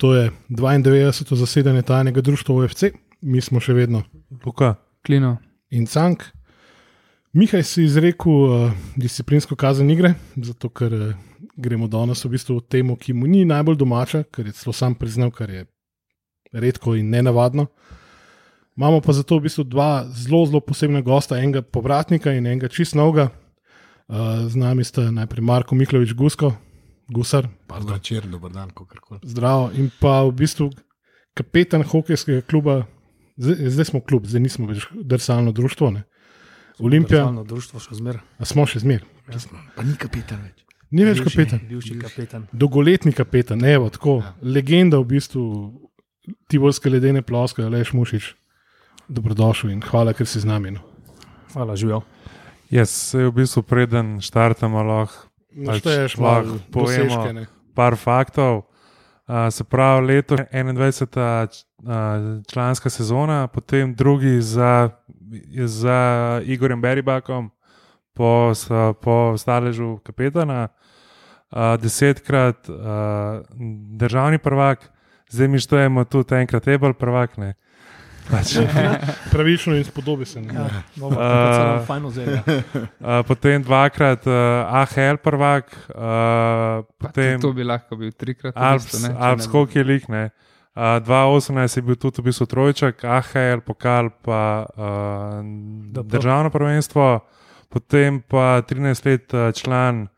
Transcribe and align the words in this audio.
To 0.00 0.14
je 0.14 0.30
92. 0.48 1.34
zasedanje 1.34 1.82
tajnega 1.82 2.20
društva 2.20 2.54
OFC, 2.54 2.90
mi 3.20 3.40
smo 3.40 3.60
še 3.60 3.72
vedno 3.72 4.02
Luka. 4.44 4.74
Klino. 5.06 5.36
in 5.70 5.86
cank. 5.86 6.22
Mihaj 7.32 7.62
si 7.62 7.84
izrekel 7.84 8.32
uh, 8.32 8.72
disciplinsko 8.96 9.56
kazen 9.56 9.90
igre, 9.90 10.14
zato 10.36 10.68
ker 10.68 10.92
uh, 10.92 11.14
gremo 11.56 11.88
danes 11.88 12.24
v 12.24 12.32
bistvu 12.32 12.58
v 12.58 12.64
temo, 12.68 12.96
ki 12.96 13.12
mu 13.12 13.28
ni 13.28 13.44
najbolj 13.44 13.76
domača, 13.76 14.22
ker 14.32 14.46
je 14.46 14.56
celo 14.56 14.72
sam 14.72 14.94
priznal, 14.94 15.30
kar 15.30 15.50
je 15.50 15.66
redko 16.52 16.94
in 16.96 17.10
nenavadno. 17.10 17.66
Imamo 18.76 19.00
pa 19.00 19.12
zato 19.12 19.36
v 19.36 19.48
bistvu 19.48 19.64
dva 19.64 20.06
zelo, 20.12 20.44
zelo 20.46 20.60
posebna 20.60 21.00
gosta, 21.00 21.40
enega 21.40 21.62
povratnika 21.62 22.32
in 22.32 22.46
enega 22.46 22.68
čist 22.72 22.96
novega. 22.96 23.30
Uh, 24.06 24.46
z 24.48 24.56
nami 24.56 24.84
sta 24.84 25.10
najprej 25.10 25.44
Marko 25.44 25.74
Miklavič 25.74 26.14
Gusko, 26.14 26.54
Gusar, 27.08 27.48
Dobro 27.68 27.94
večer, 27.94 28.26
dober 28.26 28.50
dan, 28.50 28.70
kako 28.70 28.86
koli. 29.00 29.20
zdravo, 29.22 29.70
in 29.72 29.90
pa 30.00 30.22
v 30.22 30.32
bistvu 30.32 30.70
kapetan 31.34 31.82
hokejskega 31.82 32.40
kluba, 32.40 32.86
zdaj, 33.36 33.70
zdaj 33.70 33.84
smo 33.84 34.00
klub, 34.00 34.26
zdaj 34.26 34.40
nismo 34.40 34.66
več 34.66 34.86
drsalno 34.92 35.52
društvo. 35.52 35.90
Ne? 35.90 36.02
Olimpija, 36.78 37.20
Državno 37.22 37.44
društvo 37.44 37.80
še 37.80 37.94
zmeraj. 37.94 38.22
a 38.38 38.44
smo 38.44 38.66
še 38.66 38.78
zmer. 38.78 39.04
Pa 39.74 39.82
ni 39.82 39.94
kapitan 39.96 40.42
več. 40.42 40.64
Ni 40.90 41.04
več 41.04 41.20
kapetan, 41.20 41.60
Bivši 41.68 41.98
kapetan. 41.98 42.46
dolgoletni 42.52 43.12
kapetan, 43.12 43.64
evo, 43.64 43.88
tako, 43.90 44.20
ja. 44.22 44.34
legenda 44.42 44.98
v 44.98 45.04
bistvu 45.06 45.42
Tivolske 46.48 46.90
ledene 46.90 47.22
ploske, 47.22 47.62
Aleš 47.62 47.92
Mušič. 47.92 48.34
Dobrodošel 49.08 49.70
in 49.70 49.80
hvala, 49.80 50.10
ker 50.12 50.26
si 50.26 50.40
z 50.40 50.44
nami. 50.44 50.70
No. 50.70 50.80
Hvala, 51.52 51.76
živijo. 51.76 52.02
Jaz 52.70 52.90
se 52.90 53.18
v 53.18 53.32
bistvu 53.32 53.62
preden 53.62 54.18
štartamo, 54.20 54.82
lahko 54.82 55.28
Našteješ 55.56 56.18
lahko 56.18 56.48
malo 56.48 56.58
povemo. 56.72 57.04
dosežke, 57.04 57.32
ne. 57.32 57.46
par 57.74 57.96
faktov. 57.96 58.62
Uh, 59.26 59.50
se 59.50 59.64
pravi, 59.64 60.06
leto 60.06 60.36
21. 60.36 61.64
Uh, 61.82 62.44
članska 62.46 62.90
sezona, 62.90 63.46
potem 63.46 63.94
drugi 63.94 64.40
za, 64.40 64.90
za 65.64 66.40
Igorjem 66.44 66.80
Beribakom, 66.80 67.50
po, 68.14 68.52
po 69.02 69.34
staležu 69.38 69.98
kapetana, 70.04 70.68
uh, 71.50 71.58
desetkrat 71.80 72.68
uh, 72.68 72.76
državni 73.98 74.38
prvak, 74.38 74.92
zdaj 75.30 75.48
mi 75.48 75.58
štejemo 75.58 76.04
tudi 76.04 76.34
enkrat 76.34 76.68
ebal 76.68 76.94
prvak. 76.94 77.36
Ne. 77.36 77.54
Pač, 78.30 78.56
Pravično 79.32 79.76
in 79.76 79.84
spodobi 79.84 80.26
se. 80.26 80.40
Ja, 80.42 80.66
bomo 80.96 81.16
Uh, 81.16 81.22
uh, 81.22 81.54
celo 81.54 81.84
fajn 81.86 82.06
vzeli. 82.06 82.38
uh, 82.38 83.22
potem 83.30 83.62
dvakrat 83.62 84.26
uh, 84.26 84.34
AHL 84.82 85.20
prvak, 85.22 85.70
uh, 85.94 86.82
Potem, 86.98 87.40
to 87.40 87.52
bi 87.52 87.64
lahko 87.64 87.96
bil 87.96 88.10
trikrat. 88.12 88.56
Alps, 88.56 88.98
skok 89.46 89.76
je 89.76 89.84
lik. 89.84 90.08
Ne. 90.08 90.30
Uh, 90.76 91.00
2018 91.00 91.78
je 91.78 91.82
bil 91.82 91.96
tudi 91.96 92.20
v 92.20 92.28
bistvu 92.28 92.46
trojček, 92.46 93.04
AHL, 93.04 93.62
pokal, 93.64 94.10
pa 94.20 94.66
uh, 94.66 95.40
državno 96.04 96.50
prvenstvo, 96.50 97.20
potem 97.72 98.20
pa 98.20 98.60
13 98.60 99.06
let 99.06 99.32
uh, 99.32 99.48
član 99.56 100.08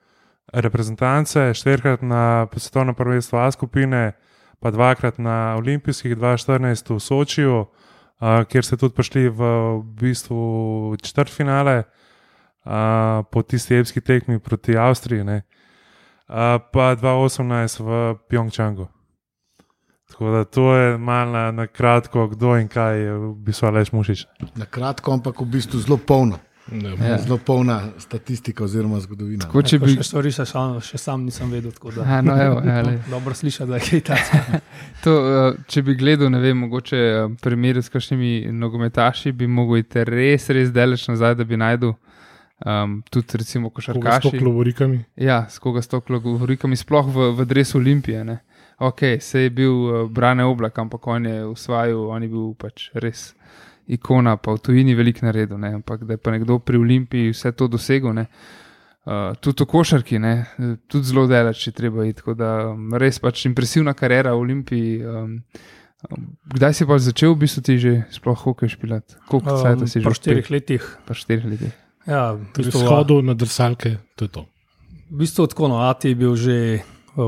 reprezentance, 0.53 1.55
štirikrat 1.55 2.03
na 2.03 2.49
svetovno 2.57 2.95
prvenstvo 2.95 3.39
A 3.39 3.51
skupine, 3.53 4.13
pa 4.61 4.71
dvakrat 4.71 5.19
na 5.19 5.55
olimpijskih, 5.61 6.17
2014 6.17 6.95
v 6.95 7.01
Sočiju, 7.01 7.67
uh, 8.21 8.45
kjer 8.49 8.65
ste 8.65 8.77
tudi 8.77 8.95
prišli 8.95 9.29
v, 9.29 9.41
v 9.79 9.95
bistvu 10.01 10.41
četrtfinale 11.03 11.83
uh, 11.83 13.25
po 13.31 13.43
tisti 13.43 13.79
epski 13.79 14.01
tekmi 14.01 14.39
proti 14.39 14.77
Avstriji. 14.77 15.25
Ne. 15.25 15.43
Uh, 16.29 16.61
pa 16.73 16.95
2018 16.97 17.81
v 17.81 18.15
Pjongčangu. 18.29 18.89
Tako 20.09 20.31
da 20.31 20.45
to 20.45 20.75
je 20.75 20.99
malo 20.99 21.33
na, 21.33 21.51
na 21.53 21.67
kratko, 21.67 22.29
kdo 22.29 22.57
in 22.57 22.69
kaj 22.69 23.01
je 23.01 23.13
v 23.13 23.35
bistvu 23.45 23.67
Aleš 23.69 23.93
Mušič. 23.93 24.27
Na 24.57 24.65
kratko, 24.65 25.13
ampak 25.13 25.41
v 25.41 25.45
bistvu 25.45 25.81
zelo 25.81 25.97
polno. 26.01 26.41
Ne. 26.73 26.91
Ja. 27.01 27.19
Zelo 27.19 27.39
polna 27.39 27.83
statistika 27.99 28.65
oziroma 28.65 29.01
zgodovina. 29.01 29.45
Tako, 29.45 29.63
če 29.63 29.79
bi, 29.79 29.95
Še 29.95 30.03
stvari 30.03 30.33
še 30.33 30.45
sam, 30.45 30.81
še 30.81 30.99
sam 30.99 31.25
nisem 31.25 31.51
vedel. 31.51 31.73
tako 31.73 31.91
Da, 31.91 32.03
A, 32.05 32.21
no, 32.21 32.37
evo, 32.37 32.61
lej. 32.89 32.99
dobro 33.11 33.35
slišati, 33.35 33.71
da 33.71 33.77
je 33.77 33.87
kaj 33.87 34.01
takega. 34.01 34.61
to, 35.05 35.15
uh, 35.15 35.57
če 35.67 35.83
bi 35.83 35.95
gledal, 35.95 36.29
ne 36.31 36.39
vem, 36.39 36.59
mogoče 36.59 37.01
uh, 37.15 37.33
primer 37.41 37.81
s 37.81 37.89
kakšnimi 37.89 38.53
nogometaši, 38.53 39.33
bi 39.33 39.47
mogel 39.47 39.81
iti 39.81 40.05
res, 40.05 40.51
res 40.51 40.69
daleč 40.71 41.09
nazaj, 41.09 41.35
da 41.35 41.45
bi 41.45 41.57
najdel 41.57 41.95
um, 42.67 42.99
tudi 43.11 43.39
recimo 43.39 43.71
Koga 43.71 43.81
s 43.81 43.87
košarkaši. 43.87 44.39
klovorikami. 44.39 45.01
Ja, 45.17 45.47
s 45.49 45.59
koga 45.59 45.83
s 45.83 45.89
to 45.89 46.01
govorikami, 46.01 46.77
sploh 46.77 47.07
v, 47.07 47.33
v 47.33 47.47
dresu 47.47 47.79
Olimpije. 47.79 48.25
Ne. 48.25 48.39
Ok, 48.79 49.01
se 49.21 49.41
je 49.41 49.51
bil 49.51 49.73
uh, 49.73 50.11
Brane 50.11 50.45
Oblak, 50.45 50.79
ampak 50.79 51.07
on 51.07 51.27
je 51.27 51.47
usvajal, 51.47 52.11
on 52.11 52.23
je 52.23 52.29
bil 52.29 52.53
pač 52.55 52.91
res 52.95 53.33
ikona, 53.89 54.37
pa 54.37 54.55
v 54.57 54.63
tujini 54.63 54.95
veliko 54.95 55.27
naredil. 55.27 55.59
Ne. 55.59 55.75
Ampak 55.81 56.05
da 56.05 56.17
je 56.17 56.23
pa 56.23 56.35
nekdo 56.35 56.59
pri 56.59 56.79
Olimpiji 56.79 57.33
vse 57.33 57.53
to 57.57 57.69
dosegel, 57.73 58.13
ne. 58.17 58.29
Uh, 59.09 59.33
tudi 59.41 59.65
v 59.65 59.71
košarki, 59.73 60.19
ne, 60.21 60.33
tudi 60.85 61.09
zelo 61.09 61.25
daleč 61.31 61.63
je 61.71 61.73
treba 61.73 62.05
iti. 62.05 62.21
Tako 62.21 62.35
da 62.37 62.51
um, 62.75 62.93
res 63.01 63.17
pač 63.23 63.47
impresivna 63.49 63.97
karjera 63.97 64.35
v 64.37 64.45
Olimpiji. 64.45 64.99
Um, 65.01 65.39
um, 66.05 66.27
kdaj 66.53 66.77
si 66.77 66.89
pa 66.89 67.01
začel 67.01 67.33
v 67.33 67.41
bistvu 67.47 67.65
ti 67.65 67.79
že 67.81 67.93
sploh 68.13 68.37
hokej 68.37 68.77
špilat? 68.77 69.17
Koliko 69.33 69.57
um, 69.57 69.87
si 69.89 70.03
že? 70.03 70.05
Po 70.05 70.13
štirih 70.13 70.53
letih. 70.53 70.85
Pa 71.09 71.17
štirih 71.17 71.49
letih. 71.49 71.73
Ja, 72.09 72.33
v 72.37 72.45
bistvu, 72.57 72.85
shodu 72.85 73.21
na 73.21 73.37
drsalke, 73.37 74.01
to 74.17 74.25
je 74.25 74.33
to. 74.33 74.43
v 75.13 75.25
bistvu 75.25 75.45
tako, 75.49 75.69
no, 75.69 75.85
Ati 75.85 76.13
je 76.13 76.17
bil 76.17 76.33
že 76.37 76.57
eh, 76.81 76.83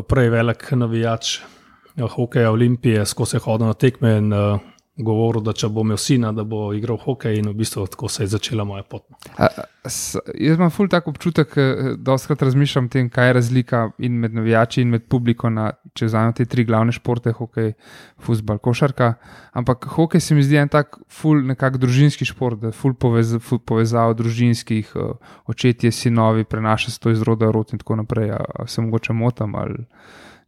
prej 0.08 0.28
velik 0.32 0.64
navijač 0.72 1.40
eh, 1.40 2.04
hokeja 2.04 2.52
Olimpije, 2.52 3.04
skozi 3.04 3.40
hodil 3.40 3.68
na 3.68 3.76
tekme 3.76 4.16
in 4.16 4.32
uh, 4.32 4.56
govoril, 5.04 5.42
da 5.44 5.54
če 5.56 5.68
bo 5.72 5.84
imel 5.86 5.98
sina, 6.00 6.32
da 6.36 6.44
bo 6.44 6.70
igral 6.76 6.98
hokej 7.00 7.40
in 7.40 7.50
v 7.50 7.54
bistvu 7.58 7.86
tako 7.90 8.08
se 8.08 8.24
je 8.24 8.32
začela 8.34 8.64
moja 8.64 8.82
pot. 8.82 9.04
no. 9.10 9.18
A, 9.38 9.48
s, 9.88 10.18
jaz 10.34 10.58
imam 10.58 10.70
ful 10.70 10.90
tak 10.92 11.08
občutek, 11.08 11.54
da 11.56 11.94
doskrat 12.12 12.42
razmišljam 12.42 12.88
o 12.88 12.92
tem, 12.92 13.08
kaj 13.10 13.28
je 13.28 13.36
razlika 13.38 13.82
in 13.98 14.18
med 14.20 14.34
navijači 14.34 14.82
in 14.82 14.90
med 14.92 15.06
publiko, 15.08 15.50
na, 15.50 15.70
če 15.96 16.10
vzamem 16.10 16.34
te 16.36 16.46
tri 16.50 16.64
glavne 16.68 16.92
športe, 16.92 17.32
hokej, 17.36 17.72
futbal, 18.20 18.60
košarka. 18.62 19.14
Ampak 19.56 19.88
hokej 19.96 20.20
se 20.20 20.36
mi 20.36 20.44
zdi 20.44 20.60
en 20.60 20.72
tak 20.72 20.98
ful 21.08 21.44
nekak 21.46 21.80
družinski 21.80 22.28
šport, 22.28 22.60
da 22.60 22.74
ful, 22.76 22.94
povez, 22.94 23.36
ful 23.44 23.62
povezav 23.64 24.14
družinskih, 24.18 24.92
uh, 24.96 25.36
očetje, 25.50 25.92
sinovi, 25.92 26.44
prenaša 26.44 26.92
se 26.92 27.00
to 27.00 27.14
iz 27.14 27.22
roda 27.26 27.48
v 27.48 27.56
rod 27.56 27.72
in 27.72 27.82
tako 27.82 28.02
naprej. 28.02 28.34
A, 28.36 28.42
a 28.64 28.66
se 28.66 28.82
mogoče 28.82 29.16
motam 29.16 29.54
ali 29.54 29.86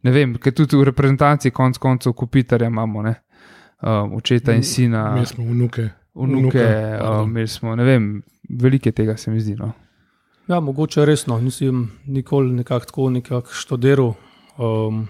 ne 0.03 0.11
vem, 0.11 0.35
ker 0.35 0.53
tudi 0.55 0.77
v 0.77 0.87
reprezentanci 0.91 1.51
konc 1.55 1.79
koncev 1.81 2.15
kupitarja 2.17 2.67
imamo, 2.67 3.03
ne. 3.05 3.15
Um, 3.83 4.13
očeta 4.15 4.53
in 4.55 4.63
sina 4.63 5.11
Mi 5.15 5.25
smo 5.25 5.43
vnuke. 5.43 5.89
vnuke, 6.15 6.59
pardon. 6.99 7.19
uh, 7.19 7.27
imeli 7.27 7.47
smo, 7.47 7.75
ne 7.75 7.83
vem, 7.83 8.21
veliko 8.49 8.89
je 8.89 8.93
tega, 8.95 9.17
se 9.17 9.31
mi 9.31 9.41
zdi. 9.41 9.55
No. 9.59 9.71
Ja, 10.47 10.59
mogoče 10.59 11.05
resno, 11.05 11.39
nisem 11.41 11.91
nikoli 12.05 12.53
nekako 12.53 12.85
tako 12.85 13.09
nekako 13.09 13.51
študiral. 13.51 14.13
Um, 14.57 15.07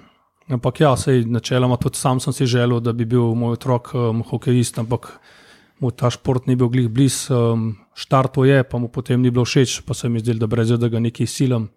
ampak 0.49 0.81
ja, 0.81 0.95
sej 0.97 1.25
načeloma 1.25 1.77
tudi 1.77 1.97
sam 1.97 2.19
sem 2.19 2.33
si 2.33 2.45
želel, 2.45 2.79
da 2.79 2.93
bi 2.93 3.05
bil 3.05 3.33
moj 3.35 3.53
otrok 3.59 3.93
um, 3.93 4.23
hokejist, 4.23 4.79
ampak 4.79 5.19
mu 5.79 5.91
ta 5.91 6.09
šport 6.09 6.47
ni 6.47 6.55
bil 6.55 6.69
glih 6.69 6.89
blizu. 6.89 7.33
Um, 7.35 7.75
štarto 7.93 8.45
je, 8.45 8.63
pa 8.63 8.77
mu 8.77 8.87
potem 8.87 9.21
ni 9.21 9.29
bilo 9.31 9.45
všeč, 9.45 9.81
pa 9.85 9.93
se 9.93 10.09
mi 10.09 10.19
zdi, 10.19 10.33
da 10.39 10.47
brez 10.47 10.69
da 10.79 10.89
ga 10.89 10.99
nekaj 10.99 11.27
silam. 11.27 11.69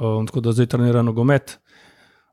Um, 0.00 0.26
tako 0.26 0.40
da 0.40 0.52
zdaj 0.52 0.66
trenira 0.66 1.02
nogomet. 1.02 1.58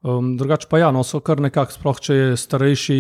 Um, 0.02 0.38
drugače 0.38 0.68
pa 0.70 0.80
ja, 0.80 0.92
no, 0.92 1.04
so 1.04 1.20
kar 1.20 1.40
nekako, 1.42 1.72
sploh 1.72 2.00
če 2.02 2.16
je 2.16 2.38
starejši. 2.38 3.00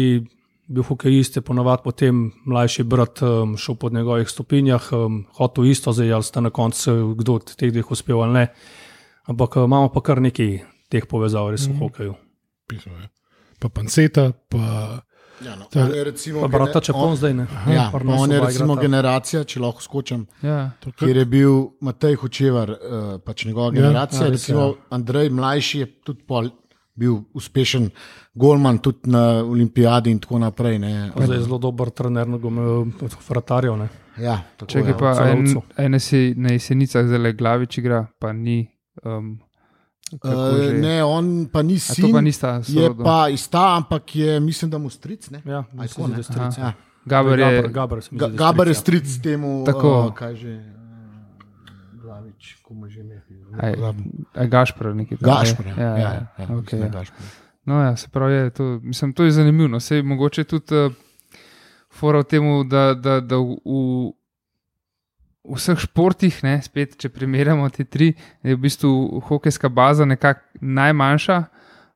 Bil 0.68 0.84
hokejist, 0.84 1.36
je 1.36 1.42
ponovadi 1.42 1.81
potem 1.84 2.31
mlajši 2.44 2.84
brat 2.84 3.22
um, 3.22 3.53
šel 3.56 3.76
po 3.76 3.90
njegovih 3.90 4.26
stopinjah, 4.26 4.81
um, 4.94 5.26
hotel 5.31 5.66
isto, 5.66 5.92
zdaj 5.92 6.09
ali 6.12 6.24
sta 6.24 6.42
na 6.42 6.50
koncu 6.50 7.14
kdo 7.14 7.34
od 7.34 7.56
teh 7.56 7.70
dveh 7.70 7.86
uspel 7.88 8.18
ali 8.20 8.34
ne. 8.34 8.46
Ampak 9.26 9.56
um, 9.56 9.64
imamo 9.64 9.90
pa 9.90 10.02
kar 10.02 10.18
nekaj 10.20 10.59
teh 10.90 11.06
povezav, 11.06 11.52
res 11.52 11.68
v 11.68 11.78
hokeju. 11.78 12.16
Pismo, 12.66 12.94
je. 12.96 13.09
pa 13.59 13.70
panceta, 13.70 14.32
pa 14.50 15.02
Ja, 15.38 15.52
no, 15.53 15.66
Ta- 15.66 15.91
recimo, 16.03 16.41
Pa 16.41 16.47
brata 16.50 16.79
Čepon 16.79 17.09
on- 17.09 17.16
zdaj 17.16 17.34
ne. 17.34 17.44
Ja, 17.67 17.90
Pri 17.91 18.00
pa 18.00 18.08
nas 18.08 18.22
on 18.22 18.32
je 18.32 18.40
recimo 18.40 18.73
igrata. 18.73 18.82
generacija, 18.82 19.44
če 19.44 19.59
lahko 19.59 19.82
skočim, 19.82 20.22
Ja. 20.41 20.72
to 20.79 20.91
kjer 20.94 21.17
je 21.17 21.26
bil 21.28 21.52
Matej 21.82 22.16
Hočevar, 22.16 22.70
uh, 22.72 22.78
pač 23.20 23.44
njegova 23.46 23.67
Ja, 23.67 23.72
generacija. 23.73 24.22
ja, 24.22 24.26
Ja, 24.26 24.32
recimo 24.32 24.59
ja. 24.62 24.73
Andrej 24.90 25.29
Mlajši 25.29 25.79
je 25.79 25.88
tudi 26.00 26.23
pol, 26.23 26.50
bil 26.96 27.18
uspešen 27.34 27.90
golman 28.34 28.78
tudi 28.80 29.12
na 29.12 29.44
olimpijadi 29.44 30.12
in 30.12 30.20
tako 30.20 30.40
naprej. 30.40 30.80
Ne. 30.80 31.12
Zdaj 31.16 31.38
je 31.38 31.44
zelo 31.44 31.58
dober 31.58 31.90
trener, 31.90 32.28
vratarjev. 33.30 33.78
ne. 33.78 33.90
Ja, 34.18 34.40
tako 34.58 34.72
Če 34.72 34.80
je. 34.80 34.96
pa 34.97 35.12
en, 35.28 35.47
en 35.78 36.00
si 36.00 36.34
na 36.38 36.56
jesenicah 36.56 37.08
zelo 37.08 37.34
glavič 37.36 37.78
igra, 37.82 38.06
pa 38.20 38.32
ni. 38.34 38.64
Um? 39.03 39.40
Uh, 40.24 40.72
ne, 40.80 41.03
on 41.03 41.47
pa 41.52 41.64
ni 41.66 41.80
sin, 41.82 42.14
pa 42.14 42.22
nista 42.22 42.62
je 42.68 42.92
pa 43.03 43.26
ista, 43.30 43.74
ampak 43.76 44.16
je, 44.16 44.40
mislim, 44.40 44.72
da 44.72 44.78
mu 44.78 44.90
stric. 44.90 45.30
Ne? 45.34 45.41
Ja, 45.46 45.64
mislim, 45.74 46.12
da 46.12 46.18
je 46.18 46.24
stric. 46.24 46.58
Ja. 46.58 46.74
Gaber 47.06 47.40
je, 47.40 47.46
Gaber, 47.46 47.72
Gaber, 47.72 48.03
se 48.03 48.09
mi 48.12 48.20
Ga, 48.20 48.28
zdi, 48.28 48.38
da 48.38 48.64
je 48.64 48.74
stric, 48.74 49.08
stric 49.08 49.24
temu, 49.24 49.64
Tako. 49.66 49.91
uh, 50.08 50.14
kaj 50.14 50.36
že. 50.36 50.53
Uh, 50.56 52.02
Glavič, 52.02 52.56
komu 52.64 52.88
že 52.88 53.03
ne. 53.03 53.15
Gašpor, 54.35 54.93
nekaj 54.96 55.17
takega. 55.17 55.40
Gašpor, 55.40 55.67
ja, 55.67 55.75
ja, 55.75 55.87
ja, 55.87 55.97
ja, 56.13 56.28
ja, 56.37 56.47
okay, 56.47 56.61
mislim, 56.61 56.79
da 56.79 56.85
ja. 56.85 56.93
Gašper. 56.99 57.34
No, 57.66 57.81
ja, 57.81 57.96
se 57.96 58.09
pravi, 58.13 58.34
je, 58.34 58.49
to, 58.49 58.63
mislim, 58.84 59.13
to 59.13 59.23
je 59.23 59.31
zanimivo. 59.31 59.67
No. 59.67 59.79
Sej, 59.79 60.03
mogoče 60.03 60.43
tudi 60.43 60.75
uh, 60.75 60.93
fora 61.90 62.22
v 62.22 62.29
tem, 62.29 62.46
da, 62.69 62.93
da, 62.93 63.19
da 63.19 63.40
v, 63.41 63.57
v 63.66 65.55
vseh 65.57 65.79
športih, 65.87 66.37
ne, 66.46 66.59
spet, 66.61 66.97
če 67.02 67.09
primerjamo 67.13 67.67
te 67.73 67.85
tri, 67.85 68.13
je 68.46 68.55
v 68.55 68.61
bistvu 68.61 69.22
hokejska 69.29 69.69
baza 69.69 70.05
nekako 70.05 70.61
najmanjša. 70.61 71.43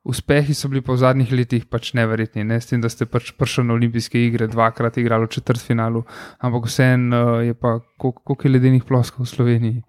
Uspehi 0.09 0.55
so 0.55 0.69
bili 0.71 0.81
pa 0.81 0.95
v 0.95 1.01
zadnjih 1.01 1.31
letih 1.35 1.65
pač 1.69 1.91
neverjetni, 1.93 2.45
ne? 2.47 2.57
s 2.57 2.69
tem, 2.69 2.79
da 2.81 2.89
ste 2.89 3.05
pač 3.05 3.33
prišli 3.37 3.65
na 3.67 3.75
olimpijske 3.75 4.17
igre, 4.17 4.47
dvakrat 4.49 4.97
igrali 4.97 5.27
v 5.27 5.33
četrtfinalu, 5.35 6.01
ampak 6.39 6.69
vseeno 6.71 7.19
uh, 7.19 7.41
je 7.45 7.53
pa 7.53 7.77
koliko 7.99 8.39
je 8.47 8.53
ledenih 8.55 8.87
ploskov 8.87 9.27
v 9.27 9.29
Sloveniji. 9.29 9.83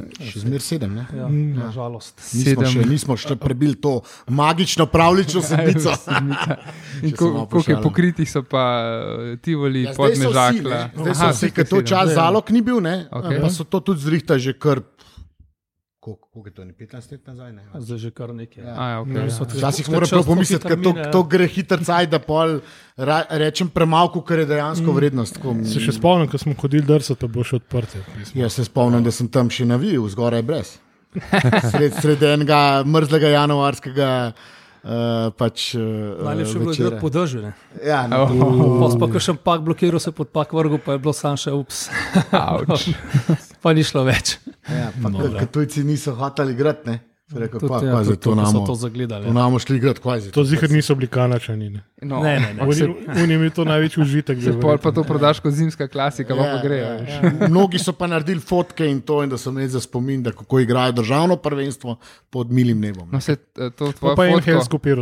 Še 0.22 0.40
zmeraj 0.40 0.60
sedem, 0.62 0.94
ne? 0.94 1.04
Ja, 1.10 1.26
Mm. 1.26 1.56
nažalost. 1.56 2.14
Nismo 2.30 2.62
Sedem. 2.62 2.70
še, 2.74 2.84
nismo 2.86 3.16
še 3.16 3.36
prebili 3.36 3.74
to 3.76 4.00
magično, 4.26 4.86
pravlično 4.86 5.42
sedmico. 5.42 5.92
In 7.02 7.10
Če 7.10 7.16
ko- 7.16 7.46
Koliko 7.46 7.70
je 7.70 7.78
pokritih, 7.80 8.26
so 8.26 8.42
pa 8.42 8.64
uh, 8.80 9.36
Tivoli, 9.38 9.82
Ja, 9.82 9.92
zdaj 9.92 10.14
so 10.14 10.24
vsi, 10.24 10.24
podmežakla. 10.24 10.78
Zdaj 10.94 11.14
so 11.14 11.28
vsi, 11.30 11.50
ker 11.50 11.64
to 11.66 11.82
čas 11.82 12.12
zalog 12.12 12.44
ni 12.48 12.62
bil, 12.62 12.80
ne? 12.80 13.06
Okej. 13.10 13.38
pa 13.38 13.48
so 13.50 13.64
to 13.64 13.80
tudi 13.82 14.00
zrihta 14.00 14.38
že 14.38 14.52
kar. 14.54 14.80
Koliko 16.02 16.48
je 16.48 16.54
to, 16.54 16.64
ne 16.64 16.72
15 16.72 17.12
let 17.12 17.26
nazaj? 17.26 17.52
Ne? 17.52 17.62
Zdaj 17.78 17.98
že 17.98 18.10
kar 18.10 18.32
nekaj. 18.34 18.64
Ja. 18.64 18.72
Ja, 18.74 19.02
okay, 19.02 19.22
ja. 19.22 19.46
Včasih 19.54 19.90
moram 19.90 20.08
prav 20.10 20.24
pomisliti, 20.26 20.68
da 20.68 20.76
to, 20.82 20.92
to 21.12 21.20
gre 21.30 21.46
hitro 21.46 21.78
caj, 21.78 22.08
da 22.10 22.18
pol 22.18 22.56
ra, 22.96 23.20
rečem 23.30 23.70
premalo, 23.70 24.22
ker 24.26 24.42
je 24.42 24.48
dejansko 24.50 24.88
mm. 24.88 24.96
vrednost. 24.96 25.38
Tako, 25.38 25.54
Se 25.62 25.82
še 25.84 25.94
spomnim, 25.94 26.26
ko 26.26 26.40
smo 26.42 26.56
hodili 26.58 26.82
drsati, 26.88 27.28
bo 27.30 27.44
še 27.46 27.60
odprte. 27.60 28.02
Jaz 28.34 28.58
se 28.58 28.66
spomnim, 28.66 29.04
da 29.06 29.14
sem 29.14 29.30
tam 29.30 29.46
še 29.46 29.68
navil, 29.70 30.02
zgoraj 30.10 30.42
brez. 30.42 30.74
Sred, 31.70 31.94
sred 32.00 32.26
enega 32.32 32.58
mrzlega 32.82 33.30
januarskega. 33.36 34.10
Uh, 34.82 35.30
pač, 35.38 35.74
uh, 35.78 36.18
Najlepše 36.26 36.52
je 36.52 36.60
bilo 36.60 36.72
igrati 36.74 37.00
po 37.00 37.08
dežju. 37.08 37.42
ne. 37.42 37.52
Ja, 37.86 38.06
no, 38.10 38.26
to, 38.26 38.98
Pa 38.98 39.06
pa 39.06 39.20
še 39.22 39.34
pak 39.38 39.62
blokiral, 39.62 40.00
se 40.02 40.10
pod 40.10 40.34
pak 40.34 40.50
vrgu, 40.52 40.80
pa 40.82 40.96
je 40.96 40.98
bilo 40.98 41.12
sam 41.14 41.38
še 41.38 41.54
ups. 41.54 41.86
Pa 43.62 43.70
ni 43.72 43.84
šlo 43.86 44.02
več. 44.02 44.38
ja, 44.66 44.90
pa, 44.98 45.06
No, 45.06 45.22
ker 45.38 45.46
tujci 45.46 45.84
niso 45.86 46.16
hoteli 46.18 46.56
igrati, 46.58 46.98
Rekel, 47.34 47.60
Tudi, 47.60 47.68
pa, 47.70 47.86
ja, 47.86 48.04
zato 48.04 48.16
to, 48.18 48.30
so 48.30 48.34
namo, 48.36 48.66
to 48.66 48.74
zagledali. 48.76 49.26
to 49.26 49.32
namo 49.32 49.58
šli 49.58 49.76
igrati, 49.76 50.00
kaj 50.00 50.20
zdaj. 50.20 50.32
To 50.32 50.44
zihar 50.44 50.70
niso 50.70 50.94
bili 50.94 51.06
kanačani. 51.08 51.70
Ne. 51.70 51.82
No, 52.02 52.20
Ne, 52.20 52.40
ne, 52.40 52.54
ne. 52.56 52.72
se- 52.72 52.88
Oni 53.16 53.38
mi 53.38 53.50
to 53.50 53.64
največji 53.64 54.02
užitek. 54.02 54.42
Se 54.42 54.52
pol 54.54 54.78
pa 54.78 54.90
to 54.90 55.02
prodaš 55.02 55.40
kot 55.40 55.52
zimska 55.52 55.88
klasika, 55.88 56.34
pa, 56.34 56.42
pa 56.46 56.62
grejo. 56.62 56.84
ja, 56.84 56.96
veš. 56.96 57.10
ja. 57.40 57.48
Mnogi 57.48 57.78
so 57.78 57.92
pa 57.92 58.06
naredili 58.06 58.40
fotke 58.40 58.84
in 58.84 59.00
to, 59.00 59.22
in 59.22 59.28
da 59.28 59.38
so 59.38 59.50
imeli 59.50 59.68
za 59.68 59.80
spomin, 59.80 60.22
da 60.22 60.32
kako 60.32 60.60
igrajo 60.60 60.92
državno 60.92 61.36
prvenstvo 61.36 61.96
pod 62.30 62.50
milim 62.50 62.80
nebom. 62.80 63.08
No, 63.12 63.20
se, 63.20 63.32
eh, 63.32 63.70
to 63.70 63.86
Pa 63.86 63.92
tvoje 63.92 64.16
pa 64.16 64.24
je 64.24 64.32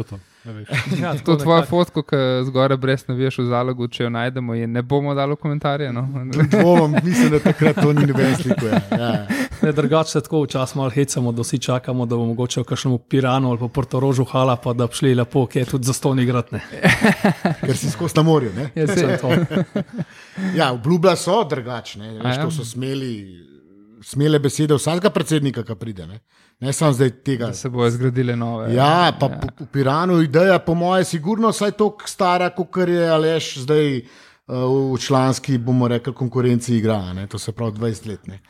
to. 0.05 0.19
a 0.43 0.50
veš. 0.50 0.69
Ja, 1.03 1.15
to 1.15 1.33
nekako. 1.33 1.67
fotko, 1.67 2.03
ki 2.03 2.17
zgoraj 2.44 2.76
brez 2.76 3.05
navijaš 3.09 3.38
v 3.38 3.44
zalogu, 3.44 3.88
če 3.88 4.03
jo 4.03 4.11
najdemo, 4.11 4.55
je 4.55 4.67
ne 4.67 4.83
bomo 4.83 5.15
dali 5.15 5.33
v 5.33 5.37
komentarje. 5.37 5.93
No? 5.93 6.09
Dvomim, 6.50 7.00
mislim, 7.03 7.31
da 7.31 7.38
takrat 7.41 7.76
to 7.76 7.93
ni 7.93 8.06
noben 8.06 8.37
slikuje. 8.37 8.73
Ja. 8.91 9.26
Ne, 9.62 9.73
drugače 9.73 10.11
se 10.11 10.21
tako 10.21 10.43
včasih 10.43 10.77
malo 10.77 10.91
hecamo, 10.91 11.33
da 11.33 11.43
vsi 11.43 11.59
čakamo, 11.59 12.07
da 12.07 12.17
bo 12.17 12.25
mogoče 12.25 12.61
v 12.61 12.65
kakšnem 12.65 12.99
Piranu 13.09 13.51
ali 13.51 13.59
pa 13.59 13.69
Portorožu 13.69 14.25
hala, 14.25 14.57
pa 14.57 14.73
da 14.73 14.87
bi 14.87 14.95
šli 14.95 15.15
lepo, 15.15 15.47
ki 15.47 15.59
je 15.59 15.65
tudi 15.65 15.85
za 15.85 15.93
ston 15.93 16.21
igratne. 16.21 16.61
Ker 17.67 17.77
si 17.77 17.91
skozi 17.91 18.17
na 18.17 18.23
morju. 18.23 18.53
Ne? 18.57 18.71
Ja, 18.75 18.87
se, 18.87 19.19
Ja, 20.59 20.73
obljubila 20.73 21.17
so 21.17 21.45
drugačne. 21.45 22.12
Veš, 22.12 22.37
ja? 22.37 22.45
to 22.45 22.51
so 22.51 22.65
smeli, 22.65 23.12
smele 24.03 24.39
besede 24.39 24.75
vsakega 24.75 25.11
predsednika, 25.11 25.65
ki 25.65 25.77
pride. 25.77 26.07
Ne, 26.07 26.21
ne 26.61 26.73
samo 26.73 26.93
zdaj 26.93 27.11
tega. 27.11 27.47
da 27.47 27.55
se 27.55 27.69
bojo 27.69 27.91
zgradile 27.91 28.37
nove. 28.37 28.75
Ja, 28.75 29.12
pa 29.21 29.27
ja. 29.27 29.41
v 29.61 29.67
Piranu 29.73 30.23
ideja, 30.23 30.59
po 30.59 30.75
mojem, 30.75 31.01
je 31.01 31.12
sigurno 31.17 31.53
vsaj 31.53 31.77
toliko 31.77 32.09
stara, 32.09 32.51
kot 32.51 32.89
je 32.89 33.09
Aleš 33.11 33.57
zdaj 33.67 33.97
uh, 33.99 34.09
v 34.50 34.99
članski, 34.99 35.58
bomo 35.58 35.88
rekli, 35.88 36.12
konkurenci 36.14 36.76
igra. 36.76 37.12
Ne? 37.12 37.26
To 37.26 37.38
se 37.38 37.52
pravi 37.52 37.73
20 37.73 38.08
let. 38.08 38.26
ne. 38.26 38.41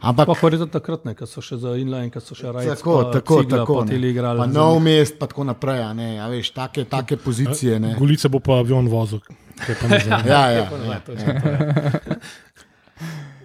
Ampak 0.00 0.26
Pa 0.26 0.34
verjetno 0.42 0.66
takrat, 0.66 1.04
ne, 1.04 1.14
ko 1.14 1.26
so 1.26 1.42
še 1.44 1.56
za 1.56 1.76
inline, 1.76 2.10
ko 2.10 2.20
so 2.20 2.34
še 2.34 2.52
rajci. 2.52 2.68
tako, 2.68 3.04
tako, 3.12 3.42
tako. 3.44 3.80
Pa 3.80 3.86
tili 3.86 4.06
ne. 4.06 4.10
igrali. 4.10 4.38
Pa 4.40 4.46
nov 4.46 4.80
mest, 4.80 5.18
pa 5.18 5.26
tako 5.26 5.44
naprej. 5.44 5.82
a 5.82 5.92
Ne, 5.92 6.20
a 6.20 6.28
veš, 6.28 6.50
take, 6.50 6.84
take 6.84 7.16
pozicije. 7.16 7.80
Ne. 7.80 7.94
Gulice 7.98 8.28
bo 8.28 8.40
pa 8.40 8.58
avion 8.62 8.88
vozil. 8.88 9.20
pa. 9.20 9.96
Ja, 10.26 10.50
ja. 10.56 10.68
Ja, 10.70 11.00
to 11.06 11.12
je. 11.12 11.40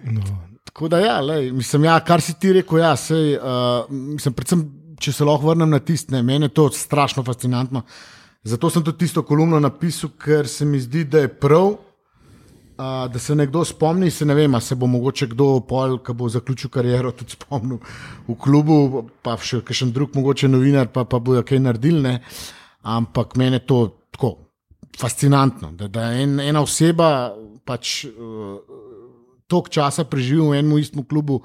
No. 0.04 0.22
Tako 0.64 0.88
da, 0.88 0.98
ja, 0.98 1.20
lej, 1.20 1.52
mislim, 1.52 1.84
ja, 1.84 2.00
kar 2.00 2.20
si 2.20 2.34
ti 2.40 2.52
rekel, 2.52 2.78
ja, 2.78 2.92
sej, 2.96 3.36
uh, 3.36 3.88
mislim, 3.90 4.34
predvsem, 4.34 4.62
če 5.00 5.12
se 5.12 5.24
lahko 5.26 5.50
vrnem 5.50 5.70
na 5.70 5.80
tiste, 5.82 6.22
meni 6.22 6.46
je 6.46 6.54
to 6.54 6.68
strašno 6.70 7.24
fascinantno. 7.26 7.82
Zato 8.46 8.70
sem 8.70 8.84
tudi 8.84 8.98
tisto 8.98 9.22
kolumno 9.26 9.58
napisal, 9.60 10.10
ker 10.22 10.46
se 10.48 10.64
mi 10.64 10.80
zdi, 10.80 11.02
da 11.04 11.24
je 11.24 11.28
prav, 11.28 11.74
uh, 12.78 13.12
da 13.12 13.18
se 13.18 13.34
nekdo 13.34 13.64
spomni. 13.64 14.10
Se 14.10 14.24
ne 14.24 14.34
vem, 14.34 14.54
a 14.54 14.60
se 14.60 14.74
bo 14.74 14.86
mogoče 14.86 15.26
kdo, 15.34 15.60
pol, 15.68 15.98
ki 15.98 16.14
bo 16.14 16.28
zaključil 16.32 16.70
kariero, 16.70 17.12
tudi 17.12 17.36
spomnil 17.36 17.78
v 18.28 18.38
klubu, 18.40 19.04
pa 19.22 19.36
še 19.36 19.60
kakšen 19.66 19.92
drug, 19.92 20.14
mogoče 20.16 20.48
novinar, 20.48 20.88
pa, 20.94 21.04
pa 21.04 21.18
bojo 21.18 21.42
kaj 21.42 21.60
naredili. 21.60 22.02
Ne? 22.02 22.18
Ampak 22.82 23.36
meni 23.36 23.58
je 23.58 23.66
to 23.66 23.80
tako 24.14 24.36
fascinantno, 24.98 25.72
da, 25.76 25.88
da 25.88 26.12
en, 26.16 26.38
ena 26.40 26.62
oseba 26.62 27.34
pač. 27.66 28.04
Uh, 28.08 28.86
toliko 29.48 29.72
časa 29.72 30.04
preživel 30.04 30.50
v 30.52 30.58
enem 30.60 30.78
istem 30.78 31.04
klubu, 31.04 31.40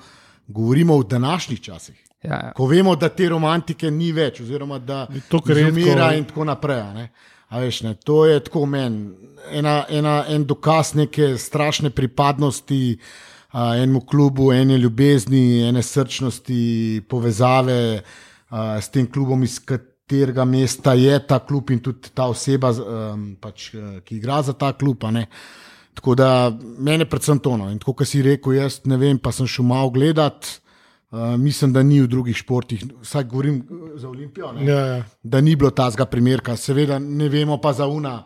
govorimo 0.47 0.97
v 0.99 1.07
današnjih 1.07 1.61
časih. 1.61 1.95
Ja, 2.23 2.29
ja. 2.29 2.51
Ko 2.55 2.67
vemo, 2.67 2.95
da 2.95 3.09
te 3.09 3.29
romantike 3.29 3.91
ni 3.91 4.11
več, 4.11 4.41
oziroma 4.43 4.79
da 4.79 5.05
to, 5.29 5.39
kar 5.39 5.55
redko- 5.55 5.71
umira 5.71 6.13
in 6.15 6.25
tako 6.25 6.43
naprej. 6.43 6.79
a 6.79 6.93
ne. 6.93 7.11
A 7.53 7.59
veš, 7.61 7.83
ne, 7.85 7.93
to 7.93 8.23
je 8.25 8.39
tako 8.41 8.65
meni, 8.65 9.11
ena, 9.53 9.83
ena, 9.89 10.23
en 10.27 10.45
dokaz 10.49 10.95
neke 10.97 11.35
strašne 11.37 11.91
pripadnosti 11.93 12.97
a, 13.51 13.75
enemu 13.77 14.01
klubu, 14.09 14.49
ene 14.53 14.77
ljubezni, 14.81 15.61
ene 15.67 15.83
srčnosti, 15.85 17.03
povezave 17.09 18.01
a, 18.49 18.81
s 18.81 18.89
tem 18.89 19.05
klubom, 19.05 19.43
iz 19.45 19.59
katerega 19.59 20.45
mesta 20.49 20.95
je 20.97 21.19
ta 21.27 21.37
klub 21.45 21.69
in 21.69 21.83
tudi 21.85 22.09
ta 22.13 22.25
oseba, 22.33 22.73
um, 22.73 23.35
pač, 23.41 23.69
eh, 23.77 23.99
ki 24.01 24.17
igra 24.17 24.41
za 24.41 24.53
ta 24.53 24.73
klub. 24.73 25.05
a. 25.05 25.25
Tako 25.93 26.15
da 26.15 26.57
meni 26.77 27.01
je 27.01 27.09
predvsem 27.09 27.39
to. 27.39 27.57
No. 27.57 27.69
In 27.69 27.77
tako, 27.79 27.93
kot 27.93 28.07
si 28.07 28.21
rekel, 28.21 28.57
jaz 28.57 28.81
ne 28.85 28.97
vem, 28.97 29.19
pa 29.19 29.31
sem 29.31 29.47
šel 29.47 29.65
malo 29.65 29.93
gledat. 29.93 30.62
Uh, 31.13 31.37
mislim, 31.37 31.73
da 31.73 31.83
ni 31.83 31.99
v 32.01 32.07
drugih 32.09 32.33
športih, 32.37 32.83
vsaj 33.01 33.23
govorim 33.29 33.59
eh, 33.61 33.97
za 33.99 34.09
Olimpijo, 34.09 34.51
ne, 34.51 34.65
Ja, 34.65 34.79
ja. 34.79 35.03
da 35.23 35.41
ni 35.41 35.55
bilo 35.55 35.69
tazga 35.69 36.05
primerka. 36.05 36.55
Seveda 36.57 36.97
ne 36.99 37.29
vemo 37.29 37.57
pa 37.61 37.73
za 37.73 37.85
una 37.87 38.23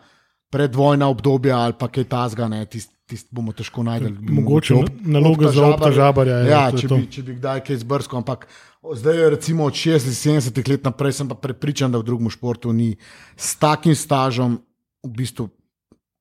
predvojna 0.50 1.08
obdobja 1.08 1.58
ali 1.58 1.74
pa 1.80 1.88
kaj 1.88 2.04
tazga, 2.04 2.48
tist, 2.66 2.94
tist 3.06 3.28
bomo 3.32 3.52
težko 3.52 3.84
najdel. 3.84 4.14
Mogoče 4.22 4.74
na- 4.74 5.20
naloga 5.20 5.52
za 5.52 5.68
Opta 5.68 5.92
Žabarja 5.92 6.38
je, 6.38 6.50
Ja, 6.50 6.62
je 6.70 6.80
če, 6.80 6.88
bi, 6.88 7.08
če 7.12 7.24
bi 7.24 7.36
kdaj 7.36 7.64
kaj 7.68 7.78
zbrskal, 7.78 8.18
ampak 8.24 8.48
zdaj 8.96 9.18
je 9.18 9.30
recimo 9.30 9.68
od 9.68 9.74
60-70 9.74 10.70
let 10.70 10.84
naprej, 10.84 11.12
sem 11.12 11.28
pa 11.28 11.36
prepričan, 11.36 11.92
da 11.92 12.00
v 12.00 12.08
drugem 12.08 12.30
športu 12.30 12.72
ni 12.74 12.96
s 13.36 13.56
takim 13.60 13.96
stažom 13.96 14.62
v 15.04 15.12
bistvu 15.12 15.50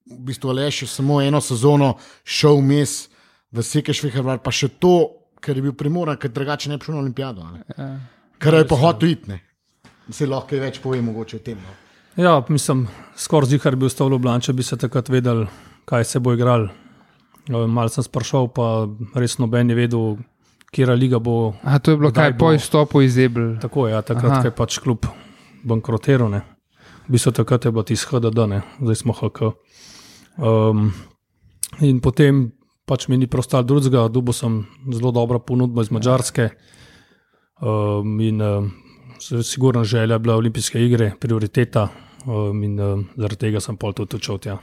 v 0.07 0.19
bistvu 0.23 0.53
le 0.55 0.71
še 0.71 0.87
samo 0.87 1.21
eno 1.23 1.41
sezono 1.43 1.97
šel 2.25 2.59
vmes 2.63 3.09
v 3.51 3.63
Sekeš 3.63 4.03
Vehrvar, 4.07 4.39
pa 4.39 4.51
še 4.51 4.69
to, 4.69 5.26
ker 5.47 5.57
je 5.57 5.63
bil 5.63 5.75
primoran, 5.79 6.19
ker 6.19 6.33
drugače 6.35 6.73
ne 6.73 6.79
bi 6.79 6.85
šel 6.89 6.97
na 6.99 7.01
olimpijado. 7.05 7.47
ne. 7.53 7.63
Ja. 7.79 7.89
Ker 8.43 8.55
je 8.59 8.69
pa 8.69 8.77
hotel 8.81 9.15
iti. 9.15 9.31
ne. 9.31 9.41
Se 10.11 10.27
lahko 10.27 10.59
več 10.61 10.81
pove 10.83 10.99
mogoče 11.03 11.37
o 11.39 11.43
tem. 11.43 11.59
No. 11.63 11.75
Ja, 12.23 12.41
mislim, 12.49 12.87
skoraj 13.17 13.51
zihar 13.55 13.77
bi 13.77 13.87
ostal 13.87 14.09
v 14.09 14.17
Ljubljani, 14.17 14.43
če 14.43 14.53
bi 14.57 14.63
se 14.67 14.77
takrat 14.81 15.09
vedel, 15.13 15.47
kaj 15.85 16.05
se 16.05 16.21
bo 16.23 16.35
igral. 16.35 16.69
Mal 17.47 17.91
sem 17.95 18.03
sprašal, 18.03 18.49
pa 18.51 18.89
res 19.15 19.37
noben 19.39 19.71
je 19.71 19.77
vedel, 19.79 20.17
kje 20.75 20.97
liga 20.97 21.19
bo. 21.23 21.55
Aha, 21.63 21.79
to 21.79 21.95
je 21.95 22.01
bilo 22.01 22.11
kaj 22.13 22.35
po 22.39 22.51
izstopu 22.53 23.03
iz 23.03 23.19
Ebel. 23.19 23.55
Tako 23.63 23.87
je, 23.87 23.95
ja, 23.95 24.03
takrat 24.03 24.33
Aha. 24.33 24.45
je 24.49 24.51
pač 24.51 24.79
klub 24.83 25.07
bankrotiral. 25.65 26.31
ne. 26.31 26.43
V 27.07 27.15
bistvu 27.15 27.33
takrat 27.33 27.65
je 27.65 27.71
bilo 27.71 27.85
tisto 27.87 28.19
HDD, 28.19 28.49
ne. 28.51 28.63
zdaj 28.83 28.97
smo 28.97 29.13
HK. 29.15 29.55
Um, 30.37 30.91
in 31.81 32.01
potem 32.01 32.51
pač 32.87 33.09
mi 33.09 33.19
ni 33.19 33.27
prostal 33.27 33.65
drugega, 33.67 34.07
dobil 34.09 34.33
sem 34.37 34.61
zelo 34.93 35.11
dobro 35.13 35.39
ponudbo 35.39 35.83
iz 35.83 35.91
Mačarske. 35.91 36.51
Um, 37.61 38.21
in 38.21 38.43
um, 38.43 38.71
se- 39.19 39.43
sigurno 39.43 39.85
želja 39.85 40.15
je 40.15 40.19
bila 40.19 40.37
olimpijske 40.37 40.81
igre, 40.85 41.13
prioriteta. 41.21 41.89
Um, 42.27 42.63
in 42.65 42.81
um, 42.81 43.05
zaradi 43.17 43.37
tega 43.47 43.61
sem 43.61 43.77
pol 43.77 43.93
tudi 43.93 44.17
odšel 44.17 44.39
tja. 44.39 44.57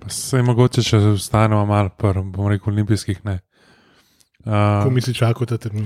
Pa 0.00 0.08
Se 0.08 0.36
je 0.36 0.42
mogoče, 0.42 0.82
če 0.82 0.96
ostanemo 1.14 1.66
malo, 1.66 1.90
pr, 1.98 2.22
bomo 2.24 2.48
rekel, 2.48 2.72
olimpijskih 2.72 3.24
ne. 3.24 3.40
Ko 4.44 4.86
Uh, 4.88 4.92
mi 4.92 5.02
si 5.04 5.12
čakal 5.12 5.44
ta 5.46 5.58
termin. 5.60 5.84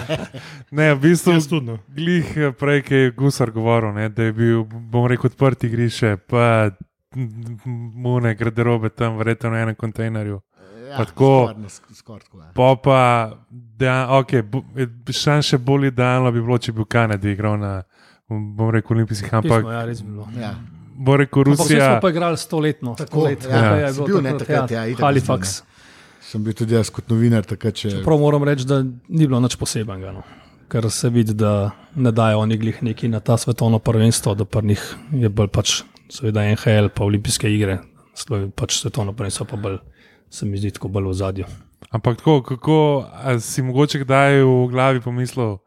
ne, 0.78 0.94
v 0.94 1.00
bistvu. 1.00 1.60
No. 1.60 1.76
glih 1.92 2.24
eh, 2.36 2.52
prej, 2.56 2.80
ki 2.82 2.94
je 2.94 3.10
Gusar 3.12 3.50
govoril, 3.52 3.92
ne, 3.92 4.08
da 4.08 4.30
je 4.30 4.32
bil, 4.32 4.62
bom 4.64 5.04
rekel, 5.04 5.28
odprt 5.28 5.66
igrišče, 5.68 6.14
pa 6.24 6.70
mune, 7.94 8.34
garderobe 8.34 8.88
tam, 8.88 9.16
verjetno 9.16 9.50
na 9.50 9.62
enem 9.64 9.74
kontejnerju. 9.74 10.40
Ja, 10.88 10.96
Pa 10.96 11.04
tako. 11.04 11.30
skoraj 11.48 11.62
ne, 11.62 11.68
skoraj 11.94 12.20
tako, 12.20 12.38
ja. 12.38 12.50
Pa 12.54 12.76
pa, 12.82 13.00
da, 13.50 13.94
okay, 14.20 14.42
bo, 14.42 14.62
še, 15.10 15.40
še 15.42 15.58
bolj 15.58 15.88
idealno 15.88 16.30
bi 16.32 16.40
bilo, 16.40 16.58
če 16.58 16.72
bi 16.72 16.84
v 16.84 16.88
Kanadi 16.88 17.32
igral 17.34 17.58
na 17.58 17.72
bom 18.28 18.70
rekel, 18.70 18.96
olimpijskih, 18.96 19.30
Pismo, 19.30 19.38
ampak 19.56 19.72
ja, 19.72 19.84
res 19.84 20.02
bi 20.02 20.10
bilo. 20.10 20.26
Ja. 20.38 20.52
rekel, 21.16 21.42
Ampak 21.42 21.58
vsi 21.58 21.62
Rusija. 21.62 21.88
smo 21.90 22.00
pa 22.00 22.10
igrali 22.10 22.38
stoletno. 22.38 22.94
Tako, 22.94 23.24
let, 23.24 23.44
ja. 23.44 23.50
kaj 23.50 23.80
Ja. 23.80 23.86
je 23.86 23.92
bilo 23.92 24.06
bil, 24.06 24.20
ne, 24.22 24.30
takrat, 24.30 24.46
takrat, 24.46 24.70
ja, 24.70 24.86
itak 24.86 25.04
Halifax. 25.04 25.56
Sem 26.26 26.42
bil 26.42 26.54
tudi 26.54 26.74
jaz 26.74 26.90
kot 26.90 27.10
novinar 27.10 27.46
takrat, 27.46 27.74
če 27.74 28.00
Prav 28.04 28.18
moram 28.18 28.42
reči, 28.44 28.66
da 28.66 28.80
ni 28.82 29.26
bilo 29.26 29.38
nič 29.40 29.54
posebenega. 29.58 30.10
No. 30.16 30.24
Ker 30.66 30.88
se 30.90 31.10
vidi, 31.14 31.34
da 31.34 31.70
ne 31.94 32.10
dajo 32.10 32.40
oni 32.42 32.56
glih 32.58 32.80
neki 32.82 33.08
na 33.08 33.20
ta 33.20 33.36
svetovno 33.38 33.78
prvenstvo, 33.78 34.34
da 34.34 34.44
pa 34.44 34.60
njih 34.60 34.82
je 35.14 35.28
bolj 35.30 35.50
pač, 35.54 35.82
seveda 36.08 36.44
NHL, 36.46 36.88
pa 36.88 37.04
olimpijske 37.04 37.48
igre, 37.48 37.78
Slo- 38.14 38.50
pač 38.50 38.78
svetovno 38.78 39.12
prvenstvo 39.12 39.46
pa 39.46 39.56
bolj, 39.58 39.78
se 40.30 40.46
mi 40.46 40.56
zdi 40.56 40.70
tako 40.70 40.88
bolj 40.88 41.04
v 41.04 41.14
zadju. 41.14 41.46
Ampak 41.90 42.16
tako, 42.16 42.42
kako 42.42 42.76
a 43.14 43.38
si 43.38 43.62
mogoče 43.62 44.00
kdaj 44.00 44.40
v 44.40 44.68
glavi 44.68 45.00
pomislil, 45.00 45.58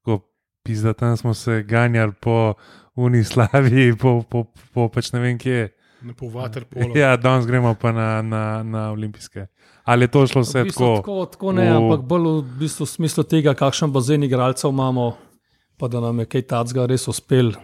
ko 0.00 0.18
pizda 0.62 0.92
tam 0.92 1.16
smo 1.16 1.34
se 1.34 1.62
ganjali 1.62 2.12
po 2.14 2.54
Unislavi, 2.96 3.92
po, 4.00 4.22
po, 4.22 4.44
po 4.74 4.88
pač 4.88 5.12
ne 5.12 5.20
vem 5.20 5.38
kje. 5.38 5.70
Ne 6.02 6.14
po 6.14 6.26
vaterpolu. 6.28 6.90
Ja, 6.98 7.16
danes 7.16 7.46
gremo 7.46 7.74
pa 7.74 7.92
na, 7.92 8.22
na, 8.22 8.42
na 8.62 8.90
olimpijske. 8.90 9.46
Ali 9.84 10.04
je 10.04 10.08
to 10.08 10.26
šlo 10.26 10.42
vse 10.42 10.60
V 10.60 10.64
bistvu, 10.64 10.86
tako? 10.96 10.96
tako, 10.98 11.26
tako 11.28 11.52
ne, 11.52 11.64
v- 11.64 11.76
ampak 11.76 12.00
bolj 12.02 12.26
v, 12.26 12.42
bistvu, 12.58 12.84
v 12.84 12.90
smislu 12.90 13.22
tega, 13.24 13.54
kakšen 13.54 13.90
bazen 13.90 14.22
igralcev 14.22 14.70
imamo, 14.70 15.12
pa 15.76 15.88
da 15.88 16.00
nam 16.00 16.18
je 16.18 16.26
kaj 16.26 16.42
tacga 16.44 16.86
res 16.86 17.06
uspel. 17.08 17.54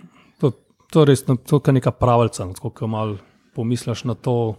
To, 0.92 1.04
je 1.04 1.10
res 1.10 1.24
no, 1.28 1.36
to, 1.36 1.60
kar 1.60 1.74
neka 1.76 1.92
pravica. 1.92 2.46
no, 2.46 2.56
Tako, 2.56 2.70
ko 2.70 2.86
malo 2.86 3.18
pomisliš 3.54 4.04
na 4.04 4.14
to, 4.14 4.56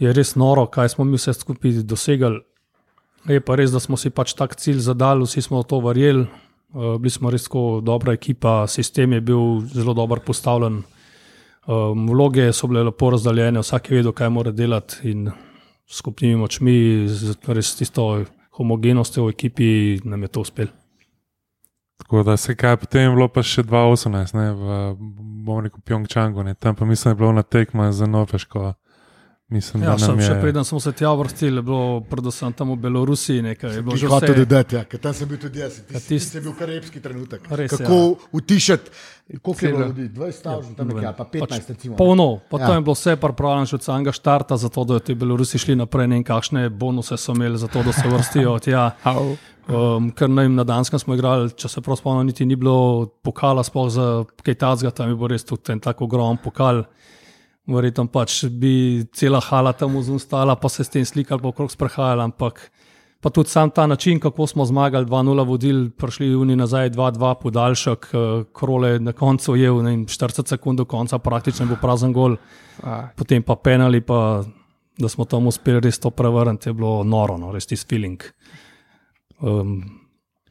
je 0.00 0.12
res 0.12 0.34
noro, 0.34 0.66
kaj 0.66 0.94
smo 0.94 1.04
mi 1.04 1.18
vse 1.20 1.34
skupaj 1.36 1.82
dosegali. 1.84 2.40
Je 3.28 3.40
pa 3.44 3.56
res, 3.58 3.70
da 3.70 3.80
smo 3.80 3.98
si 4.00 4.10
pač 4.10 4.32
tak 4.34 4.56
cilj 4.56 4.80
zadali, 4.80 5.26
vsi 5.28 5.44
smo 5.44 5.60
v 5.60 5.68
to 5.68 5.80
verjeli. 5.84 6.24
Uh, 6.70 6.96
bili 7.02 7.10
smo 7.10 7.30
res 7.30 7.44
tako 7.48 7.82
dobra 7.84 8.14
ekipa, 8.14 8.64
sistem 8.70 9.12
je 9.12 9.20
bil 9.20 9.60
zelo 9.74 9.94
dobro 9.94 10.22
postavljen. 10.24 10.82
Um, 11.66 12.06
vloge 12.08 12.48
so 12.56 12.70
bile 12.70 12.86
lepo 12.88 13.10
razdeljene, 13.12 13.60
vsak 13.60 13.90
je 13.90 14.00
vedel, 14.00 14.14
kaj 14.16 14.30
mora 14.32 14.54
delati. 14.54 15.02
In 15.10 15.28
skupnimi 15.90 16.38
močmi, 16.40 16.76
res 17.50 17.74
tisto 17.76 18.06
homogenostjo 18.56 19.26
v 19.26 19.34
ekipi, 19.36 19.70
nam 20.04 20.22
je 20.22 20.32
to 20.32 20.46
uspelo. 20.46 20.79
Tako 22.00 22.22
da 22.22 22.36
se 22.36 22.56
kaj 22.56 22.76
potem 22.76 23.02
je 23.02 23.10
bilo 23.10 23.28
pa 23.28 23.42
še 23.44 23.62
2018, 23.62 24.34
ne, 24.34 24.46
v 24.56 24.78
bom 25.44 25.60
rekel 25.60 25.82
Pjongčangu, 25.84 26.42
ne, 26.42 26.54
tam 26.54 26.74
pa 26.74 26.88
mislim, 26.88 27.10
da 27.10 27.14
je 27.14 27.20
bilo 27.20 27.32
na 27.32 27.42
tekma 27.42 27.92
za 27.92 28.06
Norveško. 28.06 28.72
Mislim, 29.50 29.82
Ja, 29.82 29.90
da 29.90 29.98
sem, 29.98 30.08
nam 30.08 30.20
še 30.20 30.30
je. 30.30 30.40
preden 30.40 30.62
smo 30.62 30.78
se 30.78 30.92
tja 30.92 31.10
vrstili, 31.10 31.56
je 31.56 31.62
bilo 31.64 32.00
predvsem 32.02 32.52
tam 32.52 32.70
v 32.70 32.76
Belorusiji 32.78 33.42
nekaj. 33.44 33.72
Je 33.72 33.82
bilo 33.82 33.96
že 33.96 34.06
hotel 34.06 34.30
vse. 34.30 34.38
dodati, 34.40 34.76
ja, 34.76 34.84
ker 34.84 35.00
tam 35.00 35.10
sem 35.12 35.26
bil 35.26 35.38
tudi 35.38 35.58
jaz. 35.58 35.80
Ja, 35.80 35.98
Tisti 35.98 36.14
tist- 36.14 36.34
je 36.34 36.40
bil 36.40 36.54
kar 36.54 36.70
epski 36.70 37.00
trenutek. 37.00 37.50
Res, 37.50 37.70
Kako 37.72 37.92
ja. 37.92 38.14
utišati, 38.32 38.90
koliko 39.40 39.60
je 39.60 39.72
bilo 39.72 39.86
ljudi, 39.88 40.06
20 40.10 40.32
stavžen, 40.34 40.74
tam 40.74 40.86
nekje, 40.88 41.02
ali 41.04 41.16
pa 41.16 41.24
15, 41.26 41.68
recimo. 41.68 41.92
ne. 41.92 41.98
Polno, 41.98 42.28
pa 42.46 42.56
Ja. 42.56 42.60
ja. 42.60 42.66
to 42.66 42.72
je 42.72 42.80
bilo 42.80 42.94
vse 42.94 43.16
pripravljeno 43.18 43.66
že 43.66 43.74
od 43.74 43.82
samega 43.82 44.12
štarta, 44.12 44.56
zato 44.56 44.84
da 44.84 44.98
ti 45.00 45.14
Belorusi 45.16 45.58
šli 45.58 45.74
naprej, 45.76 46.06
ne 46.06 46.14
vem 46.14 46.24
kakšne 46.24 46.68
bonuse 46.70 47.16
so 47.16 47.32
imeli, 47.32 47.58
zato 47.58 47.82
da 47.82 47.92
se 47.92 48.06
vrstijo 48.06 48.58
tja. 48.60 48.90
Um, 49.68 50.10
ker 50.10 50.26
ne 50.26 50.42
vem, 50.42 50.54
na 50.54 50.64
Danskem 50.64 50.98
smo 50.98 51.14
igrali, 51.14 51.50
če 51.52 51.68
se 51.68 51.80
prav 51.80 51.94
spomnim, 51.94 52.26
niti 52.26 52.42
ni 52.44 52.56
bilo 52.56 53.06
pokala, 53.22 53.62
sploh 53.62 53.86
za 53.88 54.06
kaj 54.36 54.54
tacga, 54.56 54.90
tam 54.90 55.08
je 55.08 55.14
bil 55.14 55.28
res 55.28 55.44
tudi 55.44 55.70
en 55.70 55.78
tako 55.78 56.04
ogromen 56.04 56.38
pokal. 56.38 56.80
Verjetno 57.68 58.06
pač 58.08 58.44
bi 58.48 59.04
cela 59.12 59.40
hala 59.44 59.72
tam 59.72 59.98
vzustala, 59.98 60.56
pa 60.56 60.68
se 60.68 60.84
s 60.84 60.88
tem 60.88 61.04
slikali, 61.04 61.42
pa 61.42 61.48
okrog 61.52 61.70
sprehajali, 61.70 62.24
ampak 62.24 62.70
pa 63.20 63.30
tudi 63.30 63.52
sam 63.52 63.70
ta 63.70 63.86
način, 63.86 64.20
kako 64.20 64.46
smo 64.46 64.64
zmagali, 64.64 65.06
2-0 65.06 65.46
vodili, 65.46 65.90
prišli 65.90 66.26
juni 66.26 66.56
nazaj, 66.56 66.90
2-2 66.90 67.34
podaljšek, 67.42 68.08
eh, 68.12 68.44
krole 68.52 68.98
na 68.98 69.12
koncu 69.12 69.56
je, 69.56 69.70
ne 69.70 69.90
vem, 69.90 70.06
40 70.06 70.48
sekund 70.48 70.78
do 70.78 70.84
konca, 70.84 71.18
praktično 71.18 71.66
bil 71.66 71.76
prazen 71.82 72.12
gol, 72.12 72.36
potem 73.16 73.42
pa 73.42 73.56
penali, 73.56 74.00
pa 74.00 74.42
da 74.98 75.08
smo 75.08 75.24
tam 75.24 75.46
uspeli 75.46 75.80
res 75.80 75.98
to 75.98 76.10
prevrniti, 76.10 76.68
je 76.68 76.72
bilo 76.72 77.04
noro, 77.04 77.36
no, 77.38 77.52
res 77.52 77.66
tisti 77.66 77.88
feeling. 77.88 78.24
Um, 79.40 79.99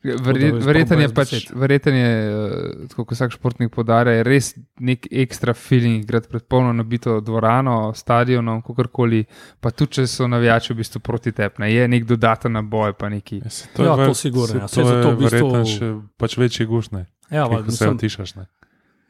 Verjeten 0.01 1.01
je 1.01 1.09
pač, 1.09 1.31
verjeten 1.51 1.95
je, 1.95 2.11
eh, 2.25 2.87
tako 2.87 3.03
kot 3.05 3.17
vsak 3.17 3.31
športnik 3.31 3.71
podarja, 3.71 4.13
je 4.13 4.23
res 4.23 4.47
nek 4.79 5.07
ekstra 5.11 5.53
feeling, 5.53 6.03
igrati 6.03 6.29
pred 6.29 6.43
polno 6.43 6.71
nabito 6.73 7.17
dvorano, 7.19 7.91
stadionom, 7.93 8.61
kakorkoli, 8.61 9.25
pa 9.59 9.71
tudi 9.71 9.91
če 9.91 10.07
so 10.07 10.27
navijači 10.27 10.73
v 10.73 10.77
bistvu 10.77 10.99
proti 10.99 11.31
tebi, 11.31 11.67
je 11.67 11.87
nek 11.87 12.05
dodaten 12.05 12.51
naboj, 12.51 12.93
pa 12.93 13.09
neki. 13.09 13.41
Ja, 13.43 13.49
se 13.49 13.67
Ja, 13.77 13.83
je 13.83 13.89
to 13.89 13.95
ver- 13.97 14.13
sigurno, 14.15 14.47
se 14.47 14.57
ja. 14.57 14.67
To 14.67 14.85
zato 14.85 15.09
je 15.09 15.15
v 15.15 15.19
bistvu- 15.19 15.65
še 15.67 15.89
pač 16.17 16.37
večji 16.37 16.65
gušne, 16.65 17.05
ja, 17.29 17.43
ko 17.43 17.49
valjda, 17.51 17.65
se 17.65 17.71
mislim, 17.73 17.95
otišaš. 17.95 18.35
Ne. 18.35 18.45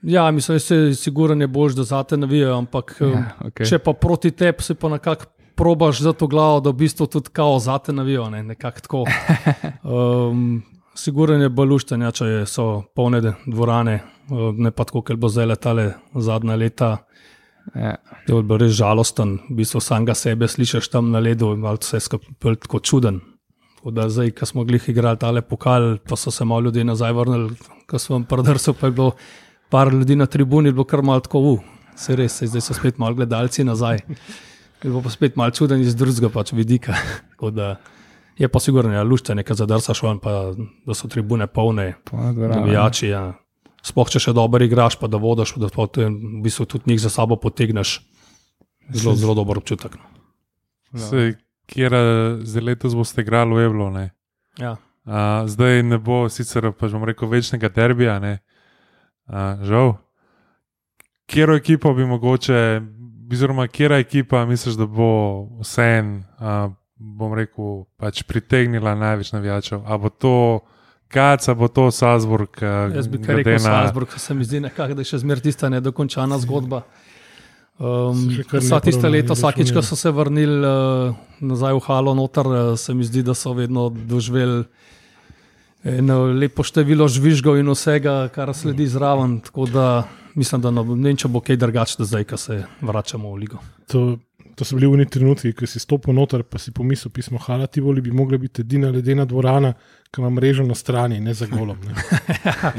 ja, 0.04 0.32
mislim, 0.32 0.56
da 0.56 0.60
se 0.60 0.94
sigurno 0.96 1.44
je 1.44 1.48
bolj, 1.50 1.74
da 1.74 1.84
zate 1.84 2.18
navijajo, 2.18 2.58
ampak 2.58 2.96
Ja, 3.00 3.36
okay. 3.42 3.68
Če 3.68 3.78
pa 3.80 3.94
proti 3.94 4.32
tebi 4.32 4.64
se 4.64 4.74
pa 4.74 4.90
nekako 4.90 5.26
probaš 5.56 6.00
za 6.00 6.14
to 6.14 6.28
glavo, 6.28 6.60
da 6.60 6.70
v 6.70 6.74
bistvu 6.76 7.06
tudi 7.06 7.30
kao 7.30 7.60
zate 7.60 7.94
navijo, 7.94 8.30
ne, 8.30 8.44
nekako 8.44 8.80
tako. 8.80 9.06
Um, 9.84 10.64
Sigurno 11.00 11.38
je 11.40 11.50
bolj 11.50 11.70
luštanja, 11.70 12.12
če 12.12 12.26
je- 12.26 12.46
so 12.46 12.84
polne 12.96 13.22
dvorane, 13.48 14.02
uh, 14.30 14.52
ne 14.58 14.72
pa 14.72 14.84
tako, 14.84 15.02
ker 15.02 15.16
bo 15.16 15.30
zdaj 15.30 15.46
letale 15.46 15.94
zadnja 16.16 16.56
leta. 16.56 16.98
Ja. 17.76 17.96
Je 18.28 18.42
bil 18.44 18.58
res 18.58 18.74
žalosten, 18.74 19.38
v 19.50 19.56
bistvu 19.62 19.80
samega 19.80 20.14
sebe 20.14 20.48
slišiš 20.48 20.90
tam 20.90 21.12
na 21.12 21.20
ledu 21.20 21.54
in 21.54 21.64
vse 21.64 22.00
skupaj 22.00 22.56
tako 22.66 22.80
čuden. 22.80 23.22
Tako 23.78 23.92
da 23.92 24.10
zdaj, 24.10 24.32
ko 24.32 24.46
smo 24.46 24.66
glih 24.66 24.90
igrali 24.90 25.18
tale 25.18 25.42
pokal, 25.42 25.98
pa 26.04 26.16
so 26.16 26.32
se 26.32 26.46
malo 26.46 26.68
ljudi 26.68 26.84
nazaj 26.84 27.14
vrnili, 27.14 27.56
ko 27.88 28.00
smo 28.00 28.24
prodrsali, 28.24 28.76
pa 28.80 28.88
je 28.88 28.92
bilo 28.92 29.12
par 29.70 29.94
ljudi 29.94 30.16
na 30.16 30.26
tribuni, 30.26 30.72
bilo 30.72 30.84
kar 30.84 31.02
malo 31.02 31.20
tako, 31.20 31.40
uh, 31.40 31.60
se 31.96 32.16
res, 32.16 32.40
saj 32.42 32.48
zdaj 32.48 32.62
so 32.62 32.74
spet 32.74 32.98
malo 32.98 33.16
gledalci 33.16 33.64
nazaj. 33.64 34.00
Je 34.84 34.90
bilo 34.90 35.02
pa 35.04 35.10
spet 35.10 35.36
malo 35.36 35.52
čuden 35.52 35.82
iz 35.82 35.96
drugega 35.96 36.30
pač 36.30 36.54
vidika. 36.54 36.94
Tako 37.32 37.52
da 37.52 37.76
je 38.40 38.48
pa 38.48 38.60
sigurno, 38.64 38.94
ja, 38.96 39.04
luščanje, 39.04 39.44
ki 39.44 39.58
zadrsaš 39.60 40.02
ven, 40.06 40.20
pa 40.24 40.34
da 40.88 40.96
so 40.96 41.10
tribune 41.12 41.48
polne, 41.52 41.92
navijači. 42.14 43.12
Ja. 43.12 43.34
Sploh 43.86 44.12
če 44.12 44.22
še 44.24 44.34
dobro 44.36 44.64
igraš, 44.64 44.98
pa 45.00 45.08
da 45.12 45.20
vodiš, 45.20 45.58
da 45.60 45.70
pa 45.74 45.88
te, 45.92 46.08
v 46.08 46.44
bistvu 46.44 46.68
tudi 46.68 46.94
njih 46.94 47.02
za 47.04 47.12
sabo 47.12 47.40
potegneš. 47.40 48.00
Zelo, 48.90 49.14
zelo 49.16 49.36
dober 49.38 49.60
občutek. 49.60 50.00
no. 50.92 51.00
Se, 51.00 51.34
kjer 51.70 51.94
za 52.42 52.62
letos 52.62 52.96
boste 52.98 53.22
igrali 53.22 53.56
v 53.56 53.66
Evlo, 53.68 53.90
ne. 53.94 54.10
Ja. 54.58 54.78
A, 55.06 55.44
zdaj 55.48 55.84
ne 55.84 56.00
bo 56.02 56.24
sicer, 56.30 56.72
pač 56.74 56.96
bom 56.96 57.06
rekel, 57.06 57.30
večnega 57.30 57.70
derbija, 57.70 58.18
ne. 58.24 58.40
A, 59.28 59.60
žal. 59.62 59.98
Kjero 61.30 61.56
ekipo 61.60 61.94
bi 61.94 62.08
mogoče, 62.10 62.82
oziroma 63.32 63.68
kjera 63.68 64.00
ekipa 64.02 64.46
misliš, 64.50 64.80
da 64.80 64.88
bo 64.90 65.12
vsem, 65.62 66.24
bom 67.00 67.34
rekel, 67.34 67.86
pač 67.98 68.24
pritegnila 68.28 68.96
največ 69.00 69.32
navijačev? 69.32 69.88
A 69.88 69.98
bo 69.98 70.12
to 70.12 70.36
Kac, 71.10 71.48
a 71.50 71.56
bo 71.58 71.68
to 71.68 71.90
Salzburg? 71.92 72.54
a, 72.62 72.92
Jaz 72.94 73.08
bi 73.08 73.18
kar 73.18 73.40
rekel, 73.40 73.54
na- 73.54 73.60
Salzburg, 73.60 74.12
se 74.20 74.34
mi 74.34 74.46
zdi, 74.46 74.60
nekak, 74.62 74.94
da 74.94 75.02
je 75.02 75.10
še 75.10 75.24
zmeraj 75.24 75.48
tista 75.48 75.70
nedokončana 75.70 76.38
zgodba. 76.38 76.84
Um, 77.80 78.28
vsa 78.52 78.82
tista 78.84 79.08
leta, 79.08 79.34
vsakič, 79.34 79.72
ko 79.72 79.82
so 79.82 79.96
se 79.96 80.12
vrnili 80.12 80.60
uh, 80.68 81.16
nazaj 81.40 81.74
v 81.80 81.84
Halo, 81.88 82.14
noter, 82.14 82.46
uh, 82.46 82.76
se 82.76 82.94
mi 82.94 83.08
zdi, 83.08 83.24
da 83.24 83.34
so 83.34 83.56
vedno 83.56 83.88
doživeli 83.90 84.68
eno 85.88 86.26
lepo 86.36 86.60
število 86.68 87.08
žvižgov 87.08 87.56
in 87.58 87.72
vsega, 87.72 88.28
kar 88.36 88.52
sledi 88.52 88.84
zraven. 88.84 89.40
Tako 89.48 89.66
da 89.72 89.86
mislim, 90.36 90.62
da 90.62 90.72
no, 90.72 90.84
ne 90.84 91.08
vem, 91.08 91.18
če 91.18 91.32
bo 91.32 91.40
kaj 91.40 91.58
drugače 91.58 92.04
zdaj, 92.04 92.28
ko 92.28 92.38
se 92.38 92.64
vračamo 92.84 93.32
v 93.32 93.48
ligo. 93.48 93.64
To, 93.96 94.20
to 94.60 94.66
so 94.66 94.76
bili 94.76 94.88
oni 94.88 95.06
trenutki, 95.06 95.54
ko 95.56 95.68
si 95.68 95.80
stopil 95.80 96.12
noter, 96.14 96.42
pa 96.44 96.60
si 96.60 96.74
pomislil, 96.76 97.14
pismo 97.16 97.40
Hala, 97.40 97.68
ti 97.72 97.80
voli 97.80 98.02
bi 98.04 98.12
mogla 98.12 98.38
biti 98.38 98.60
edina 98.62 98.90
ledena 98.92 99.24
dvorana, 99.26 99.70
ki 100.12 100.20
ima 100.20 100.30
mrežo 100.36 100.66
na 100.68 100.76
strani, 100.76 101.20
ne 101.24 101.34
za 101.34 101.48
golom. 101.48 101.78
Ne. 101.88 101.94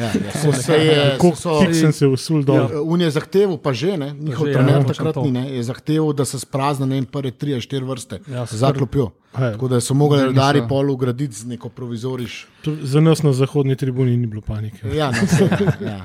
Ja, 0.01 0.11
ja, 0.13 0.53
se, 0.53 0.73
je, 0.73 1.17
Kako 1.17 1.37
so, 1.37 1.55
sem 1.75 1.93
se 1.93 2.07
usul 2.07 2.43
dol. 2.45 2.57
Ja, 2.57 2.83
Un 2.83 3.01
je 3.01 3.11
zahteval, 3.11 3.57
pa 3.65 3.73
že 3.73 3.97
ne, 3.97 4.11
njihov 4.13 4.47
že, 4.47 4.53
ja, 4.53 4.59
trener 4.59 4.85
točno 4.85 4.95
takrat 4.95 5.15
to. 5.15 5.25
ni, 5.25 5.33
ne, 5.33 5.45
je 5.55 5.63
zahteval, 5.63 6.13
da 6.13 6.25
se 6.25 6.41
sprazna 6.41 6.87
ne 6.87 7.01
vem, 7.01 7.07
prve 7.09 7.31
tri, 7.31 7.57
štiri 7.61 7.85
vrste 7.89 8.21
Ja, 8.29 8.45
se 8.47 8.61
za 8.61 8.73
klopjo. 8.77 9.09
Hej. 9.39 9.55
Tako 9.57 9.69
da 9.73 9.81
so 9.81 9.95
mogli 9.95 10.21
redari 10.27 10.63
pol 10.69 10.91
ugraditi 10.91 11.35
z 11.35 11.49
neko 11.55 11.69
provizoriš. 11.69 12.45
To 12.63 12.77
Za 12.83 13.01
nas 13.01 13.23
na 13.23 13.33
zahodni 13.33 13.77
tribuni 13.77 14.17
ni 14.17 14.27
bilo 14.27 14.43
panike. 14.45 14.85
Ja, 14.93 15.11
no, 15.11 15.27
se, 15.27 15.49
ja. 15.81 16.05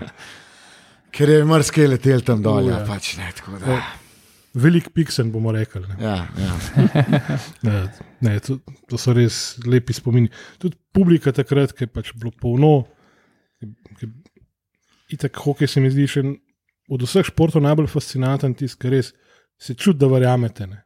Ker 1.11 1.29
je 1.29 1.43
mrske 1.45 1.87
letel 1.87 2.23
tam 2.23 2.41
dol, 2.43 2.69
ja, 2.69 2.79
ja. 2.79 2.85
pač 2.87 3.17
ne. 3.17 3.31
tako 3.35 3.59
Da, 3.59 3.81
Velik 4.55 4.89
piksen 4.95 5.31
bomo 5.33 5.51
rekli. 5.51 5.83
Ne. 5.89 5.95
ja, 5.99 6.15
ja. 6.39 6.53
Ne, 7.67 7.79
ne, 8.25 8.35
to, 8.39 8.57
to 8.89 8.99
so 8.99 9.13
res 9.15 9.57
lepi 9.67 9.93
spomini. 9.93 10.31
Tudi 10.61 10.77
publika 10.95 11.33
takrat, 11.35 11.73
ki 11.75 11.87
je 11.87 11.91
pač 11.91 12.13
bilo 12.15 12.31
polno. 12.41 12.85
Itak 15.11 15.35
hokej 15.43 15.69
se 15.69 15.83
mi 15.83 15.91
zdi 15.91 16.07
še 16.07 16.23
od 16.91 17.03
vseh 17.03 17.27
športov 17.27 17.63
najbolj 17.65 17.89
fascinanten 17.91 18.55
tisti, 18.55 18.79
ki 18.79 18.93
res 18.93 19.11
se 19.59 19.75
čuti, 19.75 19.99
da 19.99 20.09
verjamete. 20.11 20.67
ne. 20.71 20.83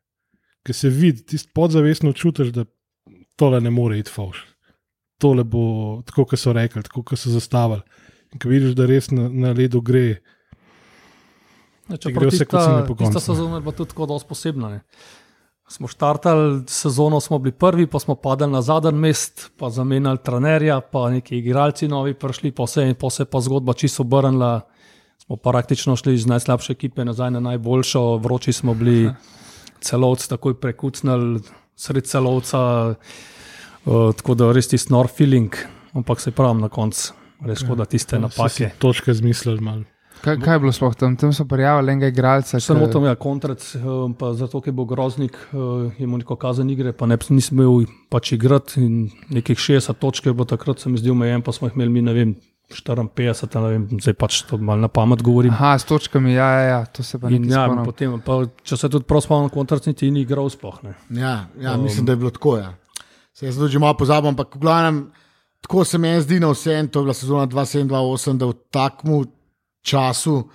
Ker 0.65 0.75
se 0.75 0.89
vidi, 0.89 1.23
tisti 1.23 1.51
podzavestno 1.55 2.13
čutiš, 2.13 2.51
da 2.55 2.65
tole 3.39 3.61
ne 3.61 3.69
more 3.69 3.99
iti 3.99 4.11
fauš. 4.11 4.41
Tole 5.19 5.43
bo 5.43 6.01
tako, 6.07 6.25
kot 6.25 6.39
so 6.39 6.53
rekli, 6.55 6.83
tako, 6.83 7.03
kot 7.03 7.19
so 7.19 7.31
zastavili. 7.31 7.81
ko 8.41 8.49
vidiš, 8.49 8.75
da 8.75 8.85
res 8.85 9.11
na, 9.11 9.29
na 9.29 9.53
ledu 9.53 9.81
gre. 9.81 10.21
Ja, 11.89 11.97
Če 11.97 12.11
gre 12.11 12.27
vse 12.27 12.45
tista- 12.45 12.57
kocine 12.57 12.87
po 12.87 12.95
koncu. 12.95 13.11
Tista 13.13 13.19
sezona 13.33 13.55
je 13.55 13.61
bila 13.61 13.71
tudi 13.73 13.89
tako 13.89 14.05
dosti 14.05 14.29
posebna. 14.29 14.69
Ne. 14.69 14.79
Smo 15.69 15.87
štartali 15.87 16.63
sezono, 16.67 17.19
smo 17.19 17.39
bili 17.39 17.51
prvi, 17.51 17.87
pa 17.87 17.99
smo 17.99 18.15
padali 18.15 18.51
na 18.51 18.61
zadnji 18.61 18.91
mest, 18.91 19.51
pa 19.57 19.69
zamenjali 19.69 20.17
trenerja, 20.17 20.79
pa 20.81 21.09
neki 21.09 21.37
igralci 21.37 21.87
novi 21.87 22.13
prišli, 22.13 22.51
pa 22.51 22.63
vse, 22.63 22.87
in 22.89 22.95
pa 22.95 23.09
se 23.09 23.21
je 23.21 23.25
pa 23.29 23.41
zgodba 23.41 23.73
čisto 23.73 24.01
obrnila. 24.01 24.61
Smo 25.17 25.35
praktično 25.35 25.95
šli 25.95 26.13
iz 26.13 26.25
najslabše 26.25 26.73
ekipe 26.73 27.05
nazaj 27.05 27.31
na 27.31 27.39
najboljšo, 27.39 28.17
vroči 28.17 28.53
smo 28.53 28.73
bili, 28.73 29.11
celovci 29.81 30.29
takoj 30.29 30.53
prekucnili, 30.59 31.39
sred 31.75 32.07
celovca, 32.07 32.95
uh, 33.85 34.15
tako 34.15 34.35
da 34.35 34.51
res 34.51 34.67
tisti 34.67 34.93
nor 34.93 35.07
feeling, 35.07 35.53
ampak 35.93 36.19
se 36.19 36.31
pravim 36.31 36.59
na 36.59 36.69
koncu, 36.69 37.13
res 37.45 37.59
škoda 37.61 37.85
tiste 37.85 38.15
Ja, 38.15 38.19
napake. 38.25 38.71
Točke 38.79 39.13
zmislili 39.13 39.61
malo. 39.61 39.83
Kaj, 40.21 40.35
kaj 40.43 40.55
je 40.55 40.59
bilo 40.59 40.71
sploh 40.75 40.95
tam? 40.99 41.15
Tam 41.15 41.31
so 41.33 41.45
prijavili 41.47 41.91
enega 41.91 42.07
igralca. 42.11 42.59
Samo 42.59 42.87
tam 42.87 43.05
je 43.05 43.15
kontrac, 43.15 43.75
eh, 43.75 43.81
pa 44.19 44.33
zato, 44.33 44.61
ker 44.61 44.73
je 44.73 44.75
bil 44.75 44.85
groznik, 44.85 45.37
eh, 45.53 45.57
je 45.97 46.07
mu 46.07 46.17
neko 46.17 46.35
kazen 46.35 46.69
igre, 46.69 46.91
pa 46.93 47.05
ne, 47.05 47.17
nisem 47.29 47.59
imel 47.59 47.85
pač 48.09 48.31
igrati 48.35 48.83
in 48.83 49.09
nekih 49.29 49.57
60 49.57 49.99
točk 49.99 50.25
je 50.25 50.33
bilo 50.33 50.45
takrat, 50.45 50.79
se 50.79 50.89
mi 50.89 50.97
zdi 50.97 51.09
omejen, 51.09 51.41
pa 51.41 51.51
smo 51.51 51.67
jih 51.67 51.75
imeli 51.75 51.89
mi, 51.89 52.01
ne 52.01 52.13
vem, 52.13 52.35
54, 52.69 53.61
ne 53.61 53.69
vem, 53.69 53.87
zdaj 54.01 54.13
pač 54.13 54.41
to 54.45 54.57
malo 54.57 54.81
na 54.81 54.87
pamet 54.87 55.23
govorim. 55.25 55.53
Aha, 55.55 55.77
s 55.79 55.87
točkami, 55.89 56.33
ja, 56.33 56.49
ja, 56.49 56.65
ja 56.67 56.81
to 56.85 57.03
se 57.03 57.19
pa 57.19 57.29
In 57.29 57.47
nekaj 57.47 57.55
ja, 57.55 57.71
in 57.73 57.85
potem, 57.85 58.19
pa, 58.25 58.43
če 58.63 58.77
se 58.77 58.89
tudi 58.89 59.07
prav 59.09 59.23
spomnim, 59.25 59.49
kontrac 59.49 59.87
niti 59.89 60.11
ni 60.11 60.21
igral 60.27 60.51
sploh. 60.53 60.83
Ne. 60.83 60.93
Ja, 61.09 61.47
ja 61.57 61.73
um, 61.73 61.87
mislim, 61.87 62.05
da 62.05 62.13
je 62.13 62.21
bilo 62.21 62.29
tako. 62.29 62.57
Ja. 62.57 62.75
Se 63.33 63.47
jaz 63.47 63.57
tudi 63.57 63.71
že 63.73 63.79
malo 63.79 63.97
pozabim, 63.97 64.35
ampak 64.35 64.53
v 64.55 64.61
glavnem, 64.61 65.01
tako 65.65 65.85
se 65.85 65.97
meni 65.97 66.21
zdi 66.21 66.39
na 66.43 66.51
vse, 66.53 66.77
in 66.77 66.91
to 66.91 67.01
je 67.01 67.09
bila 67.09 67.17
sezona 67.17 67.47
2007-2008, 67.47 68.37
da 68.37 68.51
v 68.51 68.57
takem 68.69 69.17
času 69.81 70.49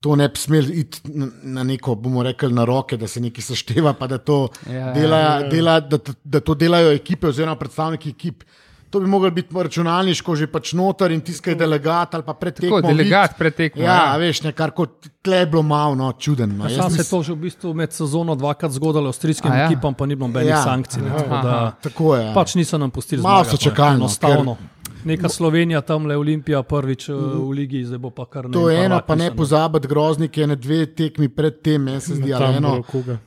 to 0.00 0.16
ne 0.16 0.28
bi 0.28 0.38
smel 0.38 0.70
iti 0.70 1.00
na, 1.42 1.62
neko, 1.64 1.94
bomo 1.94 2.22
rekli, 2.22 2.52
na 2.52 2.64
roke, 2.64 2.96
da 2.96 3.08
se 3.08 3.20
nekaj 3.20 3.42
sešteva, 3.42 3.92
pa 3.92 4.06
da 4.06 4.18
to, 4.18 4.48
Ja, 4.70 4.92
dela, 4.92 5.18
ja. 5.18 5.42
dela, 5.42 5.80
da, 5.80 5.98
da 6.24 6.40
to 6.40 6.54
delajo 6.54 6.92
ekipe 6.92 7.26
oziroma 7.26 7.56
predstavniki 7.56 8.10
ekip. 8.10 8.44
To 8.90 9.00
bi 9.00 9.06
mogli 9.06 9.30
biti 9.30 9.52
računalniško 9.54 10.36
že 10.36 10.46
pač 10.46 10.70
noter 10.72 11.10
in 11.10 11.20
tiskaj 11.20 11.54
delegat 11.54 12.14
ali 12.14 12.22
pa 12.22 12.32
Tako, 12.32 12.40
predtekmo. 12.40 12.80
delegat 12.80 13.34
pretekmo. 13.38 13.82
Ja, 13.82 14.16
veš, 14.16 14.42
nekar 14.42 14.70
kot 14.70 15.08
tle 15.20 15.36
je 15.36 15.46
bilo 15.46 15.62
malo 15.62 15.94
no, 15.94 16.12
čuden. 16.12 16.54
No. 16.56 16.68
Sam 16.70 16.78
Jaz 16.78 16.94
se 16.94 17.00
je 17.00 17.10
to 17.10 17.22
že 17.22 17.32
v 17.32 17.36
bistvu 17.36 17.74
med 17.74 17.92
sezono 17.92 18.34
dvakrat 18.34 18.72
zgodilo, 18.72 19.08
avstrijskim 19.08 19.52
ja? 19.52 19.66
ekipam 19.66 19.94
pa 19.94 20.06
ni 20.06 20.14
bilo 20.14 20.28
nobenih 20.28 20.48
Ja. 20.48 20.62
sankcij. 20.62 21.02
Ne, 21.02 21.10
tako 21.10 21.42
da, 21.42 21.72
Tako 21.82 22.16
je. 22.16 22.24
ja. 22.24 22.32
pač 22.34 22.54
niso 22.54 22.78
nam 22.78 22.90
pustili 22.90 23.20
Malo 23.22 23.44
zmagati, 23.44 23.56
so 23.56 23.70
čakali, 23.70 23.90
no, 23.90 23.96
Enostavno. 23.96 24.56
Neka 25.04 25.28
Slovenija, 25.28 25.80
tam 25.80 26.06
le 26.06 26.16
Olimpija, 26.16 26.62
prvič 26.62 27.08
uh, 27.08 27.16
v 27.38 27.50
ligi, 27.52 27.84
zdaj 27.84 27.98
bo 27.98 28.10
pa 28.10 28.24
kar 28.26 28.44
nekaj. 28.44 28.62
To 28.62 28.70
je 28.70 28.84
eno, 28.84 29.00
pa 29.06 29.14
ne 29.14 29.30
pozabiti, 29.30 29.88
groznike, 29.88 30.46
ne 30.46 30.56
dve 30.56 30.86
tekmi 30.86 31.28
predtem, 31.28 31.82
meni 31.82 32.00
se 32.00 32.14
zdi, 32.14 32.34
ali 32.34 32.56
eno, 32.56 32.82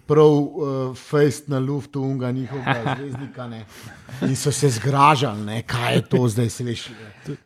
prav 0.06 0.28
uh, 0.28 0.50
fejst 0.98 1.48
na 1.48 1.60
luftu, 1.60 2.02
unga 2.02 2.32
njihovega 2.32 2.96
zvezdnika. 2.98 3.48
Ne. 3.48 3.66
In 4.22 4.36
so 4.36 4.52
se 4.52 4.70
zgražali, 4.70 5.42
ne, 5.42 5.62
kaj 5.62 5.96
je 5.96 6.02
to 6.02 6.28
zdaj, 6.28 6.50
se 6.50 6.64
veš, 6.64 6.88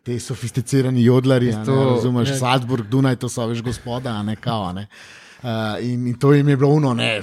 te 0.04 0.20
sofisticirani 0.20 1.04
jodlari, 1.04 1.54
a 1.54 1.60
ne, 1.60 1.66
To- 1.66 1.84
razumeš, 1.96 2.40
Salzburg, 2.40 2.88
Dunaj, 2.88 3.16
to 3.16 3.30
so 3.30 3.48
veš 3.48 3.62
gospoda, 3.62 4.10
a 4.12 4.24
ne 4.24 4.36
kao. 4.36 4.74
Ne. 4.74 4.88
Uh, 5.46 5.52
in, 5.80 6.08
in 6.08 6.16
to 6.16 6.32
jim 6.34 6.48
je 6.50 6.58
bilo 6.58 6.72
uno, 6.72 6.94
ne, 6.94 7.20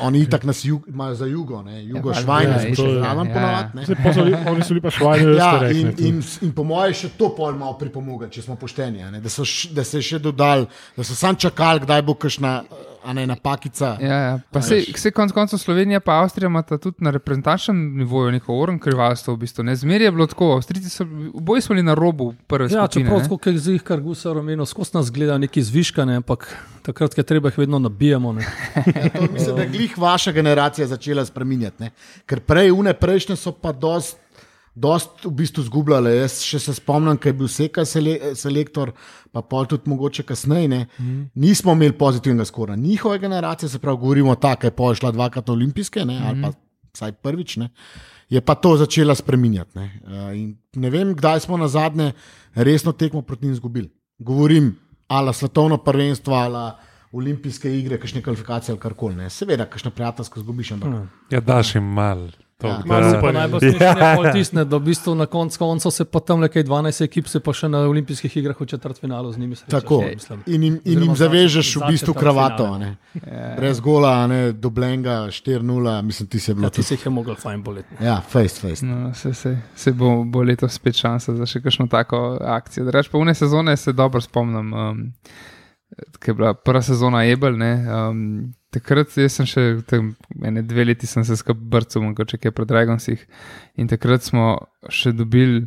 oni 0.00 0.18
itak 0.20 0.42
nas 0.42 0.64
jug, 0.64 0.82
imajo 0.88 1.14
za 1.14 1.26
jugo, 1.26 1.60
ne, 1.62 1.76
jugo 1.84 2.10
Ja, 2.10 2.14
švajne, 2.16 2.52
ja, 2.52 2.74
še 2.74 2.82
je, 2.82 2.94
zraven 2.96 3.28
ja. 3.28 3.34
ponovadi. 3.34 3.86
so, 4.14 4.24
li- 4.24 4.34
oni 4.46 4.62
so 4.62 4.68
bili 4.70 4.80
pa 4.80 4.90
švajni, 4.98 5.36
Ja, 5.36 5.50
in, 5.70 5.92
in, 6.00 6.16
in 6.42 6.52
po 6.52 6.64
mojem 6.64 6.94
še 6.94 7.10
to 7.14 7.28
pol 7.30 7.54
malo 7.54 7.76
pripomoglo, 7.78 8.26
če 8.28 8.42
smo 8.42 8.56
pošteni. 8.56 9.04
Ne, 9.06 9.20
da, 9.20 9.30
so, 9.30 9.44
š- 9.44 9.70
da 9.70 9.84
se 9.84 9.98
je 9.98 10.08
še 10.08 10.18
dodal, 10.20 10.66
da 10.96 11.04
so 11.04 11.14
sam 11.14 11.36
čakali, 11.36 11.80
kdaj 11.80 12.02
bo 12.02 12.14
kakšna 12.16 12.56
a 13.04 13.12
ne, 13.12 13.26
napakica. 13.26 13.96
Ja, 14.00 14.16
ja. 14.16 14.38
Pa 14.50 14.62
se, 14.62 14.80
se 14.96 15.10
konec 15.10 15.32
koncev 15.32 15.58
Slovenija 15.58 16.00
in 16.06 16.12
Avstrija 16.12 16.46
imata 16.46 16.78
tudi 16.78 16.96
na 16.98 17.10
reprezentančnem 17.10 17.96
nivoju 17.96 18.32
neko 18.32 18.58
oren 18.58 18.78
krivalstvo. 18.78 19.34
V 19.34 19.38
bistvu, 19.38 19.64
ne. 19.64 19.76
Zmeraj 19.76 20.06
je 20.06 20.12
bilo 20.12 20.26
tako, 20.26 20.52
Avstrijci 20.52 20.88
so, 20.88 21.06
oboji 21.34 21.60
smo 21.60 21.74
bili 21.74 21.82
na 21.82 21.94
robu 21.94 22.34
prve 22.46 22.64
Ja, 22.64 22.68
skupine. 22.68 22.88
čeprav, 23.04 23.18
ne. 23.18 23.22
tako, 23.24 23.38
kot 23.38 23.66
je 23.66 23.78
kar 23.78 24.00
Gusar 24.00 24.38
omenil, 24.38 24.66
skozi 24.66 24.90
nas 24.94 25.10
gledajo 25.12 25.38
neki 25.38 25.62
zviškane, 25.62 26.16
ampak 26.16 26.56
takrat, 26.82 27.14
ko 27.14 27.22
treba, 27.22 27.48
jih 27.48 27.58
vedno 27.58 27.78
nabijamo. 27.78 28.32
Ne. 28.32 28.46
Ja, 28.86 29.08
to 29.18 29.32
mislim, 29.32 29.56
da 29.56 29.62
je 29.62 29.68
glih 29.68 29.98
vaša 29.98 30.32
generacija 30.32 30.86
začela 30.86 31.24
spreminjati. 31.24 31.82
Ne? 31.82 31.90
Ker 32.26 32.40
prej, 32.40 32.70
une 32.70 32.94
prejšnje 32.94 33.36
so 33.36 33.52
pa 33.52 33.72
dost. 33.72 34.18
Dost 34.74 35.24
v 35.24 35.30
bistvu 35.36 35.66
zgubljale. 35.66 36.14
Jaz 36.16 36.38
še 36.46 36.58
se 36.62 36.74
spomnim, 36.78 37.18
kaj 37.20 37.28
je 37.28 37.36
bil 37.36 37.48
Seka 37.52 37.84
sele, 37.88 38.14
selektor, 38.38 38.94
pa 39.32 39.42
pol 39.44 39.68
tudi 39.68 39.90
mogoče 39.92 40.24
kasneje. 40.24 40.68
Ne? 40.72 40.86
Mm. 40.98 41.26
Nismo 41.44 41.74
imeli 41.76 41.92
pozitivnega 41.98 42.48
skora. 42.48 42.76
Njihove 42.76 43.18
generacije, 43.18 43.68
se 43.68 43.80
pravi, 43.82 44.00
govorimo 44.00 44.34
tako, 44.40 44.66
je 44.66 44.76
pol 44.76 44.94
šla 44.96 45.12
dvakrat 45.12 45.52
olimpijske, 45.52 46.06
ne? 46.08 46.20
ali 46.28 46.42
pa 46.42 46.54
vsaj 46.92 47.12
prvič, 47.20 47.56
ne? 47.60 47.68
je 48.32 48.40
pa 48.40 48.54
to 48.54 48.76
začela 48.80 49.14
spreminjati. 49.14 49.76
Ne? 49.76 49.84
Uh, 50.04 50.30
in 50.36 50.54
ne 50.80 50.90
vem, 50.90 51.12
kdaj 51.16 51.44
smo 51.44 51.58
na 51.60 51.68
zadnje 51.68 52.12
resno 52.54 52.92
tekmo 52.92 53.22
proti 53.22 53.44
njim 53.44 53.52
izgubili. 53.52 53.90
Govorim, 54.18 54.72
ali 55.08 55.34
svetovno 55.34 55.76
prvenstvo, 55.76 56.34
ali 56.34 56.72
olimpijske 57.12 57.68
igre, 57.78 57.98
kakšne 58.00 58.22
kvalifikacije 58.22 58.72
ali 58.72 58.80
karkoli. 58.80 59.14
ne. 59.14 59.30
Seveda, 59.30 59.66
kakšno 59.68 59.90
prijateljsko 59.90 60.40
zgubiš, 60.40 60.72
ampak 60.72 60.90
mm. 60.90 61.08
Ja, 61.30 61.40
daš 61.40 61.74
jim 61.74 61.84
mal. 61.84 62.30
To, 62.62 62.68
Ja, 62.68 62.82
Malo 62.84 63.18
pa 63.18 63.26
Ja. 63.26 63.32
najbolj 63.34 63.60
smešno 63.60 64.22
je 64.24 64.32
tisne, 64.32 64.64
da 64.64 64.76
v 64.76 64.84
bistvu 64.84 65.14
na 65.14 65.26
koncu 65.26 65.58
koncev 65.58 65.90
se 65.90 66.04
pa 66.04 66.20
tam 66.20 66.40
nekaj 66.40 66.64
12 66.64 67.04
ekip 67.04 67.26
se 67.26 67.40
pa 67.40 67.52
še 67.52 67.68
na 67.68 67.78
olimpijskih 67.80 68.36
igrah 68.36 68.54
v 68.54 68.66
četrtfinalu 68.66 69.32
z 69.32 69.38
njimi 69.38 69.56
srečaš. 69.56 69.70
Tako. 69.76 70.02
ja, 70.02 70.14
mislim. 70.14 70.42
In 70.46 70.62
jim, 70.62 70.80
in 70.84 70.98
jim 71.00 71.10
za- 71.10 71.24
zavežeš 71.24 71.76
v 71.76 71.82
bistvu 71.88 72.14
kravato. 72.14 72.64
a 72.66 72.78
ne. 72.78 72.96
Brez 73.56 73.80
gola, 73.80 74.12
a 74.14 74.26
ne, 74.26 74.52
doblenga, 74.52 75.10
4-0, 75.28 75.62
mislim, 76.02 76.28
ti 76.28 76.38
se 76.38 76.50
je 76.50 76.54
bilo 76.54 76.66
Ja, 76.66 76.70
ti 76.70 76.82
se 76.82 76.94
jih 76.94 77.04
je 77.04 77.10
mogel 77.10 77.34
fajn 77.34 77.62
boleti. 77.62 77.94
Ja, 78.00 78.20
face, 78.22 78.56
face. 78.58 78.86
No, 78.86 79.14
se, 79.14 79.34
se, 79.34 79.52
se 79.74 79.92
bo, 79.92 80.24
bo 80.24 80.42
letos 80.42 80.72
spet 80.72 80.94
šansa 80.94 81.34
za 81.34 81.46
še 81.46 81.60
kakšno 81.60 81.86
tako 81.86 82.22
akcijo. 82.40 82.86
Reč 82.88 83.08
pa 83.08 83.18
vne 83.18 83.34
sezone 83.34 83.76
se 83.76 83.92
dobro 83.92 84.20
spomnim, 84.20 84.72
um, 84.72 85.12
ker 86.14 86.28
je 86.28 86.34
bila 86.34 86.54
prva 86.54 86.82
sezona 86.82 87.24
Ebel. 87.24 87.56
Ne, 87.56 87.72
um, 87.90 88.52
takrat 88.72 89.12
sem 89.12 89.46
še 89.48 89.64
ene 90.42 90.64
dve 90.66 90.86
leti 90.88 91.06
sem 91.06 91.24
se 91.24 91.36
skupaj 91.36 91.68
brcal, 91.74 92.04
mogoče 92.06 92.40
kaj 92.40 92.54
pred 92.56 92.70
Dragonsih. 92.72 93.24
In 93.80 93.90
takrat 93.90 94.24
smo 94.24 94.54
še 94.88 95.12
dobili 95.16 95.66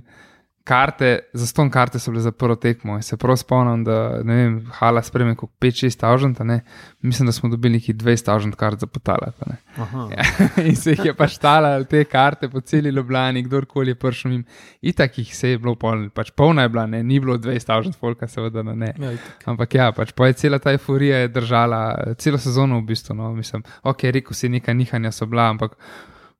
karte, 0.65 1.19
za 1.33 1.47
ston 1.47 1.69
karte 1.69 1.99
so 1.99 2.11
bile 2.11 2.21
za 2.21 2.31
prvo 2.31 2.55
tekmo. 2.55 2.95
In 2.97 3.03
se 3.03 3.17
prav 3.17 3.37
spomnim, 3.37 3.83
da 3.85 4.23
ne 4.23 4.35
vem, 4.35 4.55
hala 4.79 5.01
spreme 5.05 5.35
kot 5.37 5.49
5-6 5.61 5.99
tavžant, 6.01 6.39
mislim, 7.01 7.29
da 7.29 7.31
smo 7.31 7.49
dobili 7.49 7.77
neki 7.77 7.93
20 7.93 8.25
tavžant 8.25 8.55
kart 8.55 8.79
za 8.79 8.87
potala. 8.87 9.31
Ja, 9.77 10.25
in 10.69 10.75
se 10.75 10.95
jih 10.95 11.05
je 11.05 11.13
pa 11.13 11.27
štala 11.27 11.83
te 11.83 12.03
karte 12.03 12.49
po 12.49 12.61
celi 12.61 12.89
Ljubljani, 12.89 13.43
kdorkoli 13.43 13.93
je 13.93 13.95
prišel 13.95 14.31
jim. 14.31 14.45
Itak 14.81 15.17
jih 15.17 15.35
se 15.37 15.49
je 15.49 15.59
bilo 15.59 15.75
polno, 15.75 16.09
pač 16.09 16.31
polna 16.31 16.65
je 16.65 16.69
bila, 16.69 16.87
ne? 16.87 17.03
ni 17.03 17.19
bilo 17.19 17.37
200 17.37 17.65
tavžant 17.65 17.99
folka, 17.99 18.27
seveda 18.27 18.63
ne. 18.63 18.93
Ja, 18.97 19.11
itak. 19.11 19.45
Ampak 19.45 19.75
ja, 19.75 19.91
pač 19.91 20.15
pa 20.17 20.31
je 20.31 20.39
cela 20.41 20.59
ta 20.59 20.73
euforija 20.73 21.27
držala 21.27 22.15
celo 22.17 22.41
sezono 22.41 22.81
v 22.81 22.89
bistvu. 22.89 23.15
No, 23.15 23.29
mislim, 23.37 23.63
ok, 23.83 24.09
rekel 24.17 24.33
si, 24.33 24.49
neka 24.49 24.73
nihanja 24.73 25.13
so 25.13 25.29
bila, 25.29 25.51
ampak 25.53 25.77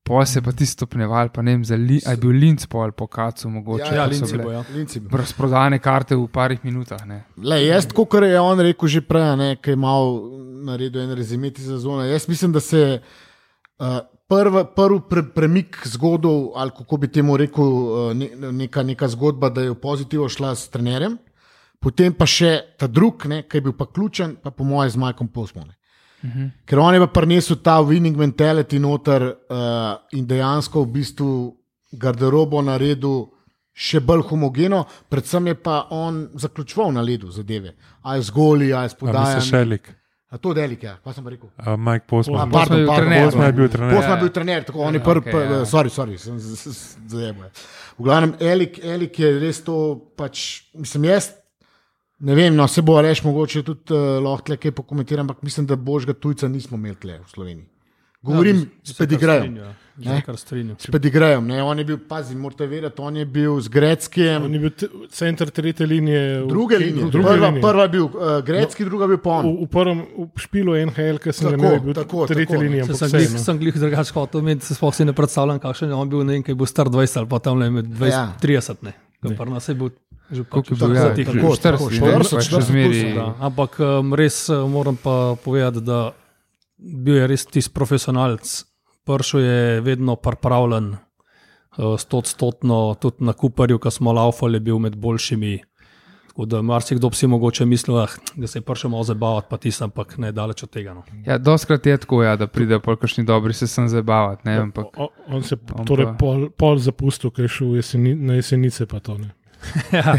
po 0.06 0.26
se 0.26 0.38
je 0.40 0.44
pa 0.46 0.52
ti 0.52 0.66
stopneval, 0.66 1.30
pa 1.34 1.42
ne 1.42 1.56
vem, 1.56 1.66
za 1.66 1.76
li, 1.76 1.98
a 2.06 2.14
je 2.14 2.22
bil 2.22 2.36
linc 2.38 2.66
pol 2.70 2.92
po 2.94 3.08
kacu 3.08 3.50
mogoče. 3.50 3.90
Ja, 3.90 3.96
Ja, 3.96 4.08
pa 4.08 4.14
so 4.14 4.22
Linci 4.22 4.34
bile 4.38 4.44
bo, 4.44 4.52
ja. 4.52 4.64
Linci 4.74 5.00
bi. 5.00 5.10
Razprodane 5.18 5.80
karte 5.82 6.16
v 6.16 6.28
parih 6.30 6.62
minutah. 6.64 7.02
Ne. 7.10 7.24
Le, 7.42 7.58
jaz, 7.66 7.88
kot 7.90 8.14
je 8.22 8.40
on 8.40 8.62
rekel 8.62 8.92
že 8.92 9.02
prej, 9.02 9.32
a 9.34 9.36
ne, 9.40 9.56
ki 9.58 9.74
je 9.74 9.80
mal 9.82 10.20
naredil 10.66 11.02
en 11.08 11.16
rezimeti 11.18 11.66
sezone. 11.66 12.06
Jaz 12.12 12.28
mislim, 12.30 12.54
da 12.54 12.62
se 12.62 13.02
uh, 13.02 13.98
prvi 14.30 14.62
prv 14.76 15.00
pre, 15.10 15.24
premik 15.34 15.82
zgodov, 15.90 16.52
ali 16.56 16.76
kako 16.78 16.98
bi 17.02 17.10
temu 17.10 17.38
rekel, 17.38 17.66
uh, 17.66 18.14
ne, 18.14 18.30
neka, 18.52 18.84
neka 18.84 19.10
zgodba, 19.10 19.50
da 19.50 19.66
je 19.66 19.74
v 19.74 19.80
pozitivo 19.82 20.30
šla 20.30 20.54
s 20.56 20.70
trenerjem, 20.70 21.18
potem 21.82 22.14
pa 22.14 22.30
še 22.30 22.60
ta 22.78 22.86
drug, 22.86 23.26
ne, 23.26 23.42
ki 23.50 23.58
je 23.58 23.66
bil 23.70 23.74
pa 23.74 23.90
ključen, 23.90 24.38
pa 24.44 24.54
po 24.54 24.70
mojem 24.70 24.94
z 24.94 25.02
Majkom 25.02 25.34
Posmone. 25.34 25.74
Ker 26.66 26.80
on 26.80 26.94
je 26.94 27.00
pa 27.00 27.08
prinesel 27.08 27.60
ta 27.64 27.80
winning 27.82 28.18
mentality 28.18 28.80
noter 28.80 29.24
uh, 29.24 29.98
in 30.12 30.26
dejansko 30.28 30.84
v 30.84 30.92
bistvu 31.00 31.30
garderobo 32.00 32.62
naredil 32.62 33.26
še 33.76 34.00
bolj 34.00 34.24
homogeno, 34.30 34.86
predvsem 35.12 35.52
je 35.52 35.56
pa 35.60 35.88
on 35.92 36.30
zaključoval 36.40 36.94
na 36.96 37.04
ledu 37.04 37.32
zadeve. 37.32 37.76
A 38.04 38.16
je 38.16 38.22
z 38.22 38.36
goli, 38.36 38.74
a 38.74 38.84
je 38.84 38.90
s 38.90 38.96
A. 39.04 39.42
Šelik, 39.42 39.90
to 40.42 40.52
je 40.52 40.56
delik, 40.56 40.84
ja, 40.84 40.98
pa 41.04 41.14
sem 41.14 41.24
pa 41.24 41.30
rekel. 41.30 41.50
uh, 41.60 41.76
Mike 41.76 42.06
A, 42.06 42.10
Postman. 42.10 42.52
Posman 42.52 42.80
je 42.80 42.86
bil 42.86 42.96
trener. 42.96 43.26
Posman 43.26 43.46
je 43.46 43.54
bil 43.54 43.70
trener. 43.70 43.96
Posma 43.96 44.14
je 44.16 44.22
bil 44.22 44.30
trener, 44.30 44.64
tako 44.64 44.80
on 44.80 44.94
je 44.94 45.04
prvi, 45.04 45.20
okej, 45.20 45.34
ja. 45.34 45.48
okay, 45.48 45.66
sorry, 45.66 45.92
sorry, 45.92 46.18
sem 46.18 46.40
zajemal. 47.08 47.50
V 47.98 48.04
glavnem, 48.04 48.36
Elik, 48.40 48.80
Elik 48.84 49.20
je 49.20 49.32
res 49.40 49.62
to, 49.64 49.78
pač, 50.16 50.64
mislim, 50.76 51.12
jaz. 51.12 51.34
Ne 52.20 52.36
vem, 52.36 52.56
no, 52.56 52.68
se 52.68 52.82
bo 52.82 53.02
reš, 53.02 53.24
mogoče 53.24 53.64
tudi 53.64 53.92
uh, 53.92 54.24
lahko 54.24 54.46
tle 54.46 54.58
kaj 54.58 54.72
pokomentiram, 54.74 55.26
ampak 55.26 55.42
mislim, 55.42 55.66
da 55.66 55.76
božga 55.76 56.14
tujca 56.14 56.48
nismo 56.48 56.78
imeli 56.78 56.96
tle 56.96 57.20
v 57.20 57.28
Sloveniji. 57.28 57.68
Govorim 58.24 58.58
Ja, 58.58 58.66
s 58.84 59.00
Ne? 59.98 60.24
ja. 60.28 60.36
Strinjam. 60.36 60.76
S 60.78 60.88
pedigrejem. 60.88 61.46
Ne? 61.46 61.64
On 61.64 61.80
je 61.80 61.86
bil, 61.86 61.98
pazi, 62.00 62.36
morate 62.36 62.66
vedeti, 62.66 63.00
on 63.00 63.16
je 63.16 63.26
bil 63.26 63.60
z 63.62 63.68
Greckim. 63.70 64.44
On 64.44 64.54
je 64.54 64.60
bil 64.60 64.72
center 65.10 65.50
tretje 65.50 65.86
linije. 65.86 66.42
v- 66.42 66.48
Druge 66.48 66.78
linije. 66.78 67.06
Druge 67.06 67.28
Prva, 67.30 67.48
linije. 67.48 67.62
prva 67.62 67.84
je 67.84 67.90
bil 67.90 68.04
uh, 68.04 68.12
Grecki, 68.42 68.84
no, 68.84 68.90
druga 68.90 69.04
je 69.04 69.08
bil 69.08 69.18
Pon. 69.20 69.46
V, 69.46 69.64
v 69.64 69.68
prvem 69.68 70.00
v 70.18 70.40
špilu 70.40 70.76
NHL, 70.86 71.18
ki 71.18 71.32
sem 71.32 71.46
ga 71.46 71.52
Tako, 71.52 71.62
imel, 71.62 71.72
je 71.72 71.80
bil 71.80 71.94
tako, 71.94 72.26
tretja 72.28 72.46
tako, 72.50 72.64
ne. 72.66 72.76
Se 72.76 72.82
ampak 72.84 72.98
sem 72.98 73.10
glih, 73.12 73.40
sem 73.40 73.58
glih 73.58 73.76
drugače 73.78 74.14
hotel 74.14 74.42
imeti, 74.42 74.66
se 74.66 74.74
sploh 74.74 74.92
si 74.92 75.06
ne 75.06 75.14
predstavljam, 75.14 75.60
kakšen 75.60 75.90
je 75.90 75.96
on 75.96 76.10
bil, 76.10 76.24
ne 76.24 76.34
vem, 76.34 76.44
kaj 76.44 76.56
bo 76.56 76.66
star 76.66 76.88
20 76.88 77.18
ali 77.18 77.28
pa 77.28 77.40
tam 77.40 77.58
le 77.58 77.70
med 77.72 77.86
20 77.88 78.10
Ja. 78.10 78.26
in 78.26 78.40
30. 78.42 78.82
Ne. 78.82 78.94
Ne. 79.24 79.34
Prna 79.34 79.58
se 79.60 79.74
bo 79.74 79.88
že 79.88 79.96
Koliko 80.30 80.58
je 80.58 80.80
pač 80.80 80.80
bil, 80.80 80.96
za 80.96 81.02
ja, 81.02 81.14
teh 81.14 81.26
tako, 81.26 81.38
ljudi. 81.38 81.62
tako, 81.62 81.84
40, 81.86 82.02
ne, 82.02 82.14
40, 82.18 82.36
pa 82.36 82.42
še 82.42 82.52
40 82.52 82.62
zmeri. 82.62 83.02
plus, 83.02 83.16
Da, 83.16 83.26
ampak 83.40 83.72
res 84.14 84.50
uh, 84.50 84.64
moram 84.66 84.96
pa 84.98 85.16
povedati, 85.38 85.82
da 85.82 86.12
bil 86.78 87.16
je 87.16 87.28
res 87.28 87.46
tisti 87.46 87.74
profesionalc. 87.74 88.64
Pršel 89.04 89.40
je 89.40 89.60
vedno 89.82 90.16
pripravljen, 90.16 90.98
uh, 91.78 91.94
stotstotno, 91.96 92.96
tudi 92.96 93.22
na 93.22 93.34
Kuperju, 93.34 93.80
ko 93.80 93.92
smo 93.92 94.12
laufali, 94.12 94.56
je 94.56 94.60
bil 94.62 94.80
med 94.80 94.96
boljšimi. 94.96 95.60
Tako 96.28 96.46
da 96.46 96.62
marsikdo 96.62 97.10
bi 97.10 97.16
si 97.16 97.28
mogoče 97.28 97.66
mislil, 97.66 97.96
ah, 97.98 98.12
da 98.36 98.48
se 98.48 98.58
je 98.58 98.62
prišel 98.62 98.90
malo 98.90 99.04
zabavati, 99.04 99.48
pa 99.50 99.58
ti 99.58 99.72
sem 99.72 99.86
ampak 99.86 100.18
ne 100.18 100.32
daleč 100.32 100.64
od 100.64 100.70
tega. 100.70 100.94
No. 100.94 101.04
Ja, 101.24 101.38
doskrat 101.38 101.86
je 101.86 101.98
tako, 101.98 102.24
ja, 102.24 102.36
da 102.36 102.48
pride 102.48 102.80
po 102.80 102.96
kakšni 102.96 103.24
dobri 103.24 103.54
se 103.54 103.68
sem 103.68 103.88
zabavati. 103.88 104.42
Ne, 104.44 104.58
ampak, 104.58 104.86
O- 104.98 105.08
On 105.28 105.44
se 105.44 105.56
je 105.56 105.86
torej 105.86 106.06
pa- 106.06 106.14
pol, 106.14 106.50
pol 106.52 106.78
zapustil, 106.78 107.32
ker 107.32 107.46
je 107.46 107.50
šel 107.50 107.76
jeseni, 107.76 108.16
na 108.16 108.34
jesenice. 108.34 108.86
Pa 108.86 109.00
to, 109.00 109.18
ne. 109.18 109.32
ja, 109.98 110.14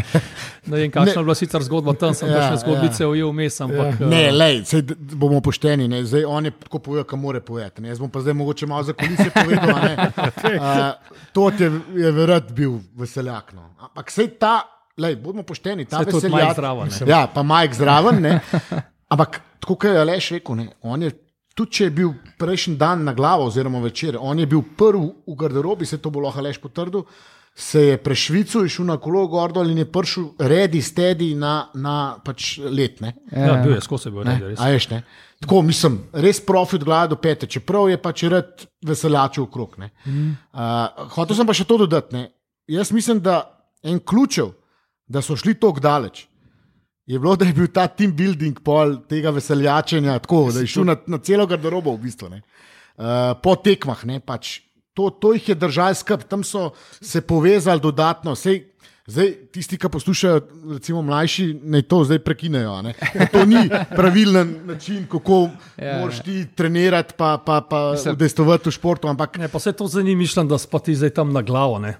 ne 0.65 0.77
vem, 0.77 0.91
kakšna 0.91 1.21
je 1.21 1.23
bila 1.23 1.35
sicer 1.35 1.63
zgodba 1.63 1.93
tam, 1.99 2.13
sem 2.17 2.29
Ja, 2.29 2.49
še 2.51 2.61
zgodbice 2.63 3.03
ja. 3.03 3.09
ujel 3.09 3.31
vmes, 3.31 3.59
ampak 3.63 4.01
Ja. 4.01 4.09
Ne, 4.11 4.21
uh, 4.29 4.35
lej, 4.35 4.61
sej, 4.69 4.83
bomo 5.15 5.41
pošteni. 5.41 5.87
Ne. 5.91 6.03
Zdaj, 6.05 6.25
on 6.27 6.49
je 6.49 6.53
tako 6.65 6.79
povedal, 6.79 7.07
kam 7.09 7.21
more 7.23 7.41
povedati. 7.41 7.81
ne. 7.81 7.89
Jaz 7.89 7.99
bom 8.03 8.11
pa 8.11 8.21
zdaj 8.21 8.35
mogoče 8.37 8.67
malo 8.67 8.83
za 8.83 8.93
kulise 8.93 9.29
povedal. 9.33 9.67
ne. 9.83 9.93
uh, 10.59 11.19
to 11.33 11.49
je, 11.59 11.71
je 11.95 12.11
verjetno 12.11 12.55
bil 12.55 12.79
veseljak. 12.97 13.53
No. 13.57 13.69
Ampak 13.89 14.11
sej 14.11 14.33
ta, 14.39 14.61
lej, 14.97 15.15
bodimo 15.21 15.43
pošteni, 15.47 15.85
ta 15.85 16.03
se 16.03 16.11
tudi 16.11 16.29
majh 16.29 16.49
veseljak. 16.49 16.57
zdrava. 16.57 16.89
Ne. 16.91 17.05
Ja, 17.09 17.21
pa 17.27 17.43
Majk 17.43 17.73
zraven. 17.77 18.21
Ne. 18.21 18.39
Ampak 19.13 19.41
tako 19.63 19.75
kot 19.75 19.89
je 19.91 20.01
Aleš 20.01 20.31
rekel, 20.37 20.55
ne, 20.55 20.67
on 20.81 21.07
je. 21.07 21.13
Tudi 21.57 21.73
če 21.73 21.87
je 21.87 21.89
bil 21.89 22.11
prejšnji 22.37 22.75
dan 22.77 23.01
na 23.01 23.15
glavo, 23.17 23.47
oziroma 23.49 23.79
večer, 23.81 24.13
on 24.21 24.37
je 24.37 24.45
bil 24.45 24.61
prvi 24.77 25.07
v 25.25 25.33
garderobi, 25.39 25.87
se 25.89 25.97
to 25.97 26.11
bo 26.13 26.21
lahko 26.21 26.43
lež 26.45 26.59
potrdil, 26.61 27.01
se 27.59 27.81
je 27.81 27.97
prešvical, 27.97 28.63
je 28.63 28.69
šel 28.69 28.85
na 28.85 28.99
kolo 29.01 29.23
gor 29.27 29.49
dol 29.53 29.71
in 29.73 29.79
je 29.81 29.85
prišel 29.89 30.27
redi, 30.45 30.77
stedi 30.85 31.31
na, 31.35 31.71
na 31.73 31.95
pač 32.21 32.59
let. 32.61 32.99
Ne. 33.01 33.15
Ja, 33.31 33.55
bil 33.63 33.73
je 33.73 33.81
skozi, 33.81 34.11
bil 34.13 34.27
Ne, 34.27 34.35
res. 34.43 34.59
a 34.61 34.69
veš, 34.69 34.85
ne? 34.91 34.99
Tako 35.41 35.63
mislim, 35.65 35.95
res 36.13 36.37
profit 36.45 36.85
glava 36.85 37.09
do 37.09 37.17
pete, 37.17 37.49
čeprav 37.49 37.89
je 37.89 37.97
pač 38.01 38.23
rad 38.29 38.61
veseljačev 38.85 39.47
okrog. 39.47 39.73
Mm. 40.05 40.35
Uh, 40.53 41.09
hotel 41.15 41.39
sem 41.39 41.49
pa 41.49 41.55
še 41.57 41.65
to 41.65 41.79
dodati. 41.81 42.13
Ne? 42.13 42.23
Jaz 42.69 42.93
mislim, 42.93 43.23
da 43.25 43.39
en 43.81 43.97
ključev, 44.05 44.53
da 45.09 45.25
so 45.25 45.33
šli 45.37 45.55
tako 45.57 45.81
daleč, 45.81 46.27
je 47.09 47.17
bilo, 47.17 47.33
da 47.39 47.49
je 47.49 47.57
bil 47.57 47.71
ta 47.73 47.87
team 47.87 48.13
building 48.13 48.61
pol 48.61 48.99
tega 49.09 49.33
veseljačenja 49.33 50.19
tako, 50.19 50.51
da 50.53 50.61
je 50.61 50.69
šel 50.69 50.85
na, 50.91 50.97
na 51.09 51.17
celo 51.25 51.49
garderobo 51.49 51.95
v 51.97 52.05
bistvu. 52.05 52.29
ne. 52.29 52.43
Uh, 52.97 53.33
po 53.41 53.55
tekmah, 53.57 54.05
ne, 54.05 54.21
pač, 54.21 54.59
to, 54.97 55.09
to 55.13 55.33
jih 55.37 55.49
je 55.53 55.55
držal 55.55 55.93
skrb, 55.95 56.25
tam 56.25 56.43
so 56.43 56.71
se 57.01 57.21
povezali 57.21 57.83
dodatno. 57.83 58.35
Sej, 58.35 58.63
Zdaj, 59.07 59.29
tisti, 59.55 59.77
ki 59.79 59.87
poslušajo, 59.87 60.39
recimo 60.73 60.99
mlajši, 61.01 61.45
naj 61.63 61.85
to 61.87 62.01
zdaj 62.03 62.17
prekinejo. 62.19 62.73
To 63.31 63.45
ni 63.47 63.61
pravilen 63.95 64.49
način, 64.67 65.05
kako 65.07 65.37
Ja, 65.77 65.85
ja, 65.87 65.99
moraš 66.01 66.19
ti 66.25 66.41
trenirati, 66.55 67.13
pa, 67.17 67.37
pa, 67.45 67.61
pa 67.61 67.91
Mislim- 67.95 68.17
udejstovati 68.19 68.67
v 68.67 68.73
športu. 68.75 69.07
Ampak 69.07 69.37
Ne, 69.37 69.47
pa 69.47 69.59
se 69.59 69.71
to 69.71 69.87
zdaj 69.87 70.03
ni 70.03 70.15
mišljeno, 70.15 70.49
da 70.49 70.57
spati 70.57 70.95
zdaj 70.95 71.09
tam 71.09 71.31
na 71.31 71.41
glavo. 71.41 71.79
Ne. 71.79 71.93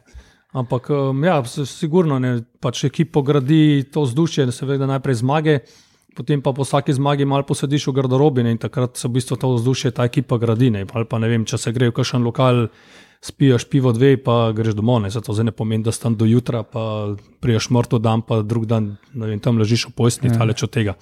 Ampak, 0.52 0.90
um, 0.90 1.24
ja, 1.24 1.40
sigurno 1.46 2.20
ne. 2.20 2.42
Pač 2.60 2.84
ekipo 2.84 3.22
gradi 3.22 3.88
to 3.88 4.04
vzdušje, 4.04 4.52
seveda 4.52 4.86
najprej 4.86 5.16
zmage, 5.24 5.60
potem 6.18 6.42
pa 6.42 6.54
po 6.54 6.66
vsaki 6.66 6.96
zmagi 6.98 7.26
malo 7.30 7.46
posediš 7.46 7.92
v 7.92 7.98
garderobi 8.00 8.44
ne, 8.44 8.56
in 8.56 8.62
takrat 8.62 8.98
se 8.98 9.06
v 9.06 9.20
bistvu 9.20 9.38
to 9.38 9.54
vzdušje 9.54 9.94
ta 9.94 10.08
ekipa 10.10 10.42
gradi. 10.42 10.72
Ne. 10.74 10.86
Ali 10.98 11.06
pa 11.06 11.22
ne 11.22 11.30
vem, 11.30 11.46
če 11.46 11.62
se 11.62 11.74
gre 11.76 11.92
v 11.92 11.96
kakšen 12.00 12.26
lokal, 12.26 12.68
spiješ 13.22 13.68
pivo 13.70 13.94
dve, 13.94 14.16
pa 14.18 14.50
greš 14.58 14.74
domov. 14.78 15.04
Ne. 15.06 15.14
Zato 15.14 15.38
zdaj 15.38 15.52
ne 15.52 15.54
pomeni, 15.54 15.86
da 15.86 15.94
stan 15.94 16.18
do 16.18 16.26
jutra, 16.26 16.64
pa 16.66 17.14
priješ 17.44 17.70
mrtev 17.70 18.02
dan, 18.02 18.26
pa 18.26 18.42
drug 18.42 18.66
dan 18.66 18.96
vem, 19.14 19.38
tam 19.40 19.62
ležiš 19.62 19.92
v 19.92 19.98
pojstni, 20.02 20.34
ja. 20.34 20.42
daleč 20.42 20.66
od 20.66 20.74
tega. 20.74 20.98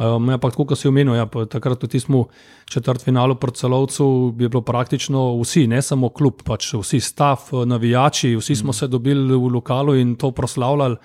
Um, 0.00 0.30
ja, 0.32 0.38
pa 0.40 0.48
tako, 0.48 0.64
kot 0.70 0.80
si 0.80 0.88
omenil, 0.88 1.12
ja, 1.18 1.26
takrat 1.28 1.76
tudi 1.80 2.00
smo 2.00 2.24
četrt 2.64 3.04
finalu 3.04 3.36
proti 3.36 3.60
celovcu, 3.60 4.32
bi 4.32 4.48
bilo 4.48 4.62
praktično 4.64 5.26
vsi, 5.42 5.66
ne 5.68 5.82
samo 5.84 6.08
klub, 6.08 6.40
pač 6.48 6.70
vsi 6.80 7.00
stav, 7.00 7.50
navijači, 7.68 8.32
vsi 8.40 8.56
smo 8.56 8.72
se 8.72 8.88
dobili 8.88 9.36
v 9.36 9.52
lokalu 9.52 9.98
in 10.00 10.16
to 10.16 10.30
proslavljali. 10.32 10.96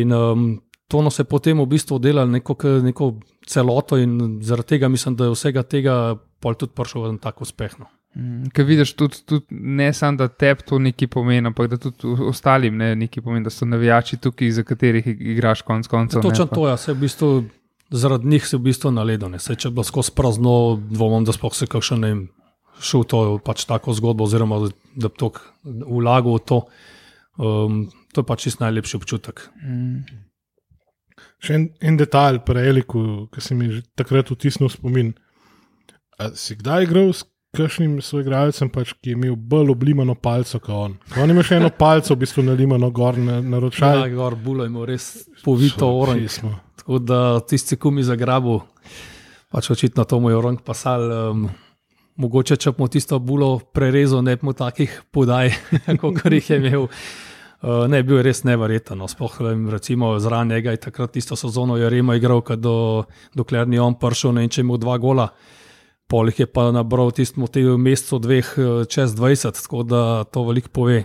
In 0.00 0.12
um, 0.16 0.48
to 0.90 1.02
nas 1.02 1.18
je 1.18 1.24
potem 1.24 1.54
v 1.56 1.66
bistvu 1.68 1.98
delalo 1.98 2.26
neko, 2.28 2.56
neko 2.82 3.12
celoto, 3.46 3.96
in 3.96 4.40
zaradi 4.42 4.74
tega 4.74 4.88
mislim, 4.88 5.14
da 5.16 5.24
je 5.24 5.32
vsega 5.32 5.62
tega 5.64 5.94
pol 6.40 6.54
tudi 6.54 6.74
prišel 6.74 7.08
en 7.08 7.18
tak 7.18 7.40
uspeh. 7.40 7.78
No. 7.78 7.86
Ker 8.50 8.66
vidiš, 8.66 8.96
tudi, 8.98 9.20
tudi 9.22 9.46
ne 9.52 9.92
samo, 9.94 10.18
da 10.18 10.26
tebi 10.28 10.66
to 10.66 10.80
nekaj 10.80 11.08
pomeni, 11.08 11.46
ampak 11.46 11.70
da 11.70 11.78
tudi 11.78 12.10
ostalim 12.24 12.74
ne, 12.76 12.96
nekaj 12.96 13.22
pomeni, 13.22 13.44
da 13.44 13.50
so 13.50 13.64
navijači 13.64 14.18
tukaj, 14.18 14.50
za 14.50 14.62
katerih 14.62 15.06
ig- 15.06 15.22
igraš 15.30 15.62
konec 15.62 15.86
koncev. 15.86 16.22
Točno 16.22 16.44
ne, 16.44 16.48
pa- 16.48 16.54
to, 16.56 16.68
ja, 16.68 16.76
se 16.76 16.92
v 16.92 16.98
bistvu, 16.98 17.30
zaradi 17.92 18.26
njih 18.26 18.46
se 18.46 18.56
v 18.56 18.60
bistvu 18.60 18.90
naledo. 18.90 19.28
ne. 19.28 19.38
Saj, 19.38 19.56
če 19.56 19.70
bi 19.70 19.74
bilo 19.74 19.84
skozi 19.84 20.10
prazno, 20.12 20.56
dvomim, 20.90 21.24
da 21.24 21.32
sploh 21.32 21.54
se 21.54 21.66
kakšen 21.66 22.00
ne 22.00 22.12
šel 22.80 23.04
to 23.04 23.18
pač 23.38 23.62
tako 23.64 23.92
zgodbo, 23.92 24.24
oziroma 24.24 24.58
da, 24.58 24.72
bi 25.06 25.14
to 25.14 25.30
vlagal 25.86 26.34
v 26.34 26.42
to. 26.42 26.58
Um, 27.36 27.82
to 28.10 28.20
je 28.20 28.26
pač 28.26 28.42
čist 28.42 28.60
najlepši 28.60 28.96
občutek. 28.96 29.46
Še 31.40 31.56
en, 31.56 31.66
en 31.80 31.96
detalj 31.96 32.42
pri 32.44 32.66
Eliku, 32.68 33.02
ki 33.32 33.40
se 33.40 33.54
mi 33.56 33.70
je 33.70 33.82
takrat 33.96 34.28
vtisnil 34.30 34.68
v 34.68 34.74
spomin. 34.74 35.12
A 36.20 36.32
si 36.36 36.56
kdaj 36.58 36.84
igral 36.84 37.14
s 37.16 37.24
kakšnim 37.56 37.96
svojim 38.04 38.26
igralcem, 38.26 38.68
pač, 38.70 38.92
ki 39.00 39.14
je 39.14 39.16
imel 39.16 39.34
bolj 39.34 39.72
oblimano 39.72 40.14
palco 40.14 40.60
kot 40.60 40.74
on? 40.76 40.98
On 41.18 41.32
ima 41.32 41.42
še 41.42 41.56
eno 41.58 41.70
palco, 41.74 42.12
v 42.14 42.20
bistvu 42.22 42.44
nalimano 42.46 42.90
gor 42.94 43.18
na, 43.18 43.40
na 43.40 43.56
Ja, 43.56 43.62
ročaj. 43.64 44.04
gor 44.14 44.36
bulo 44.36 44.66
ima 44.68 44.84
res 44.86 45.26
povito 45.42 45.88
oranž. 45.88 46.28
Smo. 46.38 46.52
Tako 46.78 47.00
da 47.02 47.40
tisti, 47.40 47.76
ki 47.80 47.90
mi 47.90 48.04
zagrabu, 48.06 48.60
pač 49.50 49.70
očitno 49.72 50.04
to 50.04 50.20
mu 50.20 50.30
je 50.30 50.36
orang 50.38 50.60
pasal. 50.62 51.08
Um, 51.32 51.48
mogoče, 52.20 52.56
če 52.60 52.74
bomo 52.76 52.88
tisto 52.92 53.18
bulo 53.18 53.58
prerezali, 53.72 54.28
ne 54.28 54.36
bomo 54.36 54.52
takih 54.52 54.92
podaj, 55.10 55.50
kot 56.00 56.20
jih 56.28 56.50
je 56.52 56.60
imel. 56.60 56.86
Uh, 57.60 57.84
ne, 57.92 58.00
bil 58.02 58.16
je 58.16 58.24
res 58.24 58.40
neverjeten. 58.48 58.96
No. 58.98 59.08
Sploh, 59.08 59.34
recimo, 59.68 60.14
zraven 60.18 60.48
njega 60.48 60.72
je 60.72 60.80
takrat 60.86 61.12
tisto 61.12 61.36
sezono 61.36 61.76
je 61.76 61.90
Remo 61.90 62.14
igral, 62.16 62.40
do, 62.56 63.04
dokler 63.34 63.68
ni 63.68 63.78
on 63.78 63.98
prišel, 64.00 64.32
ne 64.32 64.46
vem, 64.46 64.52
če 64.52 64.62
je 64.62 64.64
imel 64.64 64.80
dva 64.80 64.96
gola. 64.98 65.28
Polih 66.08 66.40
je 66.40 66.46
pa 66.48 66.70
nabral 66.74 67.12
tistemu 67.14 67.46
v 67.46 67.52
tem 67.54 67.68
mesecu 67.78 68.18
dveh 68.18 68.48
eh, 68.56 68.70
čez 68.88 69.12
20, 69.14 69.60
tako 69.62 69.84
da 69.86 70.24
to 70.24 70.42
veliko 70.48 70.72
pove. 70.72 71.04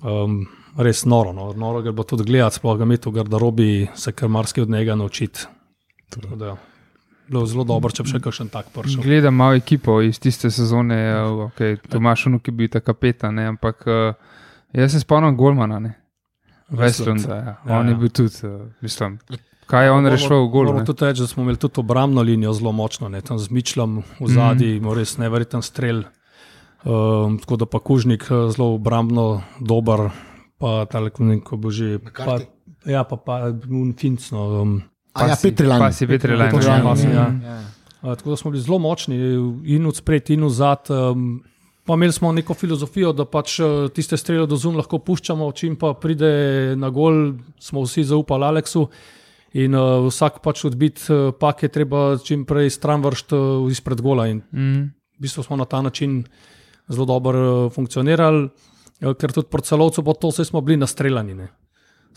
Um, 0.00 0.46
res 0.78 1.02
noro, 1.04 1.34
no. 1.34 1.50
noro 1.58 1.82
ga 1.82 1.92
bo 1.92 2.06
tudi 2.06 2.24
gledati, 2.24 2.56
sploh 2.62 2.78
ga 2.78 2.86
imeti 2.86 3.10
v 3.10 3.18
garderobi, 3.18 3.68
se 3.98 4.14
kar 4.14 4.30
marsikaj 4.30 4.62
od 4.62 4.70
njega 4.70 4.94
naučiti. 4.94 5.44
Tako 6.14 6.38
da, 6.38 6.56
Bilo 7.28 7.44
zelo 7.46 7.64
dobro, 7.68 7.90
če 7.92 8.06
bi 8.06 8.12
še 8.14 8.18
kakšen 8.24 8.48
tak 8.48 8.70
prišel. 8.72 9.02
Gledam 9.04 9.36
malo 9.36 9.58
ekipo 9.58 9.98
iz 10.00 10.16
tiste 10.22 10.48
sezone, 10.54 10.96
okay, 11.50 11.76
Tomaš 11.90 12.24
Unu, 12.30 12.38
ki 12.40 12.54
bi 12.54 12.64
bil 12.64 12.70
ta 12.72 12.80
kapetan, 12.80 13.36
ne, 13.36 13.44
ampak 13.50 13.84
uh, 13.84 14.37
jaz 14.72 14.92
se 14.92 15.00
spomnim 15.00 15.36
Golmana, 15.36 15.78
ne. 15.78 15.94
Westlanda. 16.70 17.34
Ja. 17.34 17.56
Ja, 17.66 17.78
On 17.80 17.86
je 17.86 17.92
ja. 17.92 17.98
bil 17.98 18.08
tudi, 18.08 18.34
uh, 18.44 18.68
mislim, 18.80 19.18
kaj 19.66 19.84
je 19.84 19.90
on 19.90 20.04
Moramo- 20.04 20.10
rešil 20.10 20.36
v 20.36 20.48
golu. 20.48 20.72
Moramo 20.72 20.86
tudi 20.86 21.04
reči, 21.04 21.20
da 21.20 21.26
smo 21.26 21.42
imeli 21.42 21.56
tudi 21.56 21.80
obrambno 21.80 22.22
linijo 22.22 22.52
zelo 22.52 22.72
močno, 22.72 23.08
ne, 23.08 23.20
tam 23.20 23.38
z 23.38 23.50
Mičlom 23.50 24.02
v 24.20 24.28
zadnji, 24.28 24.80
mm. 24.80 24.92
res 24.92 25.16
neverjeten 25.18 25.62
strel. 25.62 26.02
Um, 26.84 27.38
tako 27.38 27.56
da 27.56 27.66
pa 27.66 27.78
Kužnik 27.78 28.28
eh, 28.30 28.50
zelo 28.54 28.74
obrambno 28.74 29.42
dober, 29.60 30.10
pa 30.58 30.84
tako 30.84 31.24
neko 31.24 31.56
bo 31.56 31.70
že. 31.70 31.98
Pa, 31.98 32.10
McCarthy? 32.10 32.46
ja, 32.86 33.04
pa, 33.04 33.16
pa 33.16 33.52
Fincno. 33.96 34.62
Um, 34.62 34.82
A 35.12 35.26
ja, 35.26 35.36
Petrilan. 35.42 35.80
Pasi 35.80 36.06
Petrilan. 36.06 36.50
Točno, 36.50 36.72
ja. 36.72 36.82
Pasi, 36.82 37.06
ja. 37.06 37.26
Ja. 37.42 37.58
Uh, 38.02 38.14
tako 38.14 38.30
da 38.30 38.36
smo 38.36 38.50
bili 38.50 38.62
zelo 38.62 38.78
močni 38.78 39.16
in 39.64 39.86
od 39.86 39.96
spred 39.96 40.30
in 40.30 40.42
od 40.42 40.52
zad. 40.52 40.86
Um, 40.90 41.42
pa 41.88 41.94
imeli 41.96 42.12
smo 42.12 42.32
neko 42.36 42.52
filozofijo, 42.54 43.14
da 43.16 43.24
pač 43.24 43.54
uh, 43.64 43.86
tiste 43.88 44.18
strele 44.20 44.44
do 44.46 44.56
zun 44.60 44.76
lahko 44.76 44.98
puščamo, 45.00 45.46
čim 45.56 45.76
pa 45.80 45.94
pride 45.96 46.74
na 46.76 46.90
gol, 46.92 47.38
smo 47.64 47.86
vsi 47.86 48.04
zaupali 48.10 48.44
Aleksu. 48.44 48.84
In 49.56 49.72
uh, 49.72 50.04
vsak 50.04 50.42
pač 50.44 50.66
odbit 50.68 51.00
uh, 51.08 51.30
pak 51.32 51.64
je 51.64 51.70
treba 51.72 52.02
čim 52.20 52.44
prej 52.44 52.68
stran 52.76 53.00
vršiti 53.00 53.38
uh, 53.38 53.70
izpred 53.72 54.04
gola. 54.04 54.28
In 54.28 54.42
Mm. 54.52 54.92
v 55.16 55.24
bistvu 55.24 55.42
smo 55.42 55.56
na 55.56 55.64
ta 55.64 55.80
način 55.82 56.24
zelo 56.88 57.06
dobro 57.08 57.40
uh, 57.40 57.72
funkcionirali, 57.72 58.44
uh, 58.44 59.14
ker 59.16 59.32
tudi 59.32 59.48
po 59.48 59.64
celovcu 59.64 60.04
po 60.04 60.12
to 60.12 60.28
vse 60.28 60.44
smo 60.44 60.60
bili 60.60 60.76
nastreljani. 60.76 61.34
Ne. 61.34 61.48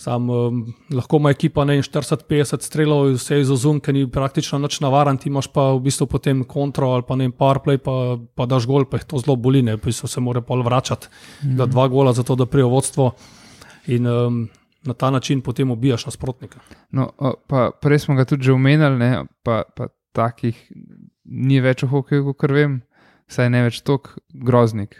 Sam, 0.02 0.30
um, 0.30 0.62
lahko 0.90 1.20
ima 1.22 1.30
ekipa 1.30 1.62
ne, 1.66 1.76
40-50 1.86 2.64
strelov, 2.66 3.12
vse 3.20 3.38
iz 3.44 3.52
ozunke, 3.54 3.94
ni 3.94 4.08
praktično 4.10 4.58
nič 4.58 4.80
navaran, 4.82 5.20
ti 5.22 5.30
imaš 5.30 5.52
pa 5.54 5.68
v 5.76 5.84
bistvu 5.86 6.08
potem 6.10 6.42
kontro 6.50 6.90
ali 6.96 7.06
pa 7.06 7.18
ne 7.20 7.28
parplay, 7.30 7.78
pa, 7.78 8.18
pa 8.18 8.48
daš 8.50 8.66
gol, 8.66 8.88
pa 8.90 8.98
jih 8.98 9.06
to 9.12 9.22
zelo 9.22 9.36
boli, 9.38 9.62
ne, 9.62 9.76
pa 9.78 9.94
se 9.94 10.24
mora 10.26 10.42
pol 10.42 10.64
vračati, 10.66 11.12
mm. 11.44 11.54
da 11.60 11.68
dva 11.70 11.86
gola 11.94 12.16
za 12.18 12.26
to, 12.26 12.36
da 12.36 12.50
prijo 12.50 12.72
vodstvo 12.74 13.12
in 13.94 14.08
um, 14.10 14.40
na 14.90 14.94
ta 14.98 15.12
način 15.14 15.44
potem 15.46 15.72
ubijaš 15.72 16.08
nasprotnika. 16.10 16.64
No, 16.98 17.12
pa, 17.48 17.70
prej 17.82 18.08
smo 18.08 18.16
ga 18.18 18.26
tudi 18.26 18.50
že 18.50 18.58
omenjali, 18.58 18.98
ne, 18.98 19.12
pa, 19.46 19.62
pa 19.76 19.92
takih 20.18 20.58
ni 21.26 21.62
več 21.62 21.86
v 21.86 21.92
hokeju, 21.94 22.34
kot 22.34 22.58
vem, 22.58 22.80
saj 23.30 23.54
ne 23.54 23.62
več 23.70 23.84
tok 23.86 24.16
groznik, 24.34 24.98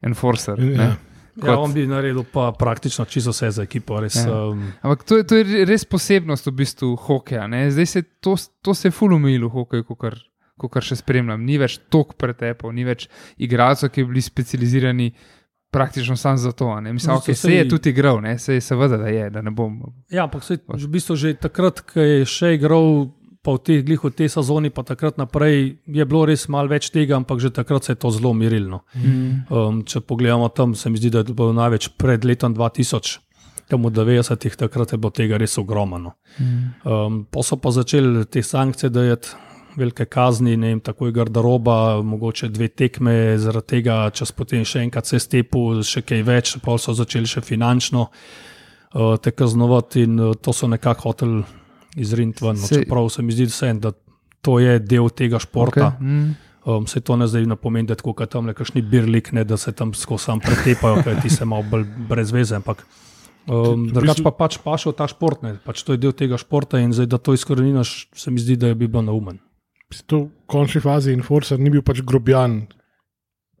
enforcer. 0.00 0.56
Ja. 0.56 0.94
Ja, 1.40 1.56
on 1.56 1.72
bi 1.72 1.86
naredil 1.86 2.24
pa 2.24 2.52
praktično 2.52 3.04
čisto 3.04 3.30
vse 3.30 3.50
za 3.50 3.62
ekipo. 3.62 4.00
Res, 4.00 4.16
Ja. 4.16 4.44
um, 4.44 4.72
Ampak 4.82 5.04
to 5.04 5.16
je, 5.16 5.24
to 5.24 5.36
je 5.36 5.64
res 5.64 5.84
posebnost 5.84 6.46
v 6.46 6.54
bistvu 6.54 6.96
hokeja. 6.98 7.46
Ne? 7.46 7.70
Zdaj 7.70 7.86
se 7.86 8.02
to, 8.18 8.34
to 8.60 8.74
se 8.74 8.90
fulumilo 8.90 9.46
v 9.46 9.52
hokeju, 9.52 9.84
kot 9.84 10.18
kar 10.72 10.82
še 10.82 10.96
spremljam. 10.96 11.38
Ni 11.40 11.56
več 11.56 11.78
tok 11.88 12.14
pretepov, 12.14 12.72
ni 12.72 12.82
več 12.82 13.06
igralcev, 13.38 13.90
ki 13.90 14.02
bi 14.02 14.08
bili 14.08 14.22
specializirani 14.22 15.12
praktično 15.70 16.16
samo 16.16 16.36
za 16.36 16.52
to. 16.52 16.66
a 16.66 16.80
ne. 16.80 16.92
Mislim, 16.92 17.12
No, 17.12 17.18
okay, 17.18 17.34
se 17.34 17.52
je 17.52 17.62
saj- 17.62 17.70
tudi 17.70 17.90
igral, 17.90 18.20
ne? 18.20 18.38
se 18.38 18.54
je 18.54 18.60
seveda, 18.60 18.96
da 18.96 19.06
je, 19.06 19.30
da 19.30 19.42
ne 19.42 19.50
bom. 19.50 19.78
Ja, 20.10 20.24
ampak 20.24 20.42
saj, 20.42 20.58
v 20.66 20.88
bistvu 20.88 21.14
že 21.14 21.34
takrat, 21.36 21.80
ko 21.82 22.00
je 22.00 22.24
še 22.24 22.54
igral, 22.54 23.12
pa 23.42 23.54
v 23.54 23.62
teh 23.62 23.84
glih 23.86 24.02
v 24.02 24.10
tej 24.10 24.28
sezoni, 24.32 24.70
pa 24.74 24.82
takrat 24.82 25.18
naprej 25.18 25.78
je 25.86 26.04
bilo 26.04 26.26
res 26.28 26.48
malo 26.50 26.68
več 26.68 26.90
tega, 26.94 27.16
ampak 27.16 27.40
že 27.40 27.54
takrat 27.54 27.84
se 27.84 27.94
je 27.94 28.00
to 28.02 28.10
zelo 28.10 28.34
mirilno. 28.34 28.82
Mm. 28.94 29.48
Um, 29.48 29.80
če 29.86 30.02
pogledamo 30.02 30.48
tam, 30.50 30.74
se 30.74 30.90
mi 30.90 30.98
zdi, 30.98 31.10
da 31.14 31.22
je 31.22 31.32
bilo 31.32 31.54
največ 31.56 31.94
pred 31.96 32.24
letom 32.24 32.54
2000. 32.54 33.18
Tam 33.68 33.84
v 33.84 33.92
90-ih 33.92 34.56
takrat 34.56 34.92
je 34.92 34.98
bilo 34.98 35.12
tega 35.12 35.38
res 35.38 35.58
ogromno. 35.60 36.16
Um, 36.38 37.24
pa 37.30 37.44
so 37.44 37.60
pa 37.60 37.70
začeli 37.70 38.24
te 38.26 38.42
sankcije 38.42 38.90
dajati, 38.90 39.36
velike 39.78 40.08
kazni, 40.10 40.56
ne 40.56 40.72
vem, 40.72 40.80
tako 40.80 41.06
je 41.06 41.12
garderoba, 41.12 42.02
mogoče 42.02 42.48
dve 42.48 42.68
tekme, 42.68 43.38
zaradi 43.38 43.78
tega 43.78 44.00
čas 44.10 44.32
potem 44.32 44.64
še 44.66 44.82
enkrat 44.86 45.06
se 45.06 45.20
stepu, 45.22 45.82
še 45.86 46.02
kaj 46.02 46.24
več, 46.26 46.56
pa 46.64 46.74
so 46.80 46.94
začeli 46.96 47.30
še 47.30 47.44
finančno 47.44 48.08
uh, 48.08 49.14
te 49.22 49.30
kaznovati 49.30 50.06
in 50.08 50.18
uh, 50.18 50.34
to 50.34 50.52
so 50.56 50.66
nekako 50.66 51.12
hoteli 51.12 51.44
izriniti 52.00 52.44
ven. 52.44 52.58
No, 52.60 52.68
čeprav 52.70 53.08
se 53.12 53.22
mi 53.22 53.34
zdi, 53.36 53.48
vseeno, 53.50 53.88
da 53.88 53.92
to 54.44 54.58
je 54.62 54.78
del 54.78 55.10
tega 55.10 55.40
športa. 55.42 55.96
Okay. 55.96 56.04
Mm. 56.04 56.36
Um, 56.68 56.86
se 56.90 57.00
to 57.00 57.16
ne 57.16 57.24
zdaj 57.30 57.46
ne 57.48 57.56
pomeni, 57.56 57.88
da 57.88 57.96
tako 57.96 58.12
kot 58.18 58.28
tam 58.34 58.48
nekakšni 58.50 58.82
birlik, 58.84 59.30
ne, 59.32 59.44
da 59.48 59.56
se 59.56 59.72
tam 59.72 59.94
skozi 59.96 60.28
sam 60.28 60.40
pretepajo, 60.42 61.00
ker 61.06 61.20
ti 61.22 61.30
se 61.32 61.46
malo 61.48 61.64
bolj 61.64 61.86
brez 62.10 62.32
veze. 62.34 62.58
Ampak 62.58 62.82
um, 63.48 63.86
drugač 63.94 64.20
pa 64.26 64.34
pač 64.36 64.58
pašel 64.60 64.92
ta 64.98 65.06
šport, 65.08 65.40
ne, 65.46 65.54
pač 65.64 65.80
to 65.86 65.96
je 65.96 66.02
del 66.02 66.12
tega 66.12 66.36
športa 66.36 66.82
in 66.82 66.92
zdaj, 66.92 67.08
da 67.14 67.20
to 67.22 67.32
izkoreninaš, 67.32 68.10
se 68.12 68.34
mi 68.34 68.42
zdi, 68.42 68.58
da 68.60 68.74
je 68.74 68.76
bi 68.76 68.90
bilo 68.90 69.06
naumen. 69.06 69.38
To 70.12 70.26
v 70.26 70.28
končni 70.50 70.82
fazi 70.84 71.14
Enforcer 71.16 71.56
ni 71.56 71.72
bil 71.72 71.80
pač 71.80 72.02
grobjan 72.04 72.66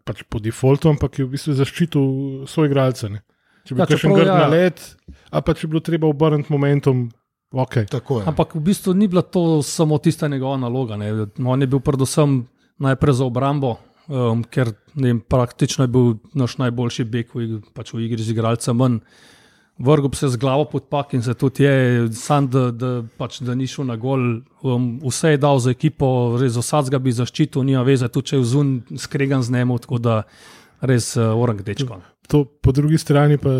pač 0.08 0.24
po 0.28 0.40
defaultu, 0.40 0.92
ampak 0.92 1.20
je 1.20 1.24
v 1.24 1.32
bistvu 1.36 1.56
zaščitil 1.56 2.04
svoje 2.48 2.72
igralce. 2.72 3.12
Ne? 3.12 3.24
Če 3.68 3.76
bi 3.76 3.84
Ja, 3.84 3.88
še 3.88 4.00
čeprav 4.00 4.16
grd 4.16 4.30
ja. 4.32 4.36
na 4.40 4.48
let, 4.48 4.84
a 5.28 5.40
pa 5.44 5.52
če 5.56 5.68
bi 5.68 5.76
bilo 5.76 5.84
treba 5.84 6.08
obrniti 6.08 6.52
momentum, 6.52 7.08
ok. 7.52 7.74
Tako 7.90 8.20
je. 8.20 8.26
Ampak 8.26 8.54
v 8.54 8.60
bistvu 8.60 8.94
ni 8.94 9.08
bila 9.08 9.22
to 9.22 9.62
samo 9.62 9.98
tista 9.98 10.28
njegova 10.28 10.56
naloga. 10.56 10.96
Ne. 10.96 11.26
On 11.44 11.60
je 11.60 11.66
bil 11.66 11.80
predvsem 11.80 12.46
najprej 12.78 13.14
za 13.14 13.24
obrambo, 13.24 13.76
um, 14.08 14.44
ker 14.44 14.72
ne 14.94 15.08
vem, 15.12 15.20
praktično 15.20 15.84
je 15.84 15.88
bil 15.88 16.14
naš 16.34 16.58
najboljši 16.58 17.04
bek 17.04 17.34
v, 17.34 17.38
ig- 17.46 17.72
pač 17.74 17.92
v 17.92 18.04
igri 18.06 18.22
z 18.22 18.30
igralcem. 18.36 18.76
manj. 18.76 19.00
Vrgel 19.78 20.10
se 20.14 20.28
z 20.28 20.36
glavo 20.36 20.64
pod 20.64 20.88
pak 20.90 21.14
in 21.14 21.22
se 21.22 21.34
tudi 21.38 21.62
je, 21.62 22.08
sam, 22.12 22.48
da, 22.50 22.70
da, 22.74 23.04
pač, 23.16 23.38
da 23.46 23.54
ni 23.54 23.66
šel 23.66 23.86
na 23.86 23.94
gol. 23.96 24.42
Um, 24.62 24.98
vse 25.06 25.30
je 25.30 25.38
dal 25.38 25.58
za 25.62 25.70
ekipo, 25.70 26.34
res 26.34 26.56
vsak 26.58 26.90
ga 26.90 26.98
bi 26.98 27.12
zaščitil, 27.14 27.62
nima 27.62 27.84
veze, 27.86 28.08
tudi 28.10 28.26
če 28.26 28.36
je 28.36 28.42
vzun 28.42 28.82
skregan 28.98 29.42
z 29.42 29.54
njemu, 29.54 29.78
tako 29.78 29.98
da 30.02 30.22
res 30.82 31.14
uh, 31.16 31.30
orang 31.30 31.62
dečko. 31.62 32.00
To, 32.28 32.44
po 32.44 32.72
drugi 32.72 32.98
strani 33.00 33.38
pa 33.40 33.50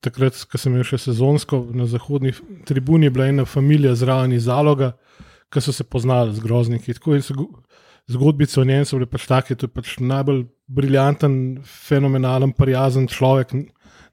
takrat, 0.00 0.36
ko 0.46 0.58
sem 0.58 0.72
imel 0.72 0.86
še 0.86 0.98
sezonsko 1.10 1.64
na 1.74 1.88
zahodni 1.90 2.30
tribuni, 2.68 3.08
je 3.08 3.14
bila 3.16 3.26
ena 3.26 3.44
familija 3.44 3.96
zraven 3.98 4.32
iz 4.36 4.46
zaloga, 4.46 4.92
ki 5.50 5.58
so 5.60 5.74
se 5.74 5.82
poznali 5.84 6.34
z 6.36 6.44
grozniki. 6.44 6.94
Tako 6.94 7.14
je 7.18 7.26
zgo- 7.32 7.50
Zgodbice 8.10 8.60
o 8.60 8.64
njem 8.64 8.84
so 8.84 8.96
bile 8.98 9.06
pač 9.06 9.26
take, 9.30 9.54
to 9.54 9.68
je 9.68 9.70
pač 9.70 9.98
najbolj 10.02 10.40
briljanten, 10.66 11.60
fenomenalen, 11.62 12.50
prijazen 12.52 13.06
človek 13.06 13.52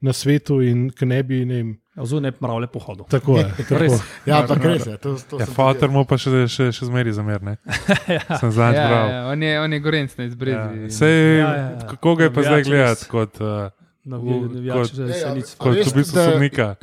na 0.01 0.13
svetu 0.13 0.59
in 0.61 0.89
ki 0.93 1.05
ne 1.09 1.23
bi, 1.23 1.39
ne 1.45 1.55
vem, 1.55 1.71
Vzun 1.97 2.25
je 2.25 2.31
mravlje 2.39 2.67
po 2.67 2.79
hodu. 2.79 3.05
tako 3.10 3.38
je. 3.38 3.45
Res. 3.71 3.91
Tako. 3.91 4.03
Ja, 4.25 4.39
ampak 4.39 4.62
res 4.63 4.86
je. 4.86 4.97
To, 4.97 5.15
to 5.19 5.39
Ja, 5.39 5.45
jaz. 5.47 5.89
mu 5.89 6.05
pa 6.05 6.15
še, 6.15 6.45
še, 6.47 6.69
še 6.71 6.86
zmeri 6.86 7.10
zamerne. 7.12 7.57
Sem 8.39 8.51
zadnjič 8.51 8.77
Ja, 8.77 8.88
bral. 8.88 9.07
ja, 9.10 9.21
on 9.27 9.43
je, 9.43 9.53
on 9.60 9.73
je 9.73 9.79
gorenc, 9.79 10.13
ne 10.13 10.23
Ja. 10.23 10.27
izbrezi. 10.27 10.91
Sej, 10.93 11.38
Ja, 11.38 11.47
ja, 11.47 11.67
ja. 11.73 11.88
kako 11.89 12.15
ga 12.15 12.23
je 12.23 12.31
pa 12.31 12.41
zdaj 12.43 12.63
gledati 12.63 13.05
kot, 13.07 13.41
uh, 13.41 13.73
Navijač, 14.05 14.93
Ja, 14.95 15.03
ja, 15.03 15.13
se 15.15 15.36
nic. 15.36 15.49
A 15.51 15.57
kot 15.57 15.75
v 15.75 15.93
bistvu 15.93 16.15
da- 16.15 16.25
sodnika? 16.27 16.75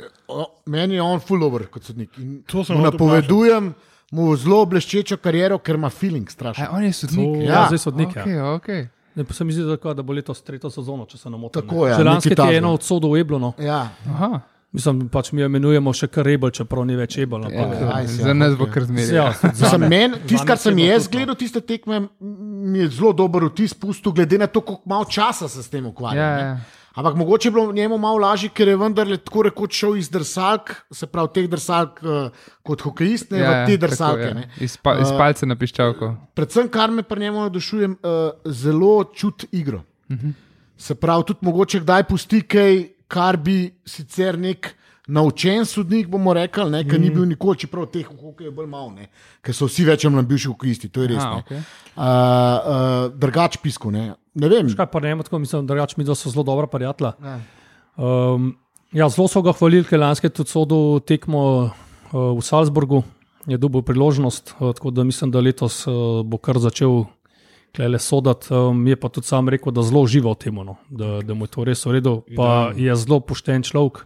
Meni 0.65 0.95
je 0.95 1.01
on 1.01 1.19
full 1.19 1.41
over 1.41 1.65
kot 1.65 1.83
sodnik. 1.83 2.11
In 2.17 2.43
To 2.43 2.61
sem 2.61 2.77
napovedujem 2.77 3.73
mu 4.11 4.35
zelo 4.35 4.65
bleščečo 4.65 5.17
kariero, 5.17 5.57
ker 5.57 5.75
ima 5.75 5.89
feeling 5.89 6.27
A, 6.27 6.31
strašno. 6.31 6.67
on 6.71 6.83
je 6.83 6.93
sodnik. 6.93 7.25
To- 7.25 7.41
Ja. 7.41 7.51
ja, 7.51 7.65
zdaj 7.67 7.77
sodnik. 7.79 8.15
Ja. 8.15 8.23
Okay, 8.23 8.37
okay. 8.51 8.81
Ne, 9.15 9.23
pa 9.23 9.33
se 9.33 9.43
mi 9.43 9.53
zdi, 9.53 9.63
da, 9.63 9.93
da 9.93 10.03
bo 10.03 10.13
letos 10.13 10.41
tretjo 10.41 10.69
sezono, 10.69 11.05
če 11.05 11.17
se 11.17 11.29
ne 11.29 11.37
motim. 11.37 11.61
Tako 11.61 11.87
je, 11.87 11.95
Že 11.95 12.03
lansko 12.03 12.45
je 12.45 12.57
eno 12.57 12.73
od 12.73 12.83
sodov 12.83 13.17
Eblono. 13.17 13.53
Ja, 13.57 13.89
Aha. 14.05 14.39
Mislim, 14.75 15.05
pač 15.11 15.31
mi 15.31 15.41
jo 15.41 15.47
imenujemo 15.47 15.93
še 15.95 16.09
kar 16.11 16.27
Ebel, 16.27 16.51
čeprav 16.55 16.83
ni 16.87 16.97
več 16.99 17.17
Ebel. 17.23 17.45
Ja, 17.47 17.51
ja, 17.55 17.67
ja, 17.79 17.89
aj 17.95 18.07
si, 18.11 18.21
za 18.23 18.31
ja, 18.33 18.37
nas 18.37 18.57
bo 18.59 18.67
kar 18.67 18.83
zmeraj. 18.89 19.13
ja, 19.15 19.27
Mislim, 19.47 19.85
men, 19.91 20.17
tist, 20.27 20.43
kar 20.47 20.59
sem 20.59 20.81
jaz 20.83 21.07
gledal, 21.11 21.37
tiste 21.39 21.61
tekme, 21.63 22.01
mi 22.19 22.81
je 22.83 22.89
zelo 22.97 23.13
dober 23.15 23.47
vtis 23.47 23.75
pustil, 23.77 24.11
glede 24.15 24.39
na 24.41 24.49
to, 24.51 24.63
koliko 24.65 24.91
malo 24.91 25.07
časa 25.07 25.47
se 25.51 25.63
s 25.63 25.71
tem 25.71 25.85
ukvarja. 25.87 26.19
Ja, 26.19 26.33
ne. 26.35 26.49
ja. 26.49 26.83
Ampak 26.95 27.15
mogoče 27.19 27.47
je 27.47 27.51
bilo 27.51 27.73
njemu 27.75 27.97
malo 27.97 28.17
lažje, 28.23 28.49
ker 28.55 28.67
je 28.71 28.77
vendarle 28.79 29.17
tako 29.19 29.41
rekoč 29.49 29.75
šel 29.75 29.97
iz 29.99 30.09
drsalk, 30.09 30.71
se 30.91 31.07
pravi 31.11 31.33
teh 31.35 31.49
drsalk 31.51 31.99
uh, 32.03 32.45
kot 32.63 32.85
hokejist, 32.87 33.33
ne 33.35 33.41
ja, 33.41 33.49
v 33.51 33.67
te 33.67 33.75
tako, 33.75 33.87
drsalke. 33.87 34.29
ja. 34.29 34.33
ne. 34.33 34.47
Iz, 34.63 34.77
pa, 34.79 34.95
iz 35.03 35.11
Uh, 35.11 35.19
palca 35.19 35.47
na 35.47 35.57
piščalko. 35.59 36.13
Predvsem, 36.39 36.71
kar 36.71 36.91
me 36.91 37.03
pri 37.03 37.27
njemu 37.27 37.43
navdušuje, 37.43 37.89
uh, 37.89 38.51
zelo 38.63 38.93
čut 39.11 39.43
igro. 39.51 39.83
Uh 40.09 40.15
-huh. 40.15 40.31
Se 40.77 40.95
pravi, 40.95 41.23
tudi 41.27 41.39
mogoče 41.41 41.79
kdaj 41.79 42.03
pusti 42.03 42.41
kaj, 42.41 42.94
kar 43.07 43.37
bi 43.37 43.73
sicer 43.85 44.39
nek 44.39 44.73
naučen 45.07 45.65
sodnik, 45.65 46.07
bomo 46.09 46.33
rekli, 46.33 46.65
ne, 46.71 46.81
ker 46.87 46.99
ni 47.01 47.11
bil 47.13 47.27
nikoli, 47.29 47.59
čeprav 47.61 47.85
teh 47.93 48.07
v 48.09 48.15
hokeju 48.17 48.49
je 48.49 48.53
bolj 48.55 48.69
malo, 48.69 48.89
ne, 48.95 49.09
ker 49.45 49.53
so 49.53 49.67
vsi 49.69 49.85
več 49.85 50.05
ali 50.05 50.17
manj 50.17 50.27
bivši 50.31 50.49
hokejisti, 50.49 50.89
to 50.89 51.03
je 51.03 51.11
res. 51.13 51.21
Aha, 51.21 51.35
ne. 51.35 51.43
okay. 51.45 51.61
Uh, 51.93 52.01
uh, 52.01 53.07
drugač 53.13 53.59
pisku, 53.61 53.93
ne. 53.93 54.15
ne 54.33 54.49
vem. 54.51 54.71
Kaj 54.73 54.89
pa 54.91 55.01
ne 55.05 55.13
tako 55.23 55.39
mislim, 55.43 55.67
da 55.69 55.87
mi 55.97 56.07
so 56.09 56.29
zelo 56.29 56.43
dobra 56.43 56.67
prijatelja. 56.67 57.13
Ja. 57.21 57.39
Um, 57.95 58.55
ja, 58.91 59.09
zelo 59.09 59.27
so 59.29 59.43
ga 59.45 59.53
hvalili, 59.53 59.85
ker 59.85 60.01
lanske 60.01 60.29
tudi 60.33 60.49
sodo 60.49 60.99
tekmo 61.05 61.43
uh, 61.69 61.69
v 62.33 62.41
Salzburgu, 62.41 63.03
je 63.45 63.61
dobil 63.61 63.85
priložnost, 63.85 64.55
uh, 64.57 64.73
tako 64.73 64.89
da 64.89 65.05
mislim, 65.05 65.29
da 65.31 65.43
letos 65.43 65.83
uh, 65.85 66.25
bo 66.25 66.41
kar 66.41 66.57
začel 66.57 67.05
klele 67.75 67.99
sodati. 67.99 68.53
Um, 68.53 68.87
je 68.87 68.95
pa 68.95 69.09
tudi 69.09 69.27
sam 69.27 69.49
rekel, 69.49 69.73
da 69.75 69.83
zelo 69.83 70.01
uživa 70.07 70.31
v 70.31 70.39
tem, 70.39 70.55
no, 70.55 70.77
da, 70.89 71.19
da 71.21 71.33
mu 71.33 71.45
je 71.45 71.53
to 71.53 71.65
res 71.67 71.85
v 71.85 71.97
redu, 71.97 72.17
pa 72.35 72.71
je 72.75 72.95
zelo 72.95 73.19
pošten 73.19 73.63
človek. 73.63 74.05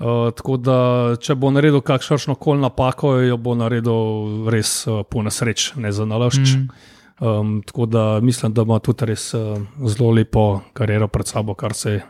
Uh, 0.00 0.30
tako 0.32 0.56
da, 0.56 0.76
če 1.20 1.36
bo 1.36 1.50
naredil 1.52 1.82
kakšno 1.84 2.34
koli 2.40 2.62
napako, 2.62 3.18
jo 3.20 3.36
bo 3.36 3.52
naredil 3.58 4.48
res 4.52 4.86
uh, 4.88 5.02
po 5.04 5.20
nesreč, 5.24 5.74
ne 5.76 5.92
za 5.92 6.08
nalašč. 6.08 6.56
Mm. 6.56 6.88
Um, 7.20 7.58
tako 7.66 7.84
da 7.86 8.04
mislim, 8.24 8.54
da 8.56 8.64
ima 8.64 8.78
tudi 8.80 9.10
res 9.10 9.34
uh, 9.36 9.60
zelo 9.84 10.14
lepo 10.16 10.62
kariero 10.72 11.08
pred 11.08 11.28
sabo, 11.28 11.54
kar 11.54 11.76
se 11.76 12.00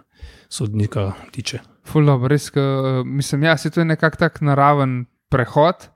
sodnika 0.49 1.13
tiče. 1.35 1.59
Ful 1.91 2.07
dobro, 2.07 2.31
res, 2.31 2.47
ka, 2.55 2.63
mislim, 3.05 3.49
ja, 3.49 3.57
se 3.59 3.71
to 3.71 3.83
je 3.83 3.91
nekako 3.91 4.17
tak 4.23 4.39
naraven 4.41 5.05
prehod, 5.31 5.89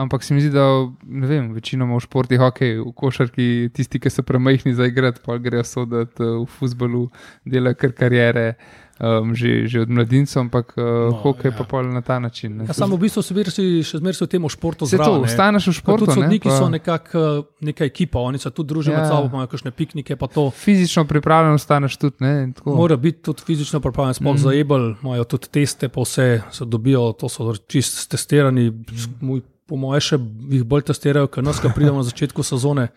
ampak 0.00 0.24
se 0.24 0.34
mi 0.34 0.40
zdi, 0.40 0.50
da 0.54 0.66
ne 1.04 1.26
vem, 1.26 1.52
večinoma 1.52 1.98
v 1.98 2.04
športi, 2.04 2.40
hokej, 2.40 2.78
v 2.80 2.92
košarki, 2.96 3.48
tisti, 3.76 4.00
ki 4.00 4.12
so 4.12 4.24
premajhni 4.26 4.74
za 4.74 4.88
igrati, 4.88 5.20
pa 5.24 5.38
grejo 5.38 5.64
soditi 5.66 6.24
v 6.24 6.46
futbalu, 6.58 7.08
delajo 7.44 7.80
kar 7.80 7.96
karijere. 7.96 8.54
Um, 9.00 9.32
že, 9.32 9.64
že 9.64 9.80
od 9.80 9.88
mladincev, 9.88 10.44
ampak 10.44 10.76
uh, 10.76 11.08
no, 11.08 11.24
hokej 11.24 11.48
ja. 11.48 11.56
pa 11.56 11.64
pol 11.64 11.88
na 11.88 12.04
ta 12.04 12.20
način. 12.20 12.52
ne. 12.52 12.64
Ja, 12.68 12.76
samo 12.76 13.00
v 13.00 13.08
bistvu 13.08 13.24
vidi, 13.32 13.80
še 13.80 13.96
zmeraj 13.96 14.20
v 14.20 14.28
tem 14.28 14.44
športu 14.44 14.84
Se 14.84 15.00
to, 15.00 15.00
zraven, 15.00 15.24
ne. 15.24 15.30
ostaneš 15.32 15.72
v 15.72 15.74
športu. 15.80 16.04
Tudi 16.04 16.20
sodniki 16.20 16.44
ne, 16.44 16.52
pa 16.52 16.58
so 16.60 16.68
nekako 16.68 17.16
uh, 17.16 17.48
neka 17.64 17.88
ekipa, 17.88 18.20
oni 18.20 18.36
se 18.36 18.52
tudi 18.52 18.68
družijo 18.68 18.92
ja. 18.92 19.00
med 19.00 19.08
sabo, 19.08 19.32
imajo 19.32 19.48
kakšne 19.48 19.72
piknike. 19.72 20.18
to. 20.20 20.52
Fizično 20.52 21.06
pripravljen 21.08 21.56
ostaneš 21.56 21.96
tudi. 21.96 22.20
Ne. 22.20 22.52
Mora 22.60 23.00
biti 23.00 23.24
tudi 23.24 23.40
fizično 23.40 23.80
pripravljen, 23.80 24.20
sploh 24.20 24.36
mm. 24.36 24.44
za 24.44 24.52
Ebel, 24.52 24.92
imajo 25.00 25.24
tudi 25.24 25.48
teste, 25.48 25.88
pa 25.88 26.04
vse 26.04 26.42
se 26.52 26.68
dobijo, 26.68 27.16
to 27.16 27.32
so 27.32 27.56
čist 27.56 28.04
testirani. 28.12 28.68
Mm. 28.68 29.40
Po 29.70 29.78
mojem, 29.78 30.02
še 30.02 30.18
jih 30.50 30.66
bolj 30.66 30.88
testirajo, 30.90 31.30
ker 31.30 31.46
nas, 31.46 31.62
ki 31.62 31.70
pridemo 31.70 32.02
na 32.02 32.04
začetku 32.04 32.42
sezone. 32.42 32.88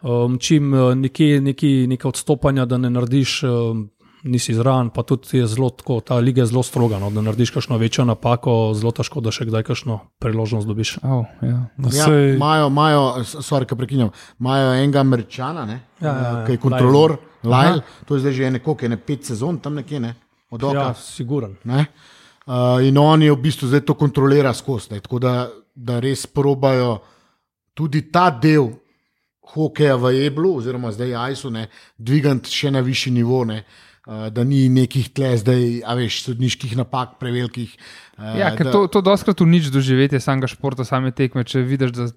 Um, 0.00 0.38
čim 0.38 0.72
uh, 0.72 0.90
nekje 0.96 1.40
neki, 1.40 1.86
neka 1.86 2.08
odstopanja, 2.08 2.64
da 2.64 2.78
ne 2.78 2.88
narediš, 2.90 3.34
um, 3.44 3.82
nisi 4.22 4.52
zraven, 4.52 4.88
pa 4.90 5.02
tudi 5.02 5.38
je 5.38 5.46
zelo 5.46 5.70
tako, 5.70 6.00
ta 6.00 6.16
liga 6.16 6.42
je 6.42 6.46
zelo 6.46 6.62
stroga. 6.62 6.98
No, 6.98 7.10
da 7.10 7.20
narediš 7.20 7.50
kakšno 7.50 7.78
večjo 7.78 8.04
napako, 8.04 8.72
zelo 8.74 8.92
težko, 8.92 9.20
da 9.20 9.30
še 9.30 9.46
kdaj 9.46 9.62
kakšno 9.62 9.98
priložnost 10.18 10.68
dobiš. 10.68 10.94
Oh, 11.00 11.24
ja. 11.40 11.60
No, 11.76 11.88
Ja, 11.88 12.04
sej- 12.04 12.34
imajo, 12.34 12.66
imajo, 12.68 13.04
sorry, 13.40 13.64
ki 13.64 13.76
prekinjam, 13.76 14.10
imajo 14.36 14.74
enega 14.74 15.00
američana, 15.00 15.64
ne, 15.64 15.78
Ja, 16.00 16.08
ja, 16.08 16.12
ja. 16.12 16.44
ki 16.46 16.52
je 16.52 16.58
kontrolor, 16.58 17.16
Lyle, 17.42 17.80
to 18.04 18.16
je 18.16 18.20
zdaj 18.20 18.32
že 18.32 18.50
neko, 18.50 18.74
ki 18.74 18.84
je 18.84 18.88
ne 18.90 18.98
pet 18.98 19.24
sezon 19.24 19.58
tam 19.58 19.74
nekje, 19.74 20.00
ne, 20.00 20.14
od 20.50 20.64
oka. 20.64 20.78
Ja, 20.82 20.94
siguren. 20.94 21.56
Ne? 21.64 21.86
Uh, 22.46 22.80
in 22.82 22.98
oni 22.98 23.28
v 23.30 23.36
bistvu 23.38 23.68
zdaj 23.68 23.84
to 23.84 23.94
kontrolira 23.94 24.50
skozi. 24.52 24.96
Tako 24.98 25.18
da, 25.18 25.48
da 25.80 25.98
res 26.02 26.26
probajo 26.28 26.98
tudi 27.74 28.04
ta 28.12 28.28
del 28.30 28.68
hokeja 29.54 29.96
v 29.96 30.12
Eblu, 30.26 30.56
oziroma 30.60 30.92
zdaj 30.94 31.14
Ajsu, 31.16 31.50
ne, 31.50 31.68
dvigati 31.98 32.52
še 32.52 32.74
na 32.74 32.84
višji 32.84 33.14
nivo. 33.16 33.42
Ne. 33.48 33.64
Uh, 34.10 34.26
da 34.32 34.42
ni 34.48 34.64
nekih 34.72 35.10
tle, 35.14 35.34
zdaj, 35.38 35.64
a 35.86 35.94
veš, 35.94 36.22
sodniških 36.24 36.72
napak, 36.78 37.18
prevelikih. 37.20 37.74
Uh, 38.16 38.32
Ja, 38.40 38.48
ker 38.56 38.70
da, 38.70 38.72
to, 38.72 38.86
to 38.90 39.02
doskrat 39.04 39.42
unič 39.44 39.68
doživetje 39.70 40.22
samega 40.24 40.48
športa, 40.50 40.86
same 40.88 41.12
tekme. 41.14 41.44
Če 41.46 41.62
vidiš, 41.68 41.92
da, 41.94 42.08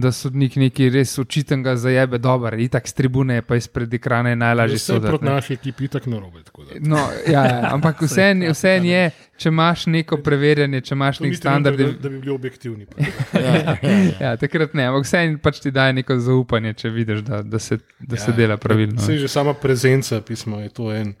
da 0.00 0.12
sodnik 0.12 0.56
neki 0.56 0.88
res 0.90 1.18
očitnega 1.18 1.76
zajebe, 1.76 2.18
dober, 2.18 2.54
itak 2.60 2.88
z 2.88 2.92
tribune, 2.92 3.42
pa 3.42 3.56
izpred 3.56 3.94
ekrana 3.94 4.30
je 4.30 4.36
najlažje 4.36 4.76
Vse 4.76 4.92
proti 4.92 5.06
soditi. 5.06 5.24
ne. 5.24 5.30
naši 5.30 5.52
ekipi 5.54 5.88
tako 5.88 6.10
narobe. 6.10 6.42
tako 6.44 6.64
da. 6.64 6.78
No, 6.80 7.00
ja, 7.26 7.44
ja, 7.44 7.70
ampak 7.72 8.02
vseeno 8.06 8.52
vse 8.52 8.74
je, 8.84 9.02
če 9.36 9.48
imaš 9.48 9.86
neko 9.86 10.16
preverjanje, 10.18 10.80
če 10.80 10.94
imaš 10.94 11.20
nek 11.20 11.36
standard. 11.36 11.78
Da, 11.78 11.90
da 11.92 12.08
bi 12.08 12.18
bili 12.18 12.34
objektivni. 12.34 12.86
pa. 12.86 13.02
ja, 13.38 13.54
ja, 13.54 13.76
ja. 13.82 14.12
Ja, 14.20 14.36
takrat 14.36 14.74
ne, 14.74 14.86
ampak 14.86 15.04
vseeno 15.04 15.38
pač 15.38 15.60
ti 15.60 15.70
daje 15.70 15.92
neko 15.92 16.18
zaupanje, 16.18 16.74
če 16.74 16.90
vidiš, 16.90 17.20
da, 17.22 17.42
da, 17.42 17.58
se, 17.58 17.78
da 17.98 18.16
se 18.16 18.32
dela 18.32 18.56
pravilno. 18.56 19.00
Sej 19.00 19.18
že 19.18 19.28
sama 19.28 19.54
prezenca 19.54 20.20
pisma 20.20 20.60
je 20.60 20.68
to 20.70 20.92
en 20.92 21.14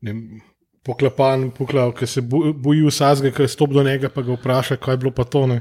ne 0.00 0.12
poklepan, 0.84 1.50
poklav, 1.50 1.92
ki 1.92 2.06
se 2.06 2.20
bo- 2.22 2.52
boji 2.54 2.84
vsakega, 2.86 3.32
ki 3.34 3.48
stop 3.48 3.72
do 3.72 3.82
njega, 3.82 4.08
pa 4.08 4.22
ga 4.22 4.36
vpraša, 4.36 4.76
kaj 4.76 4.94
je 4.94 4.98
bilo 4.98 5.10
pa 5.10 5.24
to. 5.24 5.46
Ne? 5.46 5.60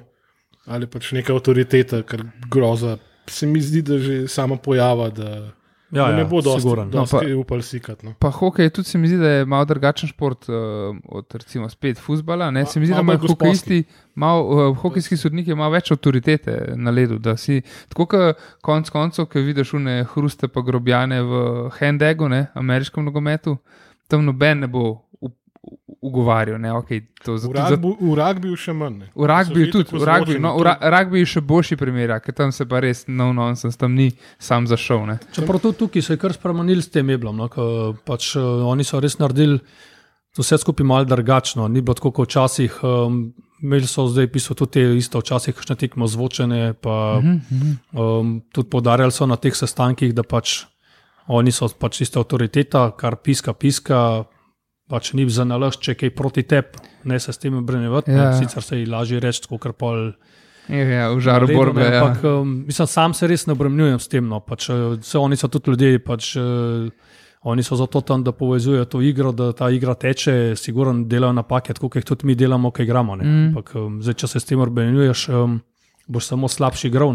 Ali 0.68 0.88
pač 0.88 1.12
neka 1.12 1.34
avtoriteta, 1.34 2.02
ker 2.04 2.24
groza. 2.50 2.98
Se 3.28 3.46
mi 3.46 3.62
zdi, 3.62 3.82
da 3.82 3.98
že 3.98 4.28
sama 4.28 4.56
pojava, 4.58 5.10
da 5.10 5.52
Ja, 5.92 6.04
da 6.04 6.10
ja, 6.10 6.16
ne 6.18 6.26
bo 6.26 6.42
dosti. 6.42 6.68
No, 6.68 6.86
dosti 6.88 7.16
pa- 7.24 7.36
upal 7.36 7.62
sikati. 7.62 8.06
No. 8.06 8.14
Pa 8.20 8.30
hokej 8.30 8.70
tudi 8.70 8.88
se 8.88 8.98
mi 8.98 9.08
zdi, 9.08 9.18
da 9.18 9.30
je 9.30 9.46
malo 9.46 9.66
drugačen 9.66 10.10
šport 10.10 10.50
uh, 10.50 10.56
od 11.06 11.26
recimo 11.34 11.70
spet 11.70 11.98
futbola. 11.98 12.52
Ne? 12.52 12.66
Se 12.66 12.80
mi 12.80 12.86
zdi, 12.86 12.94
da 12.94 13.02
malo 13.02 13.16
imajo 13.16 13.28
hokejisti, 13.30 13.84
malo, 14.16 14.42
uh, 14.70 14.78
hokejski 14.78 15.18
sodniki 15.18 15.52
imajo 15.52 15.72
več 15.72 15.92
avtoritete 15.92 16.74
na 16.76 16.92
ledu. 16.92 17.20
da 17.20 17.38
si- 17.38 17.62
Tako 17.88 18.06
kot 18.06 18.36
konc 18.62 18.90
koncev, 18.90 19.26
ki 19.26 19.40
vidiš 19.42 19.74
une 19.74 20.04
hruste 20.06 20.48
pa 20.48 20.62
grobjane 20.62 21.22
v 21.22 21.34
Hendegu, 21.72 22.30
ne, 22.30 22.48
ameriškem 22.56 23.06
nogometu, 23.06 23.58
tam 24.08 24.26
noben 24.26 24.60
ne 24.60 24.68
bo 24.68 25.05
ugovarjal. 26.06 26.58
Ne? 26.58 26.70
Okay, 26.72 27.02
to, 27.20 27.34
V 27.34 27.38
zato- 27.40 27.66
zato- 27.68 27.98
V 27.98 28.14
rugbyju 28.14 28.56
še 28.56 28.74
manj. 28.74 28.96
ne. 28.96 29.06
V 29.12 29.26
že 29.26 29.72
tudi, 29.72 29.90
v 29.90 29.98
rugbyju, 29.98 30.00
zvočeni, 30.00 30.40
no, 30.40 30.54
v 30.54 30.64
ra- 30.64 30.78
rugbyju 30.80 31.20
je 31.20 31.26
še 31.28 31.42
boljši 31.42 31.76
primer, 31.76 32.20
ker 32.20 32.34
tam 32.34 32.52
se 32.52 32.66
pa 32.66 32.80
res 32.80 33.06
no 33.08 33.34
nonsens, 33.34 33.76
tam 33.76 33.92
ni 33.92 34.12
sam 34.40 34.66
zašel. 34.66 35.06
Ne. 35.06 35.18
Čeprav 35.32 35.60
tudi 35.60 35.78
tukaj 35.78 36.02
se 36.02 36.14
je 36.14 36.18
kar 36.18 36.32
spremenil 36.32 36.80
s 36.80 36.88
tem 36.88 37.06
meblom. 37.06 37.36
No, 37.36 37.50
pač, 38.00 38.36
uh, 38.36 38.42
oni 38.64 38.84
so 38.84 39.00
res 39.00 39.18
naredili 39.18 39.60
vse 40.34 40.58
skupaj 40.58 40.84
malo 40.84 41.06
drugačno. 41.06 41.68
Ni 41.68 41.82
bilo 41.82 41.96
tako 41.96 42.12
kot 42.12 42.28
včasih. 42.28 42.84
Um, 42.84 43.34
imeli 43.58 43.88
so 43.88 44.06
zdaj 44.06 44.28
pisal 44.28 44.54
tudi 44.54 44.72
te 44.74 44.82
isto, 44.94 45.18
včasih 45.18 45.56
kakšne 45.56 45.76
tekmo 45.78 46.06
zvočene. 46.06 46.74
Pa, 46.76 47.24
um, 47.92 48.44
tudi 48.52 48.70
podarjali 48.70 49.12
so 49.12 49.26
na 49.26 49.36
teh 49.36 49.56
sestankih, 49.56 50.14
da 50.14 50.24
pač 50.24 50.66
oni 51.28 51.50
so 51.50 51.66
pač 51.70 52.02
ista 52.02 52.20
avtoriteta, 52.20 52.92
kar 52.92 53.16
piska, 53.16 53.54
piska. 53.54 54.26
Pač 54.90 55.14
ni 55.18 55.26
za 55.30 55.44
nalašč, 55.50 55.82
če 55.82 55.94
kaj 55.98 56.12
proti 56.14 56.44
tebi, 56.46 56.78
ne 57.10 57.18
se 57.20 57.34
s 57.34 57.42
tem 57.42 57.56
obrnevati. 57.58 58.12
Ja. 58.14 58.30
Ja. 58.30 58.34
Sicer 58.38 58.62
se 58.62 58.78
ji 58.80 58.86
lažje 58.86 59.20
reči, 59.20 59.48
kot 59.50 59.62
kar 59.64 59.74
pol. 59.74 60.12
Ja, 60.70 60.82
ja, 60.82 61.08
v 61.14 61.20
žaru 61.22 61.46
Redu, 61.50 61.58
borbe. 61.58 61.82
ne, 61.82 61.90
Ja. 61.94 62.04
Ampak, 62.06 62.24
um, 62.26 62.64
mislim, 62.68 62.88
sam 62.88 63.14
se 63.14 63.28
res 63.30 63.46
ne 63.48 63.54
obremenjujem 63.54 64.00
s 64.00 64.08
tem. 64.10 64.26
No. 64.30 64.40
Pač, 64.46 64.70
uh, 64.70 64.96
vse 64.98 65.18
oni 65.22 65.38
so 65.38 65.48
tudi 65.50 65.74
ljudje, 65.74 66.00
pač, 66.06 66.36
uh, 66.38 66.90
oni 67.46 67.64
so 67.64 67.78
zato 67.78 68.02
tam, 68.02 68.24
da 68.26 68.32
povezujejo 68.34 68.86
to 68.86 69.02
igro, 69.02 69.32
da 69.32 69.52
ta 69.54 69.70
igra 69.70 69.94
teče, 69.94 70.56
sigurno 70.58 71.06
delajo 71.06 71.34
napake, 71.34 71.74
tako 71.74 71.90
kot 71.90 72.02
jih 72.02 72.06
tudi 72.06 72.26
mi 72.26 72.36
delamo, 72.36 72.72
ki 72.72 72.84
igramo. 72.84 73.16
ne. 73.16 73.24
Mm. 73.26 73.48
Ampak, 73.54 73.74
um, 73.78 74.02
zdaj, 74.02 74.14
če 74.22 74.28
se 74.28 74.40
s 74.40 74.46
tem 74.50 74.62
obremenjuješ, 74.62 75.30
um, 75.30 75.60
boš 76.08 76.30
samo 76.34 76.50
slabši 76.50 76.88
igral. 76.90 77.14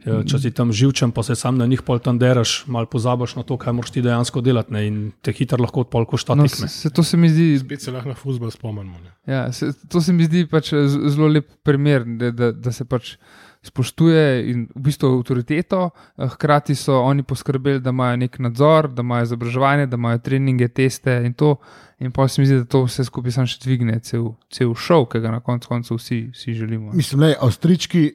Ja, 0.00 0.22
Če 0.22 0.38
si 0.38 0.50
tam 0.50 0.70
živčen, 0.70 1.10
pa 1.10 1.22
se 1.22 1.34
sam 1.34 1.56
na 1.56 1.66
njih 1.66 1.82
pol 1.82 1.98
tam 1.98 2.16
deraš, 2.16 2.66
malo 2.66 2.86
pozabiš 2.86 3.34
na 3.34 3.42
to, 3.42 3.56
kaj 3.56 3.72
moraš 3.72 3.90
ti 3.90 4.00
dejansko 4.00 4.40
delati 4.40 4.72
ne, 4.72 4.86
in 4.86 4.96
te 5.20 5.32
hitro 5.32 5.58
lahko 5.58 5.80
odpolko 5.80 6.12
No, 6.12 6.18
štatik. 6.18 6.50
se, 6.52 6.68
se, 6.68 6.90
to 6.90 7.02
se 7.02 7.16
mi 7.16 7.28
zdi 7.28 7.58
Spet 7.58 7.82
se 7.82 7.90
lahko 7.90 8.08
na 8.08 8.14
futbol 8.14 8.50
spomnimo. 8.50 8.94
ne. 8.96 9.10
Ja, 9.26 9.52
se, 9.52 9.72
to 9.88 10.00
se 10.00 10.12
mi 10.12 10.24
zdi 10.24 10.46
pač 10.46 10.70
z- 10.70 11.08
zelo 11.08 11.26
lep 11.28 11.50
primer, 11.62 12.04
da, 12.06 12.30
da, 12.30 12.52
da 12.52 12.72
se 12.72 12.84
pač 12.84 13.16
spoštuje 13.62 14.22
in 14.46 14.68
v 14.70 14.80
bistvu 14.80 15.18
avtoriteto, 15.18 15.80
eh, 16.16 16.28
hkrati 16.28 16.74
so 16.74 17.00
oni 17.00 17.22
poskrbeli, 17.22 17.80
da 17.80 17.90
imajo 17.90 18.16
nek 18.18 18.38
nadzor, 18.38 18.88
da 18.88 19.02
imajo 19.02 19.22
izobraževanje, 19.24 19.86
da 19.86 19.96
imajo 19.96 20.18
treninge, 20.20 20.68
teste 20.68 21.22
in 21.24 21.34
to. 21.34 21.56
In 21.98 22.12
pa 22.12 22.28
se 22.28 22.40
mi 22.40 22.46
zdi, 22.46 22.54
da 22.56 22.64
to 22.66 22.84
vse 22.84 23.04
skupaj 23.04 23.32
samo 23.32 23.46
še 23.46 23.58
dvigne 23.58 23.98
cel, 24.00 24.28
cel 24.48 24.70
šov, 24.72 25.08
ki 25.08 25.18
ga 25.18 25.30
na 25.30 25.40
koncu 25.40 25.68
koncev 25.68 25.96
vsi, 25.96 26.28
vsi 26.30 26.54
želimo. 26.54 26.92
Mislim, 26.92 27.20
da 27.20 27.34
Avstrijčki 27.40 28.12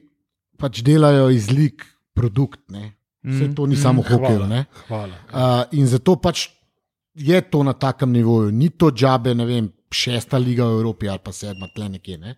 pač 0.58 0.82
delajo 0.86 1.30
iz 1.30 1.50
lik 1.50 1.86
produkt. 2.14 2.60
Ne? 2.70 2.92
Vse 3.24 3.54
to 3.56 3.66
ni 3.66 3.76
samo 3.76 4.02
hokej. 4.02 4.36
Hvala. 4.36 4.46
ne. 4.46 4.64
Hvala. 4.88 5.16
Uh, 5.32 5.78
in 5.80 5.86
zato 5.88 6.16
pač 6.20 6.48
je 7.14 7.40
to 7.50 7.62
na 7.62 7.72
takem 7.72 8.12
nivoju, 8.12 8.50
ni 8.52 8.68
to 8.70 8.90
džabe, 8.90 9.34
ne 9.34 9.46
vem, 9.46 9.70
šesta 9.94 10.38
liga 10.38 10.66
v 10.66 10.80
Evropi 10.80 11.08
ali 11.08 11.22
pa 11.22 11.32
sedma, 11.32 11.70
tle 11.74 11.88
nekje. 11.88 12.18
Ne? 12.18 12.36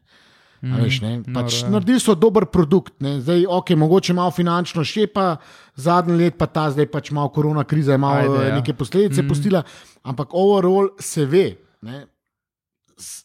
Mm, 0.61 0.77
veš, 0.81 0.99
ne? 1.05 1.13
Pač 1.25 1.61
Noro, 1.61 1.65
ja. 1.65 1.71
naredili 1.77 2.01
so 2.01 2.15
dober 2.17 2.47
produkt, 2.53 2.95
ne? 3.05 3.19
zdaj 3.21 3.47
ok, 3.49 3.73
mogoče 3.77 4.17
malo 4.17 4.33
finančno 4.33 4.85
šepa, 4.85 5.37
zadnji 5.77 6.17
let 6.21 6.37
pa 6.41 6.49
ta, 6.49 6.69
zdaj 6.73 6.89
pač 6.93 7.11
malo 7.17 7.33
korona 7.33 7.65
kriza 7.65 7.97
je 7.97 8.01
malo 8.01 8.25
Ajde, 8.25 8.37
Ajde, 8.39 8.49
ja. 8.49 8.59
neke 8.61 8.77
posledice 8.77 9.23
mm. 9.23 9.29
pustila, 9.29 9.63
ampak 10.05 10.35
overall 10.37 10.93
se 11.01 11.27
ve. 11.27 11.47
Ne? 11.83 12.05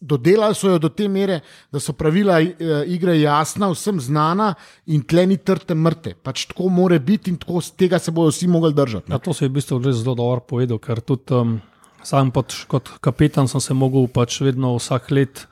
Dodelali 0.01 0.55
so 0.55 0.67
jo 0.67 0.79
do 0.83 0.89
te 0.91 1.07
mere, 1.07 1.39
da 1.71 1.79
so 1.79 1.93
pravila 1.95 2.41
eh, 2.41 2.55
igre 2.91 3.13
jasna, 3.21 3.69
vsem 3.71 4.01
znana 4.03 4.49
in 4.91 5.05
tle 5.07 5.23
ni 5.31 5.37
trte 5.37 5.75
mrte. 5.75 6.15
Pač 6.19 6.43
tako 6.49 6.67
more 6.69 6.99
biti 6.99 7.31
in 7.31 7.37
tako 7.39 7.61
z 7.63 7.77
tega 7.79 7.99
se 7.99 8.11
bodo 8.11 8.33
vsi 8.33 8.49
mogli 8.51 8.73
držati. 8.75 9.11
Ja, 9.11 9.19
to 9.19 9.33
se 9.33 9.45
je 9.45 9.49
v 9.49 9.55
bistvu 9.59 9.79
res 9.79 10.01
zelo 10.03 10.17
dobro 10.19 10.43
povedal, 10.43 10.81
ker 10.83 10.99
tudi 10.99 11.31
um, 11.37 11.55
sam 12.03 12.33
pač, 12.35 12.65
kot 12.67 12.91
kapetan 12.99 13.47
sem 13.47 13.63
se 13.63 13.77
mogel 13.77 14.09
pač 14.11 14.41
vedno 14.43 14.75
vsak 14.75 15.07
let 15.15 15.45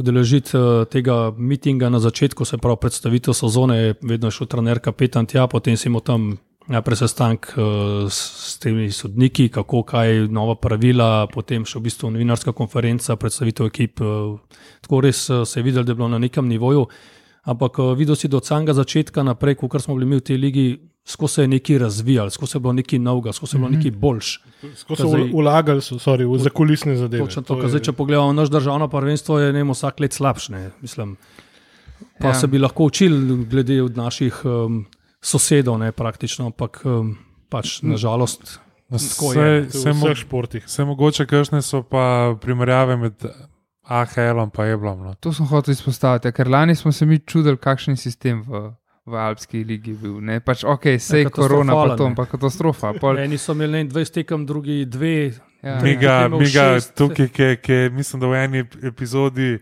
udeležiti 0.00 0.56
uh, 0.56 0.86
tega 0.88 1.34
mitinga 1.36 1.92
na 1.92 2.00
začetku, 2.00 2.48
se 2.48 2.56
pravi 2.56 2.80
predstavitev 2.80 3.36
sezone, 3.36 3.94
vedno 4.00 4.32
je 4.32 4.38
šel 4.38 4.48
trener 4.48 4.80
kapetan 4.80 5.28
tja, 5.28 5.44
potem 5.44 5.76
si 5.76 5.90
imel 5.92 6.00
tam 6.00 6.32
najprej 6.68 6.96
sestank 6.96 7.46
uh, 7.56 8.10
s, 8.10 8.58
temi 8.58 8.90
sodniki, 8.92 9.48
kako 9.48 9.82
kaj, 9.82 10.28
nova 10.30 10.54
pravila, 10.54 11.26
potem 11.26 11.64
še 11.64 11.78
v 11.78 11.88
bistvu 11.88 12.10
novinarska 12.14 12.52
konferenca, 12.52 13.16
predstavitev 13.16 13.66
ekip. 13.66 14.00
Uh, 14.00 14.38
tako 14.80 15.00
res 15.02 15.24
uh, 15.30 15.42
se 15.44 15.60
je 15.60 15.64
videlo, 15.64 15.84
da 15.84 15.92
je 15.92 15.98
bilo 15.98 16.08
na 16.08 16.18
nekem 16.18 16.48
nivoju. 16.48 16.86
Ampak 17.42 17.78
videl 17.98 18.14
si 18.14 18.28
do 18.30 18.38
samega 18.38 18.70
začetka 18.70 19.22
naprej, 19.26 19.58
ko 19.58 19.66
smo 19.78 19.96
bili 19.98 20.06
mi 20.06 20.16
v 20.16 20.22
tej 20.22 20.36
ligi, 20.38 20.66
skozi 21.02 21.34
se 21.34 21.42
je 21.42 21.48
nekaj 21.48 21.78
razvijalo, 21.78 22.30
skozi 22.30 22.56
je 22.56 22.60
bilo 22.60 22.72
nekaj 22.72 22.98
novega, 22.98 23.32
skozi 23.32 23.56
je 23.56 23.58
bilo 23.58 23.70
nekaj 23.70 23.90
boljš. 23.90 24.28
Ko 24.86 24.94
so 24.96 25.08
zdaj- 25.10 25.32
vlagali, 25.34 25.82
so, 25.82 25.98
sorry, 25.98 26.22
v 26.22 26.38
zakulisne 26.38 26.94
zadeve. 26.96 27.26
Točno 27.26 27.42
to, 27.42 27.54
To 27.58 27.62
je- 27.62 27.68
zdaj, 27.68 27.80
če 27.80 27.92
pogledamo 27.92 28.32
naš 28.32 28.48
državno 28.48 28.88
prvenstvo, 28.88 29.38
je 29.38 29.52
ne 29.52 29.64
vsak 29.64 30.00
let 30.00 30.12
slabše. 30.12 30.70
Mislim, 30.80 31.16
pa 32.20 32.28
ja. 32.28 32.34
se 32.34 32.46
bi 32.46 32.58
lahko 32.58 32.84
učili 32.84 33.44
glede 33.50 33.82
od 33.82 33.96
naših 33.96 34.44
um, 34.44 34.86
sosedov, 35.22 35.78
ne 35.78 35.92
praktično, 35.92 36.46
ampak 36.46 36.82
um, 36.84 37.14
pač 37.48 37.80
nažalost. 37.82 38.58
Tako 38.90 39.32
je. 39.32 39.36
To 39.36 39.42
je 39.44 39.70
Se, 39.72 39.88
v 39.88 39.94
mo, 39.94 40.06
vseh 40.06 40.18
športih. 40.18 40.62
se 40.66 40.84
mogoče 40.84 41.24
kakšne 41.24 41.62
so 41.62 41.82
pa 41.82 42.04
primerjave 42.36 42.96
med 42.96 43.14
AHL-om 43.82 44.50
in 44.58 44.64
Eblom. 44.66 44.98
No. 45.00 45.14
To 45.14 45.32
sem 45.32 45.46
hotel 45.46 45.72
izpostaviti, 45.72 46.28
ja, 46.28 46.32
ker 46.32 46.48
lani 46.48 46.74
smo 46.74 46.92
se 46.92 47.06
mi 47.06 47.18
čudili, 47.18 47.56
kakšen 47.56 47.92
je 47.92 47.98
sistem 47.98 48.42
v, 48.42 48.70
v 49.04 49.14
Alpski 49.16 49.64
ligi 49.64 49.92
bil. 49.92 50.20
Ne? 50.20 50.40
Pač, 50.40 50.64
ok, 50.64 50.98
sej 50.98 51.24
korona, 51.26 51.72
pa 51.74 51.96
to, 51.96 52.10
pa 52.14 52.26
katastrofa. 52.26 52.92
Pol, 52.94 53.18
Eni 53.18 53.38
so 53.38 53.52
imeli 53.52 53.80
ne, 53.80 53.90
20 53.90 54.12
tekem, 54.12 54.46
drugi 54.46 54.84
dve. 54.86 55.32
ja. 55.62 55.80
Mi 55.80 55.96
ga, 55.96 56.18
Potem 56.20 56.26
imel 56.28 56.38
mi 56.38 56.50
ga 56.50 56.66
šest. 56.74 56.94
tukaj, 56.94 57.28
ki, 57.28 57.48
ki 57.58 57.80
mislim, 57.90 58.20
da 58.20 58.26
v 58.26 58.38
eni 58.38 58.58
ep- 58.60 58.78
epizodi 58.84 59.58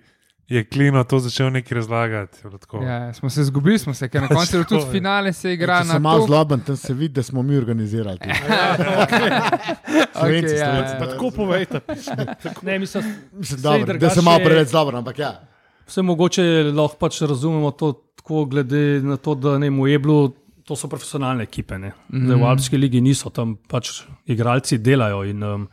je 0.50 0.64
Klino 0.64 1.04
to 1.04 1.18
začel 1.20 1.50
nekaj 1.50 1.76
razlagati. 1.76 2.38
je 2.38 2.50
bilo. 2.50 2.82
Ja, 2.82 3.12
smo 3.12 3.30
se 3.30 3.40
izgubili, 3.40 3.78
smo 3.78 3.94
se, 3.94 4.08
ker 4.08 4.22
na 4.22 4.28
koncu 4.36 4.56
je 4.56 4.64
tudi 4.64 4.82
je. 4.82 4.90
finale 4.90 5.32
se 5.32 5.52
igra 5.52 5.78
Če 5.78 5.84
na 5.84 5.92
sem 5.92 6.02
malo 6.02 6.26
zloben, 6.26 6.60
tam 6.60 6.76
se 6.76 6.94
vidi, 6.94 7.14
da 7.14 7.22
smo 7.22 7.42
mi 7.42 7.56
organizirali. 7.56 8.18
Okay, 9.00 9.30
Slovenci, 10.12 10.54
ja, 10.54 10.64
Slovenci. 10.64 10.92
ja. 10.92 10.98
Pa 10.98 11.06
tako 11.06 11.30
povejte. 11.32 11.80
Ne, 12.62 12.78
mislim, 12.78 13.04
Mislim, 13.32 13.60
dobro, 13.62 13.78
da 13.80 13.86
drugače 13.88 14.14
sem 14.14 14.24
malo 14.24 14.38
je- 14.38 14.44
preveč 14.44 14.68
zloben, 14.68 14.96
ampak 14.96 15.18
ja. 15.18 15.40
Vse 15.86 16.02
mogoče 16.02 16.42
lahko 16.72 16.96
pač 16.98 17.20
razumemo 17.22 17.70
to 17.72 17.92
tako, 18.16 18.44
glede 18.46 18.76
na 19.02 19.16
to, 19.16 19.34
da 19.34 19.58
ne 19.58 19.70
v 19.70 19.88
Eblu 19.90 20.32
to 20.64 20.76
so 20.76 20.88
profesionalne 20.88 21.42
ekipe. 21.42 21.78
Mm 21.78 21.82
Mhm. 21.82 21.92
-hmm. 22.26 22.36
V 22.36 22.44
Alpski 22.44 22.76
ligi 22.76 23.00
niso, 23.00 23.30
tam 23.30 23.56
pač 23.58 23.88
igralci 24.26 24.78
delajo. 24.78 25.24
In, 25.24 25.42
um, 25.44 25.68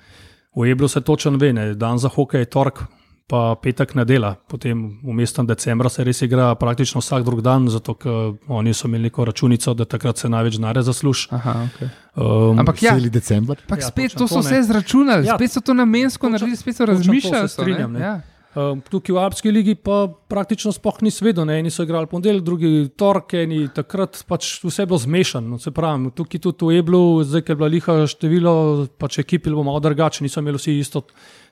v 0.56 0.66
Eblu 0.66 0.88
se 0.88 1.02
točno 1.02 1.32
ve, 1.34 1.54
ne, 1.54 1.74
dan 1.76 1.98
za 1.98 2.10
hokej 2.10 2.40
je 2.40 2.46
torek, 2.46 2.80
pa 3.28 3.56
petek 3.60 3.92
nedela. 3.96 4.36
Potem 4.48 5.00
v 5.04 5.12
mestu 5.14 5.44
decembra 5.44 5.90
se 5.92 6.04
res 6.04 6.22
igra 6.24 6.56
praktično 6.56 7.02
vsak 7.04 7.26
drug 7.28 7.42
dan, 7.44 7.68
zato 7.68 7.94
ker 7.94 8.38
oni 8.48 8.72
so 8.74 8.88
imeli 8.88 9.10
neko 9.10 9.26
računico, 9.28 9.74
da 9.76 9.84
takrat 9.86 10.18
se 10.18 10.30
največ 10.32 10.56
denarja 10.56 10.86
zasluži. 10.88 11.28
Aha, 11.36 11.68
okay. 11.68 11.90
Um, 12.16 12.60
Ampak 12.60 12.82
ja, 12.84 12.94
Veseli 12.96 13.10
decembr. 13.12 13.60
ampak 13.68 13.84
Ja, 13.84 13.88
spet 13.92 14.16
to 14.16 14.28
so 14.28 14.40
to, 14.40 14.42
vse 14.42 14.56
ne. 14.56 14.64
zračunali, 14.64 15.28
Ja, 15.28 15.36
spet 15.36 15.52
so 15.52 15.62
to 15.62 15.74
namensko 15.76 16.30
naredili, 16.30 16.56
spet 16.56 16.76
so 16.80 16.86
razmišljali. 16.88 17.36
so, 17.36 17.42
ne. 17.44 17.48
strinjam, 17.48 17.94
ne. 17.94 18.00
Ja. 18.00 18.16
Um, 18.58 18.80
tukaj 18.82 19.14
v 19.14 19.20
Alpski 19.22 19.52
ligi 19.52 19.76
pa 19.76 20.08
praktično 20.32 20.72
sploh 20.74 20.96
nisi 21.06 21.22
vedel. 21.22 21.46
Ne? 21.46 21.60
Eni 21.60 21.70
so 21.70 21.84
igrali 21.86 22.08
ponedeljek, 22.10 22.42
drugi 22.42 22.90
torek, 22.98 23.36
eni 23.38 23.68
takrat 23.70 24.24
pač 24.26 24.64
vse 24.64 24.86
bilo 24.90 24.98
zmešano. 24.98 25.60
Se 25.62 25.70
pravi, 25.72 26.10
tukaj 26.16 26.42
tudi 26.42 26.66
v 26.66 26.80
Eblu, 26.80 27.22
zdaj 27.28 27.44
ker 27.46 27.54
je 27.54 27.60
bila 27.60 27.70
liha 27.70 27.98
število, 28.10 28.54
pač 28.98 29.20
ekipi 29.22 29.54
bo 29.54 29.62
malo 29.68 29.84
drugače, 29.84 30.24
niso 30.26 30.40
imeli 30.42 30.58
vsi 30.58 30.80
isto 30.80 31.04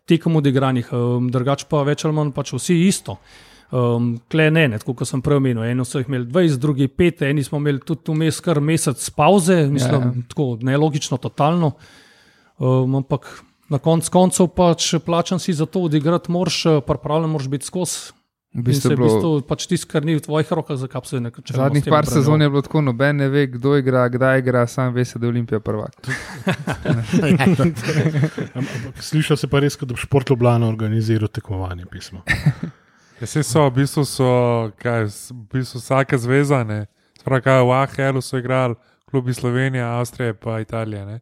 tekom 0.09 0.39
odigranih, 0.41 0.91
um, 0.93 1.29
drugače 1.31 1.67
pa 1.69 1.83
več 1.87 2.05
ali 2.05 2.15
manj 2.15 2.31
pač 2.35 2.53
vsi 2.55 2.77
isto. 2.87 3.17
Um, 3.75 4.11
Kle 4.29 4.51
ne, 4.53 4.67
ne, 4.69 4.79
tako 4.79 4.93
kot 4.99 5.09
sem 5.09 5.23
prej 5.25 5.39
omenil. 5.41 5.63
Eno 5.65 5.85
so 5.87 5.99
jih 5.99 6.09
imeli 6.09 6.27
20, 6.29 6.61
drugi 6.61 6.87
5, 6.87 7.25
eni 7.29 7.43
smo 7.43 7.59
imeli 7.61 7.81
tudi 7.83 8.13
vmes 8.13 8.39
kar 8.45 8.61
mesec 8.61 9.09
pauze, 9.17 9.65
mislim, 9.71 10.01
Ja, 10.01 10.13
ja, 10.13 10.27
tako 10.29 10.47
nelogično, 10.61 11.17
totalno. 11.17 11.73
Um, 12.57 13.01
ampak 13.01 13.31
na 13.69 13.79
koncu 13.81 14.11
koncev 14.13 14.51
pač 14.53 14.93
plačan 15.05 15.41
si 15.41 15.53
za 15.53 15.65
to 15.65 15.87
odigrati, 15.89 16.31
moraš, 16.31 16.65
eh, 16.65 16.81
pripravljen 16.85 17.29
moraš 17.29 17.49
biti 17.49 17.65
skozi. 17.65 18.13
V 18.55 18.63
In 18.63 18.63
bistvu 18.63 18.91
je 18.91 18.95
v 18.95 18.99
bilo, 18.99 19.07
bistvu 19.11 19.29
pač 19.43 19.65
tisto, 19.67 19.87
kar 19.91 20.05
ni 20.07 20.15
v 20.15 20.21
tvojih 20.23 20.47
rokah, 20.55 20.79
za 20.79 20.87
kap 20.87 21.03
se 21.03 21.19
ne 21.19 21.27
kaže. 21.27 21.51
zadnjih 21.51 21.83
par 21.91 22.07
sezon 22.07 22.39
je 22.39 22.47
bilo 22.47 22.63
tako, 22.63 22.79
noben 22.79 23.19
ne 23.19 23.27
ve, 23.27 23.51
kdo 23.51 23.75
igra, 23.75 24.07
kdaj 24.07 24.39
igra, 24.39 24.63
sam 24.67 24.93
ve 24.95 25.03
se, 25.03 25.19
da 25.19 25.27
je 25.27 25.29
Olimpija 25.35 25.59
prvak. 25.59 25.91
Slišal 28.95 29.35
se 29.35 29.51
pa 29.51 29.59
res, 29.59 29.75
kot 29.75 29.91
da 29.91 29.93
bi 29.93 29.99
šport 29.99 30.31
Ljubljana 30.31 30.71
organiziral 30.71 31.27
tekmovanje 31.27 31.85
pismo. 31.91 32.23
Ja, 33.15 33.27
saj 33.31 33.45
so, 33.47 33.61
v 33.71 33.79
bistvu 33.79 34.03
so, 34.03 34.29
kaj, 34.75 35.05
v 35.31 35.43
bistvu 35.55 35.79
vsaka 35.79 36.17
zveza, 36.19 36.65
ne. 36.67 36.81
Sprav, 37.15 37.39
kaj 37.45 37.61
v 37.63 37.71
Ahelu 37.71 38.19
so 38.19 38.35
igrali, 38.35 38.75
klubi 39.07 39.31
Slovenije, 39.31 39.83
Avstrije, 39.83 40.33
pa 40.35 40.59
Italije. 40.59 41.05
Ne. 41.05 41.19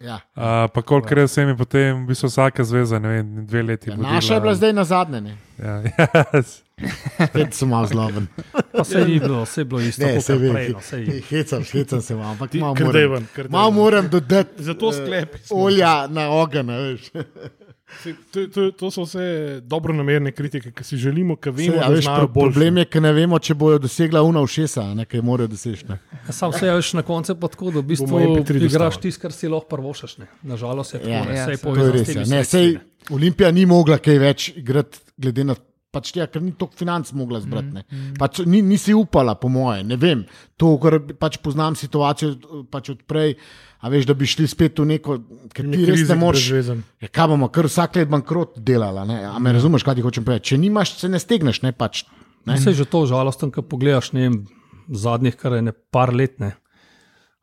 Ja. 0.00 0.20
Uh, 0.36 0.42
pa 0.74 0.82
kolikor 0.82 1.18
je 1.18 1.24
vsemi 1.24 1.56
potem, 1.56 2.04
v 2.04 2.06
bistvu 2.06 2.28
vsaka 2.28 2.64
zveza, 2.64 2.98
ne 2.98 3.08
vem, 3.08 3.46
dve 3.46 3.62
leti. 3.62 3.90
Ja, 3.90 3.96
vodila. 3.96 4.12
naša 4.12 4.34
je 4.34 4.40
bila 4.40 4.54
zdaj 4.54 4.72
na 4.72 4.84
zadnje, 4.84 5.20
ne? 5.20 5.36
Ja, 5.58 5.82
yes. 6.32 6.60
spet 7.24 7.54
sem 7.54 7.68
malo 7.68 7.86
zloben. 7.86 8.26
Pa 8.72 8.84
se 8.84 9.04
ni 9.04 9.20
bilo, 9.20 9.42
vse 9.42 9.60
je 9.60 9.64
bilo 9.64 9.80
isto. 9.80 10.04
Ne, 10.06 10.20
se 10.20 10.34
no, 10.34 10.80
saj- 10.80 11.06
he- 11.06 11.20
hecam, 11.22 11.62
hecam 11.64 12.00
se 12.02 12.14
vam, 12.14 12.26
ampak 12.26 12.54
malo 12.54 12.74
moram, 12.74 12.92
krdevan, 12.92 13.26
krdevan. 13.34 13.52
malo 13.52 13.70
moram 13.70 14.08
dodati 14.08 14.62
Zato 14.62 14.88
eh, 14.88 14.92
sklepi 14.92 15.38
smo. 15.38 15.56
olja 15.56 16.06
na 16.06 16.30
ogen. 16.30 16.68
veš. 16.68 17.10
To, 18.32 18.48
to, 18.48 18.70
to 18.72 18.90
so 18.90 19.04
vse 19.04 19.24
dobro 19.62 19.94
namerne 19.94 20.32
kritike, 20.32 20.72
ki 20.74 20.84
si 20.84 20.96
želimo, 20.96 21.36
ki 21.36 21.52
Sej, 21.52 21.68
vemo, 21.70 21.82
a 21.82 21.90
da 21.90 22.16
pro, 22.16 22.26
bolj. 22.28 22.42
problem 22.42 22.78
je, 22.78 22.84
ker 22.86 23.02
ne 23.02 23.12
vemo, 23.12 23.38
če 23.38 23.54
bojo 23.54 23.78
dosegla 23.78 24.22
una 24.26 24.42
všesa, 24.42 24.88
nekaj 24.94 25.22
morajo 25.22 25.48
doseči. 25.48 25.86
ne. 25.88 25.98
Ja, 26.26 26.32
Sam 26.32 26.52
se 26.52 26.66
veš 26.66 26.92
na 26.92 27.02
koncu 27.02 27.36
pa 27.36 27.48
tako, 27.48 27.70
da 27.70 27.78
v 27.78 27.86
bistvu 27.86 28.08
Bomo 28.08 28.34
MP3 28.34 28.64
igraš 28.64 28.98
tisto, 28.98 29.22
kar 29.22 29.32
si 29.32 29.48
lahko 29.48 29.68
prvošaš. 29.68 30.18
ne. 30.18 30.26
Nažalost 30.42 30.94
je 30.94 31.00
tako, 31.00 31.10
Ja, 31.10 31.22
ja, 31.22 31.30
ja, 31.30 31.46
je 31.46 31.46
saj 31.46 31.62
To 31.62 31.76
je 31.76 31.92
res. 31.92 32.10
Ja. 32.10 32.24
Ne, 32.26 32.44
sej, 32.44 32.72
ne. 32.72 32.84
Olimpija 33.10 33.50
ni 33.50 33.66
mogla 33.66 33.98
kaj 33.98 34.18
več 34.18 34.48
igrati, 34.56 34.98
glede 35.16 35.44
na 35.44 35.54
pač 35.92 36.10
tega, 36.12 36.26
ker 36.26 36.42
ni 36.42 36.52
toliko 36.52 36.76
financ 36.76 37.12
mogla 37.12 37.38
zbrati. 37.40 37.70
ne. 37.72 37.84
Pač 38.18 38.42
ni, 38.44 38.62
nisi 38.62 38.92
upala, 38.92 39.34
po 39.34 39.48
moje, 39.48 39.84
ne 39.84 39.96
vem. 39.96 40.26
To, 40.56 40.74
ker 40.76 40.98
pač 41.14 41.38
poznam 41.38 41.78
situacijo 41.78 42.66
pač 42.68 42.90
odprej. 42.90 43.36
A 43.84 43.90
veš, 43.92 44.06
da 44.08 44.14
bi 44.16 44.26
šli 44.26 44.46
spet 44.48 44.78
v 44.80 44.86
neko, 44.88 45.18
ker 45.54 45.66
ti 45.68 45.84
res 45.84 46.06
ne 46.08 46.16
moreš. 46.18 46.46
Ja, 47.02 47.08
kaj 47.12 47.28
bomo, 47.32 47.50
kar 47.52 47.68
vsak 47.68 47.98
let 48.00 48.10
bankrot 48.12 48.56
delala. 48.56 49.04
Ne? 49.08 49.18
A 49.28 49.36
me 49.42 49.52
razumeš, 49.52 49.84
kaj 49.84 49.98
ti 49.98 50.04
hočem 50.06 50.24
povedati? 50.24 50.52
Če 50.52 50.60
nimaš, 50.60 50.94
se 51.00 51.10
ne 51.12 51.20
stegneš, 51.20 51.60
ne 51.66 51.74
pač. 51.76 52.06
Ne? 52.46 52.56
Vse 52.56 52.72
je 52.72 52.80
že 52.80 52.86
to 52.88 53.04
žalosten, 53.10 53.52
ko 53.52 53.62
pogledaš 53.66 54.12
ne 54.16 54.30
zadnjih 54.88 55.36
kar 55.36 55.58
je 55.58 55.66
ne 55.68 55.72
par 55.72 56.14
let. 56.14 56.38
Ne. 56.40 56.54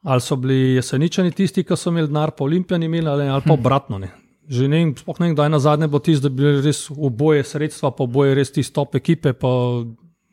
Ali 0.04 0.22
so 0.22 0.36
bili 0.36 0.76
jeseničani 0.76 1.32
tisti, 1.32 1.64
ki 1.64 1.78
so 1.80 1.92
imeli 1.94 2.10
denar, 2.12 2.34
pa 2.36 2.44
olimpijani 2.44 2.90
imeli, 2.90 3.08
ali, 3.08 3.28
ali 3.30 3.46
pa 3.46 3.54
obratno. 3.54 4.00
Ne. 4.00 4.12
Že 4.50 4.68
ne 4.68 4.80
vem, 4.82 4.96
sploh 5.00 5.20
ne 5.20 5.30
vem, 5.30 5.36
kdaj 5.38 5.52
na 5.52 5.60
zadnje 5.64 5.88
bo 5.88 6.02
tisto, 6.04 6.28
da 6.28 6.34
bi 6.34 6.44
bili 6.44 6.64
res 6.66 6.88
oboje 6.92 7.46
sredstva, 7.48 7.94
pa 7.96 8.04
oboje 8.04 8.36
res 8.36 8.52
tisti 8.52 8.76
top 8.76 8.98
ekipe, 9.00 9.36
pa 9.38 9.52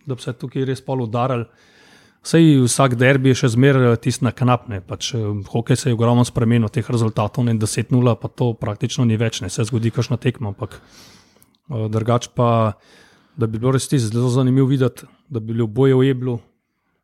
da 0.07 0.17
bi 0.17 0.25
se 0.25 0.35
tukaj 0.35 0.67
res 0.67 0.83
pol 0.83 1.05
udarali. 1.07 1.47
Sej 2.21 2.61
vsak 2.69 2.99
derbi 3.01 3.33
je 3.33 3.41
še 3.43 3.55
zmeraj 3.57 3.97
tisti 4.05 4.27
na 4.27 4.33
knapne. 4.37 4.83
Pač, 4.85 5.15
eh, 5.17 5.25
hokej 5.49 5.77
se 5.77 5.89
je 5.89 5.97
ogromno 5.97 6.25
spremenil, 6.25 6.69
teh 6.69 6.85
rezultatov 6.85 7.49
ne 7.49 7.57
10-0, 7.57 8.17
pa 8.21 8.29
to 8.29 8.53
praktično 8.53 9.09
ni 9.09 9.17
več, 9.17 9.41
ne 9.41 9.49
se 9.49 9.65
zgodi, 9.65 9.91
kašna 9.91 10.21
tekma. 10.21 10.53
Ampak 10.53 10.77
eh, 10.77 11.89
drugač 11.89 12.29
pa, 12.37 12.77
da 13.37 13.47
bi 13.47 13.59
bilo 13.59 13.73
res 13.73 13.89
zelo 13.89 14.29
zanimivo 14.29 14.69
videti, 14.69 15.09
da 15.31 15.41
bi 15.41 15.55
bili 15.55 15.65
oboje 15.65 15.97
v 15.97 16.13
Eblu, 16.13 16.37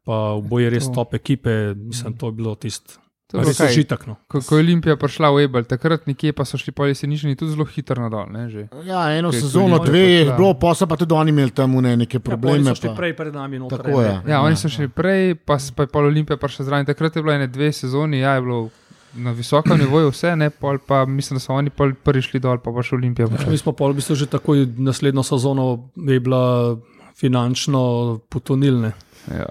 pa 0.04 0.36
oboje 0.36 0.70
res 0.70 0.92
top 0.92 1.14
ekipe, 1.14 1.74
mislim, 1.74 2.14
to 2.14 2.28
je 2.28 2.32
bilo 2.32 2.54
tisto. 2.54 3.00
To 3.26 3.38
je 3.38 3.44
Res 3.44 3.58
užitek. 3.60 4.06
No. 4.06 4.14
Ko, 4.26 4.38
ko 4.38 4.54
je 4.54 4.62
Olimpija 4.62 4.94
prišla 4.94 5.28
v 5.28 5.40
Ebel, 5.42 5.64
takrat 5.64 6.06
nekje 6.06 6.30
pa 6.30 6.44
so 6.44 6.54
šli 6.54 6.70
po 6.70 6.86
jesenični 6.86 7.34
tudi 7.34 7.50
zelo 7.50 7.66
hitro 7.66 7.98
nadol. 7.98 8.30
Ne, 8.30 8.46
že. 8.46 8.68
Ja, 8.84 9.10
eno 9.10 9.30
Kaj, 9.30 9.40
sezono, 9.40 9.80
dve 9.80 9.98
je 10.00 10.20
prišla? 10.22 10.36
bilo, 10.36 10.54
pa 10.54 10.70
so 10.72 10.86
pa 10.86 10.94
tudi 10.94 11.10
oni 11.12 11.30
imeli 11.30 11.50
tam 11.50 11.74
une 11.74 11.96
neke 11.96 12.16
Ja, 12.16 12.20
pa 12.20 12.30
oni 12.30 12.38
probleme. 12.38 12.70
so 12.72 12.86
pa- 12.86 12.94
prej 12.94 13.12
pred 13.14 13.34
nami. 13.34 13.58
Noter, 13.58 13.78
Tako 13.80 13.98
je. 14.00 14.14
Ja, 14.24 14.40
oni 14.40 14.54
so 14.54 14.68
šli 14.68 14.86
prej, 14.88 15.34
pa, 15.36 15.58
pa 15.74 15.82
je 15.82 15.88
pol 15.88 16.06
Olimpija 16.06 16.36
prišla 16.36 16.64
zraven. 16.64 16.86
Takrat 16.86 17.12
je 17.12 17.20
bilo 17.20 17.34
ene 17.34 17.46
dve 17.48 17.72
sezoni, 17.72 18.20
ja, 18.20 18.34
je 18.34 18.42
bilo 18.42 18.70
na 19.16 19.32
visokem 19.32 19.74
nivoju 19.76 20.10
vse, 20.10 20.36
ne, 20.36 20.50
pol 20.52 20.78
pa 20.78 21.04
mislim, 21.04 21.36
da 21.36 21.40
so 21.40 21.52
oni 21.52 21.70
pol 21.70 21.94
prvi 21.96 22.22
šli 22.22 22.38
dol, 22.38 22.58
pa 22.58 22.70
pa 22.70 22.78
še 22.80 22.94
Olimpija. 22.94 23.26
Ja, 23.26 23.50
mi 23.50 23.56
smo 23.56 23.72
pa 23.72 23.86
v 23.86 23.96
bistvu 23.96 24.14
že 24.14 24.26
takoj 24.28 24.68
naslednjo 24.78 25.22
sezono 25.24 25.66
je 25.98 26.20
bila 26.20 26.76
finančno 27.16 27.80
potonilne, 28.28 28.92
Ja. 29.30 29.46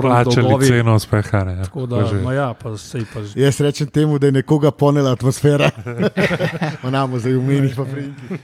Plačali 0.00 0.66
ceno 0.66 0.94
uspeha. 0.94 1.44
Ne, 1.44 1.62
Tako 1.64 1.86
da, 1.86 2.04
že. 2.06 2.20
ma 2.22 2.32
ja, 2.32 2.54
pa 2.54 2.76
sej 2.76 3.04
pa 3.14 3.22
že. 3.24 3.40
Jaz 3.40 3.60
rečem 3.60 3.86
temu, 3.86 4.18
da 4.18 4.26
je 4.26 4.32
nekoga 4.32 4.70
ponela 4.70 5.12
atmosfera. 5.12 5.70
Onamo 6.86 7.18
zdaj 7.18 7.36
umenih 7.36 7.76
pa 7.76 7.84
prinki. 7.84 8.38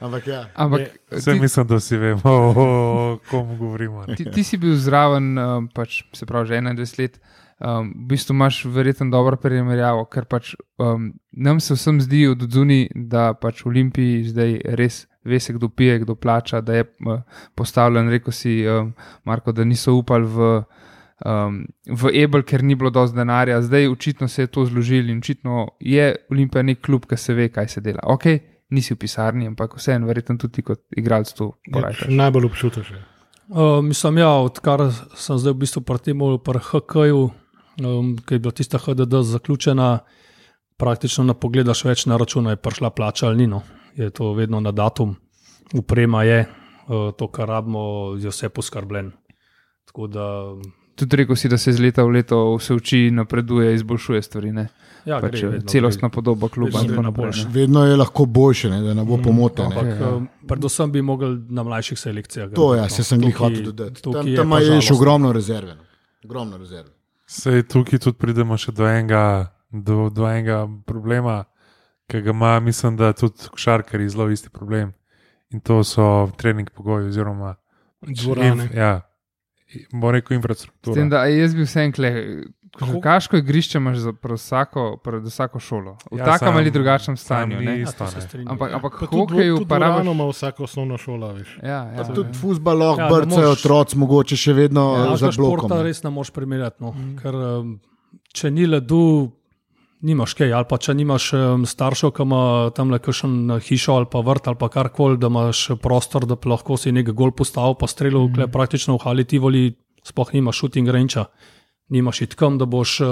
Ampak 0.00 0.26
ja. 0.26 0.44
Ampak 0.54 0.80
Vse 1.10 1.32
ti, 1.32 1.40
mislim, 1.40 1.66
da 1.66 1.76
vsi 1.76 1.96
vemo, 1.96 2.20
o 2.24 3.18
komu 3.30 3.56
govorimo. 3.56 4.04
ne. 4.06 4.14
ti, 4.14 4.30
ti 4.30 4.44
si 4.44 4.56
bil 4.56 4.76
zraven, 4.76 5.38
um, 5.38 5.68
pač, 5.68 6.02
se 6.12 6.26
pravi, 6.26 6.46
že 6.46 6.60
21 6.60 6.98
let. 7.00 7.20
Um, 7.60 7.92
v 7.92 8.06
bistvu 8.08 8.32
imaš 8.34 8.64
verjetno 8.64 9.10
dobro 9.10 9.36
primerjavo, 9.36 10.04
ker 10.08 10.24
pač 10.24 10.54
um, 10.80 11.12
nam 11.32 11.60
se 11.60 11.74
vsem 11.74 12.00
zdi 12.00 12.26
od 12.28 12.44
zunaj, 12.52 12.88
da 12.94 13.32
pač 13.34 13.64
v 13.64 13.68
Olimpiji 13.68 14.24
zdaj 14.32 14.60
res 14.80 15.06
ve 15.24 15.40
se, 15.40 15.52
kdo 15.52 15.68
pije, 15.68 15.98
kdo 15.98 16.14
plača, 16.14 16.60
da 16.60 16.74
je 16.74 16.84
uh, 17.06 17.20
postavljen. 17.54 18.08
Rekel 18.08 18.32
si, 18.32 18.66
um, 18.66 18.92
Marko, 19.24 19.52
da 19.52 19.64
niso 19.64 19.92
upali 19.94 20.26
v, 20.26 20.62
um, 21.24 21.58
v 21.86 22.10
Ebel, 22.14 22.42
ker 22.42 22.62
ni 22.62 22.74
bilo 22.74 22.90
dovolj 22.90 23.12
denarja. 23.12 23.62
Zdaj 23.62 23.88
očitno 23.88 24.28
se 24.28 24.42
je 24.42 24.46
to 24.46 24.64
zložili 24.64 25.12
in 25.12 25.18
očitno 25.18 25.68
je 25.80 26.14
Olimpija 26.30 26.62
nek 26.62 26.80
klub, 26.80 27.04
ki 27.06 27.16
se 27.16 27.34
ve, 27.34 27.48
kaj 27.48 27.68
se 27.68 27.80
dela. 27.80 28.00
Ok, 28.04 28.24
nisi 28.70 28.94
v 28.94 28.98
pisarni, 28.98 29.46
ampak 29.46 29.76
vseeno, 29.76 30.06
verjetno 30.06 30.36
tudi 30.38 30.62
kot 30.62 30.80
igralec 30.96 31.32
to 31.32 31.52
Ja, 31.66 31.72
porajš. 31.72 32.04
najbolj 32.08 32.44
občutiš. 32.44 32.90
je. 32.90 33.04
Uh, 33.48 33.80
mislim, 33.84 34.18
ja, 34.18 34.30
odkar 34.38 34.80
sem 35.18 35.38
zdaj 35.38 35.52
v 35.52 35.58
bistvu 35.58 35.80
pri 35.82 35.98
tem, 35.98 36.18
pri 36.44 36.60
HK-ju, 36.62 37.30
um, 37.82 38.16
ki 38.16 38.34
je 38.34 38.38
bila 38.38 38.52
tista 38.52 38.78
HDD 38.78 39.20
zaključena, 39.26 39.98
praktično 40.78 41.24
ne 41.24 41.34
pogledaš 41.34 41.84
več 41.84 42.06
na 42.06 42.16
račun, 42.16 42.46
je 42.46 42.56
prišla 42.56 42.90
plača 42.90 43.26
ali 43.26 43.36
ni. 43.36 43.46
No. 43.46 43.62
Je 43.96 44.10
to 44.10 44.32
vedno 44.32 44.60
na 44.60 44.72
datum, 44.72 45.16
uprema 45.74 46.24
je, 46.24 46.44
uh, 46.88 47.10
to, 47.16 47.28
kar 47.28 47.48
rabimo, 47.48 48.14
je 48.18 48.28
vse 48.28 48.48
poskrbljeno. 48.48 49.10
Tako 49.84 50.06
da, 50.06 50.26
Tudi 50.94 51.16
rekel 51.16 51.36
si, 51.36 51.48
da 51.48 51.58
se 51.58 51.70
iz 51.70 51.80
leta 51.80 52.04
v 52.04 52.08
leto 52.08 52.56
vse 52.56 52.74
uči, 52.74 53.10
napreduje, 53.10 53.74
izboljšuje 53.74 54.22
stvari. 54.22 54.52
Ne? 54.52 54.68
ja, 55.04 55.20
Pač, 55.20 55.38
gre 55.38 55.48
vedno, 55.48 55.68
celostna 55.68 56.08
podoba 56.08 56.48
kluba. 56.48 56.78
Vedno 56.78 57.00
gre 57.00 57.02
naprej, 57.02 57.26
boljše. 57.26 57.44
ne. 57.44 57.52
Vedno 57.54 57.84
je 57.86 57.96
lahko 57.96 58.24
boljše, 58.24 58.70
ne, 58.70 58.80
da 58.80 58.94
ne 58.94 59.04
bo 59.04 59.18
pomote. 59.22 59.62
Ampak 59.62 59.84
Ne. 59.84 59.90
Ja, 59.90 59.96
ja. 59.96 60.20
predvsem 60.48 60.92
bi 60.92 61.02
mogli 61.02 61.30
na 61.48 61.62
mlajših 61.62 61.98
selekcijah. 61.98 62.50
To 62.54 62.74
je, 62.74 62.80
graditi, 62.80 62.94
se 62.94 63.04
sem 63.04 63.22
jih 63.22 63.36
hotel 63.36 63.62
dodati. 63.64 64.02
Tam, 64.02 64.28
je 64.28 64.36
tam 64.36 64.52
je 64.52 64.80
še 64.80 64.94
ogromno 64.94 65.32
rezerve. 65.32 65.74
no. 65.74 65.82
Ogromno 66.24 66.58
rezerve. 66.58 66.90
Sej 67.26 67.62
tukaj 67.62 67.98
tudi 67.98 68.18
pridemo 68.18 68.56
še 68.58 68.72
do 68.72 68.84
enega, 68.84 69.54
do, 69.70 70.10
do 70.10 70.28
enega 70.28 70.66
problema, 70.86 71.44
ki 72.10 72.20
ga 72.20 72.30
ima, 72.30 72.60
mislim, 72.60 72.96
da 72.96 73.12
tudi 73.12 73.48
košarkari 73.48 74.08
zelo 74.08 74.30
isti 74.30 74.50
problem. 74.50 74.92
In 75.50 75.60
to 75.60 75.84
so 75.84 76.30
trening 76.36 76.70
pogoji, 76.70 77.08
oziroma 77.08 77.54
Dvorane. 78.02 78.64
Inf, 78.64 78.74
ja, 78.74 79.00
bo 79.92 80.10
rekel 80.10 80.36
infrastruktura. 80.36 80.94
tem, 80.94 81.10
da 81.10 81.20
a 81.20 81.26
jaz 81.26 81.54
bi 81.54 81.62
vsem 81.62 81.92
kle, 81.92 82.10
Košarkaško 82.70 83.36
igrišče 83.36 83.78
imaš 83.78 83.96
za 83.98 84.12
vsako, 84.24 85.00
pred 85.04 85.24
vsako 85.24 85.58
šolo. 85.58 85.96
V 86.06 86.18
Ja, 86.18 86.18
ja, 86.18 86.24
takem 86.24 86.56
ali 86.56 86.70
drugačnem 86.70 87.16
stanju. 87.16 87.58
ni 87.58 87.64
ne. 87.66 87.72
Ja, 87.72 87.82
isto, 87.82 88.04
to 88.06 88.20
se 88.20 88.38
ne. 88.38 88.44
Ampak, 88.46 88.72
ampak 88.72 88.92
Pa 89.00 89.06
hokeju 89.06 89.66
pa 89.66 89.78
rabiš. 89.78 90.06
ima 90.06 90.26
vsaka 90.26 90.62
osnovna 90.62 90.96
šola, 90.96 91.32
veš. 91.32 91.58
Ja, 91.62 91.68
ja, 91.68 91.92
Pa 91.96 92.02
ja. 92.02 92.14
tudi 92.14 92.32
futbol 92.32 92.78
lahko 92.78 93.00
Ja, 93.00 93.04
ja, 93.04 93.10
brcajo 93.10 93.50
otroci, 93.50 93.98
mogoče 93.98 94.36
še 94.36 94.52
vedno 94.52 94.94
Ja, 94.96 95.04
ja, 95.04 95.16
za 95.16 95.30
blokom. 95.36 95.58
športa 95.58 95.82
res 95.82 96.02
ne 96.02 96.10
moreš 96.10 96.30
primerjati. 96.30 96.76
No. 96.80 96.92
Mm. 96.92 97.16
Ker 97.18 97.34
um, 97.34 97.80
če 98.32 98.50
ni 98.50 98.66
ledu, 98.66 99.32
nimaš 100.00 100.34
kaj. 100.38 100.52
Ali 100.56 100.68
pa 100.68 100.78
če 100.80 100.94
nimaš 100.96 101.30
staršev, 101.68 102.12
ki 102.16 102.24
ima 102.24 102.42
tam 102.76 102.92
le 102.92 103.00
kakšen 103.02 103.56
hišo 103.66 103.98
ali 104.00 104.08
pa 104.10 104.22
vrt 104.24 104.50
ali 104.50 104.58
pa 104.60 104.70
karkoli, 104.72 105.18
da 105.20 105.30
imaš 105.32 105.66
prostor, 105.82 106.26
da 106.28 106.38
lahko 106.50 106.78
si 106.80 106.92
nekaj 106.92 107.16
gol 107.16 107.32
postavil, 107.36 107.76
pa 107.80 107.88
strelil, 107.90 108.28
mm. 108.28 108.50
praktično 108.54 108.96
v 108.96 109.04
hali 109.04 109.26
Tivoli, 109.28 109.64
sploh 110.06 110.34
nimaš 110.36 110.62
shooting 110.62 110.88
range. 110.88 111.24
Nimaš 111.90 112.20
itkam, 112.22 112.54
da 112.58 112.68
boš 112.70 113.00
uh, 113.02 113.08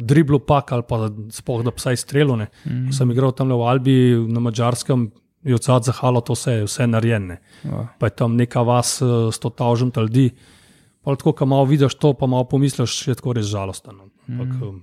driblo 0.00 0.38
pak 0.40 0.72
ali 0.72 0.86
pa 0.88 1.10
sploh 1.34 1.60
da 1.64 1.74
vsaj 1.74 2.00
strelil. 2.00 2.46
Mm. 2.64 2.90
Sem 2.96 3.10
igral 3.12 3.34
tam 3.36 3.52
le 3.52 3.58
v 3.60 3.68
Albi 3.68 3.98
na 4.28 4.40
Mačarskem, 4.40 5.10
je 5.44 5.54
od 5.54 5.62
zadaj 5.62 5.92
zahalo 5.92 6.22
to 6.24 6.32
vse, 6.32 6.62
vse 6.64 6.86
narejene 6.88 7.40
Ja. 7.64 7.88
pa 7.98 8.06
je 8.06 8.16
tam 8.16 8.36
neka 8.36 8.62
vas 8.64 9.02
uh, 9.02 9.28
s 9.32 9.38
to 9.38 9.50
tavžem 9.50 9.92
ljudi. 9.96 10.30
Pa 11.04 11.16
tako, 11.16 11.32
ko 11.36 11.46
malo 11.46 11.64
vidiš 11.68 11.94
to, 12.00 12.14
pa 12.16 12.26
malo 12.26 12.44
pomisliš, 12.48 13.08
je 13.08 13.14
tako 13.14 13.32
res 13.36 13.46
žalosten. 13.46 13.96
no. 13.96 14.08
Ampak, 14.28 14.62
um, 14.62 14.82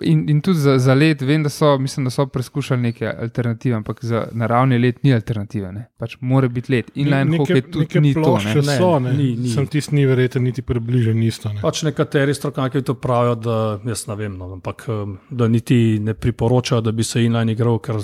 In, 0.00 0.24
in 0.30 0.40
tudi 0.40 0.58
za, 0.58 0.78
za 0.78 0.94
let, 0.94 1.22
vem, 1.22 1.42
da 1.42 1.48
so, 1.48 1.78
mislim, 1.78 2.04
da 2.04 2.10
so 2.10 2.26
preskušali 2.26 2.82
neke 2.82 3.06
alternative, 3.20 3.76
ampak 3.76 4.04
za 4.04 4.26
naravni 4.32 4.78
let 4.78 5.02
ni 5.02 5.14
alternative. 5.14 5.72
Ne? 5.72 5.86
Pač 5.98 6.16
mora 6.20 6.48
biti 6.48 6.72
let. 6.72 6.90
Inline 6.94 7.38
hokej 7.38 7.62
tudi 7.70 7.84
neke 7.84 8.00
ni 8.00 8.14
to. 8.14 8.38
Ne? 8.44 8.54
Ne, 8.54 8.76
so, 8.76 8.98
ne. 8.98 9.12
ni, 9.12 9.30
ni. 9.36 9.52
Sem 9.52 9.66
tisti, 9.66 9.94
ni 9.94 10.06
verjeten, 10.06 10.44
niti 10.44 10.62
približen 10.62 11.22
isto. 11.22 11.52
Ne. 11.52 11.60
pač 11.62 11.82
nekateri 11.86 12.34
strokovnjaki 12.34 12.82
to 12.82 12.94
pravijo, 12.94 13.34
da 13.34 13.56
jaz 13.84 14.06
ne 14.08 14.16
vem, 14.16 14.36
no, 14.38 14.52
ampak 14.58 14.86
um, 14.88 15.18
da 15.30 15.48
niti 15.48 15.98
ne 16.02 16.14
priporočajo, 16.14 16.80
da 16.80 16.92
bi 16.92 17.04
se 17.04 17.24
inline 17.24 17.52
igral, 17.52 17.78
ker 17.82 18.00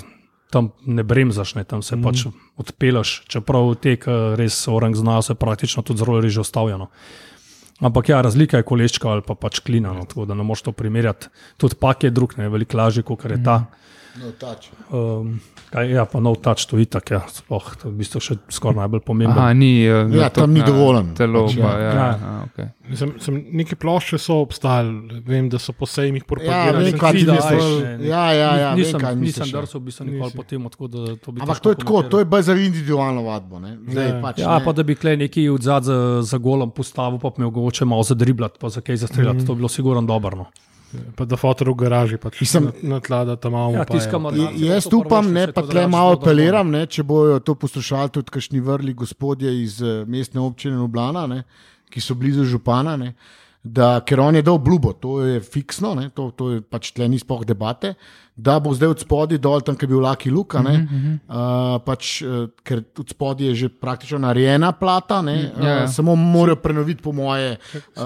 tam 0.53 0.69
ne 0.85 1.03
bremzaš, 1.03 1.55
ne, 1.55 1.63
tam 1.63 1.81
se 1.81 1.95
mm. 1.95 2.03
pač 2.05 2.25
odpelaš, 2.61 3.23
čeprav 3.31 3.73
tek 3.81 4.07
eh, 4.07 4.23
res 4.37 4.59
orang 4.69 4.95
znajo, 4.95 5.25
se 5.25 5.35
praktično 5.35 5.83
tudi 5.83 6.03
zelo 6.03 6.19
reže 6.21 6.43
ostavljeno. 6.43 6.89
Ampak 7.83 8.09
ja, 8.09 8.21
razlika 8.23 8.61
je 8.61 8.67
koleščka 8.67 9.09
ali 9.11 9.23
pa 9.25 9.35
pač 9.35 9.59
klina, 9.65 9.91
no, 9.91 10.05
tako 10.07 10.25
da 10.29 10.37
ne 10.39 10.45
moreš 10.47 10.69
to 10.69 10.71
primerjati. 10.71 11.27
Tudi 11.59 11.75
pak 11.79 12.05
je 12.07 12.13
drug, 12.15 12.37
ne 12.39 12.47
veliko 12.49 12.79
lažje, 12.79 13.03
kot 13.03 13.25
je 13.27 13.39
ta. 13.43 13.57
No, 14.13 14.29
tač. 14.37 14.67
Um, 14.93 15.39
kaj, 15.73 15.89
ja, 15.89 16.03
pa 16.05 16.19
nov 16.21 16.37
tač, 16.37 16.67
to 16.69 16.77
je 16.77 16.85
itak, 16.85 17.09
ja, 17.09 17.23
sploh, 17.25 17.65
to 17.75 17.87
je 17.87 17.93
v 17.93 17.97
bistvu 17.97 18.19
še 18.21 18.35
skoraj 18.47 18.77
najbolj 18.77 19.01
pomembno. 19.01 19.33
Aha, 19.35 19.53
ni, 19.53 19.71
uh, 19.83 20.05
Ja, 20.13 20.27
tam 20.29 20.53
ni 20.53 20.61
dovoljen. 20.61 21.15
Telo, 21.17 21.47
Pač, 21.47 21.55
pa, 21.57 21.71
ja. 21.73 21.79
ja. 21.79 21.89
Ja. 21.89 22.05
Ja, 22.13 22.33
okay. 22.45 22.67
Sem, 22.93 23.15
sem, 23.17 23.39
neke 23.51 23.73
plošče 23.73 24.19
so 24.19 24.37
obstajale, 24.43 24.93
vem, 25.25 25.49
da 25.49 25.57
so 25.57 25.73
po 25.73 25.89
sejmih 25.89 26.21
Ja, 26.21 26.27
propagirali. 26.27 26.77
vem, 26.77 26.91
Sem 26.91 26.99
kaj 26.99 27.11
ti 27.11 27.17
videl, 27.17 27.35
misliš. 27.35 27.65
Ja, 28.03 28.23
ja, 28.29 28.49
ja, 28.53 28.69
vem, 28.69 28.77
nisem, 28.77 28.99
kaj 28.99 29.15
misliš, 29.15 29.37
nisem 29.39 29.47
ja. 29.49 29.55
drsel, 29.59 29.79
bi 29.79 29.91
se 29.91 30.05
nikoli 30.05 30.31
po 30.31 30.43
tem, 30.45 30.67
tako 30.67 30.87
da 30.87 30.99
to 31.15 31.31
bi 31.31 31.41
Ampak 31.41 31.59
to 31.59 31.69
je 31.69 31.77
tako, 31.77 32.03
to 32.05 32.19
je 32.19 32.25
bolj 32.27 32.43
za 32.43 32.53
individualno 32.55 33.23
vadbo. 33.23 33.57
ne. 33.59 33.71
Zdaj, 33.87 34.07
Ja. 34.07 34.19
pač, 34.21 34.35
Ja, 34.39 34.53
ne. 34.53 34.61
pa 34.61 34.71
da 34.71 34.83
bi 34.83 34.93
klej 34.95 35.17
neki 35.19 35.49
odzad 35.49 35.83
za, 35.83 35.97
za 36.21 36.37
golom 36.37 36.69
postavil, 36.69 37.17
pa 37.17 37.31
bi 37.31 37.39
me 37.39 37.45
mogoče 37.45 37.81
malo 37.83 38.03
zadriblati, 38.03 38.61
pa 38.61 38.69
za 38.69 38.77
kaj 38.79 38.97
zastreljati. 38.99 39.41
Mm. 39.41 39.47
To 39.47 39.53
bi 39.53 39.57
bilo 39.57 39.69
sigurno 39.69 40.01
dobro. 40.03 40.37
No. 40.37 40.45
Pa 41.15 41.25
da 41.25 41.35
fotor 41.35 41.69
v 41.69 41.75
garaži, 41.75 42.17
pač 42.17 42.39
Mislim- 42.39 42.71
na, 42.83 42.95
na 42.95 42.99
tla, 42.99 43.25
da 43.25 43.35
tam 43.35 43.51
imamo. 43.51 43.73
Ja, 43.73 43.85
tiskamo 43.85 44.29
Je- 44.29 44.67
Jaz 44.67 44.87
upam, 44.87 45.33
ne, 45.33 45.47
pa 45.51 45.61
tle 45.61 45.87
malo 45.87 46.13
apeliram, 46.13 46.69
ne, 46.69 46.85
če 46.85 47.03
bojo 47.03 47.39
to 47.39 47.55
poslušali 47.55 48.09
tudi 48.09 48.29
kakšni 48.29 48.59
vrli 48.59 48.93
gospodje 48.93 49.63
iz 49.63 49.81
eh, 49.81 50.05
mestne 50.05 50.41
občine 50.41 50.75
Ljubljana, 50.75 51.27
ne, 51.27 51.43
ki 51.89 52.01
so 52.01 52.13
blizu 52.13 52.43
župana. 52.45 52.97
Ne, 52.97 53.13
Da, 53.63 54.01
ker 54.03 54.19
on 54.19 54.35
je 54.35 54.41
dal 54.43 54.57
obljubo, 54.59 54.91
to 54.93 55.21
je 55.23 55.39
fiksno, 55.39 55.93
ne, 55.95 56.09
to, 56.11 56.31
to 56.35 56.49
je 56.51 56.61
pač 56.61 56.89
tle 56.91 57.07
ni 57.07 57.15
spoh 57.19 57.45
debate, 57.47 57.93
da 58.35 58.57
bo 58.59 58.73
zdaj 58.75 58.89
od 58.91 58.99
spodaj 58.99 59.39
dol, 59.39 59.61
tam, 59.63 59.77
kjer 59.79 59.87
je 59.87 59.93
bil 59.93 60.01
Laki 60.03 60.31
Luka, 60.31 60.59
ne, 60.61 60.73
uh 60.73 60.91
-huh. 60.91 61.13
uh, 61.77 61.81
pač, 61.85 62.21
uh, 62.21 62.49
ker 62.63 62.83
od 62.99 63.09
spodaj 63.09 63.47
je 63.47 63.55
že 63.55 63.69
praktično 63.69 64.19
narejena 64.19 64.71
plata, 64.71 65.21
ne, 65.21 65.35
Ja, 65.63 65.67
ja. 65.69 65.83
uh, 65.83 65.89
samo 65.89 66.15
morajo 66.15 66.55
prenoviti, 66.55 67.01
po 67.01 67.11
moje, 67.11 67.57
uh, 67.73 68.01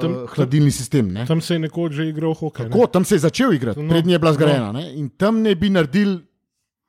tam- 0.00 0.12
uh, 0.24 0.30
hladilni 0.30 0.70
sistem. 0.70 1.12
Ne. 1.12 1.26
Tam 1.26 1.40
se 1.40 1.54
je 1.54 1.58
nekoč 1.58 1.92
že 1.92 2.08
igral 2.08 2.34
hokej. 2.34 2.64
ne. 2.64 2.70
Tako, 2.70 2.86
tam 2.86 3.04
se 3.04 3.14
je 3.14 3.18
začel 3.18 3.52
igrati, 3.52 3.82
No, 3.82 3.88
prednji 3.90 4.12
je 4.12 4.18
bila 4.18 4.32
zgrajena. 4.32 4.72
Ne? 4.72 4.94
In 4.94 5.08
tam 5.10 5.42
ne 5.42 5.54
bi 5.54 5.70
naredili 5.70 6.20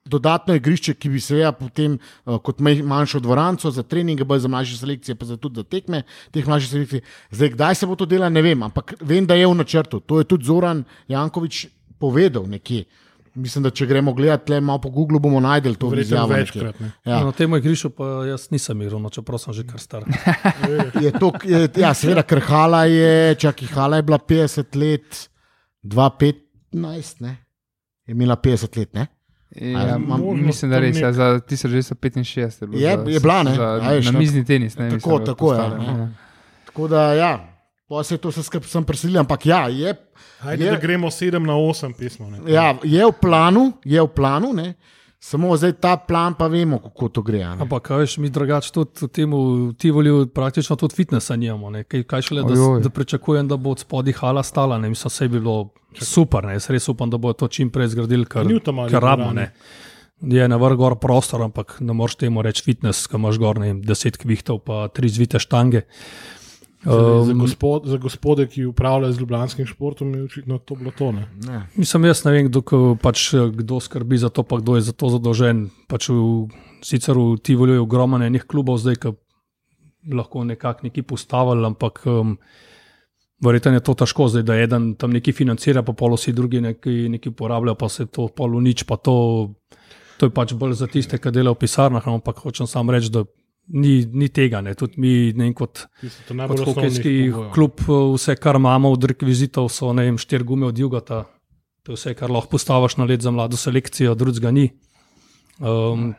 dodatno 0.06 0.56
igrišče, 0.56 0.93
ki 0.99 1.10
bi 1.10 1.22
seveda 1.24 1.51
potem 1.56 1.95
uh, 1.97 2.39
kot 2.43 2.60
manjšo 2.60 3.22
dvoranco 3.24 3.72
za 3.72 3.84
treninge, 3.84 4.26
bolj 4.28 4.43
za 4.45 4.51
mlajše 4.51 4.78
selekcije, 4.78 5.16
pa 5.16 5.26
za 5.26 5.38
tudi 5.38 5.62
za 5.62 5.64
tekme 5.64 6.04
teh 6.32 6.47
mlajših 6.47 6.72
selekcij. 6.72 7.06
Zdaj, 7.32 7.54
kdaj 7.56 7.76
se 7.76 7.88
bo 7.88 7.95
to 7.95 8.06
delo, 8.10 8.30
ne 8.30 8.41
vem, 8.41 8.64
ampak 8.64 8.95
vem, 9.01 9.28
da 9.28 9.38
je 9.39 9.47
v 9.47 9.56
načrtu. 9.56 9.99
To 9.99 10.20
je 10.20 10.28
tudi 10.28 10.45
Zoran 10.45 10.84
Jankovič 11.08 11.68
povedal 11.99 12.47
nekje. 12.49 12.84
Mislim, 13.34 13.64
da 13.66 13.72
če 13.74 13.88
gremo 13.89 14.12
gledati, 14.14 14.51
le 14.51 14.60
malo 14.62 14.84
po 14.84 14.91
Googlu, 14.93 15.18
bomo 15.20 15.39
najdel 15.41 15.74
to 15.82 15.89
nekje. 15.89 16.20
večkrat. 16.30 16.80
Ne. 16.84 16.91
Ja. 17.06 17.24
Na 17.26 17.32
tem 17.34 17.56
igrišču 17.58 17.89
pa 17.97 18.10
jaz 18.28 18.51
nisem 18.54 18.84
igral, 18.86 19.01
no, 19.01 19.10
čeprav 19.10 19.41
sem 19.41 19.56
že 19.58 19.64
kar 19.66 19.82
star. 19.82 20.06
Je 21.04 21.10
to, 21.18 21.32
je, 21.41 21.66
ja, 21.82 21.95
seveda, 21.97 22.22
ker 22.28 22.43
Hala 22.45 22.84
je, 22.86 23.34
čakaj, 23.41 23.72
Hala 23.74 23.97
je 23.97 24.06
bila 24.06 24.20
50 24.20 24.78
let, 24.78 25.24
2015, 25.84 27.24
ne? 27.26 27.38
je 28.06 28.12
imela 28.12 28.36
50 28.36 28.78
let. 28.78 28.93
Ne? 28.93 29.08
Ja, 29.56 29.70
imam 29.89 30.20
možnost 30.20 30.45
mislim, 30.45 30.72
da 30.72 30.80
res, 30.80 30.97
ja, 30.97 31.08
nek- 31.08 31.14
za 31.14 31.39
1965 31.41 32.36
bilo 32.62 32.80
Je- 32.80 32.97
za- 32.97 33.04
je 33.06 33.20
bila, 33.20 33.43
ne? 33.43 33.54
za- 33.54 33.80
A 33.82 33.89
veš, 33.89 34.06
Na 34.06 34.12
mizni 34.14 34.45
tenis. 34.45 34.78
Ne, 34.78 34.89
Tako, 34.89 34.95
mislim, 35.10 35.26
tako, 35.26 35.54
ja, 35.54 35.60
postavljeno, 35.60 35.99
ja. 35.99 36.10
Tako 36.66 36.88
da, 36.88 37.14
ja, 37.14 37.47
pa 37.88 38.04
se 38.04 38.18
to 38.18 38.30
vse 38.30 38.43
skupaj 38.43 38.68
sem 38.68 38.84
preselil, 38.84 39.20
ampak 39.20 39.45
ja, 39.45 39.68
je, 39.68 39.95
Ajde, 40.41 40.66
Je- 40.66 40.72
da 40.72 40.78
gremo 40.78 41.08
7 41.10 41.39
na 41.39 41.54
8 41.54 41.93
pismo. 41.93 42.30
Ne. 42.30 42.39
ja, 42.47 42.76
je 42.84 43.06
v 43.06 43.12
planu, 43.14 43.72
je 43.86 44.01
v 44.01 44.08
planu, 44.10 44.54
ne? 44.54 44.74
Samo 45.24 45.57
zdaj 45.57 45.71
ta 45.80 45.93
plan, 45.97 46.34
pa 46.36 46.47
vemo, 46.47 46.80
kako 46.84 47.07
to 47.09 47.21
gre. 47.21 47.41
a 47.43 47.55
ne. 47.55 47.61
Ampak, 47.63 47.84
kaj 47.88 47.97
veš, 47.97 48.17
mi 48.19 48.30
drugače 48.30 48.71
tudi 48.76 49.05
v 49.05 49.07
tem 49.07 49.32
Tivoliju 49.80 50.28
praktično 50.28 50.76
tudi 50.76 50.95
fitnesa 50.95 51.36
nimamo. 51.36 51.69
ne. 51.69 51.84
Kaj, 51.84 52.03
kaj 52.03 52.21
šele, 52.21 52.43
da, 52.43 52.53
Ojoj. 52.53 52.82
da 52.84 52.89
pričakujem, 52.89 53.47
da 53.47 53.57
bo 53.57 53.71
od 53.71 53.80
spodaj 53.80 54.13
hala 54.19 54.43
stala. 54.43 54.78
Ne. 54.78 54.89
Mislim, 54.89 55.09
vse 55.09 55.28
bi 55.28 55.39
bilo 55.39 55.69
super. 56.01 56.43
Ne. 56.43 56.57
Jaz 56.59 56.69
res 56.69 56.89
upam, 56.89 57.09
da 57.09 57.17
bo 57.17 57.34
to 57.34 57.47
čim 57.47 57.71
prej 57.71 57.88
zgradili, 57.95 58.26
kar, 58.26 58.45
rabimo. 58.91 59.32
ne. 59.34 59.51
Je 60.24 60.47
na 60.47 60.55
vrh 60.55 60.76
gor 60.80 60.95
prostor, 60.99 61.41
ampak 61.41 61.78
ne 61.80 61.93
moreš 61.93 62.15
temu 62.15 62.41
reči 62.41 62.63
fitness, 62.63 63.07
ki 63.07 63.15
imaš 63.19 63.39
gor 63.39 63.59
ne, 63.59 63.74
deset 63.74 64.17
kvihtov, 64.17 64.59
pa 64.63 64.88
tri 64.88 65.09
zvite 65.09 65.39
štange. 65.39 65.82
Za, 66.84 66.92
za, 66.92 67.32
Um, 67.32 67.40
gospod, 67.40 67.86
za 67.86 67.98
gospode, 67.98 68.48
ki 68.48 68.66
upravljajo 68.66 69.14
z 69.14 69.20
ljubljanskim 69.20 69.66
športom, 69.66 70.16
je 70.16 70.24
očitno 70.24 70.58
to 70.58 70.76
bilo 70.76 70.92
to. 70.92 71.12
Ne. 71.12 71.28
Ne. 71.48 71.62
Mislim, 71.76 72.06
jaz 72.06 72.26
ne 72.26 72.32
vem, 72.32 72.48
kdo, 72.48 72.62
pač, 73.02 73.30
kdo 73.56 73.80
skrbi 73.80 74.18
za 74.18 74.30
to, 74.30 74.44
pa 74.44 74.60
kdo 74.60 74.76
je 74.76 74.82
za 74.82 74.92
to 74.92 75.10
zadolžen. 75.10 75.70
Pač 75.88 76.10
v, 76.10 76.50
sicer 76.84 77.16
v 77.16 77.38
Tivoli 77.40 77.78
je 77.78 77.84
ogromno 77.86 78.20
enih 78.20 78.44
klubov, 78.44 78.82
zdaj 78.84 79.00
ki 79.00 79.14
lahko 80.12 80.44
nekako 80.44 80.84
neki 80.84 81.02
postavili, 81.08 81.66
ampak 81.66 82.02
um, 82.06 82.36
verjetno 83.40 83.80
je 83.80 83.84
to 83.84 83.96
težko, 84.04 84.28
zdaj, 84.28 84.44
da 84.44 84.58
eden 84.60 84.96
tam 85.00 85.16
neki 85.16 85.32
financira, 85.32 85.84
pa 85.88 85.96
polo 85.96 86.20
vsi 86.20 86.34
drugi 86.36 86.62
neki, 86.62 87.08
neki 87.16 87.32
porabljajo, 87.32 87.80
pa 87.80 87.90
se 87.90 88.06
to 88.06 88.28
polo 88.28 88.60
nič. 88.60 88.84
Pa 88.84 89.00
to, 89.00 89.16
to 90.20 90.28
je 90.28 90.36
pač 90.36 90.52
bolj 90.52 90.76
za 90.84 90.92
tiste, 90.92 91.16
ki 91.16 91.32
delajo 91.32 91.56
v 91.56 91.64
pisarnah, 91.64 92.04
ampak 92.08 92.44
hočem 92.44 92.68
samo 92.68 92.92
reči, 92.92 93.08
da 93.08 93.24
ni, 93.68 94.05
ni 94.05 94.30
tega. 94.30 94.61
Ne. 94.61 94.76
Tudi 94.76 95.01
mi, 95.01 95.14
ne 95.36 95.47
vem, 95.49 95.53
kot 95.57 95.86
kot 96.28 96.64
hokejski 96.68 97.16
klub, 97.53 97.84
vse, 97.88 98.36
kar 98.41 98.59
imamo 98.59 98.91
od 98.93 99.07
rekvizitov, 99.14 99.70
so 99.74 99.93
ne 99.95 100.07
vem, 100.09 100.20
štiri 100.20 100.47
gume 100.47 100.68
od 100.70 100.80
Jugata. 100.80 101.24
To 101.84 101.93
je 101.93 101.99
vse, 101.99 102.14
kar 102.16 102.32
lahko 102.32 102.55
postaviš 102.55 102.97
na 102.99 103.07
let 103.09 103.24
za 103.24 103.32
mlado 103.32 103.59
selekcijo, 103.59 104.16
drugega 104.16 104.53
ni. 104.55 104.70
Um, 105.59 106.14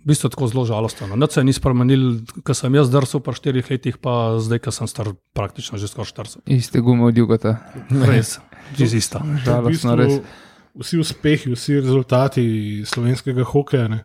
v 0.00 0.08
bistvu 0.08 0.28
je 0.28 0.32
tako 0.32 0.48
zelo 0.48 0.64
žalostno. 0.68 1.08
no. 1.08 1.16
Nič 1.16 1.36
se 1.36 1.44
ni 1.44 1.52
spremenil, 1.52 2.20
ko 2.44 2.56
sem 2.56 2.74
jaz 2.74 2.92
drsel 2.92 3.20
po 3.24 3.32
štirih 3.36 3.64
letih, 3.64 3.96
pa 4.00 4.36
zdaj, 4.40 4.60
ko 4.64 4.72
sem 4.72 4.88
star, 4.88 5.12
praktično 5.36 5.80
že 5.80 5.88
skoraj 5.88 6.12
40. 6.12 6.44
Iste 6.48 6.80
gume 6.80 7.08
od 7.08 7.16
Jugota. 7.16 7.60
Res, 8.10 8.40
isto. 8.80 9.20
V 9.20 9.44
Žalostno, 9.44 9.96
res. 9.96 10.20
bistvu, 10.20 10.80
vsi 10.80 11.00
uspehi, 11.00 11.52
vsi 11.52 11.80
rezultati 11.80 12.44
slovenskega 12.86 13.44
hokeja, 13.44 13.88
ne, 13.88 14.04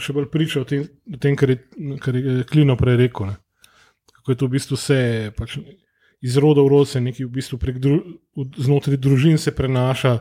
še 0.00 0.14
bolj 0.16 0.30
priča 0.32 0.62
o 0.62 0.64
tem, 0.68 0.86
o 1.12 1.18
tem 1.20 1.36
kar, 1.36 1.50
je, 1.50 1.58
kar 2.02 2.16
je 2.16 2.44
Klino 2.48 2.76
prej 2.76 2.96
rekel. 3.04 3.32
Ne. 3.32 3.36
Kako 4.18 4.32
je 4.32 4.38
to 4.40 4.48
v 4.48 4.56
bistvu 4.56 4.78
vse 4.78 4.98
pač 5.36 5.58
iz 6.20 6.36
roda 6.36 6.64
v 6.64 6.72
rod, 6.72 6.88
se 6.90 7.00
nekaj 7.00 7.26
v 7.26 7.34
bistvu 7.36 7.58
prek 7.62 7.78
dru, 7.78 8.00
znotraj 8.58 8.98
družin 8.98 9.38
se 9.38 9.54
prenaša, 9.54 10.18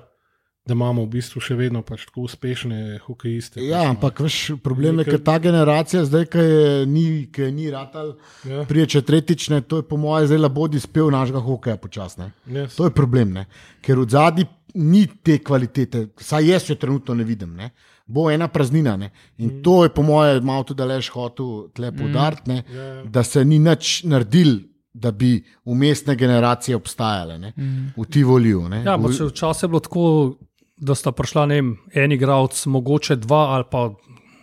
da 0.68 0.76
imamo 0.76 1.06
v 1.06 1.14
bistvu 1.16 1.40
še 1.40 1.56
vedno 1.56 1.80
pač 1.82 2.04
tako 2.10 2.26
uspešne 2.28 3.00
hokejiste. 3.06 3.62
Ja, 3.64 3.86
ampak 3.88 4.20
veš, 4.20 4.58
problem 4.64 5.00
je, 5.00 5.06
ker 5.08 5.22
ta 5.24 5.38
generacija, 5.40 6.04
zdaj, 6.04 6.26
ki 6.34 6.44
je 6.44 6.66
ni, 6.92 7.06
ki 7.32 7.46
je 7.46 7.52
ni 7.56 7.70
ratal, 7.72 8.18
Ja, 8.44 8.66
prije 8.68 8.90
če 8.98 9.02
tretjič, 9.08 9.48
ne, 9.56 9.62
to 9.64 9.80
je 9.80 9.88
po 9.88 9.98
mojem 9.98 10.28
zdaj 10.28 10.42
labodi 10.44 10.82
spev 10.84 11.08
našega 11.16 11.40
hokeja 11.40 11.80
počasne. 11.80 12.34
yes. 12.52 12.76
To 12.76 12.90
je 12.90 12.92
problem, 12.92 13.32
ne? 13.40 13.46
ker 13.82 14.04
v 14.04 14.10
zadnji 14.12 14.48
ni 14.76 15.06
te 15.08 15.40
kvalitete, 15.40 16.10
saj 16.20 16.52
jaz 16.52 16.68
jo 16.70 16.76
trenutno 16.76 17.16
ne 17.16 17.24
vidim. 17.24 17.56
Ne? 17.56 17.72
Bo 18.08 18.30
ena 18.32 18.48
praznina. 18.48 18.96
Ne? 18.98 19.10
In 19.38 19.62
to 19.64 19.84
je, 19.84 19.90
po 19.92 20.02
mojem, 20.04 20.44
malo 20.46 20.64
tudi 20.64 20.84
Leš 20.84 21.10
hotel 21.12 21.68
tle 21.76 21.92
poudariti, 21.92 22.52
Ja, 22.52 22.84
ja. 22.84 23.04
da 23.04 23.24
se 23.24 23.46
ni 23.46 23.60
nič 23.60 24.04
naredil, 24.04 24.60
da 24.94 25.12
bi 25.12 25.44
umestne 25.66 26.16
generacije 26.16 26.76
obstajale 26.76 27.38
ne, 27.40 27.54
v 27.98 28.06
Tivoliju. 28.10 28.64
Ja, 28.86 28.96
včasih 28.98 29.64
je 29.64 29.68
bilo 29.68 29.80
tako, 29.80 30.36
da 30.78 30.96
sta 30.96 31.12
prišla 31.12 31.46
vem, 31.46 31.76
en 31.94 32.12
igralec, 32.12 32.66
mogoče 32.66 33.16
dva 33.16 33.44
ali 33.58 33.68
pa 33.72 33.92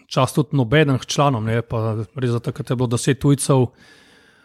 čas 0.06 0.34
tudi 0.34 0.56
nobenih 0.56 1.06
članov, 1.06 1.42
ne, 1.42 1.62
pa 1.62 2.04
res 2.14 2.30
za 2.30 2.40
takrat 2.40 2.70
je 2.70 2.76
bilo 2.76 2.86
deset 2.86 3.18
tujcev. 3.18 3.66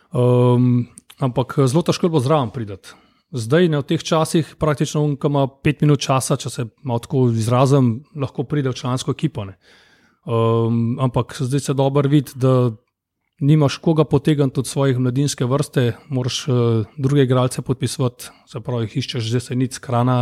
Um, 0.10 0.88
ampak 1.20 1.60
zelo 1.68 1.84
težko 1.86 2.08
je 2.08 2.10
bilo 2.10 2.24
zraven 2.26 2.50
prideti. 2.50 2.96
Zdaj, 3.30 3.70
ne, 3.70 3.78
v 3.78 3.86
teh 3.86 4.02
časih, 4.02 4.56
praktično, 4.58 5.04
on, 5.06 5.12
ki 5.14 5.30
ima 5.30 5.46
pet 5.62 5.84
minut 5.86 6.02
časa, 6.02 6.38
če 6.40 6.50
se 6.50 6.66
malo 6.82 7.02
tako 7.04 7.28
izrazim, 7.30 8.00
lahko 8.18 8.46
pride 8.50 8.72
v 8.74 8.80
člansko 8.80 9.14
ekipo. 9.14 9.46
ne. 9.46 9.60
Um, 10.26 10.98
ampak 11.00 11.38
zdaj 11.40 11.60
se 11.60 11.74
dobro 11.74 12.10
vidi, 12.10 12.34
da 12.36 12.72
nimaš 13.40 13.78
koga 13.78 14.04
potegniti 14.04 14.60
od 14.60 14.68
svojih 14.68 14.98
mladinske 15.00 15.46
vrste, 15.46 15.94
moraš 16.10 16.48
uh, 16.48 16.86
druge 16.98 17.24
igralce 17.24 17.62
podpisovati, 17.62 18.30
se 18.50 18.60
pravi, 18.60 18.90
jih 18.90 18.98
iščeš 18.98 19.24
že 19.24 19.40
se 19.40 19.56
nic, 19.56 19.78
krana, 19.78 20.18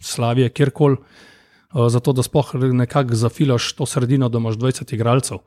slavije, 0.00 0.48
kjerkoli, 0.48 0.96
uh, 0.96 1.88
zato 1.88 2.12
da 2.12 2.22
sploh 2.22 2.54
nekako 2.54 3.14
zafilaš 3.14 3.72
to 3.72 3.86
sredino, 3.86 4.28
da 4.28 4.38
imaš 4.38 4.54
20 4.54 4.94
igralcev. 4.94 5.42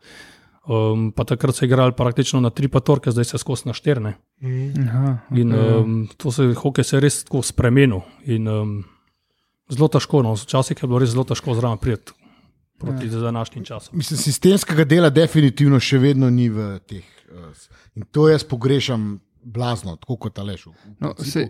Um, 0.68 1.12
pa 1.12 1.24
takrat 1.24 1.56
so 1.56 1.64
igrali 1.64 1.94
praktično 1.96 2.42
na 2.42 2.50
tri 2.50 2.68
patorke, 2.68 3.12
zdaj 3.12 3.26
se 3.26 3.38
skozi 3.38 3.64
na 3.66 3.74
šterne. 3.74 4.18
Aha, 4.42 5.18
In 5.32 5.54
okej. 5.54 5.76
um, 5.76 6.08
to 6.18 6.32
se 6.32 6.44
hokej 6.54 6.84
se 6.84 6.96
je 6.96 7.02
res 7.02 7.24
tako 7.24 7.40
spremenil. 7.42 8.02
In, 8.26 8.48
um, 8.48 8.74
zelo 9.70 9.88
težko, 9.88 10.20
no, 10.22 10.34
včasih 10.36 10.76
je 10.76 10.88
bilo 10.88 11.00
res 11.00 11.10
zelo 11.10 11.24
težko 11.24 11.56
zraven 11.56 11.78
priti 11.78 12.12
proti 12.78 13.08
ja. 13.08 13.22
današnjim 13.22 13.64
časom. 13.66 13.98
Mislim, 13.98 14.18
sistemskega 14.18 14.84
dela 14.84 15.10
definitivno 15.10 15.80
še 15.80 15.98
vedno 15.98 16.30
ni 16.30 16.50
v 16.50 16.80
teh. 16.80 17.06
eh, 17.32 17.68
In 17.96 18.04
to 18.12 18.28
jaz 18.30 18.44
pogrešam 18.44 19.20
blazno, 19.42 19.96
tako 19.96 20.18
kot 20.18 20.40
Aleš. 20.40 20.66
v 20.66 20.72
No, 21.00 21.16
sej, 21.18 21.48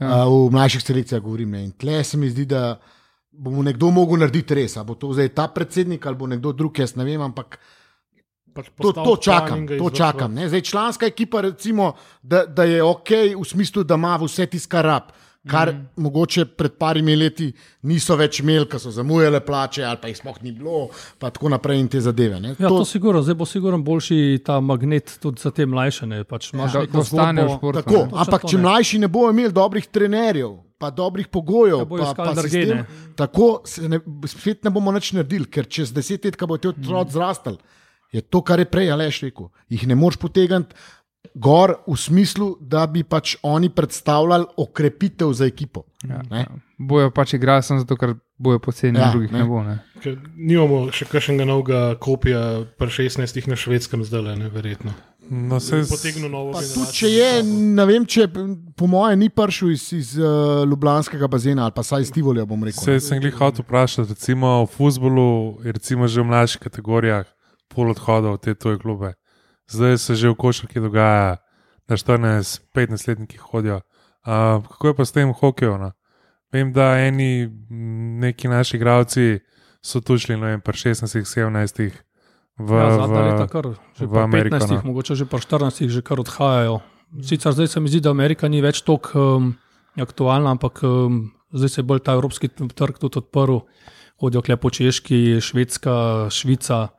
Ja. 0.00 0.24
V 0.24 0.50
mlajših 0.50 0.82
selekcijah 0.82 1.22
govorim. 1.22 1.50
Ne. 1.50 1.64
In 1.64 1.72
tle 1.72 2.04
se 2.04 2.16
mi 2.16 2.26
zdi, 2.30 2.46
da 2.46 2.80
bo 3.30 3.62
nekdo 3.62 3.90
mogel 3.90 4.18
narediti 4.18 4.54
res. 4.54 4.76
A 4.76 4.82
bo 4.82 4.94
to 4.94 5.12
zdaj 5.12 5.28
ta 5.28 5.46
predsednik 5.48 6.06
ali 6.06 6.16
bo 6.16 6.26
nekdo 6.26 6.52
drug, 6.52 6.78
jaz 6.78 6.96
ne 6.96 7.04
vem, 7.04 7.20
ampak 7.20 7.60
Pač 8.54 8.70
to, 8.78 8.92
to 8.92 9.16
čakam. 9.18 9.66
To 9.66 9.90
čakam 9.90 10.34
ne. 10.34 10.48
zdaj, 10.48 10.60
članska 10.70 11.06
ekipa, 11.06 11.40
recimo, 11.40 11.92
da, 12.22 12.44
da 12.46 12.64
je 12.64 12.82
ok, 12.82 13.10
v 13.34 13.44
smislu, 13.44 13.82
da 13.84 13.98
ima 13.98 14.16
vse 14.22 14.46
tisto, 14.46 14.70
kar 14.76 14.84
rab. 14.84 15.12
Kar 15.44 15.74
mm. 15.74 16.00
mogoče 16.00 16.46
pred 16.56 16.72
parimi 16.80 17.12
leti 17.20 17.50
niso 17.84 18.14
več 18.16 18.38
imeli, 18.40 18.64
ker 18.64 18.80
so 18.80 18.88
zamujale 18.88 19.42
plače, 19.44 19.82
ali 19.84 19.98
pa 20.00 20.08
jih 20.08 20.16
sploh 20.16 20.38
ni 20.40 20.54
bilo, 20.56 20.86
pa 21.20 21.28
tako 21.28 21.50
naprej 21.52 21.82
in 21.82 21.90
te 21.92 22.00
zadeve. 22.00 22.38
Ne. 22.40 22.54
Ja, 22.56 22.70
to, 22.70 22.78
to 22.78 22.86
sigurno, 22.88 23.20
zdaj 23.22 23.36
bo 23.36 23.44
sigurno 23.44 23.76
boljši 23.84 24.38
ta 24.46 24.56
magnet 24.64 25.18
tudi 25.20 25.44
za 25.44 25.52
te 25.52 25.66
mlajše. 25.68 26.08
Ne? 26.08 26.22
Pač 26.24 26.48
imaš 26.54 26.78
da, 26.78 26.86
da 26.88 27.02
ostane 27.02 27.44
v 27.44 27.50
zgodbo- 27.50 27.58
športu. 27.58 27.82
Tako, 27.82 28.00
ne. 28.06 28.22
Ampak 28.24 28.46
če 28.48 28.56
ne. 28.56 28.62
mlajši 28.62 29.02
ne 29.04 29.12
bojo 29.12 29.34
imeli 29.36 29.52
dobrih 29.52 29.86
trenerjev, 29.92 30.56
pa 30.80 30.88
dobrih 30.90 31.28
pogojev, 31.28 31.84
Ja, 31.84 31.90
pa, 31.92 32.24
pa 32.24 32.32
sistem, 32.40 32.80
ne. 32.80 33.12
tako 33.20 33.50
se 33.68 33.84
ne, 33.84 34.00
spet 34.32 34.64
ne 34.64 34.72
bomo 34.72 34.96
nič 34.96 35.12
naredili, 35.12 35.44
ker 35.44 35.68
čez 35.68 35.92
deset 35.92 36.24
let, 36.24 36.40
ko 36.40 36.48
bo 36.48 36.56
ti 36.56 36.72
otrok 36.72 37.12
zrastel, 37.12 37.60
je 38.14 38.22
to, 38.22 38.40
kar 38.40 38.62
je 38.62 38.66
prej 38.66 38.92
Aleš 38.94 39.24
rekel. 39.26 39.50
Jih 39.68 39.86
ne 39.86 39.94
moreš 39.94 40.20
potegniti 40.22 40.78
gor 41.34 41.74
v 41.86 41.96
smislu, 41.96 42.52
da 42.60 42.84
bi 42.86 43.02
pač 43.02 43.36
oni 43.42 43.68
predstavljali 43.68 44.44
okrepitev 44.56 45.32
za 45.32 45.46
ekipo. 45.46 45.82
Ja, 46.04 46.20
Ne? 46.30 46.38
ja. 46.40 46.52
Bojo 46.78 47.10
pač 47.10 47.32
igrali 47.34 47.62
samo 47.62 47.80
zato, 47.80 47.96
ker 47.96 48.12
bojo 48.36 48.58
poceni, 48.58 48.98
Ja, 48.98 49.10
drugih 49.10 49.32
ne. 49.32 49.38
ne, 49.38 49.44
bo. 49.44 49.62
Ne. 49.62 49.78
Ker 50.02 50.18
Nimamo 50.36 50.92
še 50.92 51.06
kakšnega 51.06 51.44
novega 51.44 51.80
kopija, 51.96 52.66
pri 52.78 52.86
16 52.88 53.48
na 53.48 53.56
švedskem 53.56 54.04
zdaj, 54.04 54.36
ne 54.36 54.48
verjetno. 54.48 54.92
No, 55.24 55.56
sej, 55.56 55.86
Potegnil 55.88 56.28
novo 56.28 56.52
Pa 56.52 56.60
tudi, 56.60 56.92
če 56.92 57.08
je, 57.08 57.28
ne 57.72 57.84
vem, 57.88 58.04
če 58.04 58.26
po 58.76 58.84
mojem 58.86 59.18
ni 59.18 59.30
prišel 59.32 59.70
iz, 59.72 59.86
iz 59.96 60.10
uh, 60.20 60.68
Ljubljanskega 60.68 61.24
bazena 61.26 61.64
ali 61.64 61.72
pa 61.72 61.80
saj 61.82 62.04
iz 62.04 62.10
Tivolja, 62.12 62.44
bom 62.44 62.60
rekel. 62.60 62.84
Sej 62.84 63.00
sem 63.00 63.22
jih 63.22 63.32
hotel 63.32 63.64
vprašati, 63.64 64.12
recimo 64.12 64.66
v 64.66 64.68
futbolu, 64.68 65.26
je 65.64 65.72
recimo 65.72 66.04
že 66.04 66.20
v 66.20 66.28
mlajših 66.28 66.60
kategorijah 66.60 67.24
pol 67.68 67.90
odhodov 67.90 68.38
v 68.38 68.40
te 68.40 68.54
tuje 68.54 68.78
klube. 68.78 69.14
Zdaj 69.70 69.98
se 69.98 70.14
že 70.14 70.28
v 70.28 70.36
košarki 70.36 70.80
dogaja, 70.80 71.40
da 71.88 71.96
14-15 71.96 73.08
letniki 73.08 73.38
hodijo. 73.38 73.80
Uh, 74.24 74.64
kako 74.64 74.88
je 74.88 74.94
pa 74.94 75.04
s 75.04 75.12
tem 75.12 75.32
hokejem? 75.32 75.80
No? 75.80 75.92
Vem, 76.52 76.72
da 76.72 76.96
eni 76.98 77.50
neki 78.20 78.48
naši 78.48 78.76
igravci 78.76 79.40
so 79.84 80.00
tu 80.00 80.16
šli, 80.18 80.36
ne 80.36 80.56
vem, 80.56 80.60
pri 80.60 80.94
16-17 80.94 81.92
v, 82.58 82.70
Ja, 82.70 82.86
v, 82.94 83.10
leta 83.10 83.46
kar, 83.50 83.74
že 83.98 84.06
v 84.06 84.14
Ameriko, 84.22 84.62
15, 84.62 84.78
no. 84.78 84.94
mogoče 84.94 85.18
že 85.18 85.26
po 85.26 85.42
14, 85.42 85.90
že 85.90 86.00
kar 86.06 86.22
odhajajo. 86.22 86.80
Sicer 87.18 87.52
zdaj 87.52 87.68
se 87.68 87.80
mi 87.82 87.90
zdi, 87.90 88.00
da 88.00 88.14
Amerika 88.14 88.46
ni 88.48 88.62
več 88.62 88.82
tako 88.86 89.10
um, 89.18 89.50
aktualna, 89.98 90.54
ampak 90.54 90.82
um, 90.86 91.34
zdaj 91.50 91.68
se 91.68 91.78
je 91.82 91.86
bolj 91.86 92.06
ta 92.06 92.14
evropski 92.14 92.48
trg 92.48 92.98
tudi 93.02 93.18
odprl, 93.18 93.66
hodijo 94.22 94.42
klepo 94.42 94.70
Češki, 94.70 95.42
Švedska, 95.42 96.30
Švica. 96.30 96.94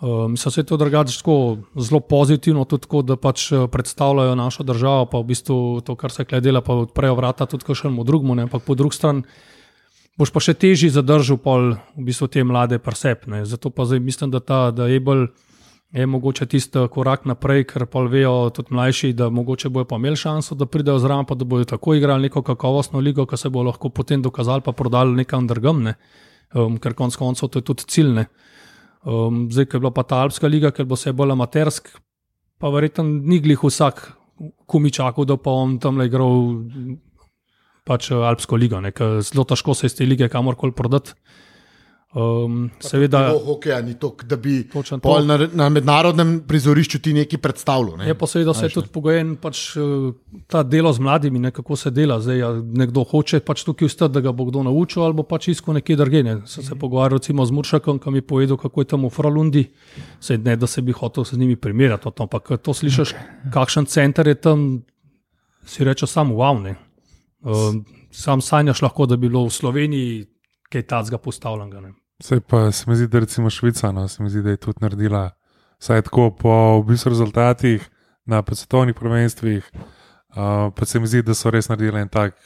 Um, 0.00 0.36
so 0.36 0.50
se 0.50 0.62
to 0.62 0.76
drugače 0.76 1.16
tako 1.18 1.58
zelo 1.76 2.00
pozitivno, 2.00 2.64
tudi 2.64 2.86
tako, 2.86 3.02
da 3.02 3.16
pač 3.16 3.52
eh, 3.52 3.66
predstavljajo 3.68 4.34
našo 4.34 4.64
državo, 4.64 5.06
pa 5.06 5.18
v 5.20 5.24
bistvu 5.28 5.80
to, 5.84 5.94
kar 5.94 6.10
se 6.10 6.24
kle 6.24 6.40
dela, 6.40 6.62
pa 6.64 6.72
odprejo 6.74 7.14
vrata 7.14 7.46
tudi 7.46 7.66
kakšnemu 7.68 8.04
drugemu, 8.04 8.34
ne, 8.34 8.46
ampak 8.48 8.64
po 8.64 8.74
drugi 8.74 8.96
strani 8.96 9.22
boš 10.16 10.32
pa 10.32 10.40
še 10.40 10.54
težje 10.56 10.90
zadržal 10.92 11.36
pol 11.40 11.74
v 11.96 12.06
bistvu 12.08 12.28
te 12.32 12.44
mlade 12.44 12.78
presepne. 12.80 13.44
Zato 13.44 13.70
pa 13.70 13.84
zdaj 13.84 14.00
mislim, 14.00 14.32
da 14.32 14.40
ta 14.40 14.70
da 14.70 14.88
je 14.88 15.00
bolj. 15.00 15.28
Je 15.90 16.04
mogoče 16.06 16.46
tisti 16.46 16.78
korak 16.86 17.24
naprej, 17.26 17.64
ker 17.66 17.82
pa 17.90 18.04
vejo 18.06 18.52
tudi 18.54 18.70
mlajši, 18.70 19.08
da 19.18 19.26
mogoče 19.26 19.72
bojo 19.74 19.88
pa 19.90 19.96
imeli 19.98 20.14
šanso, 20.16 20.54
da 20.54 20.68
pridejo 20.70 21.00
zraven, 21.02 21.26
pa 21.26 21.34
da 21.34 21.44
bojo 21.44 21.66
tako 21.66 21.96
igrali 21.98 22.28
neko 22.28 22.44
kakovostno 22.46 23.00
ligo, 23.02 23.24
ki 23.26 23.34
se 23.36 23.50
bo 23.50 23.64
lahko 23.66 23.90
potem 23.90 24.22
dokazali, 24.22 24.62
pa 24.62 24.70
prodali 24.70 25.18
nekam 25.18 25.48
drugam, 25.50 25.82
ne? 25.82 25.96
um, 26.54 26.78
ker 26.78 26.94
konec 26.94 27.18
koncev 27.18 27.50
to 27.50 27.58
je 27.58 27.66
tudi 27.72 27.88
ciljne. 27.90 28.28
Um, 29.00 29.46
zdaj, 29.48 29.66
ker 29.66 29.78
je 29.78 29.84
bila 29.86 29.94
pa 29.96 30.04
ta 30.04 30.20
Alpska 30.24 30.48
liga, 30.50 30.70
ker 30.76 30.84
bo 30.84 30.96
se 30.96 31.12
bolj 31.16 31.32
amatersk, 31.32 31.88
pa 32.60 32.68
verjetno 32.72 33.04
ni 33.06 33.40
glih 33.40 33.62
vsak 33.64 34.02
kumičakov, 34.68 35.24
da 35.28 35.36
pa 35.40 35.54
on 35.56 35.78
tam 35.80 35.96
le 36.00 36.08
igral 36.08 36.36
pač 37.88 38.10
eh, 38.12 38.20
Alpsko 38.20 38.58
ligo, 38.60 38.80
ne? 38.80 38.92
zelo 39.24 39.46
težko 39.48 39.74
se 39.74 39.88
iz 39.88 39.96
te 39.96 40.06
lige 40.08 40.28
kamorkoli 40.28 40.76
prodati. 40.76 41.16
Um, 42.10 42.70
seveda, 42.82 43.20
hokeja 43.44 43.76
ni 43.86 43.92
to, 43.94 44.16
da 44.26 44.34
bi 44.36 44.64
to. 44.68 44.82
na, 45.24 45.36
na 45.52 45.68
mednarodnem 45.70 46.40
prizorišču 46.48 46.98
ti 46.98 47.12
nekaj 47.14 47.38
predstavljal. 47.38 48.00
Ne? 48.00 48.08
Je 48.08 48.16
pa 48.18 48.26
seveda 48.26 48.50
vse 48.50 48.66
tudi 48.74 48.90
pogojen, 48.90 49.36
pač, 49.38 49.60
eh, 49.78 50.08
ta 50.50 50.64
delo 50.66 50.90
z 50.92 50.98
mladimi, 51.06 51.38
ne, 51.38 51.52
kako 51.54 51.76
se 51.78 51.92
dela. 51.94 52.18
Zdaj, 52.20 52.42
a 52.42 52.48
nekdo 52.82 53.04
hoče 53.06 53.38
pač 53.46 53.62
tukaj 53.62 53.86
ostati, 53.86 54.14
da 54.16 54.24
ga 54.26 54.32
bo 54.34 54.48
kdo 54.48 54.64
naučil, 54.66 55.04
ali 55.06 55.22
pač 55.22 55.52
iskal 55.54 55.78
nekje 55.78 55.96
drugje. 56.00 56.24
Ne. 56.26 56.34
Sem 56.50 56.66
se 56.66 56.74
pogovarjal 56.74 57.20
recimo 57.20 57.46
z 57.46 57.54
Muršakom, 57.54 58.02
ki 58.02 58.10
mi 58.10 58.18
je 58.18 58.26
povedal, 58.26 58.58
kako 58.58 58.82
je 58.82 58.90
tam 58.90 59.06
v 59.06 59.12
Fralundi. 59.14 59.64
Sej 60.18 60.42
ne, 60.42 60.56
da 60.58 60.66
se 60.66 60.82
bi 60.82 60.90
hotel 60.90 61.24
z 61.24 61.38
njimi 61.38 61.54
primerjati, 61.54 62.10
to, 62.10 62.26
ampak 62.26 62.42
ko 62.42 62.58
to 62.58 62.74
slišiš, 62.74 63.14
kakšen 63.54 63.86
center 63.86 64.26
je 64.26 64.34
tam, 64.34 64.66
si 65.62 65.86
reče 65.86 66.10
samo 66.10 66.42
wow. 66.42 66.58
Um, 67.46 67.84
sam 68.10 68.42
sanjaš 68.42 68.82
lahko, 68.82 69.06
da 69.06 69.14
bi 69.16 69.28
bilo 69.28 69.46
v 69.46 69.54
Sloveniji 69.54 70.26
kaj 70.70 70.82
tacga 70.84 71.18
postavljenega. 71.18 71.80
ne. 71.80 71.92
Sej 72.20 72.40
pa 72.40 72.70
se 72.72 72.84
mi 72.86 72.96
zdi, 72.96 73.08
da 73.08 73.18
recimo 73.18 73.50
Švica, 73.50 73.92
no, 73.92 74.08
se 74.08 74.22
mi 74.22 74.30
zdi, 74.30 74.42
da 74.42 74.50
je 74.50 74.56
tudi 74.58 74.78
naredila, 74.80 75.30
saj 75.78 76.02
tako 76.02 76.30
po 76.30 76.52
v 76.80 76.84
bistvu 76.84 77.10
rezultatih 77.10 77.88
na 78.26 78.42
svetovnih 78.44 78.94
prvenstvih, 78.94 79.70
uh, 79.72 80.36
pa 80.70 80.84
se 80.84 81.00
mi 81.00 81.06
zdi, 81.06 81.22
da 81.22 81.34
so 81.34 81.50
res 81.50 81.68
naredili 81.68 82.00
en 82.00 82.08
tak 82.08 82.36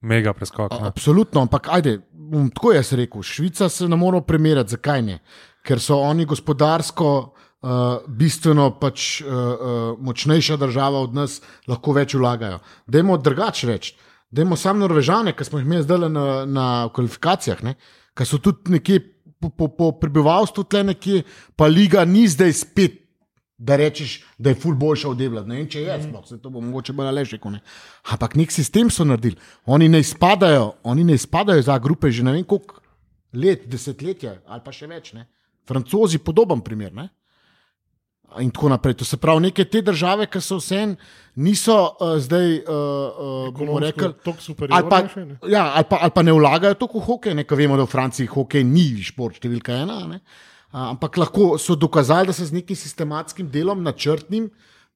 mega 0.00 0.32
preskok. 0.32 0.72
A- 0.72 0.80
No. 0.80 0.86
Absolutno, 0.86 1.40
ampak 1.40 1.68
ajde, 1.68 2.00
bom 2.12 2.50
tako 2.50 2.72
jaz 2.72 2.92
rekel. 2.92 3.22
Švica 3.22 3.68
se 3.68 3.88
ne 3.88 3.96
more 3.96 4.20
primerjati, 4.20 4.70
zakaj 4.70 5.02
ne? 5.02 5.18
Ker 5.62 5.80
so 5.80 5.98
oni 6.00 6.24
gospodarsko 6.24 7.08
uh, 7.62 7.70
bistveno 8.08 8.70
pač, 8.80 9.20
uh, 9.20 9.28
uh, 9.28 9.98
močnejša 10.00 10.56
država 10.56 11.00
od 11.00 11.14
nas, 11.14 11.40
lahko 11.68 11.92
več 11.92 12.14
vlagajo. 12.14 12.58
Dajmo 12.86 13.16
drugače 13.16 13.66
reči. 13.66 13.94
Dajmo 14.30 14.56
samo 14.56 14.84
Norvežane, 14.84 15.32
ki 15.34 15.44
smo 15.44 15.58
jih 15.58 15.66
imeli 15.66 15.82
zdaj 15.82 16.08
na, 16.08 16.26
na 16.46 16.66
kvalifikacijah, 16.94 17.62
ki 18.14 18.26
so 18.26 18.38
tudi 18.38 18.76
nekje 18.76 19.00
po, 19.40 19.50
po, 19.50 19.68
po 19.68 19.92
prebivalstvu 19.98 20.64
tle 20.64 20.84
nekje, 20.92 21.24
pa 21.56 21.66
liga 21.66 22.04
ni 22.04 22.28
zdaj 22.28 22.52
spet. 22.62 22.98
Da 23.60 23.76
rečeš, 23.76 24.22
da 24.40 24.54
je 24.54 24.56
ful 24.56 24.72
boljša 24.74 25.10
od 25.10 25.18
Debla. 25.20 25.42
Ne 25.44 25.58
vem, 25.58 25.66
če 25.68 25.82
je, 25.82 25.96
sploh 26.06 26.22
se 26.24 26.38
to 26.40 26.48
bo 26.48 26.62
mogoče 26.64 26.94
bolj 26.96 27.10
leže. 27.12 27.38
Ampak 28.08 28.38
nek 28.40 28.52
sistem 28.52 28.88
so 28.88 29.04
naredili. 29.04 29.36
Oni 29.66 29.88
ne 29.88 30.00
izpadajo, 30.00 30.78
oni 30.82 31.04
ne 31.04 31.18
izpadajo 31.18 31.62
za 31.62 31.76
grupe 31.78 32.08
že 32.10 32.24
ne 32.24 32.32
vem 32.32 32.44
koliko 32.44 32.80
let, 33.32 33.66
desetletja 33.68 34.38
ali 34.46 34.64
pa 34.64 34.72
še 34.72 34.86
več. 34.86 35.12
Ne? 35.12 35.26
Francozi, 35.68 36.18
podoben 36.18 36.62
primer. 36.64 36.94
Ne? 36.94 37.10
In 38.38 38.50
tako 38.54 38.68
naprej. 38.68 38.94
To 38.94 39.04
se 39.04 39.16
pravi, 39.16 39.40
neke 39.48 39.64
te 39.64 39.82
države, 39.82 40.26
ki 40.30 40.40
so 40.40 40.60
vse 40.60 40.84
niso 41.40 41.74
uh, 41.74 42.14
zdaj, 42.22 42.52
uh, 42.58 43.48
uh, 43.48 43.58
bomo 43.58 43.78
rekli, 43.82 44.12
tako 44.24 44.54
ali 44.68 44.88
pa, 44.90 45.00
še, 45.08 45.24
ne. 45.24 45.38
ja, 45.50 45.64
ali, 45.74 45.86
pa, 45.90 45.98
ali 46.04 46.14
pa 46.14 46.22
ne 46.22 46.34
vlagajo 46.36 46.78
toliko 46.78 47.00
v 47.00 47.06
hokej, 47.08 47.36
ne, 47.38 47.44
ker 47.48 47.58
vemo, 47.58 47.78
da 47.78 47.86
v 47.86 47.90
Franciji 47.90 48.30
hokej 48.30 48.66
ni 48.66 48.86
šport 49.02 49.40
številka 49.40 49.80
ena. 49.82 50.00
Ne, 50.10 50.20
a, 50.70 50.90
ampak 50.92 51.18
lahko 51.22 51.54
so 51.58 51.74
dokazali, 51.78 52.30
da 52.30 52.36
se 52.36 52.46
z 52.46 52.58
nekim 52.60 52.78
sistematskim 52.78 53.48
delom, 53.50 53.82
načrtnim, 53.86 54.50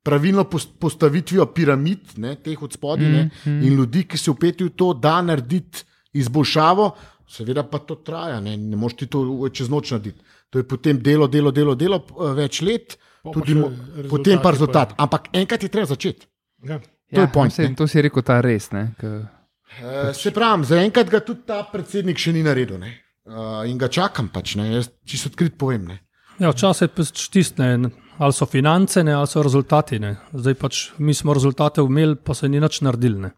pravilno 0.04 0.44
pos- 0.50 0.68
postavitvijo 0.78 1.48
piramid, 1.56 2.14
ne, 2.20 2.36
teh 2.36 2.60
od 2.62 2.76
spodaj, 2.76 3.08
mm, 3.08 3.30
mm. 3.46 3.58
in 3.64 3.80
ljudi, 3.80 4.04
ki 4.10 4.20
se 4.20 4.30
upetijo 4.30 4.68
v 4.68 4.76
to, 4.78 4.92
da 4.94 5.16
narediti 5.24 5.86
izboljšavo, 6.20 6.90
seveda 7.34 7.64
pa 7.66 7.80
to 7.82 7.96
traja, 8.04 8.38
ne, 8.44 8.56
ne 8.60 8.76
moreš 8.78 9.00
ti 9.00 9.08
to 9.10 9.24
čez 9.50 9.72
noč 9.72 9.94
narediti. 9.94 10.20
To 10.52 10.60
je 10.60 10.66
potem 10.68 11.00
delo, 11.02 11.26
delo, 11.26 11.50
delo, 11.50 11.74
delo 11.74 11.98
več 12.36 12.60
let, 12.62 12.94
tudi 13.32 13.54
rezultati 13.54 14.08
potem 14.08 14.36
pa 14.38 14.42
pa- 14.42 14.50
rezultat. 14.50 14.94
Ampak 14.98 15.28
enkrat 15.32 15.62
je 15.62 15.68
treba 15.68 15.86
začeti. 15.86 16.26
Ja. 16.62 16.80
To 17.14 17.20
je 17.20 17.28
point, 17.32 17.58
ne. 17.58 17.74
to 17.74 17.86
si 17.86 18.00
rekel, 18.02 18.22
ta 18.22 18.40
res. 18.40 18.70
Ne, 18.72 18.94
ke, 18.98 19.26
Uh, 19.74 20.12
se 20.14 20.30
pravi, 20.30 20.64
zaenkrat 20.64 21.08
ga 21.10 21.18
tudi 21.20 21.42
ta 21.46 21.64
predsednik 21.66 22.14
še 22.18 22.30
ni 22.32 22.42
naredil. 22.46 22.78
ne. 22.78 22.92
Uh, 23.26 23.66
in 23.66 23.78
ga 23.78 23.88
čakam, 23.88 24.28
pač, 24.28 24.54
ne, 24.54 24.68
jaz 24.70 24.90
čisto 25.02 25.32
odkrit 25.32 25.58
povem. 25.58 25.88
Ne. 25.88 25.96
Ja, 26.38 26.52
včasih 26.52 26.92
pač 26.94 27.28
tisne, 27.28 27.90
ali 28.18 28.32
so 28.32 28.46
finance, 28.46 29.02
ne, 29.02 29.12
ali 29.12 29.26
so 29.26 29.42
rezultati. 29.42 29.98
Ne. 29.98 30.16
Zdaj 30.30 30.54
pač 30.54 30.92
mi 30.98 31.14
smo 31.14 31.34
rezultate 31.34 31.82
imeli, 31.82 32.14
pa 32.14 32.34
se 32.34 32.46
ni 32.48 32.60
nič 32.60 32.80
naredili. 32.86 33.18
ne. 33.18 33.30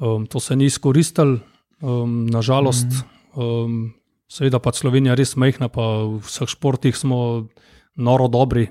Um, 0.00 0.26
to 0.26 0.40
se 0.40 0.56
ni 0.56 0.64
izkoristilo, 0.66 1.38
um, 1.80 2.26
nažalost. 2.26 3.06
Um, 3.36 3.94
seveda 4.26 4.58
pa 4.58 4.72
Slovenija 4.72 5.12
je 5.12 5.16
res 5.22 5.36
majhna, 5.36 5.68
pa 5.68 5.82
v 6.10 6.18
vseh 6.26 6.48
športih 6.48 6.96
smo 6.96 7.46
noro 7.94 8.26
dobri. 8.26 8.66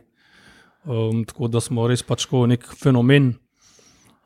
Um, 0.86 1.24
tako 1.26 1.48
da 1.48 1.62
smo 1.62 1.86
res 1.88 2.02
pač 2.04 2.26
nek 2.32 2.66
fenomen. 2.78 3.36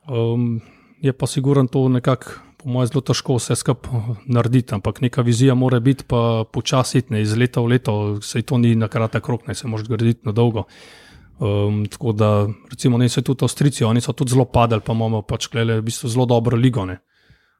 Um, 0.07 0.61
je 1.01 1.13
pa 1.13 1.27
siguren 1.27 1.67
to 1.67 1.87
nekako. 1.89 2.41
Po 2.55 2.71
mojem, 2.71 2.87
zelo 2.89 3.01
težko 3.05 3.35
vse 3.37 3.53
skupaj 3.59 4.15
narediti, 4.25 4.73
ampak 4.73 5.01
neka 5.03 5.21
vizija 5.21 5.53
mora 5.53 5.77
biti 5.79 6.05
pa 6.07 6.45
počasi, 6.49 7.03
ne 7.13 7.21
iz 7.21 7.35
leta 7.37 7.61
v 7.61 7.75
leto, 7.75 7.93
se 8.25 8.41
to 8.41 8.57
ni 8.57 8.73
na 8.75 8.87
kratek 8.87 9.27
rok, 9.27 9.43
ne 9.47 9.53
se 9.53 9.67
lahko 9.67 9.85
graditi 9.91 10.25
na 10.25 10.31
dolgo. 10.31 10.63
Um, 11.37 11.83
tako 11.85 12.11
da, 12.11 12.47
recimo, 12.71 12.97
ne 12.97 13.09
se 13.09 13.21
tudi 13.21 13.45
Avstrijci, 13.45 13.83
oni 13.83 14.01
so 14.01 14.13
tudi 14.13 14.31
zelo 14.31 14.45
padali, 14.45 14.81
pa 14.81 14.93
imamo 14.93 15.21
pač 15.21 15.45
klele, 15.51 15.77
v 15.77 15.85
bistvu 15.85 16.09
zelo 16.09 16.25
dobro 16.25 16.57
ligo. 16.57 16.85
Ne. 16.85 17.01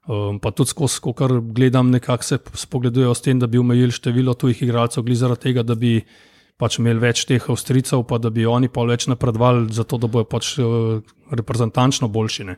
Um, 0.08 0.40
pa 0.40 0.50
tudi 0.56 0.72
skozi, 0.72 1.02
ko 1.02 1.14
kar 1.14 1.38
gledam, 1.42 1.92
nekako 1.92 2.24
se 2.24 2.40
spogledujejo 2.54 3.14
s 3.14 3.22
tem, 3.22 3.40
da 3.40 3.48
bi 3.48 3.62
omejili 3.62 3.92
število 3.92 4.34
tujih 4.34 4.64
igralcev, 4.64 5.04
glede 5.04 5.22
zaradi 5.22 5.42
tega, 5.42 5.64
da 5.64 5.76
bi 5.76 6.00
pač 6.58 6.80
imeli 6.80 7.00
več 7.00 7.26
teh 7.28 7.50
Avstrijcev, 7.50 8.04
pa 8.08 8.18
da 8.18 8.30
bi 8.30 8.46
oni 8.46 8.70
pa 8.72 8.86
več 8.88 9.08
napredovali, 9.12 9.68
zato 9.74 9.98
da 9.98 10.08
bojo 10.08 10.28
pač 10.30 10.56
uh, 10.60 11.02
reprezentančno 11.32 12.08
boljši. 12.08 12.44
Ne. 12.44 12.58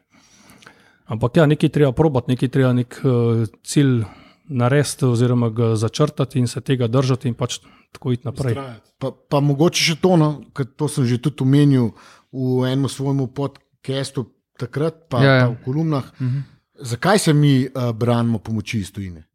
Ampak 1.07 1.37
ja, 1.39 1.45
nekaj 1.47 1.69
treba 1.69 1.91
probati, 1.95 2.33
nekaj 2.35 2.49
treba 2.51 2.73
nek 2.77 2.99
uh, 3.03 3.45
cilj 3.63 4.03
narediti, 4.49 5.05
oziroma 5.05 5.49
ga 5.49 5.75
začrtati 5.75 6.39
in 6.39 6.47
se 6.47 6.61
tega 6.61 6.87
držati, 6.87 7.27
in 7.27 7.35
pač 7.35 7.59
tako 7.95 8.11
iti 8.15 8.27
naprej. 8.27 8.55
Pa, 8.99 9.11
pa 9.11 9.39
mogoče 9.43 9.83
še 9.83 9.95
to, 10.03 10.15
no, 10.19 10.29
ker 10.55 10.67
to 10.77 10.87
sem 10.91 11.07
že 11.07 11.19
tudi 11.23 11.43
omenil 11.43 11.93
v 12.31 12.67
enem 12.69 12.89
svojem 12.91 13.25
podkastu, 13.27 14.27
takrat 14.59 15.07
pa, 15.09 15.23
Ja, 15.23 15.25
ja, 15.25 15.33
ja. 15.33 15.39
ja. 15.39 15.47
pa 15.47 15.53
v 15.55 15.63
kolumnah. 15.65 16.05
Uh 16.13 16.21
Mhm. 16.21 16.37
-huh. 16.37 16.53
Zakaj 16.79 17.19
se 17.19 17.33
mi 17.33 17.65
uh, 17.65 17.91
branimo 17.91 18.37
pomoči 18.39 18.79
iz 18.79 18.91
tujine? 18.91 19.25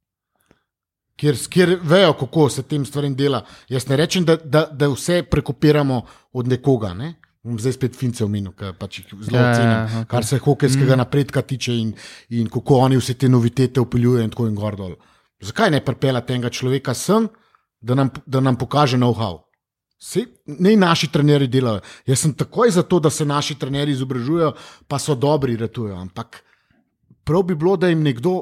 Ker, 1.17 1.37
ker 1.53 1.77
vejo, 1.83 2.15
kako 2.19 2.49
se 2.51 2.63
tem 2.63 2.85
stvarem 2.89 3.15
dela. 3.15 3.43
Jaz 3.69 3.87
ne 3.89 3.97
rečem, 3.97 4.25
da, 4.25 4.37
da, 4.37 4.65
da 4.67 4.89
vse 4.89 5.23
prekopiramo 5.23 6.01
od 6.33 6.49
nekoga. 6.49 6.95
Ne? 6.95 7.15
Bom 7.43 7.59
zdaj 7.59 7.75
spet 7.75 7.97
fince 7.99 8.25
omenil, 8.25 8.55
ker 8.55 8.75
pač 8.79 9.01
jih 9.01 9.15
zelo 9.27 9.39
Ja, 9.39 9.49
ja, 9.49 9.55
cenim, 9.59 9.71
ja, 9.71 9.87
okej. 9.87 10.09
kar 10.13 10.27
se 10.27 10.39
hokejskega 10.39 10.95
mm. 10.95 10.99
napredka 11.03 11.43
tiče 11.43 11.75
in, 11.75 11.89
in 12.31 12.51
kako 12.51 12.79
oni 12.87 13.01
vse 13.01 13.17
te 13.19 13.29
novitete 13.29 13.83
upeljujejo 13.83 14.25
in 14.25 14.31
tako 14.31 14.47
in 14.47 14.55
gor 14.55 14.77
dol. 14.79 14.93
Zakaj 15.43 15.73
ne 15.75 15.81
pripeljati 15.85 16.37
enega 16.37 16.53
človeka 16.55 16.95
sem, 16.95 17.27
da 17.83 17.97
nam, 17.99 18.13
da 18.27 18.41
nam 18.41 18.57
pokaže 18.57 18.97
know-how? 18.97 19.41
Sej, 19.99 20.29
ne 20.47 20.77
naši 20.79 21.11
trenerji 21.13 21.51
delajo. 21.51 21.83
Jaz 22.07 22.23
sem 22.23 22.35
takoj 22.35 22.71
za 22.71 22.83
to, 22.83 23.01
da 23.03 23.11
se 23.11 23.27
naši 23.27 23.59
trenerji 23.59 23.99
izobražujejo, 23.99 24.53
pa 24.87 24.99
so 24.99 25.15
dobri, 25.15 25.57
ratujejo. 25.59 25.99
Ampak 25.99 26.45
prav 27.25 27.43
bi 27.43 27.59
bilo, 27.59 27.77
da 27.77 27.91
jim 27.91 28.03
nekdo 28.03 28.37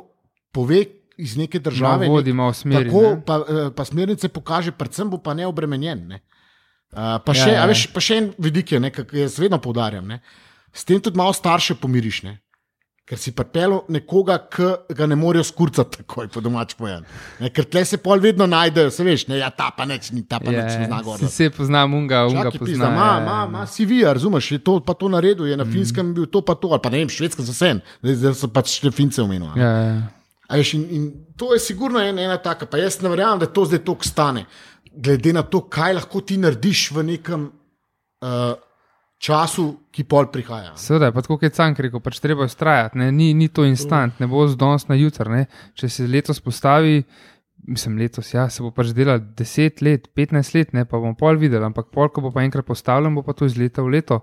pove 0.52 0.84
iz 1.20 1.36
neke 1.36 1.60
države, 1.60 2.06
Malo 2.08 2.18
vodi, 2.18 2.32
malo 2.32 2.52
smeri, 2.56 2.88
tako, 2.88 3.02
ne. 3.02 3.22
pa, 3.26 3.40
eh, 3.44 3.70
pa 3.76 3.84
smernice 3.84 4.28
pokaže, 4.28 4.72
predvsem 4.72 5.10
bo 5.12 5.18
pa 5.22 5.34
neobremenjen. 5.34 6.06
Ne? 6.08 6.20
Uh, 6.90 7.20
pa, 7.22 7.30
Ja, 7.30 7.44
še, 7.44 7.50
ja. 7.52 7.56
ja, 7.62 7.66
veš, 7.70 7.86
pa 7.94 8.02
še 8.02 8.16
en 8.18 8.32
vidik 8.42 8.72
je, 8.74 8.80
ne, 8.82 8.90
ki 8.90 9.04
jaz 9.14 9.36
vedno 9.38 9.60
poudarjam. 9.62 10.08
Ne? 10.10 10.20
S 10.74 10.82
tem 10.84 10.98
tudi 10.98 11.18
malo 11.20 11.30
starše 11.36 11.76
pomiriš. 11.78 12.24
Ne? 12.26 12.40
Ker 13.10 13.18
si 13.18 13.32
pripeljal 13.34 13.88
nekoga, 13.90 14.36
ki 14.50 14.94
ga 14.94 15.06
ne 15.10 15.16
morejo 15.18 15.42
skurcati, 15.46 15.98
takoj 16.02 16.28
po 16.30 16.42
domač 16.42 16.76
pojem. 16.78 17.02
Ne, 17.42 17.48
ker 17.50 17.66
tle 17.66 17.82
se 17.86 17.98
pol 17.98 18.22
vedno 18.22 18.46
najdejo, 18.46 18.90
se 18.94 19.02
veš, 19.06 19.24
ne, 19.30 19.40
ja, 19.40 19.48
ta 19.50 19.72
pa 19.74 19.82
neč 19.86 20.12
ni, 20.14 20.22
ta 20.22 20.38
pa 20.38 20.50
Ja, 20.54 20.62
neč 20.62 20.78
ne 20.78 20.86
zna 20.86 21.00
gor. 21.02 21.18
si 21.18 21.26
se 21.30 21.48
poznam, 21.50 21.94
unga, 21.98 22.20
unga 22.30 22.52
pozna. 22.54 22.86
ima, 22.90 23.08
ja, 23.08 23.16
ima, 23.22 23.38
ja. 23.40 23.48
ima 23.50 23.64
CV, 23.66 24.04
razumeš, 24.14 24.52
je 24.52 24.58
to 24.62 24.78
pa 24.86 24.94
to 24.94 25.10
naredil, 25.10 25.46
je 25.50 25.56
na 25.58 25.66
mm. 25.66 25.72
finskem 25.74 26.14
bil 26.14 26.26
to 26.30 26.42
pa 26.46 26.54
to, 26.54 26.70
ali 26.70 26.82
pa 26.82 26.90
ne 26.90 27.02
vem, 27.02 27.10
švedskem 27.10 27.44
za 27.44 27.54
sen, 27.54 27.82
zdaj, 28.02 28.14
zdaj 28.22 28.34
so 28.44 28.50
pač 28.50 28.78
še 28.78 28.90
fince 28.94 29.22
omenili. 29.26 29.58
Ja, 29.58 29.70
ja. 29.90 29.98
Veš, 30.50 30.74
in, 30.74 30.86
in 30.90 31.04
to 31.38 31.52
je 31.54 31.60
sigurno 31.62 32.00
ena, 32.02 32.22
ena 32.22 32.38
taka, 32.42 32.66
pa 32.66 32.80
jaz 32.80 32.98
ne 33.02 33.12
verjamem, 33.12 33.38
da 33.42 33.46
to 33.46 33.64
zdaj 33.68 33.84
toliko 33.86 34.08
stane. 34.08 34.44
Glede 34.90 35.32
na 35.32 35.44
to, 35.46 35.62
kaj 35.70 35.94
lahko 36.00 36.22
ti 36.26 36.40
narediš 36.42 36.88
v 36.96 37.04
nekem 37.12 37.46
uh, 37.46 38.54
času, 39.20 39.66
ki 39.92 40.04
pol 40.08 40.30
prihaja. 40.32 40.72
Seveda, 40.80 41.12
pa 41.12 41.22
tako 41.22 41.36
kot 41.36 41.46
je 41.46 41.54
Cank 41.54 41.82
rekel, 41.84 42.02
pač 42.02 42.18
treba 42.24 42.48
ustrajati, 42.48 42.98
ne? 42.98 43.10
ni, 43.12 43.32
ni 43.36 43.50
to 43.52 43.66
instant, 43.68 44.16
ne 44.20 44.28
bo 44.30 44.46
z 44.48 44.58
danes 44.58 44.88
na 44.88 44.96
jutr. 44.98 45.28
Ne? 45.30 45.44
Če 45.78 45.90
se 45.92 46.06
letos 46.08 46.40
postavi, 46.42 47.02
mislim, 47.68 47.98
letos, 48.00 48.32
ja, 48.32 48.48
se 48.50 48.64
bo 48.64 48.72
pač 48.74 48.94
delal 48.96 49.20
10 49.36 49.84
let, 49.84 50.08
15 50.16 50.56
let, 50.56 50.72
ne? 50.74 50.86
pa 50.88 50.98
bomo 50.98 51.14
pol 51.18 51.38
videli, 51.40 51.62
ampak 51.66 51.92
pol, 51.92 52.08
ko 52.08 52.24
bo 52.24 52.32
pa 52.34 52.46
enkrat 52.46 52.66
postavljen, 52.66 53.14
bo 53.14 53.26
pa 53.26 53.36
to 53.36 53.46
iz 53.46 53.58
leta 53.60 53.84
v 53.84 53.98
leto 53.98 54.22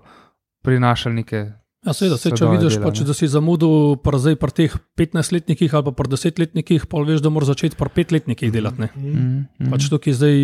prinašal 0.66 1.14
neke. 1.14 1.46
Ja, 1.86 1.94
seveda, 1.94 2.16
sej, 2.18 2.34
če 2.34 2.48
vidiš, 2.50 2.74
dela, 2.74 2.88
pač, 2.88 3.04
da 3.06 3.14
si 3.14 3.28
zamudil 3.30 4.00
pri, 4.02 4.18
zdaj, 4.18 4.36
pri 4.42 4.54
teh 4.56 4.72
15-letnikih 4.98 5.76
ali 5.78 5.86
pa 5.86 5.92
pri 5.94 6.10
10-letnikih, 6.16 6.88
pa 6.90 7.04
veš, 7.06 7.22
da 7.22 7.30
moraš 7.30 7.52
začeti 7.54 7.78
pri 7.78 7.92
5-letnikih 8.00 8.50
delati. 8.50 8.82
Ne. 8.82 8.88
Mm, 8.96 9.44
mm. 9.62 9.70
Pač 9.70 9.86
tukaj 9.92 10.16
zdaj 10.18 10.36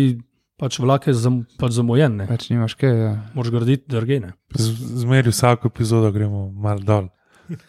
pač 0.55 0.79
vlak 0.79 1.09
je 1.09 1.15
zam, 1.17 1.43
pač 1.59 1.75
zamujen, 1.75 2.15
ne. 2.21 2.27
Pač 2.29 2.47
nimaš 2.51 2.77
kaj. 2.79 2.95
Ja. 2.95 3.11
moraš 3.35 3.51
graditi 3.51 3.83
drgene. 3.91 4.31
Zmeri 4.55 5.33
vsako 5.33 5.71
epizodo 5.73 6.11
gremo 6.15 6.47
malo 6.51 6.83
dol. 6.87 7.11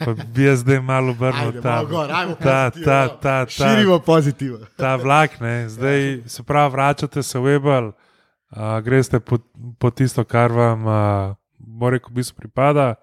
Pa 0.01 0.15
bi 0.17 0.47
jaz 0.47 0.63
zdaj 0.63 0.81
malo 0.81 1.13
obrnil 1.13 1.59
ta, 1.61 1.83
gor, 1.85 2.09
ajmo 2.09 2.37
ta, 2.41 2.71
ta, 2.73 3.01
no. 3.11 3.19
ta, 3.21 3.35
ta, 3.45 3.51
Širimo 3.53 3.99
pozitivno. 4.01 4.65
ta 4.79 4.95
vlak. 4.97 5.41
Ne. 5.41 5.69
Zdaj 5.69 6.23
se 6.27 6.43
pravi, 6.43 6.73
vračate 6.73 7.23
se 7.23 7.39
v 7.39 7.59
Ebel, 7.59 7.91
uh, 7.91 8.79
greste 8.81 9.21
po, 9.21 9.43
po 9.79 9.91
tisto, 9.91 10.25
kar 10.25 10.55
vam, 10.55 10.87
uh, 10.87 11.37
bo 11.59 11.91
rekel, 11.93 12.15
v 12.15 12.23
bistvu 12.23 12.47
pripada. 12.47 12.95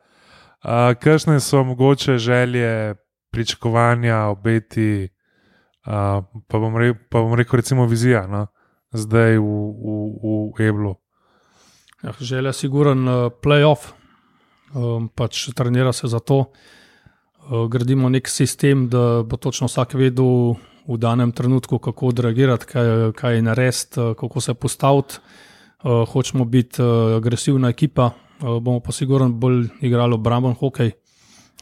Uh, 0.63 0.95
Kakšne 0.95 1.39
so 1.39 1.63
mogoče 1.63 2.17
želje, 2.17 2.95
pričakovanja, 3.31 4.17
obeti, 4.31 5.09
uh, 5.85 6.23
pa, 6.47 6.59
bom 6.59 6.77
re, 6.77 6.93
pa 7.09 7.19
bom 7.19 7.33
rekel, 7.35 7.57
recimo, 7.59 7.85
vizija, 7.85 8.27
no? 8.27 8.47
zdaj 8.93 9.37
v, 9.37 9.43
v, 9.43 10.53
v 10.55 10.67
Eblu. 10.69 10.95
Ja, 12.03 12.13
želja 12.19 12.53
je 12.53 12.53
siguren 12.53 13.07
uh, 13.07 13.27
playoff, 13.43 13.91
um, 14.75 15.09
pač 15.09 15.49
trenira 15.55 15.93
se 15.93 16.07
za 16.07 16.19
to. 16.19 16.45
Uh, 17.43 17.67
gradimo 17.67 18.09
nek 18.09 18.29
sistem, 18.29 18.87
da 18.89 19.23
bo 19.27 19.37
točno 19.37 19.67
vsak 19.67 19.97
vedel 19.99 20.55
v 20.87 20.97
danem 20.97 21.31
trenutku, 21.31 21.79
kako 21.79 22.13
odreagirati, 22.13 22.65
kaj, 22.65 23.11
kaj 23.19 23.41
narediti, 23.41 23.99
uh, 23.99 24.15
kako 24.15 24.41
se 24.41 24.53
postaviti. 24.53 25.19
Uh, 25.83 26.07
hočemo 26.07 26.45
biti 26.45 26.79
uh, 26.79 27.17
agresivna 27.17 27.69
ekipa, 27.69 28.13
bomo 28.43 28.79
pa 28.79 28.91
sigurno 28.91 29.29
bolj 29.29 29.67
igrali 29.81 30.13
obramben 30.13 30.53
hokej, 30.53 30.91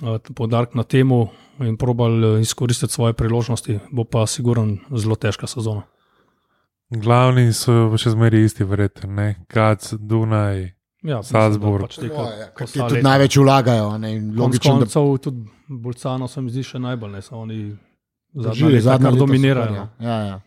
uh, 0.02 0.18
podarek 0.36 0.74
na 0.74 0.84
temu 0.84 1.28
in 1.60 1.78
probali 1.78 2.28
uh, 2.28 2.42
izkoristiti 2.42 2.94
svoje 2.94 3.14
priložnosti. 3.14 3.80
Bo 3.92 4.04
pa 4.04 4.26
sigurno 4.26 4.78
zelo 4.92 5.16
težka 5.16 5.48
sezona. 5.48 5.84
Glavni 6.92 7.54
so 7.54 7.72
še 7.96 8.10
zmeraj 8.10 8.44
isti, 8.44 8.64
verjetno, 8.64 9.34
Kac, 9.48 9.94
Dunaj. 9.94 10.74
Ja, 11.02 11.24
Salzburg. 11.24 11.82
Pač 11.82 11.98
teka, 11.98 12.14
Ja, 12.14 12.48
Ker 12.54 12.68
ti 12.68 12.78
tudi 12.80 13.02
največ 13.02 13.38
vlagajo. 13.38 13.90
a 13.90 13.98
Ne, 13.98 14.12
in 14.12 14.28
Konec 14.28 14.40
logično, 14.40 14.74
da 14.74 14.80
koncev 14.82 15.18
tudi 15.18 15.42
Bolcano 15.68 16.28
se 16.28 16.42
mi 16.42 16.50
zdi 16.50 16.64
še 16.64 16.80
najbolj, 16.80 17.12
ne 17.12 17.22
so 17.22 17.38
oni 17.38 17.78
kar 18.36 18.54
leta 18.54 19.12
dominirajo. 19.12 19.88
super, 19.88 19.88
Ja, 20.00 20.18
ja. 20.22 20.42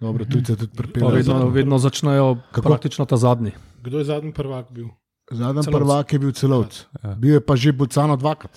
Dobro, 0.00 0.24
tudi 0.24 0.56
Pa 0.56 0.66
pripeljejo. 0.74 1.10
vedno, 1.10 1.48
vedno 1.48 1.78
začnejo 1.78 2.38
Kako? 2.50 2.62
praktično 2.62 3.04
ta 3.04 3.16
zadnji. 3.16 3.52
Kdo 3.80 3.98
je 3.98 4.04
zadnji 4.04 4.32
prvak 4.32 4.72
bil? 4.72 4.88
Zadnji 5.30 5.62
prvak 5.64 6.12
je 6.12 6.18
bil 6.18 6.32
celovc. 6.32 6.74
Ja. 6.98 7.14
Bil 7.14 7.32
je 7.32 7.40
pa 7.40 7.56
že 7.56 7.72
Bolcano 7.72 8.16
dvakrat. 8.16 8.52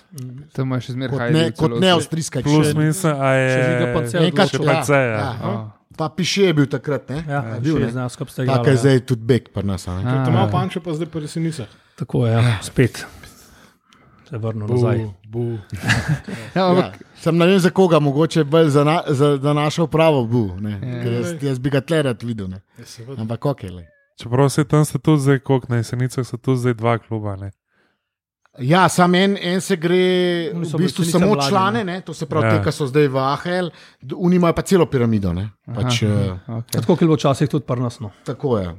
Tam 0.52 0.72
je 0.72 0.82
še 0.82 0.92
zmeraj 0.92 1.12
Kot 1.12 1.32
ne, 1.32 1.44
kot 1.54 1.72
ne 1.78 1.90
avstrijska 1.92 2.42
Plus, 2.42 2.68
ekipa. 2.68 2.80
mislim, 2.82 3.14
a 3.16 3.28
je 3.32 3.46
še 3.48 3.60
Žiga 3.62 3.86
Pance 3.94 4.14
Enkrat 4.20 4.48
še 4.48 4.58
odločil. 4.58 4.82
PC. 4.82 4.90
ja, 4.92 5.06
Ja. 5.08 5.32
ja. 5.42 5.72
Pa 5.94 6.10
piše 6.10 6.44
je 6.44 6.54
bil 6.54 6.68
takrat, 6.68 7.08
ne? 7.08 7.24
Ja, 7.24 7.40
Je 7.54 7.60
bil, 7.62 7.78
še 7.78 7.92
znamo 7.94 8.10
skupaj 8.10 8.34
Tako 8.42 8.68
je. 8.68 8.74
Ja. 8.74 8.78
zdaj 8.78 9.00
tudi 9.06 9.24
bek 9.24 9.44
pri 9.50 9.64
nas. 9.64 9.88
a 9.88 9.94
ne. 9.94 10.04
A, 10.04 10.26
Tam 10.26 10.34
malo 10.34 10.50
panče, 10.50 10.80
pa 10.80 10.92
zdaj 10.92 11.08
pa 11.08 11.20
res 11.20 11.36
nisem. 11.38 11.70
Tako 11.96 12.26
je, 12.26 12.34
ja, 12.34 12.60
spet. 12.62 13.06
Se 14.26 14.36
vrnil 14.36 14.68
nazaj. 14.68 15.06
bu. 15.24 15.56
Ja, 16.58 16.66
ampak, 16.66 16.98
Ja, 16.98 17.08
sem 17.16 17.38
ne 17.38 17.46
vem 17.46 17.60
za 17.60 17.70
koga, 17.70 18.00
mogoče 18.00 18.44
bolj 18.44 18.70
za, 18.70 18.84
na, 18.84 19.06
za, 19.08 19.38
za 19.38 19.54
našo 19.54 19.88
pravo? 19.88 20.28
Ja. 20.60 20.76
Ker 21.00 21.12
Jaz, 21.14 21.28
jaz 21.40 21.58
bi 21.58 21.70
ga 21.70 21.80
tle 21.80 22.02
rad 22.04 22.20
videl. 22.20 22.50
Ja. 22.50 22.60
Ampak 23.16 23.46
ok, 23.46 23.64
le. 23.66 23.86
Čeprav 24.16 24.50
se 24.50 24.64
tam 24.64 24.86
sta 24.86 24.98
tudi 24.98 25.22
zdaj, 25.22 25.40
koliko 25.40 25.68
na 25.70 25.78
jesenicah 25.78 26.26
so 26.26 26.38
tudi 26.38 26.60
zdaj 26.60 26.74
dva 26.74 26.98
kluba. 26.98 27.36
Ne? 27.36 27.52
Ja, 28.60 28.90
sam 28.90 29.16
en, 29.16 29.38
en 29.42 29.62
se 29.62 29.76
gre, 29.76 29.98
v 30.54 30.78
bistvu 30.80 31.04
samo 31.04 31.34
mladi, 31.34 31.50
člane, 31.50 31.84
ne. 31.84 32.02
to 32.02 32.14
se 32.14 32.26
pravi, 32.26 32.46
Ja. 32.48 32.58
te, 32.58 32.64
ki 32.64 32.72
so 32.72 32.88
zdaj 32.88 33.08
v 33.08 33.18
AHL, 33.20 33.70
oni 34.16 34.36
imajo 34.36 34.56
pa 34.56 34.62
celo 34.62 34.86
piramido. 34.86 35.34
Ne? 35.34 35.50
Pač, 35.76 36.04
uh, 36.04 36.40
Okay. 36.48 36.72
Tako 36.72 36.86
kot 36.88 37.02
je 37.02 37.08
bilo 37.08 37.16
včasih 37.16 37.50
tudi 37.50 37.66
pri 37.68 37.82
nas. 37.82 38.00
No. 38.00 38.12
tako 38.24 38.58
je. 38.58 38.72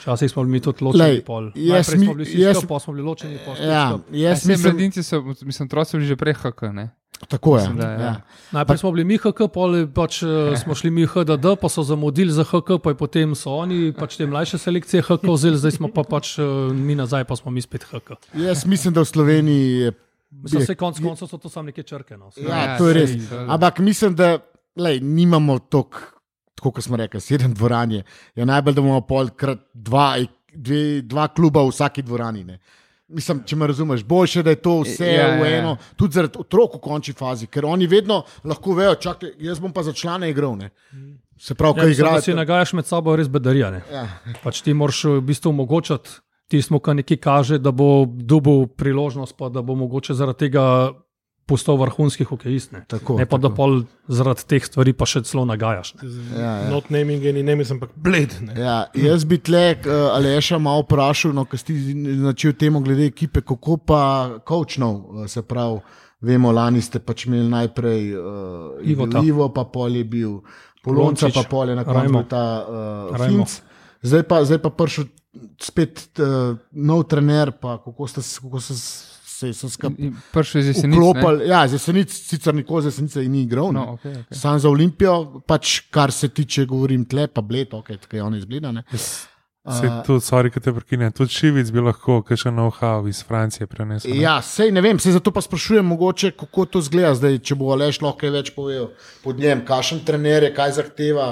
Včasih 0.00 0.30
smo 0.30 0.42
bili 0.42 0.52
mi 0.52 0.60
tudi 0.60 0.84
ločeni. 0.84 1.04
Lej, 1.04 1.20
pol. 1.22 1.50
jaz 1.54 1.88
Najprej 1.88 1.98
mi- 1.98 2.06
smo 2.06 2.14
bili 2.14 2.30
jaz- 2.36 2.66
pa 2.66 2.78
smo 2.78 2.92
bili 2.92 3.04
ločeni. 3.04 3.38
pol 3.40 3.54
Ja, 3.56 3.98
jaz 4.10 4.38
Mislim, 4.38 4.50
mislim, 4.50 4.72
mladinci 4.72 5.02
so, 5.02 5.16
mislim, 5.42 5.66
otroci 5.66 5.90
so 5.90 5.96
bili 5.96 6.06
že 6.06 6.16
prej 6.16 6.34
HK. 6.34 6.62
Ne? 6.72 6.90
tako 7.28 7.56
je. 7.56 7.60
Mislim, 7.60 7.76
da 7.78 7.86
ja. 7.86 8.00
ja. 8.00 8.14
Najprej 8.50 8.78
smo 8.78 8.92
bili 8.92 9.04
mi 9.04 9.16
HK, 9.16 9.48
pol 9.48 9.86
pač, 9.88 10.22
eh, 10.22 10.26
smo 10.56 10.74
šli 10.74 10.90
mi 10.90 11.06
HDD, 11.06 11.56
pa 11.56 11.68
so 11.68 11.82
zamudili 11.82 12.28
za 12.30 12.44
HK, 12.44 12.78
pa 12.78 12.94
potem 12.94 13.34
so 13.34 13.50
oni 13.52 13.92
pač 13.92 14.16
te 14.16 14.26
mlajše 14.26 14.58
selekcije 14.58 15.02
HK 15.02 15.24
vzeli, 15.24 15.56
zdaj 15.56 15.70
smo 15.72 15.88
pa 15.88 16.02
pač 16.04 16.38
eh, 16.38 16.42
mi 16.70 16.94
nazaj, 16.94 17.24
pa 17.24 17.34
smo 17.34 17.50
mi 17.50 17.60
spet 17.60 17.84
HK. 17.84 18.18
Jaz 18.34 18.66
mislim, 18.66 18.92
da 18.92 19.00
v 19.00 19.06
Sloveniji 19.06 19.70
je. 19.78 19.92
Mislim, 20.32 20.60
vse 20.60 20.74
konc 20.74 20.98
koncev 20.98 21.26
so 21.26 21.38
to 21.38 21.48
samo 21.48 21.62
neke 21.64 21.82
črke. 21.82 22.16
No. 22.16 22.28
ja, 22.36 22.56
Ja, 22.66 22.78
to 22.78 22.88
je 22.88 23.06
sej, 23.06 23.16
res. 23.16 23.32
Ampak 23.48 23.78
mislim, 23.78 24.14
da 24.14 24.38
lej, 24.76 25.00
nimamo 25.00 25.58
toliko, 25.60 25.98
tako 26.54 26.70
kot 26.70 26.84
smo 26.84 26.96
rekli, 26.96 27.20
sedem 27.20 27.54
dvoran 27.54 27.92
je. 27.92 28.02
je 28.34 28.46
najbolj, 28.46 28.74
da 28.74 28.80
imamo 28.80 29.00
polkrat 29.00 29.58
dva, 29.74 30.16
dve, 30.54 31.02
dva 31.02 31.28
kluba 31.28 31.62
v 31.62 31.68
vsaki 31.68 32.02
dvorani. 32.02 32.44
Ne. 32.44 32.58
Mislim, 33.08 33.42
če 33.44 33.56
me 33.56 33.66
razumeš, 33.66 34.04
boljše, 34.04 34.42
da 34.42 34.50
je 34.50 34.56
to 34.56 34.80
vse 34.80 35.06
Ja, 35.06 35.12
ja, 35.12 35.36
v 35.36 35.40
ja, 35.40 35.46
ja. 35.46 35.58
eno, 35.58 35.76
tudi 35.96 36.14
zaradi 36.14 36.38
otrok 36.38 36.74
v 36.74 36.80
končni 36.80 37.14
fazi, 37.14 37.46
ker 37.46 37.64
oni 37.64 37.86
vedno 37.86 38.22
lahko 38.44 38.72
vejo, 38.74 38.94
čakaj, 38.96 39.34
jaz 39.38 39.60
bom 39.60 39.72
pa 39.72 39.82
za 39.82 39.92
člane 39.92 40.30
igral. 40.30 40.56
Ne. 40.56 40.70
Se 41.38 41.54
pravi, 41.54 41.74
Ja, 41.74 41.82
kaj 41.82 41.88
mislim, 41.88 42.04
da 42.04 42.08
igrajo. 42.08 42.22
si 42.22 42.34
nagajaš 42.34 42.72
med 42.72 42.86
sabo 42.86 43.10
je 43.10 43.16
res 43.16 43.28
bedarija. 43.28 43.70
ne. 43.70 43.82
Ja. 43.92 44.06
Pač 44.42 44.62
ti 44.62 44.74
moraš 44.74 45.04
v 45.04 45.20
bistvu 45.20 45.50
omogočati 45.50 46.10
tistmu, 46.48 46.78
kar 46.78 46.96
neki 46.96 47.16
kaže, 47.16 47.58
da 47.58 47.70
bo 47.70 48.06
dobil 48.06 48.66
priložnost, 48.68 49.36
pa 49.36 49.48
da 49.48 49.62
bo 49.62 49.74
mogoče 49.74 50.14
zaradi 50.14 50.38
tega 50.38 50.92
postal 51.46 51.76
vrhunski 51.76 52.24
hokejist. 52.24 52.72
Ne, 52.72 52.84
Tako, 52.88 53.18
ne 53.18 53.26
pa 53.26 53.36
da 53.36 53.48
tako. 53.48 53.56
pol 53.56 53.72
zaradi 54.08 54.46
teh 54.48 54.64
stvari 54.64 54.92
pa 54.92 55.04
še 55.04 55.20
celo 55.22 55.44
nagajaš. 55.44 55.94
Ne. 55.96 56.08
Ja, 56.32 56.52
ja. 56.58 56.70
Not 56.70 56.88
naming 56.90 57.24
in 57.24 57.40
naming, 57.44 57.68
ampak 57.70 57.92
bled. 57.96 58.32
ne. 58.40 58.54
Ja, 58.56 58.76
jaz 58.94 59.24
bi 59.24 59.38
tle 59.38 59.76
uh, 59.76 60.14
Aleša 60.14 60.58
malo 60.58 60.86
vprašal, 60.86 61.32
no, 61.32 61.44
ker 61.44 61.58
si 61.58 61.76
začel 62.20 62.52
temu 62.54 62.80
glede 62.80 63.06
ekipe, 63.06 63.42
kako 63.42 63.76
pa 63.78 64.00
kočnov, 64.40 65.26
se 65.28 65.42
pravi. 65.42 65.80
Vemo, 66.24 66.48
lani 66.50 66.80
ste 66.80 67.02
pač 67.04 67.26
imeli 67.26 67.50
najprej 67.52 68.04
uh, 68.16 68.22
Ivota. 68.82 69.20
Ivo, 69.20 69.50
pa 69.52 69.66
pol 69.68 69.92
je 69.92 70.04
bil 70.04 70.38
Polonca, 70.80 71.28
Polončič, 71.28 71.34
pa 71.34 71.42
pol 71.44 71.68
je 71.68 71.74
na 71.76 71.84
koncu 71.84 72.22
ta 72.24 72.44
uh. 72.64 73.18
Finc. 73.18 73.58
Zdaj 74.00 74.22
pa, 74.24 74.38
zdaj 74.40 74.58
pa 74.58 74.70
prišel 74.70 75.04
spet 75.60 76.00
uh, 76.16 76.56
nov 76.72 77.04
trener, 77.04 77.52
pa 77.52 77.76
kako 77.76 78.08
ste 78.08 78.22
se- 78.22 78.40
kako 78.40 78.60
se 78.60 78.72
se 79.52 79.68
se 79.68 79.74
skupaj 79.74 80.06
In 80.06 80.16
Prvi 80.32 80.60
iz 80.60 80.66
jeseni. 80.66 80.96
vklopili. 80.96 81.48
Ja, 81.48 81.68
za 81.68 81.78
Senic 81.78 82.12
sicer 82.12 82.54
nikoli 82.54 82.82
za 82.82 82.90
Senice 82.90 83.22
ni 83.28 83.42
igral. 83.42 83.72
ne. 83.72 83.80
No, 83.80 83.98
okay, 83.98 84.16
okay. 84.16 84.40
Sam 84.40 84.58
za 84.58 84.68
Olimpijo, 84.68 85.40
pač 85.46 85.80
kar 85.90 86.12
se 86.12 86.28
tiče, 86.28 86.64
govorim 86.64 87.04
tle, 87.04 87.26
pa 87.26 87.40
bled, 87.40 87.74
ok, 87.74 87.86
tako 87.86 88.16
je 88.16 88.22
on 88.22 88.34
izgleda. 88.34 88.72
ne. 88.72 88.82
Se 89.64 89.88
tudi, 90.06 90.20
sorry, 90.20 90.50
ki 90.52 90.60
te 90.60 90.72
prekinem, 90.76 91.12
tudi 91.12 91.32
Šivic 91.32 91.70
bi 91.72 91.80
lahko 91.80 92.18
kakšen 92.22 92.52
know-how 92.52 93.08
iz 93.08 93.22
Francije 93.24 93.66
prenesel. 93.66 94.10
ne? 94.12 94.20
Ja, 94.20 94.42
sej 94.44 94.68
ne 94.70 94.82
vem, 94.84 94.98
sej 95.00 95.16
zato 95.16 95.32
pa 95.32 95.40
sprašujem, 95.40 95.86
mogoče, 95.86 96.34
kako 96.36 96.66
to 96.68 96.82
zgleda 96.84 97.14
zdaj, 97.16 97.38
če 97.40 97.56
bo 97.56 97.70
Aleš 97.72 98.02
lahko 98.04 98.20
kaj 98.20 98.30
več 98.34 98.50
povedal 98.52 98.90
pod 99.24 99.40
njem, 99.40 99.64
kakšen 99.64 100.02
trener 100.04 100.44
je, 100.44 100.50
kaj 100.52 100.74
zahteva, 100.76 101.28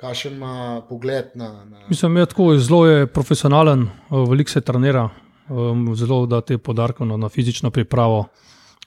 kakšen 0.00 0.38
ima 0.40 0.80
pogled 0.88 1.36
na. 1.36 1.50
na... 1.68 1.84
Mislim, 1.90 2.16
da 2.16 2.24
je 2.24 2.30
tako 2.32 2.56
zelo 2.56 2.86
je 2.86 3.06
profesionalen, 3.06 3.82
eh, 3.82 4.16
veliko 4.32 4.50
se 4.50 4.64
trenira, 4.64 5.10
um, 5.48 5.94
zelo 5.96 6.26
da 6.26 6.40
te 6.40 6.58
podarke 6.58 7.04
na, 7.04 7.16
na 7.16 7.28
fizično 7.28 7.70
pripravo. 7.70 8.26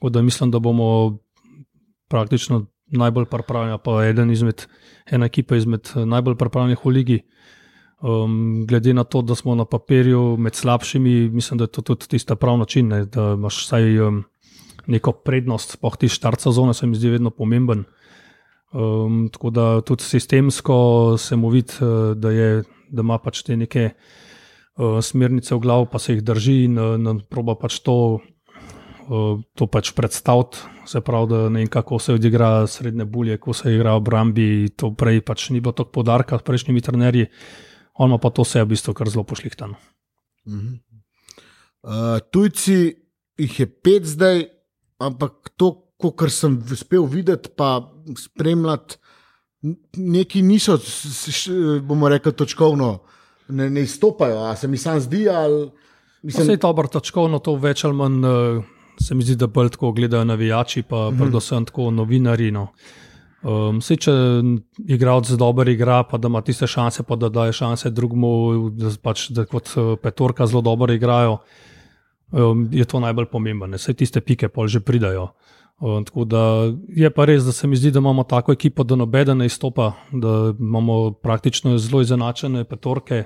Da 0.02 0.22
mislim, 0.22 0.52
da 0.52 0.60
bomo 0.60 1.18
praktično 2.08 2.66
najbolj 2.88 3.26
pripravljeni, 3.26 3.80
pa 3.84 4.06
eden 4.06 4.32
izmed, 4.32 4.66
ena 5.12 5.26
ekipa 5.26 5.56
izmed 5.56 5.90
eh, 5.96 6.06
najbolj 6.06 6.36
pripravljenih 6.36 6.86
v 6.86 6.90
ligi. 6.90 7.20
Um, 8.02 8.66
glede 8.68 8.94
na 8.94 9.04
to, 9.04 9.22
da 9.22 9.36
smo 9.36 9.56
na 9.56 9.66
papirju 9.66 10.38
med 10.38 10.56
slabšimi, 10.56 11.30
mislim, 11.30 11.58
da 11.58 11.64
je 11.64 11.68
to 11.68 11.82
tudi 11.82 12.08
tisti 12.08 12.36
pravi 12.36 12.60
način, 12.60 12.88
ne, 12.88 13.06
da 13.06 13.34
imaš 13.34 13.64
vsaj 13.64 14.00
um, 14.00 14.24
neko 14.88 15.12
prednost, 15.12 15.80
pa 15.82 15.90
ti 15.90 16.10
štart 16.10 16.40
sezone 16.40 16.74
se 16.74 16.88
mi 16.88 16.96
zdi 16.96 17.10
vedno 17.10 17.30
pomemben. 17.30 17.84
Um, 18.74 19.30
tako 19.34 19.50
da 19.50 19.82
tudi 19.82 20.04
sistemsko 20.04 21.16
se 21.18 21.36
mu 21.36 21.50
vidi, 21.50 21.74
eh, 21.82 22.16
da, 22.16 22.32
je, 22.32 22.64
da 22.90 23.02
ima 23.02 23.18
pač 23.18 23.42
te 23.44 23.58
neke 23.58 23.90
uh, 23.90 24.27
smernice 25.02 25.56
v 25.56 25.60
glavu, 25.60 25.86
pa 25.92 26.00
se 26.00 26.14
jih 26.14 26.24
drži 26.24 26.64
in 26.68 26.78
uh, 26.78 27.22
proba 27.30 27.56
pač 27.58 27.80
to, 27.86 28.20
uh, 29.10 29.40
to 29.58 29.68
pač 29.68 29.92
predstaviti. 29.98 30.62
Se 30.88 31.02
pravi, 31.02 31.28
da 31.28 31.40
ne 31.50 31.64
vem, 31.64 31.68
kako 31.68 32.00
se 32.00 32.14
odigra 32.16 32.68
srednje 32.68 33.06
bulje, 33.06 33.38
kako 33.38 33.54
se 33.54 33.74
igra 33.74 33.98
v 33.98 34.06
Brambi. 34.08 34.50
To 34.80 34.94
prej 34.96 35.22
pač 35.26 35.50
ni 35.50 35.60
bilo 35.60 35.74
tako 35.76 36.00
podarka 36.00 36.40
s 36.40 36.46
prejšnjimi 36.48 36.82
trenerji, 36.82 37.28
on 37.98 38.14
ima 38.14 38.22
pa 38.22 38.30
to 38.30 38.46
vse 38.46 38.64
v 38.64 38.72
bistvu 38.72 38.94
kar 38.94 39.10
zelo 39.10 39.26
pošlihtano. 39.28 39.76
Mhm. 40.48 40.78
Uh, 41.88 42.20
tujci 42.32 42.96
jih 43.38 43.60
je 43.60 43.68
pet 43.68 44.06
zdaj, 44.06 44.48
ampak 45.00 45.54
to, 45.58 45.88
kar 45.98 46.32
sem 46.34 46.58
uspel 46.72 47.06
videti, 47.06 47.50
pa 47.56 47.82
spremljati, 48.18 48.98
neki 49.98 50.42
niso, 50.42 50.78
bomo 51.84 52.10
rekli, 52.10 52.34
točkovno, 52.34 53.00
ne, 53.50 53.70
ne 53.70 53.82
izstopajo. 53.82 54.40
A 54.44 54.56
se 54.56 54.68
mi 54.68 54.78
sam 54.78 55.00
zdi, 55.00 55.30
ali 55.30 55.70
Vse 56.24 56.44
je 56.52 56.58
dobro, 56.58 56.88
točkovno 56.88 57.40
to 57.40 57.56
več 57.56 57.86
ali 57.86 57.96
manj. 57.96 58.26
Uh, 58.26 58.64
Se 58.98 59.14
mi 59.14 59.22
zdi, 59.22 59.36
da 59.38 59.46
bolj 59.48 59.68
tako 59.76 59.92
gledajo 59.94 60.26
navijači, 60.26 60.82
pa 60.82 61.12
mm 61.12 61.20
predvsem 61.20 61.66
tako 61.66 61.92
novinari. 61.92 62.48
No. 62.52 62.72
Um, 63.46 63.78
Sej, 63.82 63.98
če 64.08 64.14
igralec 64.90 65.30
dobro 65.38 65.70
igra, 65.70 66.00
pa 66.04 66.18
da 66.18 66.28
ima 66.28 66.42
tiste 66.42 66.68
šanse, 66.68 67.04
pa 67.06 67.16
da 67.16 67.30
daje 67.30 67.54
šanse 67.54 67.92
drugemu, 67.94 68.32
da, 68.74 68.90
pač, 69.04 69.28
da 69.30 69.46
kot 69.46 69.70
eh, 69.78 69.92
petorka 70.02 70.48
zelo 70.50 70.64
dobro 70.66 70.94
igrajo, 70.94 71.38
um, 72.32 72.66
je 72.74 72.86
to 72.86 73.00
najbolj 73.00 73.30
pomembno. 73.32 73.78
Vse 73.78 73.94
tiste 73.94 74.22
pike 74.22 74.50
pol 74.50 74.68
že 74.68 74.82
pridajo. 74.82 75.28
Um, 75.80 76.06
tako 76.06 76.26
da 76.26 76.42
je 76.90 77.10
pa 77.10 77.26
res, 77.26 77.44
da 77.44 77.52
se 77.52 77.68
mi 77.68 77.76
zdi, 77.76 77.92
da 77.92 78.00
imamo 78.00 78.24
tako 78.24 78.52
ekipo, 78.52 78.84
da 78.84 78.96
nobeden 78.96 79.38
ne 79.38 79.46
izstopa, 79.46 79.92
da 80.12 80.28
imamo 80.60 81.12
praktično 81.14 81.78
zelo 81.78 82.02
izenačene 82.02 82.64
petorke. 82.64 83.24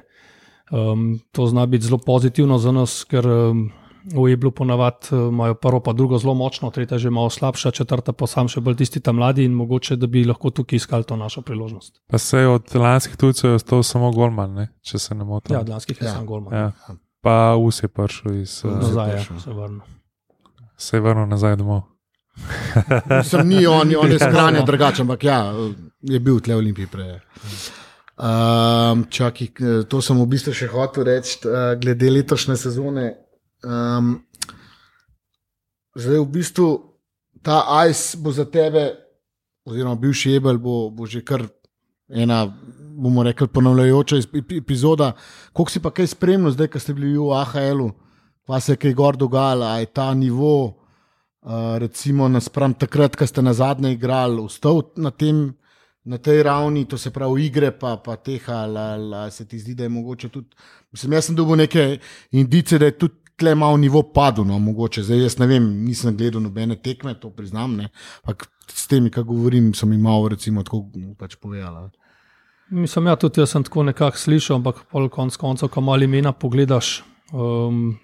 Um, 0.71 1.19
to 1.31 1.47
zna 1.47 1.65
biti 1.65 1.85
zelo 1.85 1.97
pozitivno 1.97 2.57
za 2.57 2.71
nas, 2.71 3.03
ker 3.03 3.27
um, 3.27 3.69
v 4.05 4.31
Eblu 4.33 4.51
ponavadi 4.51 4.97
uh, 5.11 5.29
imajo 5.29 5.53
prvo, 5.53 5.79
pa 5.79 5.93
drugo 5.93 6.17
zelo 6.17 6.33
močno, 6.33 6.71
tretja 6.71 6.97
že 6.97 7.09
malo 7.09 7.29
slabša, 7.29 7.71
četrta 7.71 8.11
pa 8.13 8.27
sam 8.27 8.47
še 8.47 8.59
bolj 8.59 8.75
tisti 8.75 8.99
tam 8.99 9.15
mladi 9.15 9.43
in 9.43 9.51
mogoče, 9.53 9.95
da 9.95 10.07
bi 10.07 10.23
lahko 10.25 10.49
tukaj 10.49 10.75
iskali 10.77 11.03
to 11.03 11.15
našo 11.15 11.41
priložnost. 11.41 12.01
Pa 12.07 12.17
se 12.17 12.37
je 12.37 12.47
od 12.47 12.75
lanskih 12.75 13.15
tujcev 13.17 13.55
ostal 13.55 13.83
samo 13.83 14.11
Golman, 14.11 14.53
ne? 14.53 14.67
če 14.81 14.99
se 14.99 15.15
ne 15.15 15.23
motim. 15.23 15.55
Ja, 15.55 15.61
od 15.61 15.69
lanskih 15.69 16.01
je 16.01 16.07
Ja. 16.07 16.13
sam 16.13 16.25
golman. 16.25 16.53
Ja. 16.53 16.71
Pa 17.21 17.55
Us 17.55 17.83
je 17.83 17.87
prišel 17.87 18.41
iz, 18.41 18.61
uh, 18.65 18.71
Nazaj 18.71 19.11
prišel. 19.15 19.39
se 19.39 19.53
vrnil. 19.53 19.79
se 20.77 20.97
je 20.97 21.01
vrnil 21.01 21.27
nazaj 21.27 21.55
domov. 21.55 21.81
Sem 23.23 23.47
ni 23.47 23.65
on, 23.67 23.87
on 23.95 24.11
je 24.11 24.17
Ja. 24.21 24.29
skrajno 24.29 24.65
drugačen, 24.65 25.05
ampak 25.05 25.23
ja, 25.23 25.53
je 26.01 26.19
bil 26.19 26.39
tle 26.39 26.55
v 26.55 26.63
Olimpiji 26.63 26.87
prej. 26.87 27.19
Um, 28.21 29.05
čaki, 29.09 29.49
to 29.89 30.01
sem 30.01 30.17
v 30.19 30.27
bistvu 30.29 30.53
še 30.53 30.67
hotel 30.69 31.07
reči, 31.07 31.39
uh, 31.47 31.73
glede 31.81 32.09
letošnje 32.11 32.57
sezone. 32.59 33.05
Um, 33.65 34.19
zdaj, 35.97 36.19
v 36.21 36.27
bistvu, 36.29 36.67
ta 37.41 37.63
ICE 37.87 38.19
bo 38.21 38.29
za 38.31 38.45
tebe, 38.45 38.91
oziroma 39.65 39.95
bivši 39.97 40.35
Ebel, 40.37 40.57
bo, 40.61 40.89
bo 40.93 41.05
že 41.09 41.23
kar 41.25 41.47
ena, 42.09 42.43
bomo 42.91 43.23
rekli, 43.23 43.47
ponavljajoča 43.47 44.19
ep- 44.21 44.37
ep- 44.41 44.57
epizoda. 44.59 45.13
Kako 45.55 45.69
si 45.71 45.79
pa 45.81 45.89
kaj 45.89 46.11
spremljal, 46.13 46.53
zdaj, 46.53 46.67
ko 46.73 46.79
ste 46.79 46.93
bili 46.93 47.15
v 47.17 47.31
AHL-u, 47.33 47.89
pa 48.45 48.59
se 48.59 48.73
je 48.75 48.81
kaj 48.83 48.93
gor 48.93 49.17
dogajalo, 49.17 49.65
a 49.65 49.79
je 49.81 49.89
ta 49.89 50.13
nivo. 50.13 50.77
Uh, 51.41 51.77
recimo, 51.81 52.27
naspram 52.29 52.73
takrat, 52.77 53.15
ko 53.17 53.25
ste 53.25 53.41
na 53.41 53.53
zadnje 53.57 53.95
igrali, 53.95 54.43
ostal 54.43 54.83
na, 55.01 55.09
tem, 55.09 55.55
na 56.05 56.19
tej 56.21 56.43
ravni, 56.45 56.85
to 56.85 56.99
se 57.01 57.09
pravi, 57.09 57.47
igre, 57.47 57.71
pa, 57.73 57.95
pa 57.97 58.15
teh, 58.15 58.45
ali 58.49 59.31
se 59.31 59.47
ti 59.49 59.59
zdi, 59.59 59.73
da 59.75 59.83
je 59.83 59.89
mogoče 59.89 60.29
tudi. 60.29 60.53
Mislim, 60.93 61.15
jaz 61.17 61.25
sem 61.25 61.35
dobil 61.35 61.57
neke 61.63 61.97
indice, 62.31 62.77
da 62.77 62.91
je 62.91 62.97
tudi 62.97 63.21
tle 63.41 63.55
malo 63.55 63.77
nivo 63.77 64.03
padel, 64.13 64.45
no, 64.45 64.59
mogoče. 64.59 65.01
Zdaj, 65.03 65.23
jaz 65.23 65.37
ne 65.41 65.47
vem, 65.49 65.65
nisem 65.85 66.13
gledal 66.17 66.43
nobene 66.45 66.77
tekme, 66.77 67.15
to 67.17 67.31
priznam. 67.33 67.73
Ne, 67.79 67.89
ampak 68.21 68.45
s 68.69 68.85
temi, 68.91 69.09
ki 69.09 69.23
govorim, 69.25 69.71
sem 69.73 69.91
jim 69.95 70.05
malo, 70.05 70.29
recimo, 70.35 70.61
tako 70.67 70.83
pač 71.17 71.39
povedala. 71.41 71.87
Mislim, 72.69 73.09
ja, 73.09 73.17
tudi 73.19 73.41
jaz 73.41 73.55
sem 73.55 73.65
tako 73.65 73.87
nekako 73.89 74.21
slišal, 74.21 74.61
ampak 74.61 74.85
pol 74.93 75.09
konc 75.09 75.35
koncev, 75.41 75.73
ko 75.73 75.81
malo 75.81 76.05
imena 76.05 76.31
pogledaš, 76.37 77.01
um, 77.33 77.97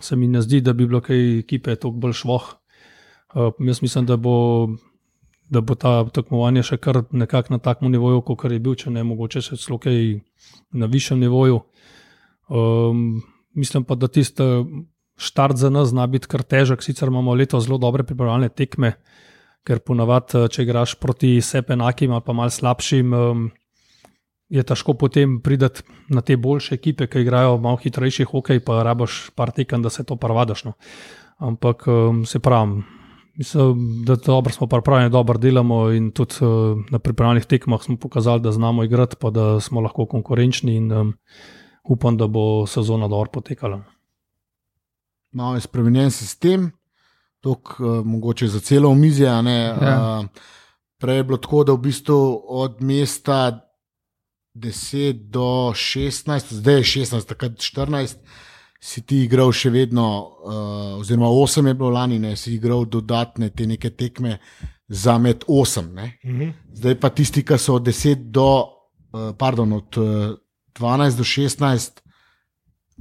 se 0.00 0.16
mi 0.16 0.30
ne 0.30 0.40
zdi, 0.46 0.62
da 0.62 0.72
bi 0.72 0.86
bilo 0.86 1.02
kaj 1.02 1.40
ekipe 1.42 1.74
toliko 1.74 2.06
bolj 2.06 2.16
švoh. 2.22 2.48
Uh, 3.34 3.52
jaz 3.58 3.82
mislim, 3.82 4.06
da 4.06 4.16
bo, 4.16 4.68
da 5.50 5.60
bo 5.60 5.74
ta 5.74 6.04
tekmovanje 6.08 6.62
še 6.70 6.78
kar 6.80 7.02
nekako 7.12 7.56
na 7.56 7.58
takem 7.58 7.92
nivoju, 7.92 8.22
kot 8.24 8.44
je 8.48 8.58
bil, 8.58 8.76
če 8.78 8.90
ne 8.90 9.04
mogoče 9.04 9.42
še 9.44 9.58
celo 9.60 9.76
kaj 9.82 10.20
na 10.72 10.88
višjem 10.88 11.20
nivoju. 11.20 11.60
Um, 12.48 13.20
mislim 13.52 13.84
pa, 13.84 13.98
da 14.00 14.08
tiste 14.08 14.64
štart 15.18 15.56
za 15.60 15.70
nas 15.70 15.90
zna 15.92 16.06
biti 16.06 16.30
kar 16.30 16.42
težek, 16.42 16.82
sicer 16.82 17.12
imamo 17.12 17.34
leto 17.34 17.60
zelo 17.60 17.76
dobre 17.78 18.06
pripravljalne 18.06 18.48
tekme, 18.48 18.94
ker 19.66 19.82
ponavadi, 19.84 20.46
če 20.48 20.64
igraš 20.64 20.96
proti 20.96 21.36
sebi 21.44 21.74
enakim 21.76 22.14
ali 22.16 22.24
pa 22.24 22.32
mal 22.32 22.48
slabšim, 22.48 23.12
um, 23.12 23.48
je 24.48 24.64
težko 24.64 24.94
potem 24.96 25.40
priti 25.44 25.84
na 26.08 26.22
te 26.24 26.38
boljše 26.40 26.78
ekipe, 26.78 27.06
ki 27.06 27.20
igrajo 27.20 27.58
malo 27.60 27.76
hitrejši 27.82 28.24
hokej, 28.30 28.64
pa 28.64 28.80
rabaš 28.86 29.26
par 29.36 29.52
tekem, 29.52 29.84
da 29.84 29.92
se 29.92 30.04
to 30.08 30.16
parvadaš. 30.16 30.64
No. 30.64 30.78
Ampak 31.38 31.84
um, 31.86 32.24
se 32.24 32.40
pravi. 32.40 32.80
Mislim, 33.38 34.04
da 34.04 34.16
dobro 34.16 34.52
smo 34.52 34.66
pripravljeni, 34.66 35.10
dobro 35.10 35.38
delamo 35.38 35.90
in 35.90 36.10
tudi 36.10 36.34
uh, 36.40 36.78
na 36.90 36.98
pripravljenih 36.98 37.44
tekmah 37.44 37.82
smo 37.82 37.96
pokazali, 37.96 38.40
da 38.40 38.52
znamo 38.52 38.84
igrati, 38.84 39.16
pa 39.20 39.30
da 39.30 39.60
smo 39.60 39.80
lahko 39.80 40.06
konkurenčni 40.06 40.74
in 40.76 40.92
um, 40.92 41.14
upam, 41.84 42.16
da 42.16 42.26
bo 42.26 42.66
sezona 42.66 43.08
dobro 43.08 43.30
potekala. 43.30 43.82
Malo 45.32 45.54
je 45.54 45.60
spremenjen 45.60 46.10
sistem, 46.10 46.70
tok, 47.40 47.80
uh, 47.80 48.06
mogoče 48.06 48.48
za 48.48 48.60
celo 48.60 48.90
omizje. 48.90 49.26
Ja. 49.26 49.40
Uh, 50.20 50.26
prej 50.98 51.16
je 51.16 51.24
bilo 51.24 51.38
tako, 51.38 51.64
da 51.64 51.72
v 51.72 51.78
bistvu 51.78 52.42
od 52.48 52.82
mesta 52.82 53.70
10 54.54 55.30
do 55.30 55.70
16, 55.74 56.54
zdaj 56.54 56.74
je 56.74 56.82
16, 56.82 57.28
takrat 57.28 57.52
14 57.52 58.16
si 58.78 59.02
ti 59.02 59.24
igral 59.26 59.50
še 59.52 59.70
vedno, 59.74 60.06
uh, 60.06 60.98
oziroma 61.00 61.28
8 61.34 61.66
je 61.66 61.74
bilo 61.74 61.90
lani, 61.90 62.18
ne, 62.22 62.36
si 62.36 62.54
igral 62.54 62.86
dodatne 62.86 63.50
te 63.50 63.66
neke 63.66 63.90
tekme 63.90 64.38
za 64.88 65.18
med 65.18 65.44
8. 65.48 65.88
Mhm. 66.24 66.50
Zdaj 66.78 67.00
pa 67.00 67.10
tisti, 67.10 67.42
ki 67.42 67.58
so 67.58 67.78
od 67.78 67.86
10 67.86 68.30
do, 68.30 68.50
uh, 69.12 69.32
pardon, 69.38 69.72
od 69.72 69.98
uh, 69.98 70.36
12 70.78 71.16
do 71.18 71.24
16. 71.24 72.04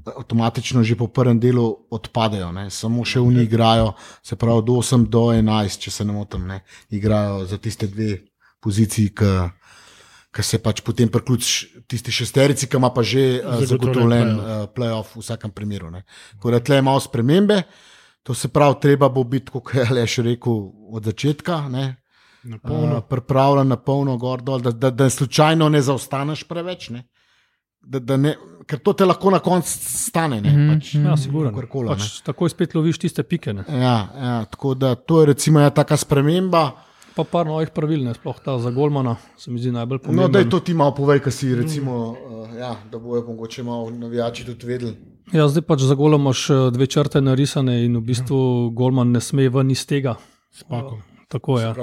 Avtomatično 0.07 0.84
že 0.86 0.95
po 0.95 1.07
prvem 1.09 1.39
delu 1.41 1.65
odpadejo, 1.89 2.51
ne? 2.53 2.69
samo 2.69 3.01
še 3.01 3.19
v 3.19 3.34
njih 3.34 3.47
igrajo, 3.49 3.95
se 4.21 4.36
pravi, 4.38 4.61
od 4.61 4.69
8 4.69 5.07
do 5.09 5.23
11, 5.34 5.82
če 5.82 5.91
se 5.91 6.05
ne 6.05 6.13
motim, 6.13 6.45
igrajo 6.93 7.45
za 7.49 7.57
tiste 7.57 7.88
dve 7.89 8.19
poziciji, 8.61 9.09
ki 9.09 9.32
ker 10.38 10.45
se 10.45 10.59
pač 10.61 10.83
potem 10.85 11.09
priključiš 11.09 11.83
tisti 11.89 12.13
šesterici, 12.13 12.69
ki 12.69 12.77
ima 12.77 12.91
pa 12.93 13.01
že 13.01 13.39
uh, 13.41 13.63
zagotovljen 13.65 14.33
uh, 14.38 14.49
playoff 14.69 15.15
v 15.17 15.23
vsakem 15.25 15.53
primeru. 15.53 15.89
Ko 16.38 16.53
je 16.53 16.61
tle 16.61 16.81
malo 16.85 17.01
spremembe, 17.01 17.63
to 18.21 18.35
se 18.38 18.51
pravi, 18.53 18.77
treba 18.83 19.09
bo 19.09 19.23
biti, 19.25 19.49
kot 19.51 19.73
je 19.73 19.88
Aleš 19.89 20.19
rekel, 20.27 20.59
od 20.93 21.09
začetka. 21.09 21.63
Uh, 21.73 22.99
pripravljen 23.09 23.73
na 23.73 23.79
polno 23.81 24.17
gor 24.21 24.43
dol, 24.45 24.61
da, 24.61 24.71
da, 24.71 24.91
da 24.93 25.09
slučajno 25.09 25.69
ne 25.73 25.81
zaostaneš 25.81 26.45
preveč. 26.47 26.91
Ne? 26.93 27.07
Da, 27.81 27.99
da 27.99 28.17
ne, 28.19 28.35
ker 28.67 28.79
to 28.83 28.93
te 28.93 29.07
lahko 29.07 29.31
na 29.33 29.39
koncu 29.39 29.71
stane. 29.73 30.41
Mm 30.41 30.45
-hmm. 30.45 30.73
pač, 30.73 30.93
ja, 30.95 31.17
sigurno. 31.17 31.51
Pač 31.88 32.21
takoj 32.21 32.49
spet 32.49 32.75
loviš 32.75 32.99
tiste 32.99 33.23
pike. 33.23 33.55
Ja, 33.69 33.97
ja, 34.21 34.45
tako 34.51 34.75
da 34.75 34.95
to 34.95 35.19
je 35.19 35.25
recimo 35.33 35.59
ja, 35.59 35.69
taka 35.69 35.97
sprememba. 35.97 36.71
Pa 37.18 37.26
par 37.26 37.47
novih 37.49 37.72
pravil, 37.74 38.03
ne 38.05 38.13
sploh 38.13 38.38
ta 38.45 38.59
za 38.61 38.70
Golmana, 38.72 39.15
se 39.41 39.49
mi 39.49 39.57
zdi 39.59 39.72
najbolj 39.74 40.03
pomembno. 40.05 40.28
No, 40.28 40.34
da 40.34 40.39
je 40.39 40.49
to 40.53 40.59
ti 40.61 40.78
malo 40.78 40.93
povej, 40.93 41.24
kaj 41.26 41.34
si 41.34 41.49
recimo, 41.57 42.13
uh, 42.13 42.51
ja, 42.53 42.76
da 42.91 42.99
bojo 43.01 43.24
mogoče 43.26 43.63
malo 43.65 43.89
navijači 43.89 44.45
tudi 44.45 44.70
vedeli. 44.70 44.97
Ja, 45.34 45.49
zdaj 45.51 45.65
pač 45.68 45.84
za 45.84 45.95
Golom 45.97 46.22
imaš 46.22 46.49
eh, 46.49 46.70
dve 46.72 46.88
črte 46.88 47.20
narisane 47.22 47.82
in 47.84 47.97
v 47.97 48.01
bistvu 48.13 48.38
hmm. 48.38 48.76
Golman 48.76 49.11
ne 49.11 49.22
sme 49.22 49.49
ven 49.51 49.72
iz 49.74 49.84
tega. 49.88 50.15
Spako. 50.55 51.01
Tako 51.28 51.59
je. 51.59 51.65
Ja. 51.65 51.74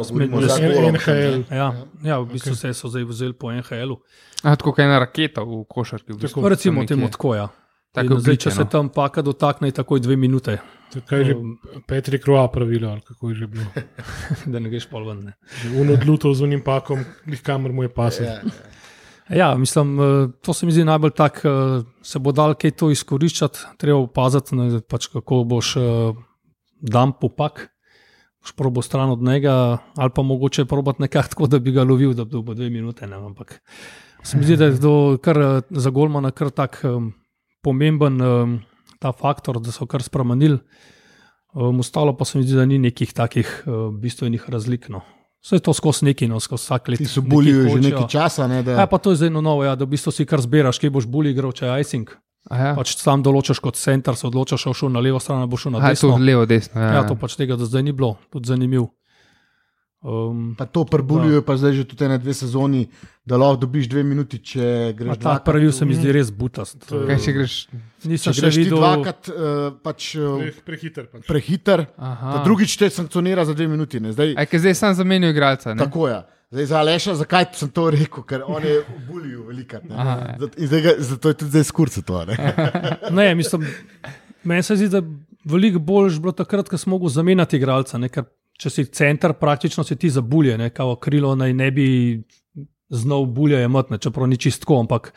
NHL. 0.93 1.43
Ja, 1.53 1.67
ja, 2.05 2.19
v 2.21 2.31
bistvu 2.33 2.55
okay. 2.55 2.73
se 2.73 2.73
so 2.73 2.89
zdaj 2.89 3.05
vzeli 3.05 3.37
po 3.37 3.53
NHL-u. 3.53 3.99
Tako 4.41 4.73
kot 4.73 4.81
ena 4.81 4.99
raketa 5.03 5.45
v 5.45 5.61
košarki. 5.69 6.15
V 6.15 6.23
bistvu. 6.23 6.49
Recimo 6.49 6.87
temu 6.89 7.11
tako, 7.13 7.35
ja. 7.37 7.51
Tako 7.95 8.19
zdaj, 8.19 8.41
če 8.43 8.51
se 8.51 8.65
tam 8.71 8.89
paka 8.91 9.23
dotakne, 9.23 9.71
takoj 9.75 10.01
dve 10.03 10.17
minute. 10.19 10.59
Kaj 11.07 11.21
je 11.21 11.27
že 11.31 11.35
um, 11.39 11.55
Petri 11.87 12.19
Kroa 12.23 12.49
pravilo, 12.51 12.91
ali 12.91 13.03
kako 13.07 13.31
je 13.31 13.35
že 13.35 13.47
bilo? 13.51 13.67
da 14.53 14.63
ne 14.63 14.71
greš 14.71 14.89
pol 14.91 15.07
ven. 15.07 15.31
Unodluto 15.79 16.33
z 16.35 16.47
unim 16.47 16.63
pakom, 16.63 17.05
jih 17.27 17.43
kamer 17.43 17.73
mu 17.75 17.87
je 17.87 17.93
pasel. 17.95 18.27
Ja, 18.27 18.35
ja. 18.43 19.37
ja, 19.37 19.49
mislim, 19.59 19.95
eh, 19.99 20.27
to 20.43 20.55
se 20.55 20.67
mi 20.67 20.75
zdi 20.75 20.87
najbolj 20.87 21.15
tako, 21.15 21.49
eh, 21.49 21.87
se 22.03 22.19
bo 22.19 22.35
dal 22.35 22.55
kaj 22.59 22.75
to 22.83 22.91
izkoriščati, 22.91 23.79
treba 23.79 24.03
opaziti, 24.03 24.59
pač 24.91 25.11
kako 25.15 25.45
boš 25.55 25.77
eh, 25.79 25.83
dan 26.83 27.15
popak. 27.21 27.69
Šprobo 28.45 28.83
stran 28.85 29.09
od 29.09 29.23
njega, 29.25 29.79
ali 29.97 30.11
pa 30.15 30.23
mogoče 30.23 30.67
probati 30.69 31.03
nekako 31.03 31.29
tako, 31.29 31.47
da 31.47 31.59
bi 31.59 31.73
ga 31.73 31.83
lovil, 31.87 32.13
da 32.13 32.27
bi 32.27 32.43
bil 32.43 32.55
dve 32.55 32.71
minute. 32.71 33.07
Ne, 33.07 33.17
ampak 33.17 33.61
se 34.21 34.37
mi 34.37 34.45
zdi, 34.45 34.59
da 34.61 34.69
je 34.69 34.81
to 34.81 35.17
kar 35.23 35.63
za 35.71 35.91
Golmana 35.91 36.31
kar 36.31 36.51
tako 36.51 36.91
um, 36.97 37.13
pomemben 37.65 38.21
um, 38.21 38.59
ta 39.01 39.13
faktor, 39.17 39.61
da 39.61 39.73
so 39.73 39.89
kar 39.91 40.05
spremenili. 40.05 40.61
Um, 41.55 41.81
ostalo 41.81 42.17
pa 42.19 42.27
se 42.29 42.39
mi 42.39 42.45
zdi, 42.45 42.57
da 42.59 42.67
ni 42.67 42.79
nekih 42.83 43.13
takih 43.15 43.51
uh, 43.67 43.89
bistvenih 43.95 44.49
razlik. 44.51 44.89
No. 44.93 45.05
Vse 45.45 45.61
to 45.61 45.75
skozi 45.77 46.09
neki, 46.09 46.29
no, 46.29 46.41
skozi 46.41 46.65
vsak 46.65 46.89
let. 46.89 47.03
Ti 47.05 47.09
so 47.09 47.23
bili 47.23 47.53
že 47.53 47.81
nekaj 47.85 48.09
časa. 48.09 48.49
Ne, 48.49 48.63
da... 48.65 48.79
ja, 48.81 48.87
pa 48.89 48.99
to 48.99 49.13
je 49.13 49.23
zdaj 49.23 49.35
novo, 49.37 49.65
ja, 49.65 49.75
da 49.77 49.85
v 49.85 49.93
bistvu 49.93 50.13
si 50.13 50.25
kar 50.27 50.41
zbiraš, 50.41 50.81
kje 50.81 50.91
boš 50.95 51.09
bolj 51.11 51.35
igral, 51.35 51.53
če 51.53 51.69
je 51.69 51.85
icing. 51.85 52.15
Ja. 52.51 52.75
Pač 52.77 52.97
sam 53.01 53.23
določaš 53.25 53.61
kot 53.65 53.79
center, 53.81 54.17
se 54.21 54.27
odločaš, 54.29 54.67
šel 54.77 54.93
na 54.93 55.01
levo 55.05 55.21
stran, 55.21 55.45
boš 55.49 55.67
šel 55.67 55.77
na 55.77 55.85
desno. 55.85 56.11
Ja, 56.11 56.17
to 56.17 56.21
je 56.21 56.29
levo, 56.29 56.47
desno. 56.49 56.81
Ja, 56.81 56.91
ja, 56.99 57.05
to 57.09 57.17
pač 57.21 57.37
tega 57.41 57.57
do 57.61 57.69
zdaj 57.69 57.87
ni 57.87 57.95
bilo, 57.97 58.15
tudi 58.33 58.53
zanimivo. 58.53 58.91
Um, 60.05 60.55
pa 60.59 60.67
to 60.69 60.83
prebulijo, 60.85 61.41
pa 61.43 61.57
zdaj 61.57 61.73
že 61.73 61.85
tudi 61.89 62.05
ene 62.05 62.19
dve 62.21 62.35
sezoni, 62.37 62.83
da 63.25 63.39
lahko 63.41 63.63
dobiš 63.63 63.87
dve 63.89 64.03
minuti, 64.05 64.37
če 64.37 64.93
greš. 64.99 65.17
Ta 65.23 65.39
prvi 65.41 65.71
se 65.73 65.89
mi 65.89 65.97
zdi 65.97 66.13
res 66.13 66.29
butast. 66.29 66.85
Kaj 66.93 67.23
če 67.25 67.33
greš? 67.33 67.55
Nisem 68.05 68.37
če 68.37 68.43
še 68.43 68.51
videl. 68.53 68.77
Dvakrat, 68.83 69.31
uh, 69.33 69.63
pač, 69.81 70.11
uh, 70.21 70.43
Pre, 70.43 70.53
prehiter. 70.69 71.09
Pač. 71.09 71.25
Prehiter. 71.25 71.87
Drugič 72.45 72.77
te 72.77 72.91
sankcionira 72.93 73.49
za 73.49 73.57
dve 73.57 73.71
minuti. 73.73 74.03
Zdaj, 74.13 74.37
Aj, 74.45 74.53
zdaj 74.53 74.77
sem 74.83 75.01
zamenil 75.01 75.33
igralca. 75.33 75.73
Ne? 75.73 75.81
Tako 75.81 76.13
je. 76.13 76.21
Zdaj, 76.53 76.69
za 76.75 76.79
Aleša, 76.85 77.17
zakaj 77.25 77.49
sem 77.57 77.73
to 77.73 77.89
rekel? 77.97 78.29
Ker 78.29 78.45
on 78.45 78.61
je 78.61 78.83
v 78.85 79.01
bulju 79.09 79.49
velikrat. 79.49 79.89
Ja. 79.89 80.37
Zato 81.01 81.33
je 81.33 81.41
tudi 81.41 81.51
zdaj 81.57 81.65
skurce 81.73 82.05
to. 82.05 82.27
Ne, 82.29 82.37
ne 83.25 83.31
mislim, 83.41 83.65
meni 84.45 84.63
se 84.63 84.77
zdi, 84.77 84.93
da 84.93 85.01
veliko 85.49 85.81
bolj 85.81 86.21
bilo 86.21 86.37
takrat, 86.37 86.69
ko 86.69 86.77
smo 86.77 86.99
mogli 86.99 87.17
zamenjati 87.17 87.57
igralca 87.57 87.97
če 88.61 88.71
si 88.71 88.85
center, 88.85 89.35
praktično 89.39 89.85
si 89.85 89.97
ti 89.97 90.11
za 90.11 90.23
bulje, 90.23 90.59
ne, 90.59 90.71
kao 90.71 90.97
krilo 90.97 91.35
naj 91.39 91.55
ne 91.55 91.71
bi 91.75 91.89
znal 92.95 93.27
bulje 93.27 93.65
imeti, 93.65 93.99
čeprav 94.07 94.29
ni 94.31 94.39
čistko, 94.39 94.79
ampak 94.81 95.13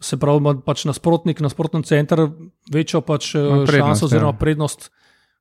se 0.00 0.16
pravi, 0.16 0.38
ima 0.38 0.54
pač 0.64 0.84
nasprotnik, 0.88 1.40
nasprotni 1.42 1.82
center 1.84 2.28
večjo 2.72 3.02
pač 3.02 3.34
eh, 3.34 3.42
prednost, 3.66 3.74
šanso 3.78 4.08
oziroma 4.08 4.34
ja. 4.34 4.38
prednost. 4.40 4.90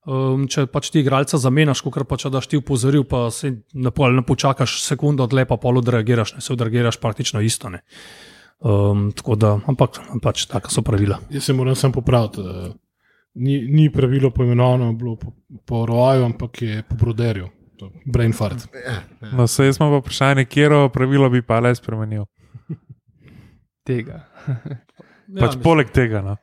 Um, 0.07 0.45
če 0.47 0.69
pač 0.71 0.87
ti 0.87 1.01
igralca 1.03 1.35
zamenjaš, 1.35 1.81
kot 1.83 1.99
pač 2.07 2.29
daš 2.31 2.45
ti 2.47 2.59
upozoril, 2.59 3.03
pa 3.03 3.25
se 3.33 3.51
ne, 3.75 3.91
ne 3.91 4.23
počakaš 4.23 4.77
sekundo, 4.85 5.27
dlje 5.27 5.43
pa 5.49 5.57
polo 5.59 5.83
odreagiraš, 5.83 6.37
ne 6.37 6.43
se 6.45 6.53
odreagiraš 6.55 6.95
praktično 7.03 7.43
isto. 7.43 7.67
Um, 8.63 9.09
tako 9.11 9.35
da, 9.35 9.57
ampak 9.67 9.99
pač 10.23 10.45
taka 10.47 10.71
so 10.71 10.81
pravila. 10.81 11.19
Jaz 11.29 11.51
se 11.51 11.53
moram 11.53 11.75
sam 11.75 11.91
popraviti. 11.91 12.39
Ni, 13.37 13.59
ni 13.69 13.85
pravilo 13.93 14.31
poimenovano 14.33 14.89
po, 14.97 15.31
po 15.65 15.85
roju, 15.85 16.25
ampak 16.25 16.61
je 16.61 16.81
po 16.89 16.95
broderju, 16.97 17.49
brain 18.05 18.33
fart. 18.33 18.65
Ja, 18.73 18.95
ja. 19.21 19.31
No, 19.37 19.47
se 19.47 19.65
jaz 19.65 19.77
imam 19.77 19.99
vprašanje, 19.99 20.45
kje 20.45 20.69
pravilo 20.93 21.29
bi 21.29 21.41
pa 21.45 21.59
le 21.59 21.75
spremenil. 21.75 22.25
tega. 23.85 24.25
Ja, 25.27 25.41
pač 25.43 25.57
ja, 25.57 25.59
poleg 25.59 25.89
tega. 25.91 26.21
No. 26.23 26.37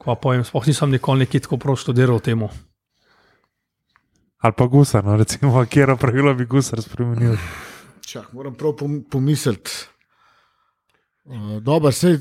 Ko 0.00 0.14
pojem, 0.16 0.40
spoh 0.48 0.64
nisem 0.64 0.88
nikoli 0.88 1.26
tako 1.28 1.58
prav 1.60 1.76
študiral 1.76 2.16
temu. 2.24 2.48
Ali 4.40 4.56
pa 4.56 4.66
gusar, 4.72 5.04
no, 5.04 5.18
recimo, 5.20 5.52
kje 5.68 5.96
pravilo 6.00 6.32
bi 6.34 6.46
gusar 6.48 6.80
spremenil. 6.80 7.36
Čak, 8.08 8.32
moram 8.32 8.56
prav 8.56 8.72
pomisliti. 9.12 9.70
Uh, 11.24 11.60
Dobro, 11.60 11.92
sej 11.92 12.18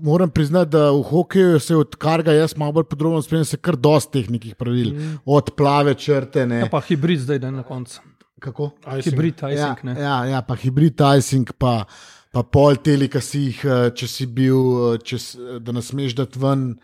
moram 0.00 0.30
priznati, 0.30 0.70
da 0.70 0.90
v 0.90 1.02
hokeju 1.02 1.60
se 1.60 1.76
odkar 1.76 2.22
ga 2.22 2.32
jaz 2.32 2.56
malo 2.56 2.72
bolj 2.72 2.84
podrobno 2.84 3.22
spremljam, 3.22 3.44
se 3.44 3.56
kar 3.56 3.76
dosti 3.76 4.12
tehničnih 4.12 4.54
pravil, 4.54 4.94
mm. 4.94 5.18
od 5.24 5.50
plave 5.56 5.94
črte. 5.94 6.46
Ne. 6.46 6.58
Ja, 6.58 6.68
pa 6.70 6.80
hibrid 6.80 7.20
zdaj 7.20 7.38
na 7.38 7.62
koncu. 7.62 8.00
Kako? 8.40 8.70
Hibrid 9.04 9.34
icing. 9.34 9.84
Ja, 9.84 9.94
ja, 9.98 10.24
ja, 10.24 10.42
pa 10.42 10.54
hibrid 10.54 11.00
icing, 11.18 11.52
pa, 11.58 11.84
pa 12.32 12.42
pol 12.42 12.76
teli, 12.76 13.08
ki 13.08 13.22
si 13.22 13.46
jih, 13.48 13.64
eh, 13.64 13.86
če 13.96 14.08
si 14.08 14.26
bil, 14.26 14.60
eh, 14.94 14.98
če, 15.04 15.20
da 15.64 15.72
nas 15.72 15.92
smeš 15.92 16.18
dati 16.20 16.42
ven. 16.42 16.74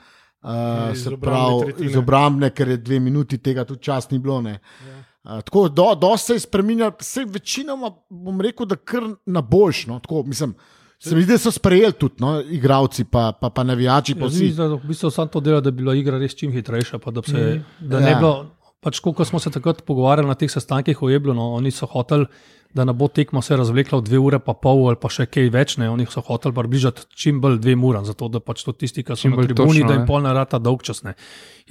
Uh, 0.41 0.95
se 0.97 1.11
pravi, 1.21 1.75
iz 1.85 1.97
obrambne, 2.01 2.49
ker 2.57 2.71
je 2.73 2.79
dve 2.81 2.97
minuti 3.05 3.37
tega 3.45 3.67
tudi 3.69 3.83
čas 3.85 4.07
ni 4.09 4.17
bilo. 4.19 4.39
Ja. 4.49 4.55
Uh, 5.21 5.43
tako 5.45 5.67
da, 5.69 5.75
do, 5.75 5.89
do 6.01 6.15
se 6.17 6.39
je 6.39 6.41
spremenil, 6.47 6.95
vse 6.97 7.27
večinoma 7.29 7.91
bom 8.09 8.41
rekel, 8.41 8.65
da 8.67 8.79
kar 8.81 9.05
na 9.27 9.43
boljšo. 9.45 9.91
No, 9.91 10.23
mislim, 10.25 10.55
Se 11.03 11.17
mi 11.17 11.23
zdi, 11.23 11.33
da 11.33 11.39
so 11.39 11.51
sprejeli 11.51 11.93
tudi 11.97 12.21
no, 12.21 12.35
igravci, 12.41 13.05
pa, 13.05 13.33
pa, 13.33 13.49
pa 13.51 13.63
navijači. 13.65 14.15
Ja, 14.21 14.29
zdi, 14.29 14.51
da, 14.53 14.67
v 14.75 14.81
bistvu 14.85 15.11
samo 15.11 15.33
to 15.33 15.41
dela, 15.41 15.61
da 15.65 15.71
bi 15.71 15.81
bila 15.81 15.95
igra 15.97 16.19
res 16.21 16.35
čim 16.37 16.53
hitrejša. 16.53 16.99
Da, 17.07 17.23
se, 17.25 17.39
mm. 17.39 17.89
da 17.89 18.01
ja. 18.01 18.05
ne 18.05 18.17
bilo, 18.19 18.35
pač, 18.81 19.01
ko 19.01 19.25
smo 19.25 19.39
se 19.39 19.51
takrat 19.51 19.85
pogovarjali 19.85 20.29
na 20.29 20.39
teh 20.39 20.51
sestankih 20.51 21.03
v 21.03 21.15
Eblu, 21.17 21.35
no, 21.37 21.53
oni 21.59 21.71
so 21.71 21.87
hoteli 21.87 22.27
da 22.75 22.85
ne 22.85 22.93
bo 22.93 23.09
tekmo 23.09 23.43
se 23.43 23.57
razvlekla 23.57 23.99
v 23.99 24.03
dve 24.07 24.19
ure, 24.19 24.39
pa 24.39 24.55
pol 24.55 24.85
ali 24.89 24.99
pa 25.01 25.11
še 25.11 25.27
kaj 25.27 25.49
več. 25.51 25.75
Ne. 25.83 25.89
Oni 25.91 26.07
so 26.07 26.23
hoteli 26.23 26.55
približati 26.55 27.09
čim 27.19 27.41
bolj 27.43 27.59
dvem 27.63 27.83
uram, 27.85 28.05
zato 28.07 28.29
da 28.31 28.39
pač 28.41 28.63
to 28.63 28.73
tisti, 28.73 29.03
ki 29.03 29.17
so 29.17 29.27
Čim 29.27 29.33
na 29.35 29.41
bolj 29.41 29.49
tribuni, 29.51 29.81
točno, 29.81 29.89
da 29.89 29.97
jim 29.97 30.05
pol 30.07 30.23
narata 30.23 30.61
dolgčasne. 30.63 31.17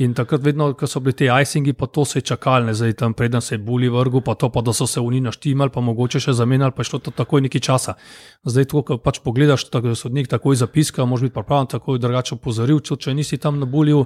In 0.04 0.16
takrat, 0.18 0.44
vedno, 0.44 0.74
ko 0.76 0.88
so 0.92 1.00
bili 1.04 1.16
ti 1.22 1.30
icingi, 1.32 1.74
pa 1.74 1.88
to 1.88 2.04
se 2.06 2.20
je 2.20 2.26
čakalne, 2.34 2.74
zdaj 2.76 2.98
tam 3.00 3.16
preden 3.16 3.42
se 3.42 3.56
je 3.56 3.62
buli 3.64 3.88
vrgu, 3.90 4.22
pa 4.26 4.36
to 4.36 4.50
pa 4.52 4.62
da 4.62 4.74
so 4.76 4.88
se 4.88 5.00
oni 5.00 5.22
naštimali, 5.24 5.72
pa 5.72 5.84
mogoče 5.84 6.20
še 6.20 6.36
zamenjali, 6.36 6.76
pa 6.76 6.84
je 6.84 6.92
šlo 6.92 7.00
to 7.00 7.16
takoj 7.16 7.46
nekaj 7.48 7.64
časa. 7.64 7.96
Zdaj, 8.44 8.68
to, 8.74 8.84
ko 8.84 8.98
pač 9.00 9.22
pogledaš, 9.24 9.70
tako 9.72 9.94
da 9.94 10.00
sodnik 10.00 10.28
takoj 10.28 10.60
zapiska, 10.60 11.08
moraš 11.08 11.30
biti 11.30 11.38
pripravljen, 11.38 11.72
takoj 11.78 12.04
drugače 12.04 12.36
opozoril, 12.36 12.84
če, 12.84 13.16
nisi 13.16 13.40
tam 13.40 13.62
nabulil, 13.64 14.04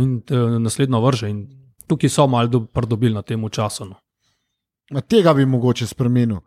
in 0.00 0.22
te 0.24 0.40
naslednjo 0.64 1.04
vrže. 1.04 1.28
In 1.30 1.44
tukaj 1.86 2.10
so 2.10 2.26
malo 2.26 2.48
do- 2.48 2.66
pridobili 2.66 3.14
na 3.14 3.22
tem 3.22 3.48
času. 3.50 3.84
No. 3.84 3.94
Ma 4.90 5.00
Tega 5.00 5.34
bi 5.34 5.46
mogoče 5.46 5.86
spremenil. 5.86 6.40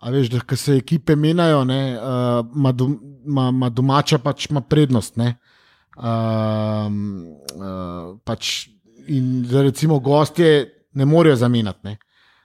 A 0.00 0.10
veš, 0.10 0.30
da 0.30 0.56
se 0.56 0.76
ekipe 0.76 1.16
menjajo, 1.16 1.64
ne, 1.64 1.98
uh, 1.98 2.46
ima, 2.56 2.72
dom, 2.72 3.00
ima, 3.26 3.48
ima 3.48 3.68
domača 3.68 4.18
pač 4.18 4.46
ima 4.50 4.60
prednost. 4.60 5.16
Ne, 5.16 5.34
um, 5.96 7.26
uh, 7.56 8.18
pač 8.24 8.68
in 9.08 9.42
da 9.42 9.62
recimo 9.62 9.98
gostje 10.00 10.86
ne 10.92 11.04
morejo 11.04 11.36
zamenjati. 11.36 11.96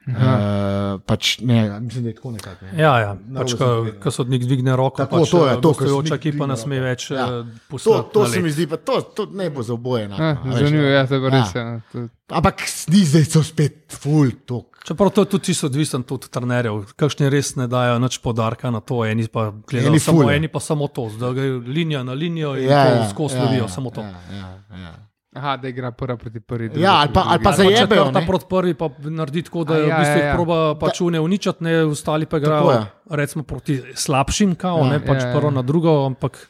Ne. 0.06 0.14
Uh, 0.14 1.02
pač 1.02 1.40
ne, 1.40 1.80
mislim, 1.80 2.04
da 2.04 2.10
je 2.10 2.16
tako 2.16 2.32
nekako. 2.32 2.66
Ne. 2.66 2.78
Ja, 2.78 3.00
ja 3.00 3.12
pač, 3.36 3.54
ko, 3.54 3.70
ko 3.98 4.12
sodnik 4.12 4.44
dvigne 4.44 4.76
roko, 4.76 4.98
Tako, 4.98 5.18
pač, 5.18 5.30
to 5.30 5.40
je, 5.44 5.54
to, 5.56 5.62
ko 5.64 5.68
gostujoča 5.76 5.90
sodnik 6.08 6.20
ekipa 6.22 6.46
ne 6.46 6.54
dvigne 6.54 6.58
sme 6.60 6.76
roko. 6.76 6.86
več 6.86 7.02
Ja. 7.08 7.16
ja. 7.16 7.26
To, 7.26 7.46
pustiti. 7.68 8.04
to 8.14 8.20
na 8.20 8.28
se 8.28 8.40
mi 8.40 8.52
zdi, 8.52 8.68
pa 8.68 8.78
to, 8.78 9.02
to 9.04 9.26
ne 9.28 9.50
bo 9.50 9.64
za 9.64 9.74
oboje. 9.74 10.06
enako, 10.06 10.24
Ja, 10.24 10.54
Zanimivo 10.54 10.84
je, 10.84 11.04
da 11.04 11.16
je 11.16 11.22
Ja. 11.22 11.30
res. 11.32 11.56
Ja. 11.56 11.82
To- 11.92 12.08
Ampak 12.28 12.56
ni 12.88 13.02
zdaj 13.02 13.26
so 13.26 13.44
spet 13.44 13.74
full 13.92 14.32
tok. 14.46 14.78
Čeprav 14.84 15.10
to 15.10 15.22
je 15.22 15.26
tudi 15.28 15.44
čisto 15.46 15.66
odvisno 15.66 16.02
od 16.02 16.30
trenerjev. 16.30 16.94
Kakšni 16.96 17.30
res 17.30 17.56
ne 17.56 17.66
dajo 17.66 17.98
nič 18.00 18.18
podarka 18.20 18.70
na 18.70 18.80
to, 18.80 19.02
eni 19.04 19.26
pa 19.28 19.50
gledajo 19.60 19.90
Eni 19.90 20.00
samo, 20.00 20.30
eni 20.32 20.48
pa 20.48 20.60
samo 20.60 20.88
to, 20.88 21.10
da 21.12 21.30
gre 21.32 21.50
linija 21.60 22.04
na 22.04 22.14
linijo 22.14 22.54
in 22.56 22.64
Ja, 22.64 22.84
to 22.84 22.90
ja, 22.96 23.10
skozi 23.10 23.36
ja, 23.36 23.44
lovijo, 23.44 23.64
ja, 23.64 23.68
samo 23.68 23.90
to. 23.90 24.02
Ja, 24.02 24.22
ja, 24.32 24.50
ja. 24.72 24.94
Aha, 25.36 25.58
da 25.58 25.68
igra 25.68 25.92
prva 25.92 26.16
proti 26.16 26.40
prvi. 26.40 26.70
druga 26.70 26.82
Ja, 26.82 26.94
ali 26.96 27.10
pa- 27.14 27.24
ali 27.28 27.44
pa 27.44 27.52
zajebejo, 27.52 28.12
ne. 28.12 28.26
proti 28.26 28.46
prvi, 28.50 28.74
pa 28.74 28.88
naredi 29.02 29.42
tako, 29.42 29.64
da 29.64 29.74
A 29.74 29.78
ja, 29.78 29.82
ja, 29.82 29.86
v 29.88 30.00
bistvu 30.00 30.12
ja, 30.14 30.24
ja, 30.24 30.26
ja. 30.26 30.34
proba 30.34 30.58
pač 30.76 31.02
une 31.02 31.20
uničati, 31.20 31.64
ne 31.64 31.84
ostali 31.84 32.26
pa 32.26 32.38
igrajo 32.38 32.86
recimo 33.10 33.44
proti 33.44 33.82
slabšim, 33.94 34.56
kao, 34.56 34.78
Ja, 34.80 34.90
ne 34.90 35.00
pač 35.02 35.20
ja, 35.20 35.28
ja. 35.28 35.34
prvo 35.34 35.52
na 35.52 35.62
drugo, 35.62 36.06
ampak 36.06 36.48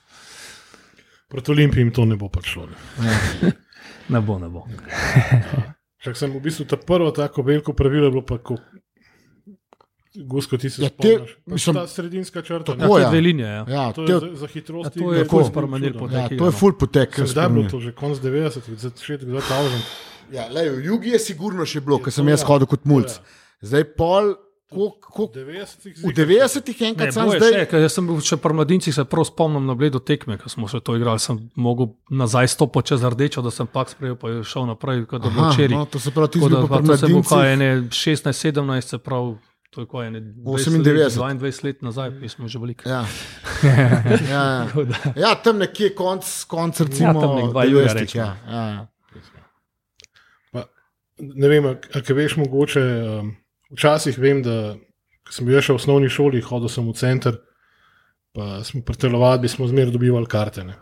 Proti 1.27 1.51
Olimpiji 1.51 1.81
jim 1.81 1.91
to 1.91 2.05
ne 2.05 2.15
bo 2.15 2.29
prišlo. 2.29 2.67
Ne. 3.01 3.13
ne 4.09 4.21
bo, 4.21 4.39
ne 4.39 4.49
bo. 4.49 4.61
Čak 5.97 6.13
sem 6.13 6.29
v 6.29 6.39
bistvu 6.39 6.65
ta 6.65 6.77
prvo 6.77 7.09
tako 7.11 7.41
veliko 7.41 7.73
pravilo 7.73 8.11
bilo 8.11 8.21
pa, 8.21 8.38
ko 8.38 8.55
Gusko 10.18 10.57
ti 10.57 10.70
se 10.70 10.82
Ja, 10.82 10.89
te- 10.89 10.95
spomniš. 11.09 11.38
Mislim- 11.45 11.76
ta 11.76 11.88
sredinska 11.88 12.41
črta. 12.41 12.63
Tako 12.66 12.78
ne. 12.78 12.88
To 12.88 12.97
ja. 12.97 13.03
je 13.03 13.09
dve 13.09 13.22
linije. 13.22 13.47
Ja. 13.47 13.66
Ja, 13.68 13.91
To 13.91 14.05
te, 14.05 14.11
je 14.13 14.20
za, 14.20 14.30
za 14.36 14.47
hitrost. 14.47 14.86
Ja, 14.86 14.89
to 14.93 15.11
je 15.11 15.18
igre 15.18 15.30
ful 15.30 15.39
ful 15.39 15.49
spremenil 15.49 15.93
potek. 15.93 16.32
ja, 16.32 16.38
to 16.38 16.45
je 16.45 16.51
full 16.53 16.74
potek. 16.74 17.20
Zdaj 17.22 17.45
je 17.45 17.49
bilo 17.49 17.70
to 17.70 17.80
že 17.80 17.91
konc 17.91 18.18
90-ih, 18.18 18.76
začetek 18.76 19.28
2000. 19.28 19.82
Ja, 20.32 20.47
lej, 20.47 20.70
v 20.72 20.86
jugu 20.86 21.05
je 21.05 21.20
sigurno 21.20 21.61
še 21.63 21.82
bilo, 21.82 21.97
Je 21.97 22.03
ker 22.03 22.11
sem 22.11 22.28
jaz 22.28 22.41
ja, 22.41 22.47
hodil 22.47 22.68
kot 22.68 22.82
mulj. 22.84 23.03
ja. 23.03 23.22
Zdaj 23.61 23.84
pol, 23.95 24.36
koliko- 24.66 24.97
V 25.05 25.13
koliko- 25.13 25.34
90-ih 25.36 25.93
v 25.93 25.97
ziher. 25.97 26.13
90-ih 26.18 26.82
Ne, 26.82 26.88
enkrat 26.88 27.13
sem 27.13 27.30
zdaj. 27.30 27.51
še, 27.53 27.66
ker 27.68 27.80
jaz 27.80 27.93
sem 27.93 28.07
bil 28.07 28.18
še 28.20 28.36
pri 28.36 28.51
mladincih, 28.51 28.91
se 28.91 29.03
prav 29.05 29.24
spomnim 29.24 29.63
na 29.63 29.74
bledo 29.74 29.99
tekme, 29.99 30.38
ko 30.38 30.49
smo 30.49 30.68
se 30.68 30.80
to 30.80 30.95
igrali. 30.95 31.20
Sem 31.20 31.38
mogel 31.55 31.88
nazaj 32.09 32.47
stopiti 32.47 32.88
čez 32.88 33.01
rdečo, 33.01 33.41
da 33.41 33.51
sem 33.51 33.68
pak 33.68 33.88
sprejel, 33.88 34.16
pa 34.16 34.30
je 34.30 34.43
šel 34.43 34.66
naprej, 34.66 35.05
kot 35.05 35.22
da 35.22 35.30
bi 35.30 35.39
včeraj. 35.39 35.70
no, 35.72 35.86
to 35.86 35.99
se 35.99 36.09
pravi, 36.09 36.28
ti 36.28 36.39
Tako 36.39 36.45
si 36.45 36.49
bil 36.49 36.61
se 36.97 37.07
bo 37.07 37.22
kaj 37.22 37.38
pri 37.38 37.53
ene 37.53 37.70
16-17, 37.89 38.82
se 38.84 38.97
pravi, 38.97 39.38
to 39.76 39.84
je 39.84 39.88
kaj 39.91 40.07
ene 40.07 40.21
98. 40.21 41.19
22 41.19 41.63
let 41.65 41.82
nazaj, 41.82 42.11
mi 42.11 42.30
smo 42.30 42.47
že 42.47 42.59
veliko. 42.59 42.89
Ja. 42.89 43.05
ja, 44.30 44.43
ja. 44.67 45.13
ja, 45.15 45.36
tam 45.43 45.57
nekje 45.57 45.95
konc, 45.95 46.28
konc 46.47 46.80
recimo, 46.80 47.11
Ja, 47.11 47.21
tam 47.21 47.36
nek 47.36 47.49
dva 47.51 47.65
julija, 47.65 47.93
90-ih, 47.93 47.99
recimo. 47.99 48.23
Ja, 48.23 48.36
ja, 48.47 48.67
ja. 48.69 48.88
Pa, 50.51 50.63
ne 51.19 51.49
vem, 51.51 51.65
a, 51.65 51.76
a 51.76 52.01
kaj 52.01 52.15
veš, 52.15 52.38
mogoče. 52.39 52.84
Um, 53.19 53.34
včasih 53.76 54.19
vem, 54.19 54.43
da 54.45 54.76
sem 55.32 55.47
bil 55.47 55.59
še 55.59 55.73
v 55.73 55.82
osnovni 55.82 56.11
šoli, 56.11 56.43
hodil 56.45 56.71
sem 56.71 56.86
v 56.88 56.95
center, 56.99 57.39
pa 58.36 58.61
smo 58.67 58.84
pri 58.86 58.99
telovadbi 59.01 59.49
smo 59.51 59.67
zmeraj 59.67 59.95
dobivali 59.95 60.30
karte 60.30 60.63
ne, 60.67 60.78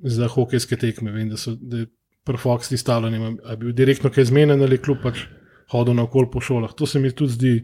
za 0.00 0.28
hokejske 0.30 0.78
tekme. 0.80 1.12
Vem, 1.12 1.28
da 1.32 1.40
so 1.40 1.56
da 1.56 1.84
pri 2.24 2.40
Fox 2.40 2.70
ti 2.70 2.78
stalo, 2.80 3.10
ne 3.10 3.18
vem, 3.18 3.36
a 3.44 3.56
je 3.56 3.60
bil 3.64 3.76
direktno 3.76 4.12
kaj 4.12 4.28
zmeden 4.30 4.62
ali 4.62 4.78
kljub 4.78 5.00
pač 5.02 5.24
hodil 5.72 5.96
naokol 5.96 6.30
po 6.30 6.42
šolah. 6.44 6.72
To 6.76 6.86
se 6.86 7.00
mi 7.00 7.12
tudi 7.12 7.36
zdi 7.36 7.54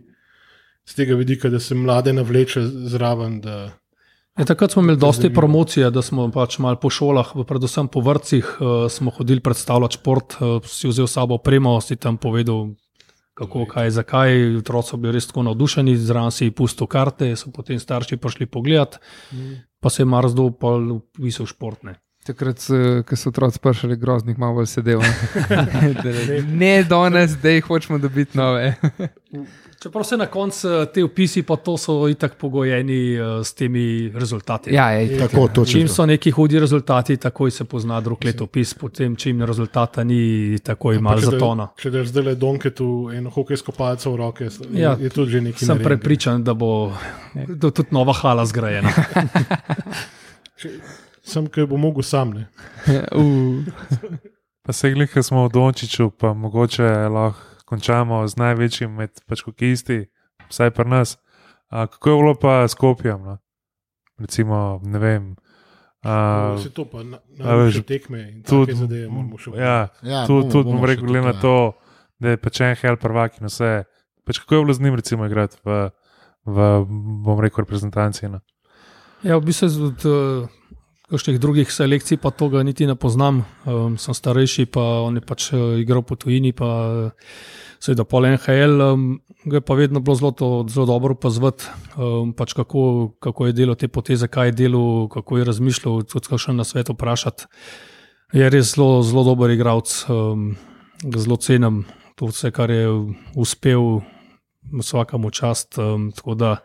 z 0.89 0.95
tega 0.95 1.15
vidika, 1.15 1.51
da 1.51 1.61
se 1.61 1.75
mlade 1.75 2.13
navleče 2.13 2.63
zraven. 2.67 3.41
Da, 3.41 3.73
Ja, 4.37 4.45
takrat 4.45 4.71
smo 4.71 4.83
imeli 4.83 4.99
dosti 5.01 5.33
promocije, 5.35 5.91
da 5.91 6.03
smo 6.03 6.27
pač 6.31 6.59
malo 6.61 6.77
po 6.77 6.91
šolah, 6.93 7.31
predvsem 7.49 7.89
po 7.89 8.03
vrtcih, 8.05 8.45
uh, 8.61 8.91
smo 8.93 9.11
hodili 9.11 9.41
predstavljati 9.41 9.97
šport, 9.97 10.37
uh, 10.41 10.67
si 10.69 10.89
vzel 10.89 11.07
sabo 11.09 11.39
opremo, 11.41 11.81
si 11.81 11.97
tam 11.97 12.19
povedal, 12.21 12.75
kako, 13.35 13.65
kaj, 13.71 13.91
zakaj. 13.97 14.57
Otroci 14.59 14.93
so 14.93 15.01
bili 15.01 15.17
res 15.17 15.31
tako 15.31 15.47
navdušeni, 15.49 15.97
zraven 15.97 16.35
si 16.37 16.51
pustil 16.51 16.87
karte, 16.87 17.31
so 17.37 17.53
potem 17.53 17.81
starši 17.81 18.21
prišli 18.21 18.47
pogledat, 18.47 19.01
pa 19.81 19.91
se 19.91 20.03
je 20.03 20.07
Marsdo 20.13 20.51
pa 20.53 20.77
upisal 20.77 21.49
športne. 21.49 21.97
Takrat, 22.27 22.61
ko 23.09 23.17
so 23.17 23.31
otroci 23.33 23.61
prišli, 23.63 23.97
groznih 23.97 24.37
malo 24.39 24.61
bolj 24.61 24.69
sedel. 24.69 25.01
ne, 25.49 26.43
ne 26.65 26.75
danes, 26.85 27.39
da 27.41 27.57
jih 27.57 27.65
hočemo 27.65 27.99
dobiti 28.03 28.37
nove. 28.37 28.75
Čeprav 29.83 30.05
se 30.05 30.17
na 30.17 30.27
koncu 30.27 30.69
te 30.95 31.05
upisi, 31.05 31.43
pa 31.43 31.57
to 31.57 31.77
so 31.77 32.09
itak 32.09 32.35
pogojeni 32.35 33.21
uh, 33.21 33.47
s 33.47 33.55
temi 33.55 34.09
rezultati. 34.15 34.75
Ja, 34.75 34.91
je, 34.91 35.19
Tako, 35.19 35.49
točno. 35.49 35.73
Čim 35.73 35.89
so 35.89 36.07
neki 36.07 36.31
hudi 36.31 36.61
rezultati, 36.61 37.17
takoj 37.17 37.51
se 37.51 37.65
pozna 37.65 38.01
drug 38.01 38.25
letopis, 38.25 38.75
potem 38.75 39.17
čim 39.17 39.43
rezultata 39.43 40.05
ni, 40.05 40.59
takoj 40.65 40.99
malo 40.99 41.21
če 41.21 41.27
da- 41.27 41.31
zatona. 41.31 41.69
Če 41.77 41.91
daš 41.91 42.07
zdaj 42.07 42.25
le 42.25 42.35
donketu 42.35 43.11
eno 43.15 43.31
hokejsko 43.31 43.73
palco 43.73 44.13
v 44.13 44.17
roke, 44.17 44.45
je, 44.45 44.51
Ja, 44.73 44.97
je 45.01 45.11
tudi 45.11 45.31
že 45.31 45.41
nekaj. 45.41 45.67
Sem 45.67 45.83
prepričan, 45.85 46.45
da 46.45 46.55
bo 46.55 46.93
da 47.35 47.71
tudi 47.71 47.89
nova 47.91 48.13
hala 48.13 48.47
zgrajena. 48.47 48.91
Sem, 51.27 51.47
ki 51.51 51.67
bo 51.67 51.77
mogel 51.77 52.03
sam. 52.07 52.31
Ne. 52.33 52.47
uh, 53.13 53.65
Pa 54.67 54.73
se 54.73 54.91
glih, 54.91 55.11
ki 55.13 55.23
smo 55.23 55.45
v 55.47 55.53
Dončiću, 55.53 56.11
pa 56.11 56.33
mogoče 56.35 56.83
lahko 57.13 57.56
končamo 57.67 58.23
z 58.23 58.35
največjim 58.37 58.91
med 58.93 59.11
pač 59.25 59.43
hokejisti, 59.43 60.07
vsaj 60.47 60.71
pri 60.71 60.89
nas. 60.89 61.17
A, 61.69 61.87
kako 61.87 62.07
je 62.07 62.17
bilo 62.17 62.35
pa 62.37 62.63
s 62.63 62.75
Kopijem? 62.75 63.19
No? 63.21 63.35
Recimo, 64.17 64.61
ne 64.81 64.99
vem. 64.99 65.25
A, 66.01 66.55
Vse 66.55 66.71
to 66.71 66.85
pa 66.85 67.03
na, 67.03 67.19
na 67.35 67.57
veš, 67.59 67.83
tekme 67.83 68.21
in 68.23 68.37
tudi- 68.41 68.71
tudi 68.71 68.79
zadeve 68.79 69.09
moramo 69.09 69.35
še 69.37 69.51
ja, 69.53 69.91
Ja, 70.01 70.23
tudi 70.25 70.47
bomo- 70.47 70.53
tud, 70.53 70.65
bomo 70.65 70.79
bom 70.79 70.87
rekel, 70.87 71.05
glede 71.05 71.25
na 71.25 71.33
tudi, 71.33 71.37
ja. 71.37 71.43
to, 71.43 71.57
da 72.17 72.27
je 72.29 72.37
pač 72.39 72.61
en 72.61 72.77
hel 72.77 72.97
prvak 72.97 73.41
in 73.41 73.47
vse. 73.47 73.73
Pač 74.23 74.39
kako 74.39 74.55
je 74.55 74.61
bilo 74.61 74.73
z 74.73 74.81
njim, 74.81 74.95
recimo, 74.95 75.27
igrati 75.27 75.59
v, 75.61 75.91
v 76.47 76.57
bom 77.21 77.39
rekel, 77.39 77.61
reprezentanci? 77.61 78.29
No? 78.29 78.39
Ja, 79.21 79.35
v 79.35 79.45
bistvu 79.45 79.67
od 79.85 80.01
uh, 80.05 80.47
kakšnih 81.11 81.39
drugih 81.39 81.71
selekcij 81.71 82.19
pa 82.19 82.33
tega 82.35 82.63
niti 82.67 82.87
ne 82.87 82.97
poznam. 82.99 83.45
Um, 83.65 83.95
sem 83.99 84.15
starejši, 84.15 84.67
pa 84.67 84.83
on 85.07 85.19
je 85.19 85.23
pač 85.23 85.53
uh, 85.53 85.79
igral 85.79 86.03
po 86.03 86.17
tujini, 86.19 86.51
pa 86.53 86.67
uh, 86.67 87.11
seveda 87.79 88.05
pol 88.05 88.27
NHL. 88.33 88.83
Um, 88.83 89.05
ga 89.47 89.61
je 89.61 89.67
pa 89.67 89.77
vedno 89.79 90.03
bilo 90.03 90.17
zelo, 90.19 90.33
to, 90.35 90.49
zelo 90.69 90.87
dobro 90.91 91.15
opazovati, 91.15 91.71
um, 91.95 92.33
pač 92.35 92.57
kako, 92.59 93.15
kako 93.23 93.47
je 93.47 93.55
delo 93.55 93.75
te 93.79 93.89
poteze, 93.89 94.27
kaj 94.29 94.51
je 94.51 94.57
delo, 94.67 95.07
kako 95.13 95.39
je 95.39 95.47
razmišljal, 95.47 96.03
tudi 96.11 96.33
kakšen 96.33 96.59
na 96.59 96.67
svetu 96.67 96.97
vprašati. 96.99 97.47
Je 98.35 98.51
res 98.51 98.75
zelo, 98.75 99.03
zelo 99.07 99.23
dober 99.25 99.55
igralec, 99.55 99.93
um, 100.11 100.57
zelo 101.15 101.39
cenim 101.39 101.85
to 102.17 102.27
vse, 102.33 102.51
kar 102.51 102.71
je 102.73 102.89
uspel, 103.37 104.01
vsakemu 104.73 105.31
čast. 105.31 105.79
Um, 105.79 106.11
tako 106.17 106.35
da 106.35 106.57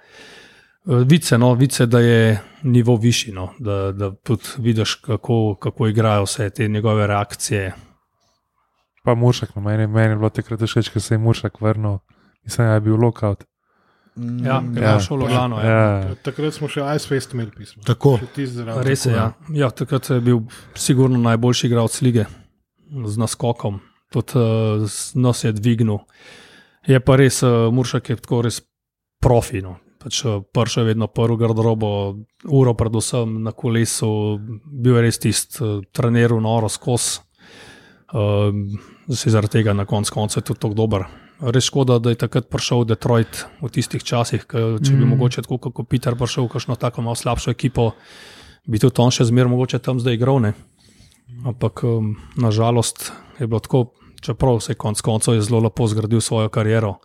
Vice, 0.86 1.38
no, 1.38 1.54
vice, 1.54 1.86
da 1.86 2.00
je 2.00 2.40
nivo 2.64 2.96
višji, 2.96 3.34
no, 3.34 3.50
da, 3.60 3.92
da 3.92 4.12
tudi 4.16 4.44
vidiš, 4.58 4.96
kako, 4.96 5.56
kako 5.56 5.88
igrajo 5.88 6.24
vse 6.24 6.50
te 6.50 6.68
njegove 6.68 7.08
reakcije. 7.08 7.74
Pa 9.04 9.16
Muršak, 9.16 9.56
no, 9.56 9.62
meni, 9.62 9.88
meni 9.88 10.10
je 10.10 10.16
bilo 10.16 10.30
takrat 10.30 10.60
všeč, 10.62 10.90
ker 10.90 11.02
se 11.02 11.14
je 11.14 11.18
Muršak 11.18 11.62
vrnil, 11.62 11.98
mislim, 12.44 12.68
da 12.68 12.74
je 12.74 12.80
bil 12.82 12.96
lokaut. 12.96 13.44
Mm, 14.16 14.46
Ja, 14.46 14.64
Ja. 14.82 14.94
je 14.94 15.00
šlo 15.00 15.18
Ljubljano. 15.18 15.60
Ja. 15.62 15.70
Ja, 15.70 16.16
Takrat 16.16 16.54
smo 16.54 16.68
še 16.68 16.82
Icefest 16.96 17.34
imeli 17.34 17.52
pismo. 17.58 17.84
Tako. 17.86 18.20
Res 18.84 19.06
je. 19.06 19.14
Ja. 19.14 19.32
Ja, 19.54 19.70
takrat 19.70 20.10
je 20.10 20.20
bil 20.22 20.42
sigurno 20.76 21.18
najboljši 21.18 21.68
igralec 21.68 22.02
lige 22.02 22.26
z 23.06 23.18
naskokom, 23.18 23.80
tudi 24.12 24.34
uh, 24.36 24.90
nos 25.16 25.44
je 25.44 25.52
dvignil. 25.52 25.98
Je 26.88 27.00
pa 27.00 27.16
res, 27.16 27.44
uh, 27.44 27.70
Muršak 27.74 28.10
je 28.10 28.16
tako 28.16 28.42
res 28.42 28.62
profi. 29.22 29.62
No. 29.62 29.78
Pač, 30.02 30.24
uh, 30.26 30.42
Pršel 30.54 30.90
vedno 30.90 31.08
prvo 31.08 31.38
garderobo, 31.38 31.90
uro 32.50 32.74
predvsem 32.74 33.42
na 33.46 33.52
kolesu, 33.52 34.40
bil 34.66 34.98
je 34.98 35.02
res 35.06 35.22
tisti 35.22 35.62
uh, 35.62 35.82
trener, 35.94 36.34
noro 36.42 36.70
skos. 36.70 37.20
Uh, 38.12 38.50
zdaj 39.08 39.38
zaradi 39.38 39.62
tega 39.62 39.74
na 39.78 39.86
koncu 39.86 40.14
konca 40.14 40.40
je 40.40 40.48
tudi 40.50 40.60
tako 40.60 40.76
dober. 40.76 41.06
res 41.42 41.66
škoda, 41.66 41.98
da 42.00 42.14
je 42.14 42.20
takrat 42.22 42.50
prišel 42.54 42.86
Detroit 42.86 43.46
v 43.62 43.70
tistih 43.74 44.04
časih. 44.04 44.46
Ker, 44.46 44.78
če 44.78 44.94
bi 44.94 45.06
Mm. 45.06 45.18
mogoče 45.18 45.42
tako 45.42 45.58
kot 45.58 45.90
Peter 45.90 46.16
prišel 46.16 46.46
v 46.46 46.54
kakšno 46.54 46.78
tako 46.78 47.02
malo 47.02 47.16
slabšo 47.16 47.52
ekipo, 47.52 47.94
bi 48.68 48.78
tudi 48.78 49.02
on 49.02 49.10
še 49.10 49.26
zmeraj 49.26 49.50
mogoče 49.50 49.80
tam 49.80 50.00
zdaj 50.00 50.14
igral. 50.14 50.40
Ne? 50.40 50.54
Ampak 51.46 51.84
um, 51.84 52.18
nažalost 52.38 53.12
je 53.40 53.48
bilo 53.48 53.60
tako, 53.60 53.94
čeprav 54.22 54.62
se 54.62 54.72
je 54.72 54.78
konec 54.78 55.02
koncev 55.02 55.34
je 55.34 55.42
zelo 55.42 55.60
lepo 55.60 55.88
zgradil 55.88 56.22
svojo 56.22 56.50
kariero. 56.50 57.00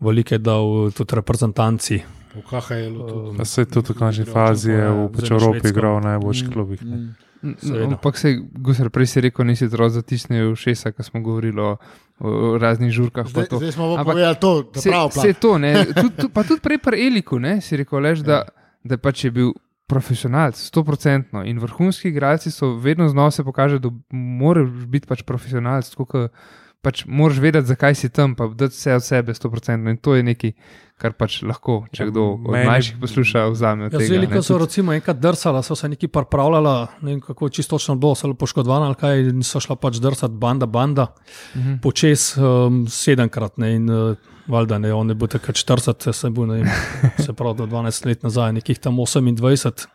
Veliko 0.00 0.34
je 0.34 0.38
dal 0.38 0.90
tudi 0.90 1.14
reprezentanci. 1.14 2.17
V 2.38 2.42
KHL-u. 2.42 3.06
tudi. 3.06 3.36
Pa 3.38 3.44
se 3.44 3.64
tudi 3.64 3.92
v 3.92 3.98
končni 3.98 4.24
fazi 4.24 4.70
je 4.70 4.88
v 4.88 5.08
pač 5.12 5.30
Evropi 5.30 5.68
igral 5.68 5.98
v 5.98 6.04
najboljših 6.04 6.48
klubih. 6.48 6.82
ne. 6.82 6.96
Mm. 7.42 7.54
Seveda. 7.62 7.84
Ampak 7.86 8.18
se, 8.18 8.32
Gusar, 8.58 8.90
prej 8.90 9.06
si 9.06 9.20
rekel, 9.20 9.46
nisi 9.46 9.68
zelo 9.70 9.86
zatisnil 9.88 10.56
šesa, 10.58 10.90
ko 10.90 11.02
smo 11.02 11.20
govorili 11.22 11.60
o, 11.60 11.76
o 12.18 12.58
raznih 12.58 12.90
žurkah. 12.90 13.24
pa 13.24 13.30
Zdaj, 13.30 13.46
to. 13.46 13.56
zdaj 13.62 13.72
smo 13.72 13.94
pa 13.96 14.04
povedali 14.04 14.36
to, 14.40 14.62
da 14.74 14.80
Se, 14.80 14.90
prav 14.90 15.10
se 15.14 15.32
to, 15.32 15.58
ne, 15.58 15.84
tud, 15.86 16.12
tud, 16.18 16.32
pa 16.34 16.42
tudi 16.42 16.58
prej 16.60 16.78
pri 16.82 17.06
Eliku, 17.06 17.38
ne, 17.38 17.60
si 17.62 17.78
rekel, 17.78 18.02
lež, 18.02 18.26
da, 18.26 18.42
da 18.82 18.98
pač 18.98 19.24
je 19.24 19.30
bil 19.30 19.52
profesionalc, 19.86 20.58
sto 20.58 20.82
procentno. 20.84 21.44
In 21.46 21.62
vrhunski 21.62 22.08
igralci 22.10 22.50
so 22.50 22.74
vedno 22.74 23.06
znova 23.08 23.30
se 23.30 23.44
pokaže, 23.44 23.78
da 23.78 23.88
moraš 24.10 24.68
biti 24.90 25.06
pač 25.06 25.22
profesionalc, 25.22 25.86
tako 25.94 26.04
kot 26.04 26.34
pač 26.82 27.04
moraš 27.06 27.38
vedeti, 27.38 27.66
zakaj 27.66 27.94
si 27.94 28.08
tam, 28.10 28.34
pa 28.34 28.46
dati 28.50 28.74
vse 28.74 28.94
od 28.94 29.04
sebe, 29.04 29.34
sto 29.34 29.50
procentno. 29.50 29.90
In 29.90 29.96
to 29.96 30.14
je 30.14 30.22
nekaj, 30.22 30.52
kar 30.98 31.12
pač 31.12 31.42
lahko, 31.42 31.86
če 31.90 32.02
Ja, 32.02 32.06
kdo 32.06 32.22
od 32.34 32.48
meni- 32.48 32.66
mlajših 32.66 32.96
posluša, 32.98 33.44
vzame 33.48 33.84
Ja, 33.84 33.90
tega. 33.90 34.10
Veliko 34.10 34.34
ne. 34.34 34.42
so 34.42 34.52
Tudi- 34.52 34.64
recimo 34.64 34.92
enkrat 34.92 35.16
drsala, 35.16 35.62
so 35.62 35.74
se 35.74 35.88
neki 35.88 36.08
pripravljala, 36.08 36.72
ne 37.00 37.10
vem 37.10 37.20
kako 37.20 37.48
čisto 37.48 37.76
točno 37.76 37.94
bilo, 37.96 38.14
so 38.14 38.26
bili 38.26 38.36
poškodovani 38.36 38.86
ali 38.86 38.94
kaj, 38.96 39.20
in 39.28 39.42
so 39.42 39.58
šla 39.58 39.76
pač 39.76 39.96
drsati 39.96 40.34
banda, 40.34 40.66
banda, 40.68 41.06
Mhm. 41.54 41.78
počes 41.78 42.36
um, 42.36 42.84
sedemkrat. 42.84 43.58
Ne, 43.58 43.74
in 43.74 43.86
uh, 43.86 44.16
valjda 44.46 44.78
ne, 44.78 44.92
on 44.92 45.08
je 45.08 45.14
bil 45.14 45.28
takrat 45.28 45.56
40, 45.56 46.12
se, 46.12 46.30
bil, 46.30 46.46
ne, 46.46 46.54
vem, 46.56 46.66
se 47.20 47.32
pravi, 47.32 47.56
do 47.56 47.66
12 47.66 48.04
let 48.04 48.22
nazaj, 48.22 48.52
nekih 48.52 48.78
tam 48.78 48.96
28, 48.96 49.86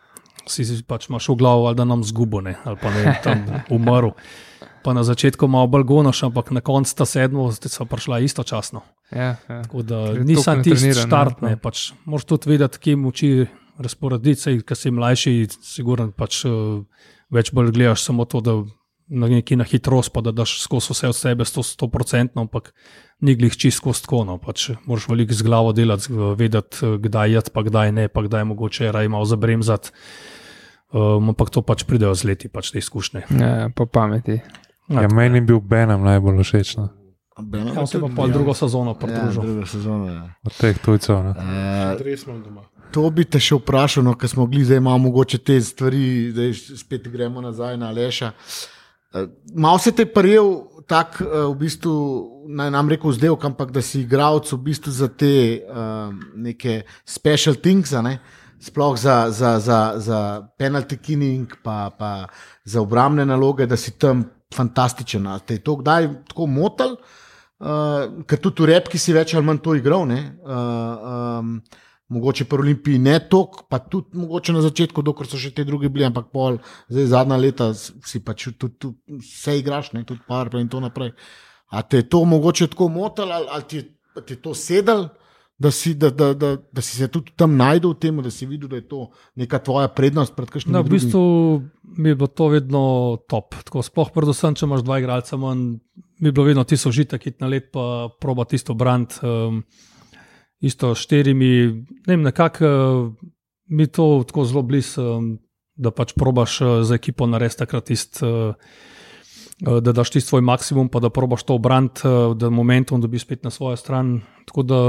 si, 0.45 0.65
si 0.65 0.83
pač 0.83 1.07
imaš 1.07 1.29
v 1.29 1.35
glavu, 1.35 1.65
ali 1.65 1.75
da 1.75 1.83
nam 1.83 2.03
zgubo, 2.03 2.39
ne, 2.39 2.55
ali 2.63 2.75
pa 2.75 2.89
ne 2.89 3.19
tam 3.21 3.43
umrl. 3.69 4.15
Pa 4.83 4.93
na 4.93 5.03
začetku 5.07 5.47
malo 5.47 5.67
bolj 5.71 5.85
gonoš, 5.87 6.23
ampak 6.27 6.51
na 6.51 6.61
koncu 6.61 6.95
ta 6.95 7.05
sedmo, 7.07 7.47
so 7.51 7.85
prišla 7.87 8.19
istočasno. 8.19 8.83
Ja, 9.11 9.35
ja. 9.49 9.61
Tako 9.63 9.81
da 9.81 10.13
nisem 10.13 10.63
tisti 10.63 10.89
natreniran, 10.89 11.07
štart, 11.07 11.41
ne, 11.41 11.53
ne, 11.53 11.55
no. 11.55 11.63
pač 11.63 11.91
moraš 12.05 12.25
tudi 12.27 12.51
vedeti, 12.51 12.81
kje 12.83 12.95
moči 12.99 13.29
razporediti, 13.79 14.41
sej, 14.41 14.61
ker 14.67 14.77
si 14.77 14.91
mlajši, 14.93 15.33
sigurno 15.63 16.11
pač 16.17 16.43
uh, 16.49 16.83
več 17.33 17.53
bolj 17.55 17.73
gledaš 17.73 18.05
samo 18.09 18.25
to, 18.29 18.41
da 18.43 18.57
na 19.13 19.27
neki 19.27 19.55
na 19.55 19.63
hitrost, 19.67 20.13
pa 20.13 20.21
da 20.21 20.31
daš 20.31 20.61
skozi 20.63 20.93
vse 20.93 21.07
od 21.11 21.15
sebe 21.15 21.43
100%, 21.43 22.39
ampak 22.39 22.73
ni 23.21 23.35
glih 23.35 23.55
čisto 23.57 23.93
tako. 23.93 24.23
No, 24.27 24.37
pač 24.41 24.71
moraš 24.85 25.07
veliko 25.11 25.33
z 25.33 25.45
glavo 25.45 25.73
delati, 25.73 26.13
vedeti, 26.39 26.85
eh, 26.85 26.97
kdaj 26.97 27.31
je, 27.31 27.41
pa 27.53 27.63
kdaj 27.63 27.91
ne, 27.91 28.07
pa 28.07 28.23
kdaj 28.25 28.41
je 28.41 28.49
mogoče 28.51 28.91
raj 28.91 29.07
malo 29.07 29.25
zabremzati. 29.25 29.91
Um, 30.93 31.33
ampak 31.33 31.49
to 31.49 31.63
pač 31.65 31.87
pridejo 31.89 32.13
z 32.13 32.29
leti, 32.29 32.47
pač 32.53 32.69
te 32.69 32.77
izkušnje. 32.77 33.25
Ja, 33.33 33.69
po 33.73 33.89
pameti. 33.89 34.37
Ja, 34.87 35.07
meni 35.07 35.37
je 35.37 35.41
bil 35.41 35.59
Benem 35.59 36.03
najbolj 36.03 36.43
všeč 36.43 36.75
no, 36.77 36.89
Ja, 37.33 37.81
on 37.81 37.87
se 37.87 37.97
pa 37.97 38.07
pol 38.15 38.29
drugo 38.29 38.53
sezono 38.53 38.91
Ja, 38.91 38.99
pridružil. 38.99 39.41
druga 39.41 39.65
sezona. 39.65 40.11
Ja. 40.13 40.23
od 40.45 40.57
teh 40.57 40.77
tujcev. 40.77 41.23
ne. 41.23 41.29
Uh, 41.29 42.01
Res 42.05 42.27
imam 42.27 42.43
doma. 42.43 42.61
To 42.93 43.09
bi 43.09 43.25
te 43.25 43.39
še 43.41 43.57
vprašal, 43.57 44.03
no, 44.05 44.13
ker 44.13 44.29
smo 44.29 44.45
gli, 44.45 44.61
zdaj 44.61 44.77
imamo 44.77 45.07
mogoče 45.07 45.39
te 45.41 45.57
stvari, 45.61 46.29
da 46.29 46.45
spet 46.53 47.07
gremo 47.09 47.41
nazaj 47.41 47.77
na 47.77 47.89
Leša. 47.91 48.31
Uh, 49.13 49.25
Mal 49.55 49.79
se 49.79 49.91
te 49.91 50.05
prijel 50.05 50.61
tak, 50.85 51.17
uh, 51.25 51.49
v 51.49 51.57
bistvu, 51.57 51.95
naj 52.53 52.69
nam 52.69 52.89
rekel, 52.93 53.11
zdaj, 53.17 53.33
ampak 53.49 53.73
da 53.73 53.81
si 53.81 54.03
igralec 54.05 54.51
v 54.53 54.61
bistvu 54.69 54.93
za 54.93 55.09
te 55.09 55.33
uh, 55.65 56.13
neke 56.35 56.83
special 57.05 57.57
things, 57.57 57.93
a 57.93 58.05
ne? 58.05 58.19
sploh 58.63 58.95
za, 58.95 59.27
za, 59.27 59.59
za, 59.59 59.99
za 59.99 60.47
penalty 60.55 60.95
killing, 60.95 61.51
pa, 61.63 61.91
pa 61.91 62.27
za 62.63 62.79
obrambne 62.79 63.25
naloge, 63.25 63.65
da 63.67 63.75
si 63.75 63.91
tam 63.91 64.23
fantastičen. 64.53 65.27
Te 65.45 65.57
je 65.57 65.63
to 65.65 65.77
kdaj 65.81 66.09
tako 66.31 66.47
motil? 66.47 66.97
Uh, 67.63 68.23
ker 68.27 68.41
tudi 68.43 68.65
v 68.65 68.73
repki 68.73 68.99
si 68.99 69.13
več 69.15 69.35
ali 69.37 69.47
manj 69.47 69.61
to 69.63 69.75
igral. 69.77 70.05
ne? 70.09 70.19
Uh, 70.43 71.39
um, 71.39 71.57
mogoče 72.13 72.45
pri 72.45 72.59
Olimpiji 72.59 72.99
ne 72.99 73.15
toliko, 73.29 73.65
pa 73.69 73.79
tudi 73.79 74.17
mogoče 74.17 74.53
na 74.53 74.61
začetku, 74.61 75.01
dokler 75.01 75.29
so 75.29 75.39
še 75.39 75.53
te 75.55 75.65
druge 75.65 75.89
bili, 75.89 76.05
ampak 76.05 76.29
pol, 76.33 76.59
zdaj 76.91 77.09
zadnja 77.13 77.39
leta 77.39 77.71
si 77.73 78.21
pač 78.23 78.49
tudi, 78.51 78.75
tudi 78.77 79.21
vse 79.23 79.57
igraš, 79.59 79.93
ne? 79.97 80.03
tudi 80.05 80.21
par 80.27 80.51
in 80.59 80.69
tako 80.69 80.83
naprej. 80.87 81.13
A 81.73 81.81
te 81.81 82.03
je 82.03 82.09
to 82.09 82.23
mogoče 82.29 82.69
tako 82.75 82.89
motilo, 82.93 83.33
ali, 83.33 83.47
ali 83.49 83.67
ti, 83.69 83.81
ti 84.25 84.37
je 84.37 84.41
to 84.41 84.53
sedel? 84.53 85.07
Da 85.61 85.69
si, 85.71 85.93
da, 85.93 86.09
da, 86.09 86.33
da, 86.33 86.55
da 86.57 86.81
si 86.81 86.97
se 86.97 87.07
tudi 87.13 87.31
tam 87.37 87.53
najdel 87.55 87.93
v 87.93 87.99
tem, 88.01 88.17
da 88.25 88.31
si 88.33 88.47
videl, 88.49 88.71
da 88.71 88.79
je 88.79 88.87
to 88.89 89.03
neka 89.39 89.59
tvoja 89.61 89.87
prednost 89.93 90.33
pred 90.35 90.49
kakšnim 90.49 90.73
No, 90.73 90.81
v 90.81 90.95
bistvu 90.95 91.21
mi 91.97 92.09
je 92.09 92.17
bilo 92.17 92.27
to 92.27 92.47
vedno 92.49 92.81
top. 93.29 93.53
Tako, 93.61 93.83
sploh, 93.85 94.09
predvsem, 94.15 94.57
če 94.57 94.65
imaš 94.65 94.81
dva 94.83 94.97
igralca 94.99 95.37
manj, 95.37 95.77
mi 96.19 96.31
je 96.31 96.33
bilo 96.33 96.47
vedno 96.49 96.65
tisto 96.65 96.89
užitek, 96.89 97.27
iti 97.29 97.43
na 97.45 97.51
let, 97.53 97.69
pa 97.71 98.09
proba 98.19 98.47
tisto 98.49 98.73
brand. 98.73 99.13
Um, 99.21 99.61
isto 100.63 100.95
štirimi, 100.97 101.53
ne 102.07 102.09
vem, 102.15 102.25
nekako 102.25 102.65
uh, 102.65 103.13
mi 103.69 103.85
je 103.85 103.93
to 103.93 104.07
tako 104.27 104.47
zelo 104.49 104.65
blizu, 104.65 105.05
um, 105.05 105.29
da 105.75 105.93
pač 105.93 106.15
probaš 106.17 106.61
uh, 106.61 106.73
za 106.81 106.97
ekipo 106.97 107.29
narediti 107.29 107.61
takrat 107.61 107.93
tisto. 107.93 108.25
Uh, 108.25 108.91
Da 109.61 109.91
daš 109.93 110.09
ti 110.09 110.21
svoj 110.21 110.41
maksimum, 110.41 110.89
pa 110.89 110.99
da 110.99 111.09
probaš 111.13 111.43
to 111.43 111.55
obrant, 111.55 112.01
da 112.35 112.49
momentum 112.49 113.01
dobiš 113.01 113.21
spet 113.21 113.43
na 113.43 113.49
svojo 113.49 113.77
stran. 113.77 114.21
Tako 114.45 114.63
da 114.63 114.79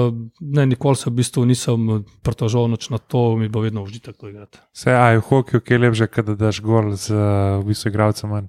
ne, 0.40 0.66
nikoli 0.66 0.96
se 0.96 1.10
v 1.10 1.14
bistvu 1.20 1.44
nisem 1.44 2.04
pritožil 2.22 2.68
noč 2.68 2.88
na 2.90 2.98
to, 2.98 3.36
mi 3.36 3.48
bo 3.48 3.60
vedno 3.60 3.82
užitek 3.82 4.16
to 4.16 4.28
igrati. 4.28 4.58
Vse, 4.72 4.90
a 4.90 5.12
je 5.12 5.20
v 5.20 5.26
hokeju, 5.28 5.60
ki 5.60 5.74
je 5.74 5.78
lepše, 5.78 6.06
kad 6.06 6.26
da 6.26 6.34
daš 6.34 6.62
gol 6.64 6.94
z 6.96 7.14
v 7.60 7.64
bistvu 7.68 7.92
igralcem 7.92 8.30
manj. 8.30 8.48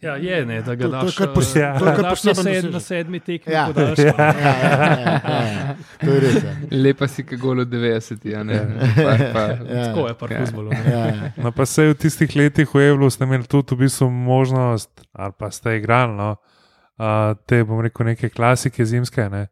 Ja, 0.00 0.16
je, 0.16 0.46
ne, 0.46 0.62
da 0.62 0.74
ga 0.74 0.84
To- 0.84 0.90
to 0.90 0.96
je 0.96 1.02
daš, 1.02 1.14
kar 1.14 1.28
pos- 1.28 1.56
eh, 1.56 1.78
to 1.78 1.84
je 1.86 1.96
daš 1.98 2.24
na, 2.24 2.34
sed, 2.34 2.64
na 2.66 2.80
sedmi 2.80 3.20
tekmi. 3.20 3.52
Ja. 3.52 3.66
podaljš, 3.66 3.98
Ja, 3.98 4.14
ja, 4.16 4.34
ja, 4.34 4.54
ja, 4.96 5.42
ja. 5.44 5.74
To 6.00 6.08
je 6.08 6.20
res. 6.20 6.34
Ja. 6.36 6.52
Lepa 6.72 7.06
si, 7.06 7.22
ki 7.22 7.36
gol 7.36 7.60
od 7.60 7.68
90, 7.68 8.24
ja, 8.24 8.40
ne. 8.42 8.60
Pa, 8.96 9.12
pa, 9.28 9.40
Ja. 9.66 9.84
Tako 9.84 10.08
je, 10.08 10.14
pa 10.14 10.26
Ja. 10.26 10.38
fuzbolu. 10.38 10.72
Ja, 10.72 11.04
ja. 11.06 11.32
No, 11.36 11.52
pa 11.52 11.66
se 11.66 11.84
v 11.84 11.94
tistih 11.96 12.32
letih 12.34 12.64
v 12.66 12.80
Evlu 12.86 13.06
ste 13.06 13.24
imeli 13.24 13.44
tudi 13.44 13.74
v 13.74 13.78
bistvu 13.78 14.08
možnost, 14.08 14.88
ali 15.12 15.32
pa 15.34 15.50
ste 15.50 15.76
igrali, 15.76 16.12
no, 16.14 16.36
uh, 16.96 17.04
te, 17.44 17.60
bom 17.60 17.80
rekel, 17.80 18.06
neke 18.06 18.28
klasike 18.28 18.80
zimske. 18.80 19.28
Ne. 19.28 19.46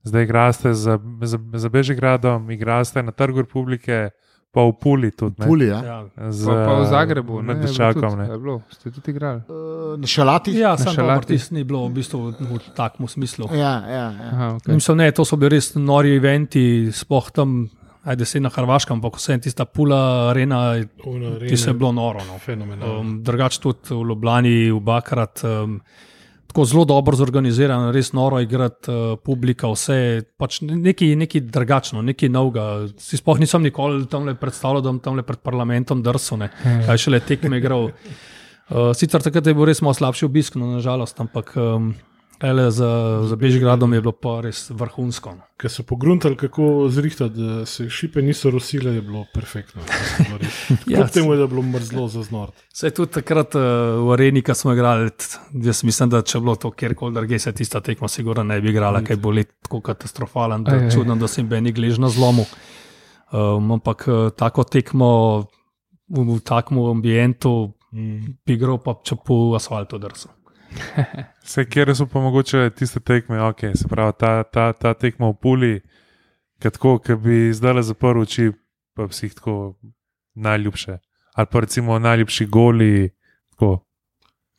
Zdaj 0.00 0.22
igraste 0.22 0.74
za, 0.74 0.94
za, 1.20 1.38
za 1.52 1.68
Bežigradom, 1.68 2.50
igraste 2.50 3.02
na 3.02 3.10
Trgu 3.10 3.40
Republike, 3.40 4.10
pa 4.50 4.64
v 4.64 4.72
Puli 4.80 5.10
tudi. 5.12 5.36
Ne. 5.38 5.46
Puli, 5.46 5.66
ja. 5.68 5.80
Ja. 5.84 5.98
Z, 6.32 6.46
pa, 6.48 6.64
pa 6.64 6.72
v 6.80 6.84
Zagrebu, 6.88 7.42
ne, 7.44 7.54
Dečakom. 7.60 8.02
tudi, 8.02 8.16
ne. 8.16 8.26
je 8.32 8.38
bilo, 8.38 8.56
ste 8.72 8.90
tudi 8.90 9.10
igrali. 9.12 9.40
Uh, 9.48 10.00
Na 10.00 10.06
šalati? 10.06 10.54
Ja, 10.56 10.76
sam 10.80 10.94
šalati. 10.94 11.36
Ni 11.52 11.64
bilo 11.64 11.84
v 11.88 11.92
bistvu 12.00 12.32
v 12.32 12.60
takem 12.74 13.08
smislu. 13.08 13.48
ja, 13.52 13.74
ja, 13.84 14.06
ja. 14.10 14.28
Aha, 14.32 14.48
okay. 14.56 14.74
Mislim, 14.74 14.96
ne, 15.04 15.10
to 15.12 15.24
so 15.28 15.36
bili 15.36 15.58
res 15.58 15.74
nori 15.76 16.16
eventi, 16.16 16.88
sploh 16.92 17.30
tam, 17.30 17.68
ajde 18.08 18.24
se 18.24 18.40
na 18.40 18.48
Hrvaškem, 18.48 18.96
ampak 18.96 19.20
vse 19.20 19.38
tista 19.44 19.68
pula 19.68 20.30
arena, 20.32 20.80
Ono, 21.04 21.38
ti 21.44 21.56
se 21.56 21.70
je 21.70 21.74
bilo 21.74 21.92
noro. 21.92 22.24
No. 22.24 22.38
Fenomenalno. 22.40 23.00
Um, 23.00 23.16
Drugač 23.22 23.60
tudi 23.60 23.92
v 23.92 24.00
Ljubljani, 24.00 24.70
v 24.72 24.80
Bakrat. 24.80 25.44
Um, 25.44 25.80
Tako 26.58 26.66
zelo 26.66 26.82
dobro 26.90 27.14
zorganiziran, 27.14 27.92
res 27.94 28.08
noro 28.10 28.40
igrati, 28.42 28.90
uh, 28.90 29.12
publika, 29.22 29.68
vse 29.70 30.24
pač 30.42 30.56
nekaj, 30.66 31.12
nekaj 31.20 31.44
drugačno, 31.54 32.00
nekaj 32.02 32.32
novega. 32.34 32.64
Si 32.98 33.14
sploh 33.20 33.38
nisem 33.38 33.62
nikoli 33.62 34.08
tam 34.10 34.26
le 34.26 34.34
predstavljal, 34.34 34.82
da 34.82 34.90
bom 34.90 34.98
tam 34.98 35.14
le 35.14 35.22
pred 35.22 35.38
parlamentom 35.38 36.02
drsil, 36.02 36.40
ne. 36.42 36.48
kaj 36.88 36.98
šele 37.04 37.20
tekme 37.22 37.60
igral. 37.62 37.92
Uh, 37.92 38.90
sicer 38.90 39.22
takrat 39.22 39.46
je 39.46 39.54
bil 39.54 39.68
res 39.70 39.78
malo 39.86 39.94
slabši 39.94 40.26
obisk, 40.26 40.58
no, 40.58 40.72
nažalost, 40.80 41.22
ampak 41.22 41.54
um, 41.54 41.92
ele, 42.42 42.70
za, 42.70 43.20
za 43.26 43.36
Bežigradom 43.36 43.92
je 43.94 44.00
bilo 44.00 44.12
pa 44.12 44.40
res 44.44 44.70
vrhunsko. 44.70 45.34
No. 45.34 45.46
Ker 45.58 45.70
so 45.72 45.82
pogruntali, 45.82 46.36
kako 46.38 46.88
zrihtati, 46.92 47.34
da 47.34 47.66
se 47.66 47.88
šipe 47.90 48.22
niso 48.22 48.50
rosile, 48.50 48.94
je 48.94 49.02
bilo 49.02 49.24
perfektno. 49.34 49.82
Ja, 50.88 51.00
Kljub 51.00 51.10
temu, 51.12 51.32
je, 51.34 51.40
je 51.40 51.48
bilo 51.48 51.62
mrzlo 51.62 52.08
za 52.08 52.22
znord. 52.22 52.52
Se 52.74 52.86
je 52.86 52.94
tudi 52.94 53.12
takrat 53.12 53.54
uh, 53.54 53.62
v 54.06 54.12
areni, 54.12 54.42
ko 54.42 54.54
smo 54.54 54.72
igrali, 54.72 55.10
jaz 55.64 55.82
mislim, 55.84 56.10
da 56.12 56.22
če 56.22 56.38
bi 56.38 56.46
bilo 56.46 56.56
to 56.56 56.70
kjerkoli 56.70 57.14
drugje, 57.14 57.38
se 57.38 57.52
tista 57.52 57.80
tekma 57.80 58.08
sigurno 58.08 58.44
ne 58.44 58.60
bi 58.60 58.70
igrala, 58.70 59.02
kaj 59.04 59.16
bo 59.16 59.32
let 59.34 59.50
tako 59.62 59.80
katastrofalen, 59.80 60.64
da 60.64 60.76
je 60.76 60.90
čudno, 60.94 61.16
da 61.16 61.28
se 61.28 61.40
jim 61.40 61.50
ni 61.64 61.72
glež 61.72 61.98
na 61.98 62.08
zlomu. 62.08 62.46
Um, 63.32 63.72
ampak 63.72 64.06
uh, 64.08 64.28
tako 64.36 64.64
tekmo 64.64 65.10
v, 66.08 66.24
v 66.24 66.38
takem 66.44 66.78
ambientu, 66.78 67.72
Mm. 67.88 68.34
bi 68.44 68.52
igral 68.58 68.76
pa 68.84 68.98
če 69.00 69.16
po 69.24 69.54
asfaltu 69.56 69.96
drsu. 70.00 70.28
Vse, 71.44 71.64
kjer 71.64 71.94
so 71.96 72.06
pa 72.06 72.20
mogoče 72.20 72.70
tiste 72.76 73.00
tekme, 73.00 73.40
ok, 73.42 73.60
se 73.74 73.88
pravi, 73.88 74.12
ta, 74.18 74.42
ta, 74.42 74.72
ta 74.72 74.94
tekma 74.94 75.30
v 75.30 75.36
Puli, 75.42 75.74
ki 76.60 77.16
bi 77.22 77.48
zdaj 77.54 77.82
zaprl 77.82 78.22
oči, 78.26 78.50
pa 78.94 79.06
bi 79.06 79.14
si 79.14 79.26
jih 79.26 79.34
tako 79.34 79.76
najljubše. 80.34 80.98
Ali 81.34 81.46
pa 81.50 81.60
recimo 81.60 81.98
najljubši 81.98 82.46
goli. 82.46 83.10
Tako. 83.50 83.84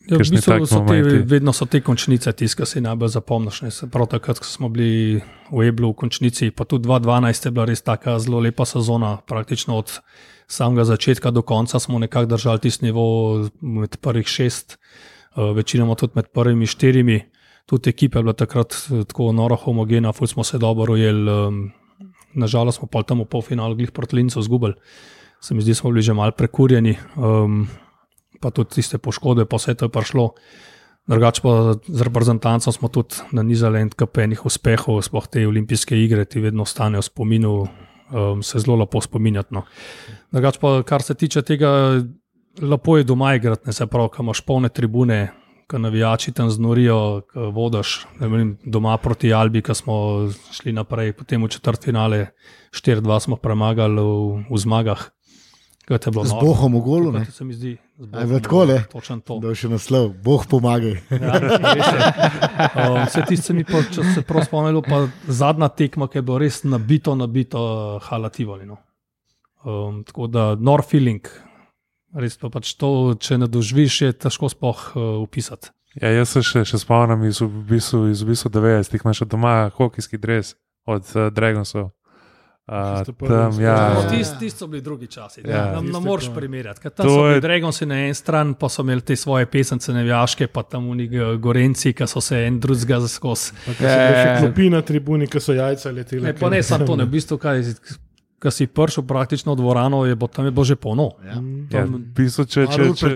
Ja, 0.07 0.15
v 0.15 0.19
bistvu 0.19 0.41
taki 0.41 0.65
so 0.65 0.79
te, 0.87 1.01
vedno 1.27 1.53
so 1.53 1.65
te 1.67 1.81
končnice, 1.83 2.31
tisto, 2.33 2.63
ki 2.63 2.69
si 2.69 2.81
najbolj 2.81 3.11
zapomniš. 3.13 3.61
ne. 3.61 3.71
Se 3.71 3.89
Prav 3.91 4.07
takrat, 4.07 4.39
ko 4.39 4.47
smo 4.47 4.69
bili 4.69 5.21
v 5.51 5.67
Eblu 5.67 5.91
v 5.91 5.99
končnici, 5.99 6.51
pa 6.51 6.65
tudi 6.65 6.87
2012 6.87 7.45
je 7.45 7.51
bila 7.51 7.65
res 7.65 7.83
tako 7.83 8.15
zelo 8.19 8.39
lepa 8.39 8.65
sezona. 8.65 9.17
Praktično 9.27 9.77
od 9.77 9.99
samega 10.47 10.83
začetka 10.83 11.31
do 11.31 11.41
konca 11.41 11.79
smo 11.79 11.99
nekako 11.99 12.25
držali 12.25 12.59
tisti 12.59 12.85
nivo 12.85 13.03
med 13.61 13.97
prvih 14.01 14.27
šest, 14.27 14.79
večinoma 15.55 15.95
tudi 15.95 16.13
med 16.15 16.31
prvimi 16.33 16.67
štirimi. 16.67 17.19
Tudi 17.69 17.89
ekipa 17.89 18.19
je 18.19 18.23
bila 18.23 18.33
takrat 18.33 18.73
eh, 18.73 19.03
tako 19.05 19.31
noro 19.31 19.55
homogena, 19.55 20.13
ful 20.13 20.27
smo 20.27 20.43
se 20.43 20.57
dobro 20.57 20.93
ujeli. 20.93 21.31
em, 21.31 21.71
Nažalost 22.33 22.77
smo 22.77 22.87
pa 22.87 23.01
tam 23.03 23.23
v 23.23 23.25
polfinalu 23.25 23.75
glih 23.75 23.91
proti 23.91 24.15
Lincu 24.15 24.41
zgubili. 24.41 24.73
Se 25.41 25.55
mi 25.55 25.61
zdi, 25.61 25.73
smo 25.73 25.89
bili 25.89 26.01
že 26.01 26.13
mal 26.13 26.31
prekurjeni. 26.31 26.97
Um, 27.17 27.67
pa 28.41 28.51
tudi 28.51 28.69
tiste 28.69 28.97
poškodbe, 28.97 29.45
pa 29.45 29.57
vse 29.57 29.73
to 29.73 29.85
je 29.85 29.89
prišlo. 29.89 30.33
Drugače 31.09 31.41
pa 31.41 31.73
z 31.87 32.01
reprezentancem 32.05 32.73
smo 32.73 32.87
tudi 32.87 33.17
nanizali 33.31 33.81
en 33.81 33.89
kup 33.89 34.17
enih 34.17 34.45
uspehov, 34.45 35.01
sploh 35.01 35.25
te 35.25 35.47
olimpijske 35.47 35.97
igre, 35.97 36.25
ti 36.25 36.39
vedno 36.39 36.61
ostanejo 36.67 37.01
v 37.01 37.07
spominu, 37.07 37.53
um, 38.13 38.43
se 38.43 38.59
zelo 38.59 38.77
lepo 38.77 39.01
spominjati. 39.01 39.53
No. 39.57 39.65
Drugače 40.31 40.61
pa, 40.61 40.73
kar 40.85 41.01
se 41.01 41.15
tiče 41.17 41.41
tega, 41.41 41.71
lepo 42.61 42.97
je 42.97 43.03
doma 43.03 43.35
igrati, 43.35 43.67
ne 43.67 43.73
se 43.73 43.87
pravi, 43.87 44.09
ko 44.09 44.23
imaš 44.23 44.41
polne 44.41 44.69
tribune, 44.69 45.31
ko 45.69 45.77
navijači 45.77 46.31
tam 46.31 46.49
znorijo, 46.49 47.21
ko 47.31 47.49
vodiš 47.53 48.05
ne 48.19 48.27
vem, 48.27 48.57
doma 48.65 48.97
proti 48.97 49.33
Albi, 49.33 49.61
ko 49.61 49.73
smo 49.73 49.95
šli 50.51 50.73
naprej, 50.73 51.13
potem 51.13 51.43
v 51.43 51.49
četrt 51.49 51.83
finale, 51.83 52.27
4-2 52.71 53.19
smo 53.19 53.35
premagali 53.35 54.01
v, 54.01 54.43
v 54.49 54.57
zmagah. 54.57 55.09
Z 55.89 56.05
noro. 56.13 56.45
Bohom 56.45 56.75
v 56.77 56.81
golu? 56.85 57.11
Kot 57.11 57.33
se 57.33 57.45
mi 57.45 57.53
zdi. 57.53 57.77
z 57.97 58.13
A 58.13 58.21
je 58.21 58.27
bilo 58.27 58.39
takole? 58.39 58.83
Točno 58.91 59.19
to. 59.25 59.39
Da 59.41 59.49
je 59.49 59.57
še 59.57 59.69
naslov, 59.73 60.11
Bog 60.21 60.45
pomagaj. 60.45 61.01
Ja. 61.09 61.33
Um, 62.69 62.99
Vse 63.09 63.23
tisto 63.25 63.49
se 63.49 63.53
mi, 63.57 63.63
pa, 63.65 63.81
če 63.81 64.05
se 64.13 64.21
prav 64.21 64.45
spomnil, 64.45 64.83
pa 64.85 65.07
zadnja 65.25 65.71
tekma, 65.73 66.05
ki 66.05 66.19
je 66.19 66.25
bila 66.27 66.43
res 66.43 66.61
nabito, 66.61 67.15
nabito 67.17 67.61
halativali. 68.05 68.69
No. 68.69 68.77
Um, 69.65 70.03
tako 70.05 70.29
da, 70.29 70.43
nor 70.53 70.85
feeling, 70.85 71.25
res 72.15 72.37
pa 72.37 72.49
pač 72.49 72.73
to, 72.75 73.15
če 73.19 73.37
ne 73.37 73.47
doživiš, 73.47 74.01
je 74.01 74.13
težko 74.13 74.49
sploh 74.49 74.79
uh, 74.95 75.01
opisati. 75.23 75.69
Ja, 76.01 76.09
jaz 76.13 76.29
se 76.29 76.41
še, 76.45 76.61
še 76.65 76.77
spomnim 76.79 77.23
iz, 77.25 77.41
v 77.41 77.49
bistvu, 77.69 78.09
iz 78.13 78.21
v 78.21 78.31
bistvu 78.31 78.49
90-ih, 78.53 79.01
imaš 79.03 79.23
še 79.23 79.25
doma 79.25 79.69
hokejski 79.73 80.17
dres 80.21 80.55
od 80.85 81.03
uh, 81.15 81.29
Dragonsov. 81.33 81.89
Uh, 82.69 83.01
tam, 83.25 83.57
ja. 83.57 83.97
No, 83.97 84.03
Tisti 84.11 84.37
tist 84.45 84.59
so 84.61 84.67
bili 84.69 84.83
drugi 84.85 85.07
časi. 85.09 85.41
Ja. 85.41 85.73
Ja, 85.73 85.81
ne, 85.81 85.99
moreš 85.99 86.27
to- 86.29 86.35
primerjati. 86.35 86.79
ker 86.79 86.91
To 86.91 87.01
Tam 87.01 87.09
so 87.09 87.25
je- 87.25 87.29
bili 87.31 87.41
Dragonsi 87.41 87.85
na 87.85 87.95
eni 87.97 88.13
strani, 88.13 88.53
pa 88.53 88.69
so 88.69 88.83
imeli 88.85 89.01
te 89.01 89.15
svoje 89.15 89.45
pesence 89.45 89.89
nevijaške, 89.89 90.47
pa 90.47 90.61
tam 90.63 90.85
unik 90.87 91.09
gorenci, 91.41 91.93
ki 91.93 92.05
so 92.07 92.21
se 92.21 92.45
en 92.45 92.59
drugega 92.59 92.99
bile 93.81 94.13
še 94.21 94.35
klopi 94.43 94.69
na 94.69 94.81
tribuni, 94.81 95.25
ki 95.27 95.39
so 95.39 95.53
jajca 95.53 95.89
letele. 95.91 96.21
Ne, 96.21 96.33
pa 96.33 96.49
ne 96.49 96.61
samo 96.63 96.85
to, 96.85 96.95
ne, 96.95 97.05
v 97.05 97.09
bistvu, 97.09 97.39
kaj, 97.41 97.63
ko 98.39 98.51
si 98.51 98.67
prišel 98.67 99.03
praktično 99.03 99.53
v 99.53 99.59
dvorano, 99.59 100.05
je 100.07 100.15
bo 100.15 100.27
tam 100.27 100.47
je 100.47 100.51
bilo 100.51 100.63
že 100.63 100.75
polno. 100.75 101.11
Ja. 101.23 101.35
ja, 101.79 101.83
v 101.85 101.99
bistvu, 101.99 102.45
če, 102.47 102.67
če, 102.71 102.83
če. 102.95 103.09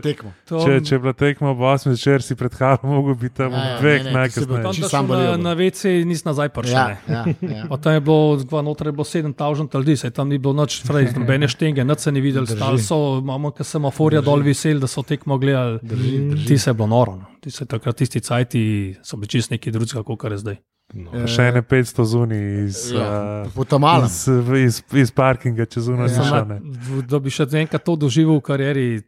To- 0.52 0.60
če, 0.60 0.80
če 0.84 0.95
je 0.95 1.00
bila 1.00 1.14
tekma 1.16 1.54
ob 1.56 1.64
8 1.64 1.95
zvečer, 1.95 2.20
si 2.22 2.36
pred 2.36 2.52
halom 2.60 2.91
mogel 2.91 3.16
biti 3.16 3.40
tam 3.40 3.56
Ja, 3.56 3.64
ja, 3.64 3.78
ob 3.80 3.80
ti 3.80 4.36
si 4.36 4.45
bil 4.45 4.60
najkasneje. 4.60 4.91
Tam 4.91 5.08
na, 5.08 5.38
na 5.40 5.54
WC 5.56 6.04
nisi 6.04 6.28
nazaj 6.28 6.52
prišel. 6.52 6.76
Ja, 6.76 6.98
ja, 7.08 7.24
ja. 7.40 7.64
Pa 7.72 7.80
tam 7.80 7.95
je 7.95 8.04
bilo, 8.04 8.38
znotraj 8.44 8.91
je 8.91 8.98
bilo 9.00 9.08
7000 9.08 9.80
ljudi, 9.80 9.98
se 9.98 10.12
tam 10.12 10.28
ni 10.30 10.38
bilo 10.38 10.54
noč, 10.54 10.82
frej, 10.84 11.14
nobene 11.16 11.48
štenge, 11.48 11.88
nič 11.88 12.04
se 12.04 12.12
ni 12.12 12.22
videl, 12.22 12.45
stali 12.50 12.84
so, 12.84 13.20
imamo 13.24 13.56
kar 13.56 13.66
semaforja 13.66 14.22
dol 14.22 14.44
visel, 14.44 14.84
da 14.84 14.91
so 14.91 15.06
tekmo 15.08 15.40
gledali. 15.40 15.80
Drži, 15.82 16.20
drži. 16.30 16.48
Ti 16.48 16.58
se 16.58 16.70
je 16.70 16.74
bilo 16.74 16.91
noro. 16.91 17.16
No. 17.16 17.26
Ti 17.40 17.52
se 17.52 17.66
takrat 17.66 17.95
tisti 17.95 18.20
cajti 18.20 18.64
so 19.04 19.18
bili 19.18 19.32
čist 19.32 19.52
neki 19.52 19.72
drugega, 19.72 20.04
kot 20.04 20.32
je 20.32 20.38
zdaj. 20.44 20.62
No. 20.94 21.28
Še 21.28 21.48
ene 21.49 21.61
500 21.61 22.06
zunaj 22.06 22.41
iz, 22.65 22.91
Ja, 22.91 23.44
uh, 23.44 24.06
iz, 24.06 24.28
iz, 24.60 24.84
iz 24.94 25.11
parkinga, 25.11 25.65
čez 25.65 25.84
zunaj 25.84 26.06
Ja. 26.06 26.14
Sem 26.14 26.24
šane. 26.24 26.60
na- 26.60 27.02
Da 27.02 27.20
bi 27.20 27.30
še 27.30 27.48
enkrat 27.52 27.84
to 27.84 27.95
doživel 27.95 28.38
v 28.38 28.41
karieri, 28.41 29.02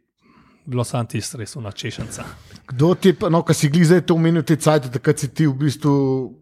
bilo 0.66 0.82
sam 0.82 1.06
tisti 1.06 1.36
res 1.36 1.54
na 1.54 1.70
češenca. 1.70 2.24
Kdo 2.66 2.94
ti, 2.94 3.12
pa- 3.12 3.28
no, 3.28 3.42
ko 3.42 3.54
si 3.54 3.68
glih 3.68 3.86
zdaj 3.86 4.02
to 4.02 4.14
omenil, 4.14 4.42
te 4.42 4.56
cajt, 4.56 4.90
takrat 4.90 5.18
si 5.18 5.28
ti 5.28 5.46
v 5.46 5.54
bistvu 5.54 5.94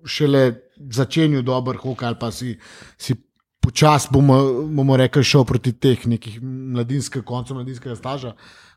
šele 0.03 0.57
začenil 0.81 1.43
dober 1.43 1.77
hok 1.77 2.03
ali 2.03 2.17
pa 2.17 2.31
si, 2.31 2.57
si 2.97 3.13
počasi, 3.61 4.09
bomo, 4.11 4.65
bomo 4.67 4.97
rekli, 4.97 5.23
šel 5.23 5.45
proti 5.45 5.73
teh 5.73 6.07
nekih 6.07 6.41
mladinskih 6.43 7.23
koncev, 7.23 7.57
mladinskega 7.57 7.97
staža. 7.97 8.33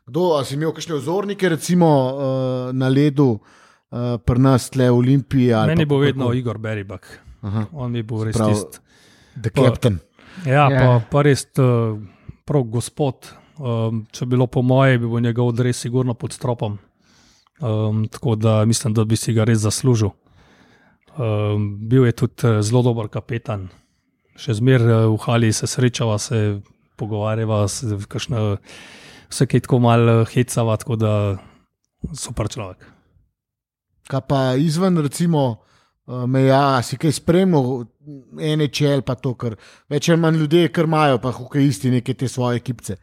Kdo, 0.06 0.44
si 0.44 0.54
imel 0.54 0.72
kakšne 0.72 0.94
ozornike, 0.94 1.48
recimo 1.48 1.88
uh, 1.88 2.72
na 2.72 2.88
ledu, 2.88 3.40
uh, 3.90 4.18
pri 4.18 4.38
nas, 4.40 4.70
tle 4.70 4.90
v 4.90 4.96
Olimpiji? 4.96 5.52
Meni 5.66 5.84
pa 5.84 5.88
bo 5.88 5.98
vedno 5.98 6.32
Igor 6.32 6.58
Beribak. 6.58 7.08
Aha, 7.40 7.66
On 7.72 7.90
mi 7.90 8.02
bo 8.02 8.24
res 8.24 8.36
Prav. 8.36 8.50
tisti. 8.50 8.78
The 9.36 9.50
Captain. 9.50 10.00
Ja, 10.44 10.66
Ja. 10.66 10.80
pa, 10.80 10.88
pa 11.10 11.22
res 11.22 11.46
uh, 11.58 11.98
prav 12.44 12.64
gospod. 12.64 13.30
Um, 13.58 14.06
če 14.12 14.24
bi 14.24 14.36
bilo 14.36 14.46
po 14.46 14.62
moje, 14.62 14.98
bi 14.98 15.06
bil 15.06 15.20
njegov 15.20 15.52
dres 15.52 15.78
sigurno 15.78 16.14
pod 16.14 16.32
stropom. 16.32 16.78
Um, 17.58 18.06
tako 18.06 18.36
da 18.36 18.64
mislim, 18.64 18.94
da 18.94 19.04
bi 19.04 19.16
si 19.16 19.32
ga 19.32 19.44
res 19.44 19.58
zaslužil. 19.58 20.10
Um, 21.16 21.78
bil 21.80 22.06
je 22.06 22.12
tudi 22.14 22.62
zelo 22.62 22.82
dober 22.82 23.08
kapetan. 23.08 23.68
Še 24.38 24.54
zmeraj 24.54 25.08
v 25.08 25.16
Hali 25.18 25.50
se 25.52 25.66
srečava, 25.66 26.18
se 26.18 26.60
pogovarjava, 26.96 27.64
se 27.66 27.98
kakšne, 28.06 28.58
vse 29.26 29.46
kaj 29.46 29.64
tako 29.66 29.80
malo 29.80 30.22
hecava, 30.24 30.76
tako 30.76 30.94
da 30.96 31.12
super 32.14 32.46
človek. 32.46 32.86
Kaj 34.08 34.24
pa 34.28 34.42
izven, 34.56 34.98
recimo, 35.04 35.44
uh, 36.08 36.24
meja, 36.30 36.80
si 36.82 36.96
kaj 37.00 37.12
spremljal, 37.20 37.84
ene 38.40 38.68
čel, 38.72 39.02
pa 39.06 39.18
to, 39.20 39.34
kar 39.38 39.58
več 39.90 40.08
ali 40.08 40.20
manj 40.22 40.40
ljudje, 40.42 40.72
kar 40.72 40.88
imajo, 40.88 41.20
pa 41.22 41.32
hokejisti 41.36 41.92
neke 41.92 42.14
te 42.16 42.28
svoje 42.28 42.62
ekipce. 42.62 42.96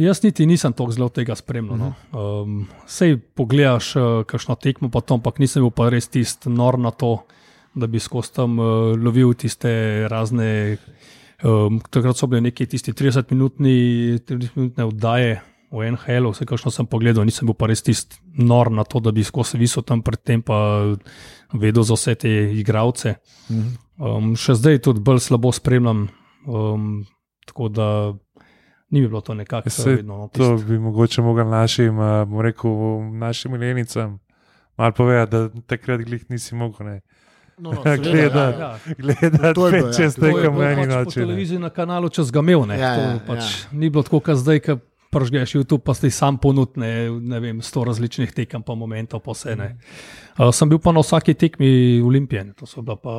Jaz 0.00 0.24
niti 0.24 0.46
nisem 0.46 0.72
tako 0.74 0.90
zelo 0.96 1.08
tega 1.14 1.36
spremljal. 1.38 1.78
No. 1.78 1.92
Um, 2.10 2.64
sej 2.90 3.18
pogledaš, 3.38 3.92
uh, 4.00 4.10
kakšno 4.26 4.56
tekmo, 4.58 4.90
pa 4.90 5.04
to, 5.04 5.20
ampak 5.20 5.38
nisem 5.42 5.62
bil 5.62 5.70
pa 5.74 5.90
res 5.92 6.08
tisti 6.10 6.50
nor 6.50 6.80
na 6.80 6.90
to, 6.90 7.18
da 7.74 7.86
bi 7.90 8.00
skozi 8.02 8.32
tam 8.40 8.58
uh, 8.58 8.94
lovil 8.98 9.36
tiste 9.38 9.70
razne. 10.10 10.78
Um, 11.44 11.82
takrat 11.92 12.16
so 12.16 12.26
bile 12.30 12.40
neke 12.46 12.64
tiste 12.70 12.94
30-minutne 12.96 13.74
30 14.24 14.80
oddaje 14.86 15.42
v 15.74 15.90
NHL, 15.90 16.28
vse 16.28 16.44
kakšno 16.44 16.70
sem 16.70 16.86
pogledal, 16.86 17.24
nisem 17.24 17.44
bil 17.44 17.54
pa 17.54 17.66
res 17.66 17.82
tisti 17.82 18.14
nor 18.38 18.70
na 18.70 18.84
to, 18.84 19.00
da 19.00 19.10
bi 19.10 19.22
skozi 19.22 19.58
visel 19.58 19.82
tam 19.82 20.00
predtem 20.00 20.38
pa 20.40 20.94
vedel 21.52 21.82
za 21.82 21.94
vse 21.94 22.14
te 22.16 22.30
igralce. 22.54 23.16
Um, 23.96 24.34
še 24.34 24.54
zdaj 24.54 24.78
tudi 24.80 25.00
bolj 25.00 25.20
slabo 25.20 25.50
spremljam, 25.50 26.06
um, 26.44 27.04
tako 27.44 27.68
da 27.68 27.88
ni 28.88 29.02
bilo 29.02 29.20
to 29.20 29.34
nekako 29.34 29.70
Saj 29.70 29.96
vedno. 29.96 30.16
No, 30.16 30.28
To 30.28 30.38
tisto. 30.54 30.66
bi 30.66 30.78
mogoče 30.78 31.22
mogel 31.22 31.48
našim, 31.48 31.96
bom 32.24 32.40
rekel, 32.40 32.70
našim 33.12 33.52
milenicam 33.52 34.18
malo 34.76 34.92
povedati, 34.92 35.30
da 35.32 35.60
takrat 35.66 36.00
glih 36.00 36.24
nisi 36.28 36.54
mogel. 36.54 36.86
Ne. 36.88 37.00
No, 37.56 37.70
no, 37.72 37.82
Ja, 37.84 37.94
seveda, 37.94 38.02
gleda. 38.02 38.40
ja. 38.40 38.70
Ja, 38.70 38.94
Gledati 38.96 39.54
To 39.54 39.66
je 39.66 39.72
bilo, 39.72 39.86
ja. 39.86 39.92
čez 39.92 40.14
To 40.14 40.20
to 40.20 40.26
je 40.26 40.32
tekem 40.32 40.52
bilo 40.52 40.64
meni 40.64 40.82
pač 40.82 40.88
po 40.88 40.98
noči. 41.00 41.14
televiziji 41.16 41.58
na 41.58 41.70
kanalu 41.70 42.08
čez 42.08 42.30
gamel. 42.30 42.64
Ne, 42.64 42.74
Ja, 42.76 42.94
To 42.94 43.00
ja, 43.02 43.18
pač 43.26 43.38
ja. 43.40 43.70
Ni 43.72 43.90
bilo 43.90 44.02
tako, 44.02 44.20
kot 44.20 44.36
zdaj, 44.36 44.58
ki 44.60 44.74
pržgeš 45.14 45.54
YouTube, 45.56 45.84
pa 45.86 45.94
si 45.94 46.10
sam 46.10 46.38
ponudne, 46.42 46.90
ne 47.22 47.40
vem, 47.40 47.62
sto 47.62 47.84
različnih 47.86 48.34
tekem, 48.34 48.64
pa 48.66 48.74
momentov, 48.74 49.22
pa 49.24 49.32
vse. 49.36 49.54
ne. 49.56 49.70
Uh, 50.34 50.50
sem 50.50 50.68
bil 50.68 50.82
pa 50.82 50.92
na 50.92 51.04
vsaki 51.04 51.36
tekmi 51.38 52.02
Olimpije, 52.02 52.50
to 52.58 52.66
so 52.66 52.82
bila 52.82 52.98
pa. 52.98 53.18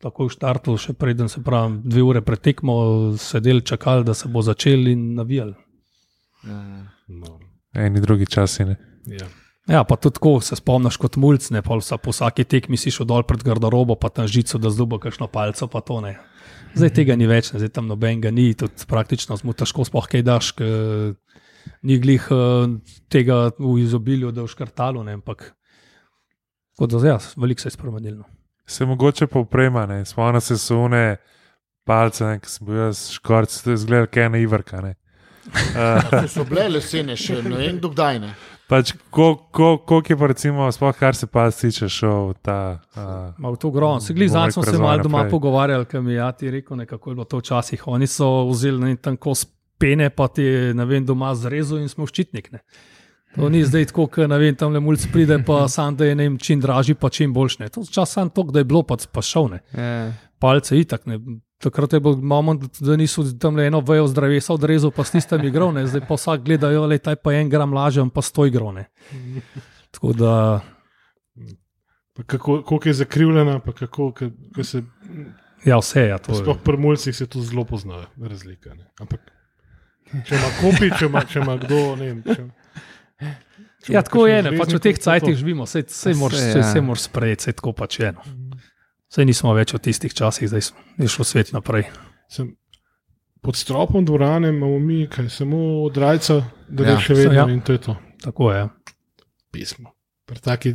Tako 0.00 0.26
v 0.28 0.32
štartu, 0.32 0.74
še 0.76 0.92
preden 0.96 1.28
se 1.32 1.40
pravi, 1.44 1.80
dve 1.88 2.02
ure 2.04 2.20
pred 2.24 2.40
tekmo, 2.40 2.74
sedeli, 3.20 3.64
čakali, 3.64 4.04
da 4.04 4.12
se 4.14 4.28
bo 4.28 4.42
začel 4.44 4.88
in 4.92 5.14
navijali. 5.16 5.54
No. 7.08 7.38
Eni 7.72 8.00
drugi 8.00 8.28
časi. 8.28 8.64
Ne. 8.64 8.76
Ja. 9.08 9.28
Ja, 9.68 9.84
pa 9.84 9.96
tudi 9.96 10.14
tako 10.14 10.40
se 10.40 10.56
spomniš 10.56 10.96
kot 11.02 11.16
mulj, 11.18 11.48
ne 11.50 11.62
pa 11.62 11.74
vsa, 11.80 11.98
po 11.98 12.12
vsaki 12.14 12.44
tekmi 12.46 12.78
si 12.78 12.92
šel 12.94 13.08
dol 13.10 13.24
pred 13.26 13.42
garderobo, 13.42 13.96
pa 13.98 14.12
tam 14.14 14.28
žico, 14.30 14.60
da 14.62 14.70
zlubo 14.70 15.00
kakšno 15.02 15.26
palco, 15.32 15.66
pa 15.66 15.80
to 15.82 15.98
ne. 16.04 16.14
Zdaj 16.76 16.92
tega 16.92 17.16
ni 17.16 17.28
več, 17.28 17.52
ne, 17.52 17.60
zdaj 17.62 17.72
tam 17.78 17.86
nobenega 17.88 18.30
ni, 18.34 18.50
tudi 18.58 18.84
praktično 18.88 19.38
smo 19.40 19.54
težko 19.56 19.86
sploh 19.88 20.08
kaj 20.12 20.24
daš, 20.26 20.50
ker 20.58 21.14
ni 21.86 21.98
glih 22.02 22.26
eh, 22.30 22.74
tega 23.12 23.46
v 23.58 23.78
izobilju, 23.82 24.32
da 24.34 24.44
v 24.44 24.52
škrtalu, 24.52 25.04
ne, 25.06 25.16
ampak 25.16 25.52
kot 26.76 26.92
da 26.92 27.00
zdaj, 27.00 27.14
ja, 27.14 27.18
veliko 27.40 27.64
se 27.64 27.70
je 27.70 27.76
spremenilo. 27.78 28.24
no. 28.24 28.36
Se 28.66 28.86
mogoče 28.86 29.26
pa 29.26 29.38
uprema, 29.38 29.86
ne. 29.86 30.04
spomnim 30.04 30.40
se 30.40 30.58
sune 30.58 31.16
palce, 31.86 32.24
ne, 32.24 32.40
ki 32.40 32.50
sem 32.50 32.66
bil 32.66 32.80
jaz 32.82 33.06
škorc, 33.14 33.62
to 33.62 33.70
je 33.70 33.76
zgledal 33.76 34.10
kaj 34.10 34.30
ena 34.30 34.38
ivrka. 34.38 34.80
Ne. 34.82 34.94
Uh, 35.46 36.24
so 36.26 36.42
bile 36.42 36.64
lesene, 36.74 37.14
še 37.14 37.36
ne 37.44 37.54
vem, 37.60 37.76
dokdaj 37.78 38.16
ne. 38.18 38.32
Pač, 38.68 38.92
koliko 39.10 39.48
ko, 39.52 39.78
koliko 39.78 40.12
je 40.12 40.16
pa 40.18 40.26
recimo, 40.26 40.72
sploh 40.72 40.96
kar 40.98 41.16
se 41.16 41.26
pa 41.26 41.50
tiče 41.50 41.88
šel 41.88 42.34
ta. 42.42 42.78
Uh, 42.96 43.34
Ma 43.38 43.50
v 43.50 43.56
to 43.56 43.70
grozno. 43.70 44.00
Se 44.00 44.14
Bom 44.14 44.28
zdaj 44.28 44.52
smo 44.52 44.62
se 44.62 44.78
malo 44.78 45.02
doma 45.02 45.18
naprej. 45.18 45.30
pogovarjali, 45.30 45.86
kam 45.86 46.08
je 46.08 46.14
ja 46.14 46.32
ti 46.32 46.50
rekel, 46.50 46.86
kako 46.86 47.10
je 47.10 47.14
bilo 47.14 47.24
to 47.24 47.38
včasih. 47.38 47.88
Oni 47.88 48.06
so 48.06 48.48
vzeli 48.48 48.80
ne, 48.80 48.96
tam 48.96 49.16
kos 49.16 49.46
pene, 49.78 50.10
pa 50.10 50.28
ti 50.28 50.42
je 50.42 50.74
ne 50.74 50.84
vem, 50.84 51.06
doma 51.06 51.34
zrezal 51.34 51.78
in 51.78 51.88
smo 51.88 52.06
ščitnik. 52.06 52.52
Ne. 52.52 52.60
To 53.36 53.48
ni 53.52 53.64
zdaj 53.64 53.90
tako, 53.92 54.08
da 54.16 54.26
ne 54.26 54.38
vem, 54.38 54.54
tam 54.56 54.72
le 54.72 54.80
mulj 54.80 55.10
pride, 55.12 55.38
pa 55.46 55.66
sam 55.72 55.96
da 55.96 56.04
je 56.08 56.14
ne 56.14 56.28
vem, 56.28 56.38
čim 56.38 56.60
dražji, 56.60 56.94
pa 56.94 57.10
čim 57.10 57.32
boljši. 57.32 57.68
To 57.74 57.80
je 57.84 57.92
čas 57.92 58.12
samo 58.16 58.30
to, 58.30 58.42
da 58.42 58.62
je 58.62 58.64
bilo 58.64 58.82
pa, 58.82 58.96
pa 59.12 59.22
šel. 59.22 59.50
Ne. 59.52 59.60
Ja. 59.76 60.12
Palce 60.38 60.78
itak. 60.78 61.06
Ne. 61.06 61.20
Takrat 61.58 61.92
je 61.92 62.00
bil 62.00 62.16
moment, 62.20 62.60
da 62.80 62.96
niso 62.96 63.24
tam 63.40 63.56
le 63.56 63.66
eno 63.66 63.80
vejo 63.80 64.04
zdravesa 64.06 64.52
odrezal, 64.52 64.90
pa 64.92 65.04
s 65.04 65.14
tistem 65.16 65.40
igral, 65.48 65.72
ne. 65.72 65.86
zdaj 65.88 66.04
pa 66.08 66.14
vsak 66.14 66.44
gleda, 66.44 66.68
jo, 66.70 66.84
le 66.86 66.98
taj 66.98 67.16
pa 67.16 67.32
en 67.32 67.48
gram 67.48 67.72
lažje, 67.72 68.02
on 68.02 68.10
pa 68.10 68.20
sto 68.22 68.44
igral. 68.46 68.74
ne. 68.74 68.90
Tako 69.90 70.12
da, 70.12 70.32
Pa 72.16 72.22
Kako, 72.22 72.62
koliko 72.62 72.88
je 72.88 72.94
zakrivljena, 72.94 73.58
pa 73.60 73.72
kako 73.72 74.02
ka- 74.02 74.30
ka 74.54 74.64
se. 74.64 74.82
ja, 75.64 75.78
vse 75.78 76.00
je. 76.00 76.18
To 76.18 76.34
Sploh 76.34 76.56
pri 76.64 76.76
mulcih 76.76 77.16
se 77.16 77.26
to 77.26 77.40
zelo 77.40 77.64
pozna, 77.64 78.06
razlika. 78.16 78.74
Ne? 78.74 78.86
Ampak, 79.00 79.20
če 80.24 80.34
ima 80.34 80.50
kopi, 80.60 80.90
če 80.98 81.06
ima, 81.06 81.24
če 81.24 81.38
ima 81.38 81.56
kdo, 81.56 81.96
ne 81.96 82.06
vem. 82.06 82.22
Če, 82.22 82.46
če 83.84 83.92
Ja, 83.92 84.02
tako 84.02 84.26
je, 84.26 84.42
ne, 84.42 84.56
pač 84.58 84.72
v 84.72 84.80
teh 84.80 84.98
cajtih 84.98 85.36
živimo, 85.36 85.68
vse, 85.68 86.14
moraš 86.16 86.40
ja. 86.40 86.72
ja. 86.72 86.94
sprejeti, 86.96 87.52
tako 87.52 87.72
pač 87.72 88.00
je. 88.00 88.12
No. 88.12 88.45
Vse 89.06 89.24
nismo 89.24 89.54
več 89.54 89.74
v 89.74 89.78
tistih 89.78 90.14
časih, 90.14 90.48
zdaj 90.50 90.70
je 90.98 91.08
šel 91.08 91.24
svet 91.24 91.52
naprej. 91.54 91.86
Sem, 92.28 92.56
pod 93.40 93.56
stropom 93.56 94.04
dvorane 94.04 94.50
imamo 94.50 94.78
mi 94.82 95.04
kaj, 95.10 95.28
samo 95.30 95.82
od 95.84 95.96
rajca, 95.96 96.40
da 96.68 96.84
je 96.84 96.96
Ja, 96.96 96.98
še 97.00 97.14
vedno 97.14 97.38
ja. 97.38 97.46
in 97.52 97.60
to 97.62 97.76
je 97.76 97.82
to. 97.86 97.96
Tako 98.24 98.50
je. 98.52 98.64
Pismo. 99.54 99.94
Pri 100.26 100.42
taki 100.42 100.74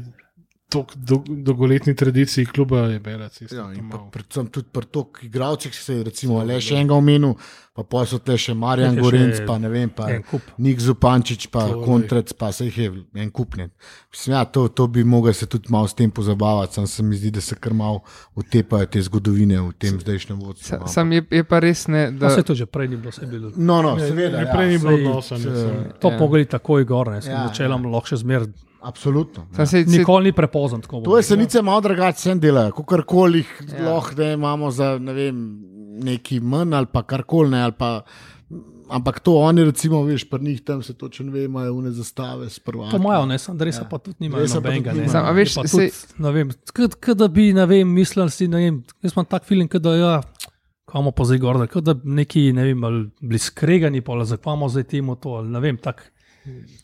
tok, 0.71 0.93
do, 0.97 1.17
dolgoletni 1.27 1.93
tradiciji 1.93 2.45
kluba 2.47 2.85
je 2.87 2.99
bela 3.01 3.27
cesta. 3.29 3.55
Ja, 3.57 3.65
predvsem 4.07 4.47
tudi 4.47 4.69
pri 4.69 4.85
toliko 4.87 5.19
igralcih 5.23 5.73
se 5.75 5.95
je 5.95 6.03
recimo, 6.03 6.39
le 6.41 6.57
še 6.57 6.75
enega 6.75 6.95
omenil, 6.95 7.33
pa 7.71 7.83
pa 7.85 8.05
so 8.05 8.19
te 8.19 8.35
še 8.35 8.53
Marjan 8.55 8.95
Gorenc, 8.95 9.41
pa 9.43 9.57
ne 9.57 9.69
vem, 9.69 9.89
pa. 9.89 10.07
Nik 10.57 10.79
Zupančič, 10.79 11.47
pa 11.47 11.65
To, 11.67 11.81
Kontrec, 11.81 12.31
pa 12.33 12.51
se 12.51 12.65
jih 12.65 12.77
je 12.77 12.87
en 13.15 13.31
kupnen. 13.31 13.69
Mislim, 14.09 14.33
ja, 14.33 14.45
to, 14.45 14.67
to 14.69 14.87
bi 14.89 15.03
mogel 15.05 15.33
se 15.33 15.45
tudi 15.45 15.67
malo 15.69 15.85
s 15.85 15.93
tem 15.93 16.09
pozabavati, 16.09 16.73
sam 16.73 16.87
se 16.87 17.03
mi 17.03 17.15
zdi, 17.15 17.31
da 17.31 17.41
se 17.41 17.55
kar 17.57 17.73
malo 17.73 18.01
utepajo 18.35 18.85
te 18.87 19.01
zgodovine 19.01 19.59
v 19.59 19.73
tem 19.75 19.95
zdajšnjem 19.97 20.39
vodstvu. 20.39 20.65
Sa, 20.65 20.75
ampak- 20.77 20.89
sam 20.89 21.11
je, 21.11 21.23
je 21.31 21.43
pa 21.45 21.59
res 21.59 21.87
ne, 21.89 22.11
Da 22.13 22.29
se 22.29 22.43
to 22.43 22.55
že 22.55 22.65
prej 22.67 22.87
ni 22.87 22.97
bilo, 22.97 23.09
vse 23.09 23.21
je 23.21 23.27
bilo. 23.29 23.51
No, 23.57 23.81
no, 23.81 23.95
seveda. 23.97 24.39
Ja, 24.39 24.49
prej 24.49 24.67
ni 24.69 24.77
bilo 24.79 24.95
odnosa. 24.95 25.35
ne, 25.35 25.41
s- 25.41 25.61
sem- 25.61 25.91
To 25.99 26.07
Ja. 26.07 26.17
mogli 26.17 26.45
takoj 26.47 26.83
gor, 26.85 27.07
ne, 27.09 27.21
sem 27.21 27.31
Ja, 27.31 27.39
ja, 27.39 27.45
načeloma 27.45 27.83
ja. 27.83 27.91
lahko 27.91 28.07
še 28.07 28.17
zmer. 28.17 28.47
Absolutno. 28.81 29.47
sam 29.51 29.67
se, 29.67 29.83
se, 29.83 29.89
Nikoli 29.91 30.23
ni 30.23 30.31
prepozno. 30.31 30.79
tako 30.79 31.01
To 31.01 31.17
je 31.17 31.23
senice 31.23 31.61
malo 31.61 31.81
drugače, 31.81 32.19
sem 32.19 32.39
delajo, 32.39 32.71
kot 32.71 33.05
koli 33.05 33.43
Ja. 33.69 33.77
ja. 33.77 33.89
lahko 33.89 34.15
da 34.15 34.31
imamo 34.31 34.71
za 34.71 34.97
ne 34.97 35.13
vem, 35.13 35.59
neki 35.95 36.39
manj 36.39 36.73
ali 36.73 36.87
pa 36.87 37.03
karkoli 37.03 37.49
ne. 37.49 37.61
ali 37.61 37.73
Pa, 37.73 38.01
ampak 38.89 39.19
to 39.19 39.35
oni, 39.35 39.63
recimo, 39.63 40.03
veš, 40.03 40.25
pri 40.25 40.39
njih 40.41 40.61
tam 40.61 40.83
se 40.83 40.93
točno 40.93 41.31
ve, 41.31 41.43
imajo 41.43 41.73
une 41.73 41.91
zastave 41.91 42.49
s 42.49 42.59
prvami. 42.59 42.91
To 42.91 42.97
imajo, 42.97 43.25
ne, 43.25 43.37
sem 43.37 43.57
dresa, 43.57 43.81
ja. 43.81 43.87
pa 43.87 43.97
tudi 43.97 44.15
nimajo 44.19 44.39
Dresa 44.39 44.55
pa 44.55 44.61
tudi 44.61 44.67
nobenega. 44.69 44.91
ne. 44.91 44.97
nimajo. 44.97 45.11
Sam, 45.11 45.25
a 45.25 45.31
veš, 45.31 45.53
sej- 45.53 45.71
tudi, 45.71 45.91
ne 46.17 46.31
vem, 46.31 46.49
kot 46.97 47.17
da 47.17 47.27
bi, 47.27 47.53
ne 47.53 47.65
vem, 47.65 47.87
mislil 47.89 48.29
si, 48.29 48.47
ne 48.47 48.57
vem, 48.57 48.81
jaz 49.01 49.13
imam 49.13 49.25
tak 49.25 49.45
film, 49.45 49.67
kot 49.67 49.81
da 49.81 49.95
ja, 49.95 50.21
kamo 50.85 51.11
pa 51.11 51.23
zdaj 51.23 51.37
gor, 51.37 51.57
da 51.57 51.67
kot 51.67 51.83
da 51.83 51.95
neki, 52.03 52.51
ne 52.51 52.63
vem, 52.63 52.83
ali 52.83 53.09
bili 53.21 53.39
skregani, 53.39 54.01
pa 54.01 54.17
zakvamo 54.25 54.69
zdaj 54.69 54.83
temu 54.85 55.15
to, 55.15 55.29
ali 55.31 55.49
ne 55.49 55.59
vem, 55.59 55.77
tak. 55.77 56.11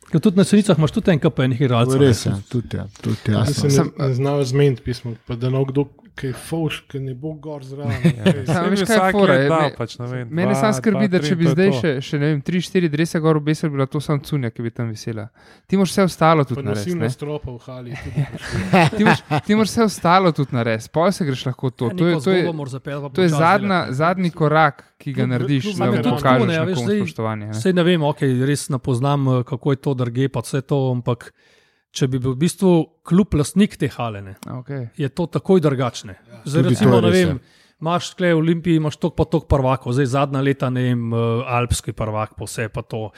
Ker 0.08 0.20
tudi 0.20 0.38
na 0.38 0.44
cenicah 0.44 0.78
imaš 0.78 0.92
tudi 0.92 1.12
en 1.12 1.20
KP 1.20 1.40
enih 1.40 1.58
To 1.58 1.64
je 1.64 1.66
igralcev. 1.66 2.00
res, 2.00 2.26
ne. 2.26 2.32
ja, 2.32 2.38
tudi, 2.50 2.78
ja, 2.78 2.88
tudi 3.02 3.18
Da 3.26 3.32
jasno. 3.34 3.54
se 3.56 3.70
Sam- 3.72 3.92
ne, 3.98 4.08
ne 4.08 4.14
znajo 4.14 4.44
zmeniti 4.46 4.82
pismo, 4.84 5.16
pa 5.26 5.36
da 5.36 5.50
ne 5.50 5.66
kdo, 5.66 5.88
ki 6.18 6.28
je 6.28 6.34
fauš, 6.36 6.80
ki 6.84 7.00
ne 7.00 7.14
bo 7.14 7.34
gor 7.36 7.62
zraven. 7.62 7.94
kaj- 7.94 8.14
kaj 8.16 8.34
je 8.34 8.42
je, 9.36 9.48
dal, 9.48 9.62
me- 9.62 9.76
pač, 9.76 9.92
Mene 10.28 10.56
samo 10.56 10.74
skrbi, 10.74 11.06
dva, 11.06 11.08
da 11.10 11.20
če 11.20 11.36
bi 11.36 11.44
to 11.44 11.50
je 11.50 11.54
zdaj 11.54 11.70
to. 11.70 11.78
še, 11.78 11.92
še 12.02 12.16
ne 12.16 12.26
vem, 12.28 12.42
tri, 12.42 12.58
štiri 12.60 12.90
drese 12.90 13.20
gor 13.20 13.38
obesili, 13.38 13.70
bi 13.70 13.76
bila 13.76 13.86
to 13.88 14.00
samo 14.00 14.18
cunja, 14.20 14.50
ki 14.50 14.60
bi 14.60 14.72
tam 14.72 14.90
visela. 14.90 15.28
Ti 15.64 15.78
moraš 15.78 15.92
vse 15.92 16.04
ostalo 16.04 16.42
tudi 16.44 16.64
narediti. 16.64 16.90
nosilna 16.90 17.04
ne. 17.04 17.10
stropa 17.12 17.50
v 17.50 17.60
hali. 17.62 17.92
Ti 18.98 19.04
moraš, 19.04 19.20
ti 19.44 19.52
moraš 19.54 19.70
vse 19.70 19.84
ostalo 19.84 20.32
tudi 20.32 20.52
narediti, 20.52 20.90
pol 20.90 21.12
se 21.12 21.22
greš 21.24 21.46
lahko 21.46 21.70
to. 21.72 21.86
Ja, 21.86 21.94
To 21.94 22.08
je, 22.08 22.16
to 22.20 22.32
je, 22.32 22.42
moraš 22.52 22.72
zapeljati, 22.72 23.04
pa 23.04 23.10
to 23.10 23.22
je 23.22 23.30
zadnja, 23.30 23.80
zadnji 23.92 24.30
korak, 24.32 24.84
ki 24.98 25.14
ga 25.14 25.26
narediš, 25.28 25.70
da 25.72 25.86
je 25.86 25.92
tudi 25.94 26.10
pokažeš 26.10 26.24
tako, 26.24 26.46
ne, 26.46 26.56
a 26.56 26.64
veš, 26.64 26.70
nekomu 26.72 26.88
zdaj- 26.88 27.00
spoštovanje. 27.00 27.48
Sej 27.56 27.74
ne 27.74 27.84
vem, 27.84 28.02
ok, 28.04 28.20
res 28.42 28.70
ne 28.70 28.80
poznam, 28.80 29.22
eh, 29.30 29.44
kako 29.46 29.68
je 29.70 29.78
to 29.78 29.94
drge, 29.96 30.26
pa 30.28 30.42
vse 30.42 30.62
to, 30.64 30.92
ampak 30.92 31.30
če 31.98 32.08
bi 32.12 32.20
bil 32.22 32.36
v 32.36 32.42
bistvu 32.46 32.72
kljub 33.08 33.38
lastnik 33.40 33.78
te 33.80 33.90
halene, 33.90 34.38
Okay. 34.46 34.90
je 34.98 35.10
to 35.10 35.26
takoj 35.26 35.62
drugačne. 35.64 36.18
Zdaj, 36.46 36.64
Tudi 36.64 36.76
recimo, 36.76 37.00
je 37.00 37.02
ne 37.02 37.12
vem, 37.14 37.40
imaš 37.82 38.12
tukaj 38.14 38.34
v 38.34 38.42
Olimpiji, 38.42 38.82
imaš 38.82 39.00
tok 39.02 39.16
pa 39.18 39.26
tok 39.26 39.48
prvakov, 39.50 39.96
zdaj 39.98 40.12
zadnja 40.14 40.42
leta, 40.46 40.70
ne 40.70 40.84
vem, 40.90 41.08
eh, 41.14 41.44
alpski 41.58 41.94
prvak, 41.98 42.38
pa 42.38 42.46
vse 42.46 42.70
pa 42.70 42.86
to. 42.86 43.10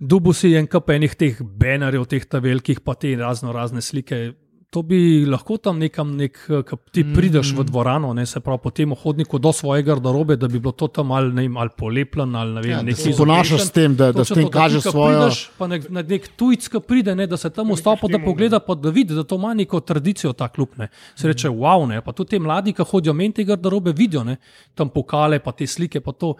Dubu 0.00 0.32
si 0.32 0.54
en 0.56 0.66
kup 0.70 0.88
enih 0.90 1.14
teh 1.14 1.42
banerjev, 1.42 2.06
teh 2.08 2.24
ta 2.24 2.40
velikih, 2.40 2.80
pa 2.80 2.94
te 2.94 3.12
razno 3.16 3.52
razne 3.52 3.82
slike. 3.84 4.32
To 4.70 4.84
bi 4.86 5.26
lahko 5.26 5.56
tam 5.58 5.80
nekam, 5.82 6.12
nek, 6.14 6.36
eh, 6.46 6.74
ti 6.94 7.02
prideš 7.02 7.48
v 7.58 7.64
dvorano, 7.66 8.12
ne, 8.14 8.22
se 8.26 8.38
pravi 8.40 8.60
po 8.62 8.70
tem 8.70 8.92
hodniku 8.94 9.38
do 9.42 9.50
svoje 9.52 9.82
garderobe, 9.82 10.36
da 10.36 10.46
bi 10.48 10.60
bilo 10.62 10.70
to 10.72 10.86
tam 10.86 11.10
ali, 11.10 11.32
ne 11.34 11.48
ali 11.58 11.70
polepljeno 11.76 12.38
ali 12.38 12.54
ne 12.54 12.60
vem, 12.60 12.70
Ja, 12.70 12.76
da 12.76 12.82
nekaj 12.82 13.16
ponašaš 13.18 13.64
s 13.64 13.70
tem, 13.74 13.96
da, 13.96 14.12
da 14.12 14.24
s 14.24 14.28
tem 14.28 14.44
to, 14.44 14.50
da 14.50 14.58
kažeš 14.58 14.84
ko 14.84 14.90
svojo. 14.90 15.24
Prideš, 15.26 15.40
pa 15.58 15.66
nek, 15.66 15.88
nek 15.90 16.28
tujec, 16.38 16.68
ki 16.70 16.80
pride, 16.86 17.16
ne, 17.18 17.26
da 17.26 17.36
se 17.36 17.50
tam 17.50 17.72
vstopa, 17.74 18.06
da 18.12 18.22
pogleda, 18.22 18.60
pa 18.62 18.76
da 18.78 18.94
vidi, 18.94 19.14
da 19.14 19.24
to 19.26 19.40
ima 19.42 19.56
neko 19.58 19.80
tradicijo, 19.80 20.32
ta 20.32 20.48
klub. 20.48 20.78
Ne. 20.78 20.86
Se 21.18 21.26
reče, 21.26 21.50
wow, 21.50 21.88
ne. 21.88 21.98
pa 22.00 22.12
tudi 22.12 22.36
ti 22.36 22.38
mladi, 22.38 22.72
ki 22.72 22.86
hodijo 22.86 23.14
meni 23.14 23.34
te 23.34 23.44
garderobe, 23.44 23.90
vidijo 23.92 24.22
ne, 24.24 24.36
tam 24.78 24.94
pokale, 24.94 25.42
pa 25.42 25.50
te 25.50 25.66
slike, 25.66 25.98
pa 26.00 26.14
to. 26.14 26.36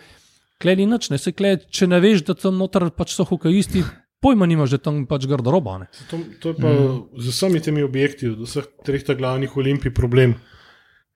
Klej 0.60 0.76
ni 0.76 0.86
nič, 0.86 1.10
ne 1.10 1.18
se 1.18 1.32
klej, 1.32 1.64
če 1.72 1.86
ne 1.88 1.98
veš, 2.04 2.22
da 2.28 2.34
tam 2.36 2.58
noter 2.60 2.90
pač 2.94 3.16
so 3.16 3.24
hokejisti, 3.24 3.82
pojma 4.20 4.46
nimaš, 4.46 4.76
da 4.76 4.78
tam 4.78 5.04
pač 5.08 5.26
garderoba. 5.26 5.78
Ne. 5.82 5.86
To, 6.10 6.20
to 6.40 6.52
je 6.52 6.58
pa 6.60 6.70
mm. 6.72 7.20
z 7.20 7.34
vsemi 7.34 7.60
temi 7.64 7.82
objekti, 7.82 8.28
od 8.32 8.44
vseh 8.44 8.66
treh 8.86 9.04
glavnih 9.04 9.56
olimpij 9.56 9.94
problem. 9.94 10.36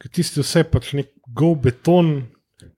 Ker 0.01 0.11
tisti 0.11 0.43
vse 0.43 0.65
pač 0.69 0.93
nek 0.99 1.13
go 1.29 1.55
beton, 1.55 2.27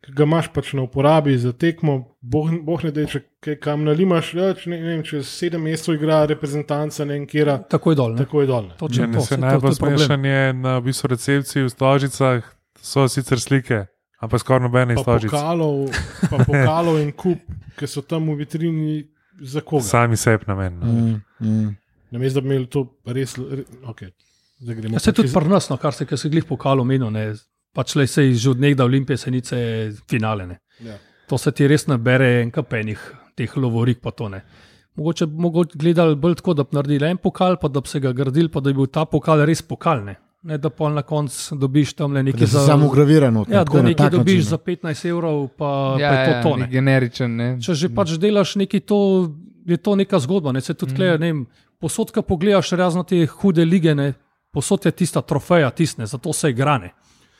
ki 0.03 0.13
ga 0.15 0.27
imaš 0.27 0.51
pač 0.55 0.73
na 0.77 0.85
uporabi 0.87 1.37
za 1.39 1.53
tekmo, 1.53 2.17
boh, 2.21 2.51
boh 2.63 2.83
ne 2.85 2.93
da 2.95 3.07
če 3.09 3.23
kaj 3.43 3.57
kam 3.63 3.85
nalimaš, 3.87 4.35
ja, 4.35 4.51
če 4.55 4.71
ne, 4.71 4.79
ne 4.83 4.93
vem, 4.93 5.03
čez 5.07 5.27
sedem 5.31 5.63
mesecev 5.67 5.97
igra 5.97 6.21
reprezentanca, 6.27 7.07
ne 7.07 7.19
vem, 7.19 7.27
kjera, 7.31 7.59
Takoj 7.71 7.97
dol. 7.99 8.15
Ne. 8.15 8.25
tako 8.25 8.43
je 8.43 8.51
dol. 8.51 8.69
ne. 8.71 8.79
Točno 8.79 9.07
to, 9.07 9.13
ne, 9.13 9.21
se 9.21 9.35
to- 9.35 9.41
to 9.41 9.47
najbolj 9.47 9.71
je 9.75 9.79
smešen 9.81 10.25
je 10.25 10.53
na 10.53 10.79
v 10.79 10.87
bistvu 10.91 11.11
recepciji 11.15 11.67
v 11.67 11.71
stožicah, 11.71 12.53
so 12.83 13.07
sicer 13.11 13.41
slike, 13.41 13.87
ampak 14.23 14.43
skoraj 14.43 14.67
nobene 14.67 14.95
Pa 14.99 15.03
stožice. 15.07 15.31
pokalov, 15.35 15.91
pa 16.31 16.37
pokalov 16.45 17.01
in 17.03 17.13
kup, 17.13 17.43
ki 17.79 17.87
so 17.87 18.03
tam 18.03 18.31
v 18.31 18.43
vitrini 18.43 19.05
za 19.41 19.61
koga. 19.61 19.85
Sami 19.85 20.17
sebi 20.17 20.45
namen. 20.47 20.79
no. 20.79 20.87
Mm, 20.87 21.21
mm. 21.41 21.77
Namesto 22.11 22.41
da 22.41 22.49
bi 22.49 22.55
imeli 22.55 22.67
to 22.67 22.87
res, 23.07 23.37
re, 23.39 23.65
okay. 23.85 24.11
Ja, 24.93 24.99
se 24.99 25.13
tudi 25.13 25.29
čez- 25.29 25.35
pri 25.35 25.49
nas, 25.49 25.69
no, 25.69 25.77
kar 25.77 25.93
se, 25.93 26.07
se 26.17 26.29
glih 26.29 26.45
pokalo 26.45 26.85
menil, 26.85 27.11
ne. 27.11 27.35
pač 27.77 27.95
le 27.97 28.07
se 28.07 28.33
že 28.33 28.51
od 28.51 28.61
nekdaj 28.61 28.87
olimpije, 28.87 29.17
se 29.17 29.31
nice 29.31 29.57
finale. 30.09 30.47
Ne. 30.47 30.59
Ja. 30.81 30.97
To 31.29 31.39
se 31.39 31.53
ti 31.53 31.67
res 31.69 31.87
nabere 31.87 32.41
en 32.43 32.51
kapenih, 32.51 33.01
teh 33.37 33.57
lovorik 33.57 34.01
pa 34.01 34.11
to 34.11 34.29
ne. 34.29 34.41
Mogoče 34.97 35.27
bi 35.27 35.51
gledali 35.75 36.17
bolj 36.17 36.39
tako, 36.41 36.55
da 36.55 36.65
bi 36.65 36.77
naredili 36.79 37.11
en 37.11 37.19
pokal, 37.21 37.59
pa 37.61 37.69
da 37.69 37.81
bi 37.81 37.89
se 37.89 38.01
ga 38.01 38.13
gradili, 38.17 38.49
pa 38.49 38.61
da 38.61 38.73
bi 38.73 38.79
bil 38.81 38.87
ta 38.87 39.05
pokal 39.05 39.45
res 39.45 39.61
pokal. 39.63 40.07
Ne, 40.43 40.59
da 40.59 40.71
pa 40.71 40.89
na 40.89 41.03
koncu 41.03 41.57
dobiš 41.57 41.93
tam 41.95 42.13
le 42.13 42.23
nekaj 42.23 42.47
za 42.47 42.67
samo 42.67 42.87
ugraviran. 42.87 43.45
Ja, 43.49 43.65
da 43.65 43.83
nekaj 43.83 44.11
dobiš 44.11 44.45
za 44.45 44.59
15 44.59 45.09
evrov, 45.09 45.49
pa, 45.49 45.97
Ja, 46.01 46.11
pa 46.11 46.15
je 46.15 46.27
to 46.27 46.37
ja, 46.37 46.43
to. 46.43 46.57
nek 46.57 46.67
Ne. 46.69 46.73
generičen. 46.73 47.37
Ne? 47.37 47.49
Če 47.61 47.75
že 47.75 47.89
pač 47.89 48.15
delaš 48.19 48.55
nekaj, 48.57 48.81
to 48.81 49.33
je 49.67 49.77
to 49.77 49.97
neka 49.97 50.19
zgodba. 50.19 50.53
Ne. 50.53 50.61
Se 50.61 50.75
tudi 50.75 50.93
mm. 50.93 50.97
kleje, 50.97 51.19
ne 51.19 51.33
vem, 51.33 51.47
posod, 51.81 52.13
ko 52.15 52.23
pogledaš 52.23 52.71
razno 52.73 53.03
te 53.03 53.27
hude 53.27 53.65
lige, 53.65 53.95
ne, 53.95 54.13
posod 54.53 54.87
je 54.87 54.93
tista 54.93 55.21
trofeja, 55.23 55.71
tisne, 55.71 56.07
zato 56.07 56.33
se 56.33 56.51
igrane. 56.51 56.93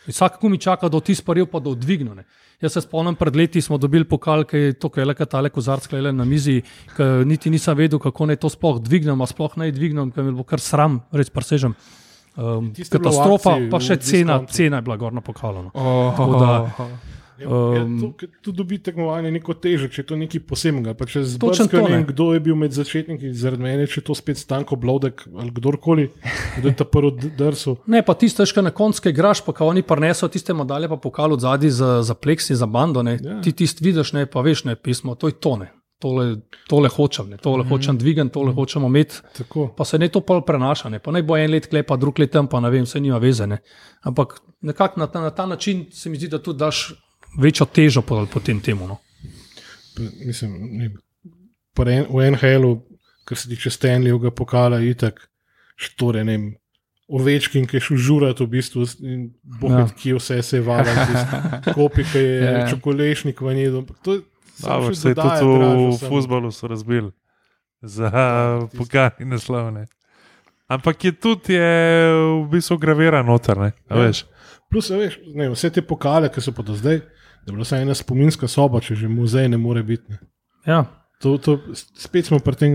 Vsak 0.07 0.39
kumi 0.39 0.59
čaka, 0.59 0.89
da 0.89 1.01
ti 1.01 1.15
sparil, 1.15 1.47
pa 1.47 1.61
da 1.61 1.71
odvigne. 1.71 2.15
Ne. 2.15 2.25
Jaz 2.63 2.73
se 2.73 2.81
spomnim, 2.81 3.15
pred 3.15 3.37
leti 3.37 3.61
smo 3.61 3.79
dobili 3.79 4.05
pokal, 4.05 4.45
ki 4.45 4.57
je 4.57 4.73
to, 4.73 4.89
ki 4.89 5.01
je 5.01 5.07
le 5.07 5.15
katale 5.15 5.51
kozarc, 5.51 5.91
le 5.93 6.13
na 6.13 6.25
mizi, 6.25 6.63
ki 6.97 7.03
niti 7.27 7.51
nisem 7.51 7.77
vedel, 7.77 7.99
kako 7.99 8.27
naj 8.27 8.37
to 8.37 8.49
sploh 8.49 8.79
dvignem, 8.81 9.21
a 9.21 9.27
sploh 9.27 9.57
naj 9.57 9.73
dvignem, 9.77 10.11
ker 10.15 10.25
mi 10.25 10.33
bo 10.33 10.45
kar 10.45 10.63
sram, 10.63 11.03
res 11.13 11.31
presežem. 11.31 11.75
Um, 12.37 12.73
katastrofa, 12.91 13.51
akciji, 13.51 13.71
pa 13.71 13.81
še 13.81 13.97
cena, 13.97 14.33
diskontu. 14.35 14.53
cena 14.53 14.77
je 14.77 14.83
bila 14.83 14.97
gorna 14.97 15.21
pokala. 15.21 15.63
No. 15.63 15.71
Oh, 15.75 16.13
Tako 16.13 16.33
da- 16.33 16.89
Ja, 17.39 17.45
ja, 17.45 17.83
Um, 17.83 18.01
to, 18.01 18.13
ker 18.13 18.29
tu 18.41 18.53
dobi 18.53 18.79
tekmovanje 18.79 19.29
neko 19.31 19.53
težo, 19.55 19.89
če 19.89 20.01
je 20.01 20.07
to 20.07 20.17
nekaj 20.17 20.41
posebnega. 20.41 20.95
Pa 20.97 21.05
če 21.05 21.21
Točno 21.21 21.69
zbrska, 21.69 21.69
to, 21.69 21.83
ne 21.83 21.91
vem, 21.91 22.01
ne. 22.01 22.07
kdo 22.09 22.33
je 22.33 22.41
bil 22.41 22.57
med 22.57 22.73
začetniki, 22.73 23.29
zaradi 23.35 23.63
mene, 23.63 23.85
če 23.87 24.01
je 24.01 24.05
to 24.05 24.15
spet 24.15 24.41
Stanko 24.41 24.77
Blodek 24.77 25.29
ali 25.37 25.51
kdorkoli, 25.51 26.07
kdo 26.57 26.69
je 26.69 26.75
ta 26.75 26.85
prvi 26.85 27.29
drsul. 27.37 27.77
Ne, 27.87 28.01
pa 28.01 28.15
tiste, 28.15 28.41
ki 28.41 28.63
na 28.63 28.73
koncu 28.73 29.09
igraš, 29.09 29.45
pa 29.45 29.53
ko 29.53 29.69
oni 29.69 29.83
prineso 29.85 30.29
tiste 30.29 30.55
medalje, 30.55 30.89
pa 30.89 30.97
pokal 30.97 31.33
od 31.33 31.41
zadaj 31.41 31.69
za, 31.71 32.01
za 32.03 32.15
pleksi, 32.15 32.57
za 32.57 32.65
bando. 32.65 33.03
Ne. 33.05 33.21
Ja. 33.21 33.41
Ti 33.43 33.53
tisti 33.53 33.85
vidiš, 33.85 34.13
ne, 34.13 34.25
pa 34.25 34.41
veš, 34.41 34.65
ne 34.65 34.73
pismo, 34.73 35.13
to 35.15 35.29
je 35.29 35.37
to. 35.37 35.61
Tole, 35.99 36.37
tole 36.69 36.89
hočem, 36.89 37.29
ne. 37.31 37.37
tole 37.37 37.57
mm 37.65 37.67
-hmm. 37.67 37.69
hočem 37.71 37.99
dvigati, 37.99 38.31
tole 38.31 38.47
mm 38.47 38.53
-hmm. 38.53 38.55
hočemo 38.55 38.87
imeti. 38.87 39.15
Tako. 39.39 39.75
Pa 39.77 39.85
se 39.85 39.99
ne 39.99 40.09
to 40.09 40.21
pol 40.21 40.43
prenaša, 40.45 40.89
ne. 40.89 40.99
pa 40.99 41.11
naj 41.11 41.23
bo 41.23 41.37
en 41.37 41.51
let 41.51 41.67
klepa, 41.67 41.97
drug 41.97 42.19
let 42.19 42.31
tam, 42.31 42.49
pa 42.49 42.61
ne 42.61 42.71
vem, 42.71 42.85
vse 42.85 43.01
nima 43.01 43.19
veze. 43.19 43.47
Ne. 43.47 43.59
Ampak 44.03 44.41
nekako 44.61 45.01
na, 45.01 45.07
ta- 45.07 45.21
na 45.21 45.31
ta 45.31 45.47
način 45.47 45.87
se 45.91 46.11
mi 46.11 46.17
zdi, 46.17 46.29
da 46.29 46.43
tudi 46.43 46.59
daš 46.59 46.93
večjo 47.41 47.67
težo 47.67 48.03
po, 48.03 48.27
po 48.35 48.41
tem 48.41 48.61
temu. 48.61 48.89
No. 48.89 48.97
Mislim, 50.27 50.53
ne, 50.73 50.85
en- 51.87 52.07
v 52.11 52.31
NHL-u 52.31 52.83
kar 53.25 53.39
se 53.39 53.49
tiče 53.49 53.71
Stanleyjevega 53.71 54.31
pokala, 54.31 54.81
itak, 54.81 55.29
štore, 55.77 56.25
ne 56.25 56.33
vem. 56.33 56.55
Ovečkin, 57.09 57.67
ki 57.67 57.77
je 57.77 57.81
šel 57.81 57.97
žurati, 57.97 58.45
v 58.45 58.47
bistvu, 58.47 58.83
in 59.01 59.31
bohaj, 59.61 59.81
Ja. 59.81 59.89
ki 59.99 60.13
vse 60.15 60.43
se 60.43 60.57
je 60.57 60.61
valil, 60.61 60.95
kopi, 61.75 62.05
ki 62.13 62.19
je 62.19 62.41
Ja. 62.43 62.51
ja. 62.51 62.69
čokolešnik 62.71 63.41
v 63.41 63.55
njej. 63.55 63.71
To 64.03 64.15
je 64.15 64.21
Dobro, 64.63 64.95
se 64.95 65.09
je 65.09 65.15
tudi 65.15 65.45
v 65.45 65.93
samo. 65.93 66.09
futbalu 66.09 66.51
so 66.53 66.67
razbili 66.67 67.13
za 67.83 68.11
tisto. 68.13 68.79
pokali 68.79 69.25
naslovne. 69.25 69.87
Ampak 70.67 71.05
je 71.05 71.13
tudi 71.13 71.55
je 71.55 72.11
v 72.43 72.49
bistvu 72.51 72.79
graviran 72.79 73.27
noter, 73.27 73.59
ne? 73.59 73.73
Ja. 73.91 73.97
veš. 73.97 74.25
Plus, 74.71 74.91
veš, 74.91 75.19
ne, 75.35 75.51
vse 75.51 75.71
te 75.71 75.83
pokale, 75.83 76.29
ki 76.29 76.41
so 76.41 76.53
pa 76.53 76.63
do 76.63 76.75
zdaj, 76.75 76.99
da 77.45 77.47
je 77.47 77.55
bila 77.55 77.63
vsaj 77.63 77.83
ena 77.83 77.95
spominska 77.95 78.49
soba, 78.49 78.81
če 78.81 78.95
že 78.95 79.09
muzej 79.09 79.49
ne 79.49 79.57
more 79.57 79.83
biti. 79.83 80.11
Ne. 80.11 80.19
Ja, 80.67 80.85
To, 81.19 81.39
to, 81.39 81.61
spet 81.97 82.27
smo 82.29 82.39
pri 82.39 82.57
tem 82.57 82.73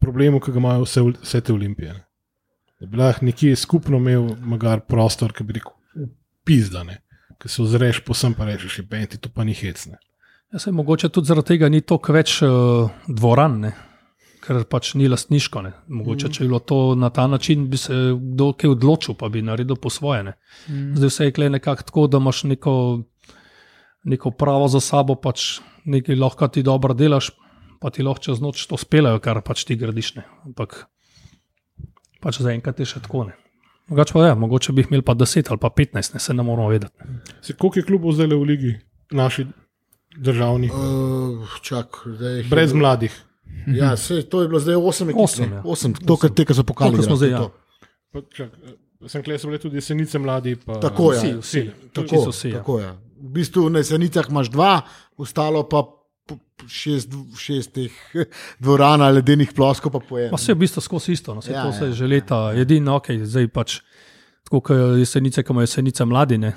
problemu, 0.00 0.40
ki 0.40 0.52
ga 0.52 0.60
imajo 0.60 0.84
vse, 0.84 1.00
vse 1.22 1.40
te 1.40 1.52
olimpije. 1.52 1.94
Ne. 1.94 2.04
Da 2.80 2.86
bi 2.86 2.96
lahko 2.96 3.24
nekje 3.24 3.56
skupno 3.56 3.96
imel 3.96 4.34
magar 4.40 4.82
prostor, 4.84 5.32
ki 5.32 5.44
bi 5.44 5.56
rekel, 5.56 5.72
pizdane, 6.44 6.98
ki 7.40 7.48
se 7.48 7.62
ozreš 7.62 8.02
posem 8.04 8.34
pa 8.36 8.44
rečeš, 8.44 8.80
penti, 8.88 9.16
to 9.16 9.32
pa 9.32 9.44
ni 9.44 9.54
hecne. 9.56 9.96
Ja 10.52 10.58
se 10.58 10.72
mogoče 10.72 11.08
tudi 11.08 11.26
zaradi 11.26 11.46
tega 11.54 11.68
ni 11.68 11.80
toliko 11.80 12.12
več 12.12 12.40
uh, 12.42 12.90
dvoran, 13.08 13.60
ne? 13.66 13.72
ker 14.40 14.62
pač 14.64 14.94
ni 14.96 15.08
lastniško. 15.08 15.60
Ne? 15.62 15.72
Mogoče, 15.92 16.30
če 16.32 16.44
bi 16.44 16.48
bilo 16.48 16.62
to 16.64 16.78
na 16.96 17.10
ta 17.14 17.26
način, 17.28 17.66
bi 17.70 17.76
se 17.76 17.94
kdo 18.16 18.54
kaj 18.56 18.72
odločil, 18.72 19.14
pa 19.20 19.28
bi 19.28 19.42
naredil 19.44 19.76
po 19.76 19.92
svoje. 19.92 20.22
Ne? 20.30 20.32
Zdaj 20.96 21.12
vse 21.12 21.28
je 21.28 21.50
nekako 21.52 21.86
tako, 21.90 22.06
da 22.08 22.18
imaš 22.18 22.44
neko, 22.48 22.74
neko 24.08 24.32
pravo 24.32 24.68
za 24.72 24.80
sabo, 24.80 25.14
pač 25.20 25.60
nekaj 25.84 26.16
lahko 26.16 26.48
ti 26.48 26.64
dobro 26.64 26.96
delaš, 26.96 27.30
pa 27.84 27.92
ti 27.92 28.02
lahko 28.02 28.30
čez 28.30 28.40
noč 28.40 28.64
to 28.66 28.80
spelajo, 28.80 29.20
kar 29.20 29.42
pač 29.44 29.66
ti 29.68 29.76
gradiš. 29.76 30.14
Ne? 30.16 30.24
Ampak 30.48 30.86
pač 32.24 32.40
zaenkrat 32.40 32.80
je 32.80 32.88
še 32.88 33.04
tako. 33.04 33.28
Ne? 33.28 33.36
Mogoče 33.92 34.16
pa 34.16 34.24
je, 34.24 34.34
mogoče 34.40 34.72
bi 34.72 34.82
jih 34.82 34.90
imeli 34.90 35.04
pa 35.04 35.14
10 35.14 35.52
ali 35.52 35.60
pa 35.60 35.68
15, 35.68 36.16
ne 36.16 36.20
se 36.20 36.34
ne 36.34 36.42
moramo 36.42 36.72
vedeti. 36.72 37.12
Se 37.44 37.52
koliko 37.52 37.78
je 37.78 37.88
klubov 37.92 38.16
zdaj 38.16 38.32
v 38.32 38.44
ligi, 38.48 38.76
naši 39.12 39.50
državni, 40.16 40.70
Uh, 40.70 41.46
čak, 41.62 42.02
zdaj, 42.06 42.36
jih 42.36 42.46
je 42.46 42.50
brez 42.50 42.72
mladih. 42.72 43.14
Ja, 43.66 43.96
sej, 43.96 44.22
to 44.30 44.42
je 44.42 44.48
bilo 44.48 44.60
zdaj 44.60 44.74
8 44.74 45.10
ekip. 45.10 45.20
Osem, 45.20 45.50
ne. 45.50 45.56
ja. 45.56 45.62
Osem, 45.64 45.94
to, 45.94 46.16
kar 46.16 46.30
te, 46.30 46.44
ki 46.44 46.54
so 46.54 46.64
pokali. 46.64 46.96
Koliko 46.96 47.06
smo 47.06 47.16
igrali, 47.16 47.30
zdaj, 47.30 47.40
to. 47.40 47.88
Pa, 48.10 48.18
čak, 48.36 48.50
eh, 48.64 49.08
sem 49.08 49.22
kle, 49.22 49.38
so 49.38 49.50
bile 49.50 49.60
tudi 49.62 49.76
jesenice 49.76 50.18
mladi. 50.18 50.56
Pa, 50.56 50.80
Tako 50.80 51.12
je. 51.12 51.20
Vsi, 51.20 51.32
vsi. 51.40 51.62
Čisto 51.70 52.02
Tako, 52.02 52.30
vsi, 52.30 52.48
ja. 52.48 52.58
tako 52.58 52.78
je. 52.80 52.90
V 53.20 53.32
bistvu 53.36 53.68
na 53.70 53.82
jesenicah 53.84 54.30
imaš 54.30 54.50
dva, 54.50 54.80
ostalo 55.20 55.62
pa 55.68 55.84
šest, 56.68 57.12
šest 57.36 57.72
teh 57.76 57.92
dvoran, 58.62 59.02
ledenih 59.14 59.52
ploskov, 59.56 59.92
pa 59.92 60.00
po 60.00 60.18
enem. 60.18 60.34
vse 60.36 60.52
je 60.52 60.56
v 60.56 60.62
bistvu 60.64 60.80
skozi 60.84 61.12
isto, 61.12 61.34
no, 61.34 61.44
vse 61.44 61.52
Ja, 61.52 61.58
ja, 61.58 61.64
to 61.66 61.72
se 61.72 61.84
ja. 61.84 61.88
je 61.90 61.98
že 62.00 62.06
leta, 62.06 62.52
edino, 62.56 62.96
ok, 62.96 63.12
zdaj 63.24 63.48
pač 63.48 63.80
tako 64.44 64.60
kot 64.60 64.98
jesenice, 64.98 65.42
ki 65.42 65.52
imajo 65.52 65.68
jesenice 65.68 66.04
mladine, 66.04 66.54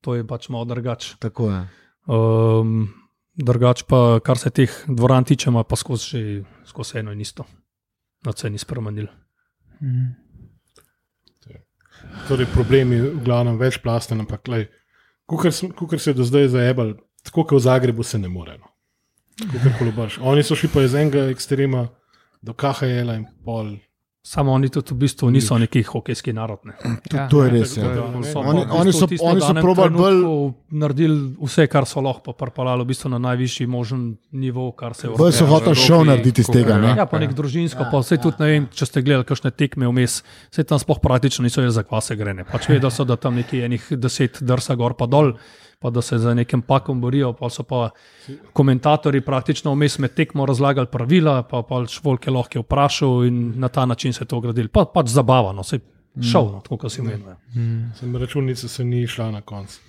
to 0.00 0.14
je 0.14 0.26
pač 0.26 0.48
malo 0.48 0.64
drugače. 0.68 1.16
Tako 1.18 1.50
je. 1.50 1.62
Um, 2.06 2.88
drugač 3.34 3.84
pa, 3.88 4.20
kar 4.24 4.38
se 4.38 4.50
teh 4.50 4.72
dvoran 4.88 5.24
tiče, 5.24 5.50
ima 5.50 5.64
pa 5.64 5.76
skozi, 5.76 6.42
skozi 6.66 6.98
eno 6.98 7.12
in 7.12 7.20
isto. 7.20 7.46
Na 8.26 8.32
ceni 8.32 8.58
spremenil. 8.58 9.08
Torej, 12.28 12.46
problemi 12.54 13.00
v 13.00 13.22
glavnem 13.24 13.58
večplasten, 13.58 14.20
ampak 14.20 14.46
kar 15.38 16.00
se 16.00 16.10
je 16.10 16.14
do 16.14 16.24
zdaj 16.24 16.48
zaebal, 16.54 16.94
tako 17.22 17.44
kot 17.44 17.58
v 17.58 17.64
Zagrebu 17.66 18.02
se 18.02 18.18
ne 18.18 18.28
more. 18.28 18.58
No. 18.58 18.72
Oni 20.20 20.42
so 20.42 20.56
šli 20.58 20.68
pa 20.68 20.82
iz 20.82 20.94
enega 20.94 21.30
ekstrema 21.30 21.86
do 22.42 22.54
KHL 22.54 23.14
in 23.16 23.26
pol. 23.44 23.76
Samo 24.24 24.52
oni 24.52 24.68
tudi 24.68 24.94
v 24.94 24.98
bistvu 24.98 25.30
niso 25.30 25.56
neki 25.58 25.82
hokejski 25.82 26.30
narod. 26.32 26.58
Ne. 26.64 26.72
Ja, 27.12 27.26
To 27.26 27.42
je 27.42 27.48
ja, 27.48 27.52
res. 27.52 27.74
to 27.74 27.80
Ja. 27.80 27.86
je- 27.86 28.22
So 28.24 28.38
Oni- 28.38 28.60
v 28.60 28.66
bistvu 28.66 28.76
oni 28.76 28.92
so- 28.92 29.06
oni 29.20 29.40
so 29.40 29.54
probali 29.56 29.90
bolj- 29.90 30.52
naredili 30.70 31.34
vse, 31.40 31.66
kar 31.66 31.84
so 31.84 32.00
lahko, 32.00 32.22
pa 32.22 32.46
prpalali 32.46 32.84
v 32.84 32.86
bistvu 32.86 33.10
na 33.10 33.18
najvišji 33.18 33.66
možen 33.66 34.16
nivo, 34.32 34.70
kar 34.72 34.94
se 34.94 35.08
je 35.08 35.16
Bolj 35.18 35.32
so 35.32 35.44
Ja, 35.44 35.50
hotel 35.50 35.72
v 35.72 35.76
šov 35.76 36.06
narediti 36.06 36.40
iz 36.40 36.46
tega. 36.46 36.78
Ne? 36.78 36.94
Ja, 36.96 37.04
pa 37.04 37.18
nek 37.18 37.34
družinsko, 37.34 37.90
pa 37.90 37.98
vse 37.98 38.16
tudi 38.16 38.36
ne 38.38 38.46
vem, 38.46 38.68
če 38.68 38.86
ste 38.86 39.02
gledali 39.02 39.24
kakšne 39.24 39.50
tekme 39.50 39.86
vmes, 39.88 40.22
vse 40.52 40.64
tam 40.64 40.78
sploh 40.78 41.00
praktično 41.00 41.42
niso 41.42 41.58
jaz 41.60 41.74
za 41.74 41.82
kvase 41.82 42.14
grene. 42.14 42.44
Pač 42.44 42.68
vedeli 42.68 42.90
so, 42.90 43.04
da 43.04 43.16
tam 43.16 43.34
nekje 43.34 43.64
enih 43.64 43.82
deset 43.92 44.38
drsa 44.40 44.76
gor 44.76 44.94
pa 44.94 45.06
dol, 45.06 45.34
pa 45.82 45.90
da 45.90 46.02
se 46.02 46.18
za 46.18 46.34
nekim 46.34 46.62
pakom 46.62 47.00
borijo, 47.00 47.32
pa 47.32 47.50
so 47.50 47.62
pa 47.64 47.90
komentatorji 48.52 49.20
praktično 49.22 49.72
vmes 49.72 49.98
med 49.98 50.14
tekmo 50.14 50.46
razlagali 50.46 50.86
pravila, 50.88 51.42
pa 51.44 51.62
pač 51.64 52.00
volke 52.02 52.30
lahko 52.30 52.58
je 52.58 52.62
vprašal 52.62 53.24
in 53.24 53.52
na 53.56 53.68
ta 53.70 53.86
način 53.86 54.12
se 54.12 54.22
je 54.22 54.28
to 54.28 54.40
gradili. 54.40 54.68
Pa, 54.68 54.84
pač 54.86 55.06
zabavano, 55.08 55.62
se 55.64 55.78
šovno, 56.22 56.60
tako 56.60 56.76
kot 56.78 56.92
si 56.92 57.00
omenil. 57.00 57.26
Sem 57.94 58.16
računica 58.16 58.68
se 58.68 58.84
ni 58.84 59.06
šla 59.06 59.30
na 59.30 59.40
konec. 59.42 59.80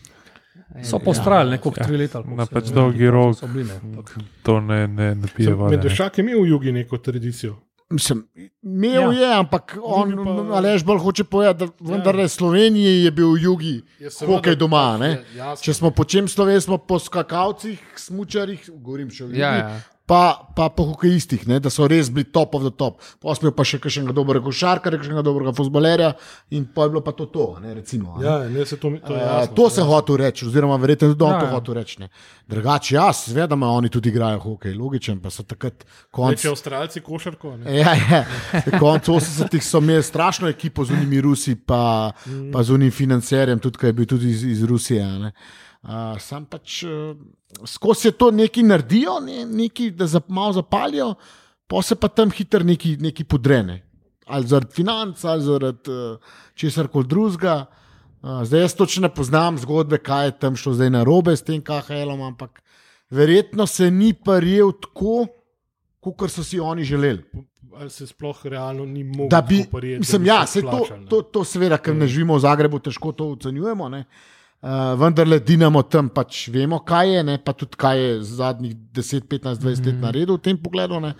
So 0.84 1.00
postrajali 1.00 1.52
neko 1.52 1.72
tri 1.72 1.98
leta. 1.98 2.18
ali 2.18 2.26
koliko 2.26 2.38
Na 2.38 2.46
pač 2.48 2.70
dolgi 2.70 3.10
rok. 3.10 3.36
so 3.36 3.48
bili, 3.48 3.66
ne. 3.66 3.74
Ampak- 3.76 4.20
To 4.44 4.60
ne, 4.62 4.88
ne, 4.88 5.16
ne 5.16 5.28
pije. 5.30 5.56
Medveščak 5.56 6.18
je 6.18 6.24
imel 6.24 6.42
v 6.42 6.48
jugi 6.48 6.72
neko 6.74 6.98
tradicijo. 7.00 7.56
Mislim, 7.90 8.24
imel 8.64 8.94
Ja. 9.14 9.20
je, 9.22 9.34
ampak 9.36 9.78
on, 9.80 10.14
pa- 10.16 10.56
Aleš 10.56 10.84
bolj 10.84 11.00
hoče 11.00 11.24
povedati, 11.26 11.60
da 11.60 11.92
vendar 11.92 12.16
ja. 12.16 12.28
Sloveniji 12.28 13.04
je 13.04 13.12
bil 13.12 13.30
v 13.30 13.40
jugi 13.40 13.76
Je 14.00 14.10
seveda, 14.10 14.34
hokej 14.34 14.56
doma. 14.56 14.98
Ne? 14.98 15.10
je. 15.30 15.56
Če 15.58 15.74
smo 15.74 15.92
po 15.92 16.04
čem 16.04 16.28
sloveni, 16.28 16.60
smo 16.60 16.78
po 16.78 16.98
skakalcih, 16.98 17.78
smučarjih, 17.98 18.70
govorim 18.74 19.10
še 19.10 19.24
o 19.24 19.28
jugi, 19.28 19.38
Ja, 19.38 19.52
ja. 19.56 19.82
Pa, 20.06 20.52
pa 20.56 20.68
po 20.70 20.84
hokejistih, 20.84 21.46
ne? 21.48 21.62
da 21.64 21.70
so 21.72 21.86
res 21.88 22.10
bili 22.12 22.26
top 22.28 22.58
of 22.58 22.66
the 22.66 22.72
top. 22.76 22.98
Posmejo 23.24 23.54
pa 23.56 23.64
še 23.64 23.78
kakšnega 23.80 24.12
dobrega 24.12 24.44
košarkarja, 24.44 25.00
kakšnega 25.00 25.24
dobrega 25.24 25.54
futbolerja 25.56 26.10
in 26.52 26.66
pa 26.68 26.84
je 26.84 26.92
bilo 26.92 27.02
pa 27.06 27.14
to, 27.16 27.30
to 27.32 27.46
ne, 27.64 27.72
recimo. 27.78 28.18
Ne? 28.18 28.26
Ja, 28.26 28.34
ne, 28.52 28.66
se 28.68 28.76
to, 28.76 28.92
to, 29.00 29.16
je 29.16 29.24
Uh, 29.24 29.30
jasno, 29.30 29.56
to 29.56 29.70
sem 29.72 29.88
hotel 29.88 30.20
reči, 30.26 30.44
oziroma 30.50 30.76
verjetno 30.82 31.14
tudi 31.14 31.24
on 31.24 31.32
Ja, 31.32 31.40
to 31.40 31.48
ja. 31.48 31.54
hotel 31.56 31.80
reči. 31.80 32.10
Drugače, 32.52 32.96
jaz, 32.98 33.24
seveda, 33.30 33.56
oni 33.56 33.90
tudi 33.90 34.12
igrajo 34.12 34.44
hokej, 34.44 34.76
logičen, 34.76 35.24
pa 35.24 35.32
so 35.32 35.48
takrat 35.48 35.88
konc. 36.12 36.42
Če 36.42 36.52
Avstralci 36.52 37.00
košarko. 37.06 37.56
Ne? 37.64 37.80
Ja, 37.80 37.96
ja. 37.96 38.24
Konec 38.84 39.08
80-ih 39.08 39.64
so 39.64 39.80
imeli 39.80 40.04
strašno 40.04 40.52
ekipo 40.52 40.84
z 40.84 41.00
unimi 41.00 41.24
Rusi, 41.24 41.56
pa, 41.56 42.12
pa 42.52 42.64
z 42.64 42.76
unim 42.76 42.92
financerjem, 42.92 43.64
tudi 43.64 43.80
ki 43.80 43.94
je 43.94 44.02
bil 44.02 44.10
tudi 44.18 44.36
iz, 44.36 44.44
iz 44.44 44.68
Rusije. 44.68 45.08
ne. 45.24 45.38
Uh, 45.84 46.16
sam 46.16 46.46
pač 46.48 46.78
uh, 46.88 47.12
skozi 47.68 48.14
to 48.16 48.30
nekaj 48.32 48.64
naredijo, 48.64 49.18
ne, 49.20 49.42
nekaj, 49.44 49.90
da 50.00 50.06
za, 50.08 50.22
malo 50.32 50.54
zapalijo, 50.56 51.10
pa 51.68 51.82
se 51.84 51.98
pa 52.00 52.08
tam 52.08 52.32
hitro 52.32 52.64
nekaj, 52.64 52.96
nekaj 53.04 53.26
podrene. 53.28 53.82
Ali 54.24 54.48
zaradi 54.48 54.72
financ, 54.78 55.26
ali 55.28 55.44
zaradi 55.44 55.92
uh, 55.92 56.36
česar 56.56 56.88
koli 56.88 57.10
drugega. 57.12 57.66
Uh, 58.24 58.46
zdaj 58.48 58.64
jaz 58.64 58.76
točno 58.80 59.10
ne 59.10 59.10
poznam 59.12 59.58
zgodbe, 59.60 60.00
kaj 60.00 60.26
je 60.26 60.36
tam 60.46 60.56
šlo 60.56 60.72
zdaj 60.78 60.90
na 60.90 61.02
robe 61.04 61.36
s 61.36 61.44
tem 61.44 61.60
KHL-om, 61.60 62.22
ampak 62.32 62.62
verjetno 63.12 63.68
se 63.68 63.90
ni 63.92 64.14
paril 64.14 64.72
tako, 64.86 65.26
kot 66.00 66.32
so 66.32 66.46
si 66.48 66.62
oni 66.64 66.88
želeli. 66.88 67.26
Ali 67.76 67.90
se 67.90 68.08
sploh 68.08 68.46
realno 68.46 68.86
ni 68.86 69.04
mogel 69.04 69.28
Da 69.34 69.42
bi, 69.42 69.66
popariti, 69.66 70.00
mislim, 70.00 70.22
da 70.22 70.24
bi 70.24 70.30
ja, 70.30 70.46
se 70.48 70.62
to, 70.62 70.86
ne. 70.96 71.10
to, 71.12 71.22
to 71.22 71.44
seveda, 71.44 71.78
ker 71.78 71.96
ne 71.96 72.08
živimo 72.08 72.38
v 72.38 72.46
Zagrebu, 72.46 72.80
težko 72.80 73.12
to 73.12 73.28
ocenjujemo. 73.36 73.90
Ne. 73.90 74.00
Uh, 74.00 74.32
vendar 74.96 75.28
le 75.28 75.40
Dinamo 75.40 75.82
tam 75.84 76.08
pač 76.10 76.48
vemo, 76.48 76.80
kaj 76.80 77.10
je, 77.10 77.24
ne, 77.24 77.38
pa 77.38 77.52
tudi 77.54 77.76
kaj 77.76 78.00
je 78.00 78.12
zadnjih 78.24 78.76
10, 78.94 79.28
15, 79.28 79.60
20 79.60 79.80
Mhm. 79.80 79.90
let 79.90 80.02
naredil 80.02 80.38
v 80.38 80.42
tem 80.42 80.58
pogledu. 80.58 81.00
Ne. 81.00 81.14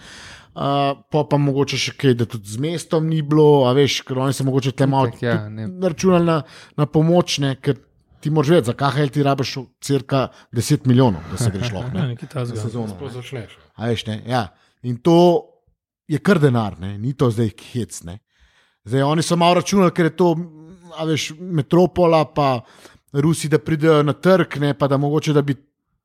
Uh, 0.54 0.62
pa, 1.10 1.24
pa 1.26 1.36
mogoče 1.36 1.76
še 1.76 1.92
kaj, 1.94 2.14
da 2.14 2.26
tudi 2.26 2.46
z 2.46 2.58
mestom 2.58 3.08
ni 3.10 3.22
bilo, 3.22 3.66
a 3.66 3.74
veš, 3.74 4.04
ker 4.04 4.20
oni 4.20 4.34
se 4.34 4.44
mogoče 4.44 4.72
te 4.72 4.86
malo 4.86 5.10
ja, 5.20 5.50
računali 5.82 6.24
na, 6.24 6.36
na 6.78 6.86
pomoč, 6.86 7.40
ne, 7.40 7.56
ker 7.56 7.80
ti 8.22 8.30
moraš 8.30 8.50
vedeti, 8.52 8.66
za 8.66 8.74
KHL 8.74 9.10
ti 9.10 9.24
rabiš 9.24 9.54
cirka 9.82 10.28
10 10.54 10.86
milijonov, 10.86 11.26
da 11.32 11.38
se 11.38 11.50
greš 11.50 11.72
lahko. 11.76 11.90
Ne, 11.92 12.08
nekaj 12.08 12.30
na 12.30 12.34
takega. 12.36 12.62
sezono, 12.62 12.88
Sploh 12.88 13.10
ne. 13.10 13.16
začneš. 13.16 13.58
A 13.76 13.90
veš, 13.90 14.06
ne, 14.06 14.22
ja. 14.28 14.44
In 14.84 14.98
to 14.98 15.18
je 16.08 16.20
kar 16.20 16.38
denar, 16.38 16.78
ne? 16.80 16.98
ni 16.98 17.14
to 17.14 17.32
zdaj 17.32 17.50
hec. 17.74 18.04
Ne? 18.04 18.20
Zdaj, 18.86 19.02
oni 19.02 19.26
so 19.26 19.36
malo 19.36 19.58
računali, 19.58 19.90
ker 19.92 20.06
je 20.06 20.16
to 20.16 20.36
a 20.94 21.06
veš, 21.06 21.32
metropola, 21.34 22.22
pa 22.30 22.62
Rusi, 23.14 23.50
da 23.50 23.60
pridejo 23.60 24.04
na 24.04 24.14
trg, 24.14 24.58
ne? 24.60 24.74
pa 24.74 24.88
da 24.88 24.98
mogoče 24.98 25.34
da 25.34 25.42
bi 25.42 25.56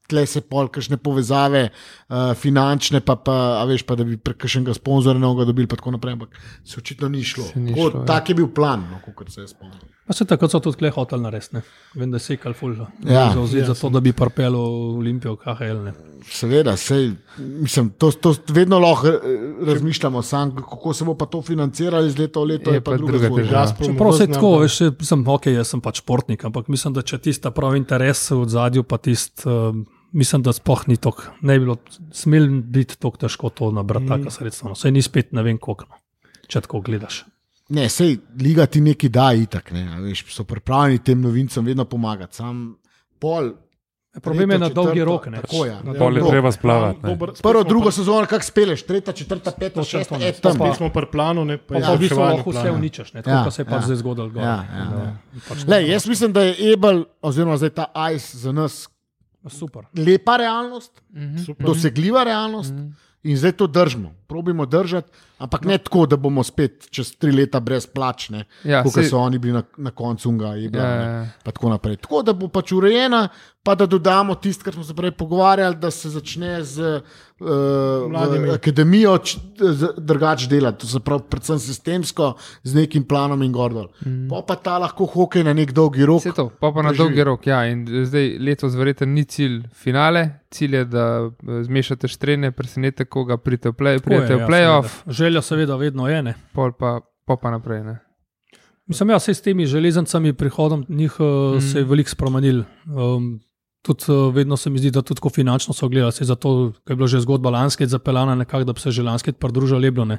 tle 0.08 0.24
se 0.26 0.40
pol 0.40 0.70
kakšne 0.72 0.96
povezave, 0.96 1.68
uh, 1.68 2.32
finančne, 2.36 3.02
pa, 3.04 3.18
pa, 3.20 3.36
a 3.60 3.64
veš, 3.68 3.84
pa 3.84 3.96
da 3.98 4.06
bi 4.08 4.16
prek 4.16 4.40
kakšnega 4.40 4.76
sponzorja 4.76 5.20
novega 5.20 5.50
dobili, 5.50 5.68
pa 5.68 5.76
tako 5.76 5.92
naprej. 5.98 6.16
Ampak 6.16 6.40
se 6.64 6.80
očitno 6.80 7.10
ni 7.12 7.22
šlo. 7.24 7.44
Se 7.52 7.60
ni 7.60 7.76
šlo, 7.76 7.90
ja. 7.94 8.04
tak 8.08 8.32
je 8.32 8.38
bil 8.40 8.48
plan, 8.54 8.86
no, 8.88 9.02
kot 9.04 9.32
se 9.32 9.44
je 9.44 9.50
spomnil. 9.52 9.97
Pa 10.08 10.14
se 10.14 10.24
tako 10.24 10.48
so 10.48 10.58
tudi 10.58 10.88
hotel 10.88 11.20
narediti. 11.20 11.54
ne. 11.54 11.62
Vem, 11.94 12.10
da 12.10 12.18
se 12.18 12.32
je 12.32 12.36
kalful 12.38 12.72
Ja. 13.04 13.30
zauzeti 13.34 13.66
za 13.66 13.74
to, 13.74 13.88
da 13.90 14.00
bi 14.00 14.12
parpel 14.12 14.52
v 14.52 14.62
Olimpijo 14.96 15.36
KHL. 15.36 15.82
Ne. 15.84 15.92
Seveda, 16.24 16.72
sej, 16.74 17.10
mislim, 17.38 17.90
to, 17.90 18.10
to 18.12 18.34
vedno 18.48 18.78
lahko 18.78 19.08
eh, 19.08 19.20
razmišljamo, 19.62 20.22
sam, 20.22 20.54
kako 20.56 20.92
se 20.92 21.04
bo 21.04 21.14
pa 21.14 21.26
to 21.26 21.42
financiralo 21.42 22.06
iz 22.06 22.18
leta 22.18 22.40
v 22.40 22.44
leto, 22.46 22.70
Je 22.70 22.74
je 22.74 22.80
pa 22.80 22.90
pa 22.90 22.96
druga 22.96 23.18
težava. 23.28 23.74
Čeprav 23.78 24.12
se 24.12 24.26
tako, 24.28 24.50
da- 24.50 24.58
veš, 24.58 24.78
sem 25.02 25.28
ok, 25.28 25.46
jaz 25.48 25.68
sem 25.68 25.80
pač 25.80 25.98
športnik, 25.98 26.44
ampak 26.44 26.68
mislim, 26.68 26.94
da 26.94 27.02
če 27.02 27.18
tista 27.20 27.50
pravi 27.50 27.78
interes 27.78 28.30
v 28.30 28.44
zadju, 28.46 28.82
pa 28.82 28.96
tisti 28.98 29.44
um, 29.44 29.84
mislim, 30.12 30.42
da 30.42 30.52
sploh 30.52 30.88
ni 30.88 30.96
tako, 30.96 31.22
ne 31.42 31.58
bi 31.58 31.64
bilo 31.64 31.76
smel 32.12 32.48
biti 32.62 32.96
tako 32.96 33.16
težko 33.18 33.50
to 33.50 33.70
nabrati, 33.70 34.04
Mm. 34.04 34.08
taka 34.10 34.30
sredstva. 34.30 34.68
No. 34.68 34.74
Saj 34.74 34.90
ni 34.90 35.02
spet 35.02 35.32
ne 35.32 35.42
vem 35.42 35.58
koliko, 35.58 35.84
no. 35.84 36.00
če 36.48 36.60
tako 36.60 36.80
gledaš. 36.80 37.24
Ne, 37.68 37.88
sej, 37.88 38.16
liga 38.40 38.66
ti 38.66 38.80
nekaj 38.80 39.10
da, 39.10 39.32
itak, 39.34 39.70
ne, 39.70 39.82
a 39.88 39.98
veš, 39.98 40.24
so 40.32 40.44
pripravljeni 40.44 40.98
tem 41.00 41.20
novincem 41.20 41.64
vedno 41.64 41.84
pomagati. 41.84 42.36
Sam 42.36 42.76
pol, 43.18 43.50
Problem 44.22 44.50
je 44.50 44.58
na 44.58 44.68
dolgi 44.68 45.04
rok. 45.04 45.26
Ne. 45.26 45.40
Tako 45.40 45.64
je. 45.64 45.72
Na 45.74 45.80
Ja, 45.84 45.92
je 45.92 45.98
dolgi 45.98 46.18
rok. 46.18 46.30
treba 46.30 46.52
splavati. 46.52 46.98
spet 46.98 47.42
Prvo, 47.42 47.62
drugo 47.62 47.90
sezono, 47.90 48.26
kako 48.26 48.44
speleš, 48.44 48.82
tretja, 48.82 49.12
četrta, 49.12 49.50
peta, 49.52 49.84
šesta, 49.84 50.16
et 50.16 50.34
Pa 50.34 50.40
tam. 50.42 50.52
Spet 50.52 50.68
pa- 50.68 50.74
smo 50.74 50.88
pri 50.88 51.06
planu, 51.12 51.44
ne 51.44 51.58
pa 51.58 51.64
Pa 51.68 51.74
je 51.74 51.82
pa 51.82 51.92
v 51.92 51.98
bistvu 51.98 52.18
lahko 52.18 52.50
vse 52.50 52.70
uničiš, 52.70 53.12
ne, 53.12 53.18
Ja, 53.18 53.22
tako 53.22 53.46
ja, 53.46 53.50
se 53.50 53.62
je 53.62 53.66
pač 53.66 53.74
ja. 53.74 53.80
zdaj 53.82 53.96
zgodilo. 53.96 54.30
Ja, 54.34 54.42
ja, 54.42 54.86
Da, 54.86 54.98
ja. 54.98 55.16
pač 55.48 55.58
Le, 55.66 55.88
jaz 55.88 56.06
mislim, 56.06 56.32
da 56.32 56.42
je 56.42 56.72
Ebel, 56.72 57.04
oziroma 57.22 57.56
zdaj 57.56 57.70
ta 57.70 57.86
Ice 58.08 58.38
za 58.38 58.52
nas 58.52 58.88
Super. 59.48 59.82
lepa 59.94 60.36
realnost, 60.36 61.02
Super. 61.46 61.66
dosegljiva 61.66 62.24
realnost 62.24 62.74
in 63.22 63.36
zdaj 63.36 63.52
to 63.52 63.66
držimo. 63.66 64.14
Probimo 64.26 64.66
držati, 64.66 65.08
ampak 65.38 65.64
ne 65.64 65.78
tako, 65.78 66.06
da 66.06 66.16
bomo 66.16 66.42
spet 66.44 66.88
čez 66.90 67.16
tri 67.16 67.32
leta 67.32 67.60
brezplačne, 67.60 68.44
Ja, 68.64 68.82
kot 68.82 68.92
saj- 68.92 69.08
so 69.10 69.18
oni 69.18 69.38
bili 69.38 69.52
na, 69.52 69.62
na 69.76 69.90
koncu 69.90 70.28
unga, 70.28 70.54
Ebla. 70.56 70.82
Ja, 70.82 70.98
ne. 70.98 71.04
ja, 71.04 71.10
ja. 71.12 71.28
pa 71.44 71.50
tako 71.50 71.68
naprej. 71.68 71.96
Tako 71.96 72.22
da 72.22 72.32
bo 72.32 72.48
pač 72.48 72.72
urejena, 72.72 73.28
pa 73.62 73.74
da 73.74 73.86
dodamo 73.86 74.34
tisto, 74.34 74.64
kar 74.64 74.74
smo 74.74 74.84
se 74.84 74.94
prej 74.94 75.10
pogovarjali, 75.10 75.76
da 75.76 75.90
se 75.90 76.10
začne 76.10 76.64
z 76.64 77.00
uh, 77.40 78.54
akademijo 78.54 79.18
drugače 79.96 80.46
delati, 80.48 80.80
to 80.80 80.86
se 80.86 81.00
pravi, 81.00 81.22
predvsem 81.30 81.58
sistemsko, 81.58 82.32
z 82.62 82.74
nekim 82.74 83.04
planom 83.04 83.42
in 83.42 83.52
gordol. 83.52 83.88
Mm. 84.06 84.28
Pa, 84.30 84.42
pa 84.46 84.56
ta 84.56 84.78
lahko 84.78 85.06
hokej 85.06 85.44
na 85.44 85.54
nek 85.54 85.72
dolgi 85.72 86.06
rok. 86.06 86.22
Vse 86.22 86.34
to, 86.36 86.48
pa, 86.60 86.72
pa 86.72 86.82
na 86.82 86.92
dolgi 86.92 87.24
rok. 87.24 87.46
Ja, 87.46 87.64
in 87.70 87.86
zdaj 87.86 88.34
letos 88.42 88.76
verjetno 88.78 89.06
ni 89.12 89.24
cilj 89.24 89.62
finale, 89.74 90.24
cilj 90.50 90.76
je, 90.80 90.84
da 90.84 91.06
eh, 91.26 91.62
zmešate 91.68 92.08
štrene, 92.08 92.52
presenete 92.52 93.04
koga, 93.04 93.38
pridete 93.38 93.72
v, 93.72 93.78
play, 93.78 94.02
je, 94.02 94.38
ja, 94.38 94.46
playoff, 94.46 95.00
seveda. 95.02 95.18
Želja 95.22 95.42
seveda 95.42 95.76
vedno 95.76 96.08
je. 96.08 96.22
Ne. 96.22 96.34
pol 96.52 96.72
pa, 96.72 96.98
pol 97.26 97.36
pa 97.42 97.54
naprej. 97.54 97.84
Ne. 97.84 97.98
Mislim, 98.88 99.10
ja, 99.12 99.18
saj 99.20 99.34
s 99.34 99.42
temi 99.44 99.66
železnicami, 99.66 100.32
prihodom 100.32 100.86
njih 100.88 101.20
uh, 101.20 101.56
mm. 101.56 101.60
se 101.60 101.78
je 101.78 101.84
veliko 101.84 102.10
spremenil. 102.10 102.62
Um, 102.86 103.38
tudi 103.82 104.12
uh, 104.12 104.34
vedno 104.34 104.56
se 104.56 104.70
mi 104.70 104.78
zdi, 104.78 104.90
da 104.90 105.02
tudi 105.02 105.20
finančno 105.34 105.74
so 105.74 105.88
gledali, 105.88 106.12
saj 106.12 106.26
zato 106.26 106.72
ker 106.84 106.94
je 106.94 106.96
bila 106.96 107.08
že 107.08 107.20
zgodba 107.20 107.50
lanske 107.50 107.86
zapeljana 107.86 108.34
nekako, 108.34 108.64
da 108.64 108.72
bi 108.72 108.80
se 108.80 108.90
že 108.90 109.02
lanske 109.02 109.32
pridružili 109.32 109.80
Leblone. 109.80 110.18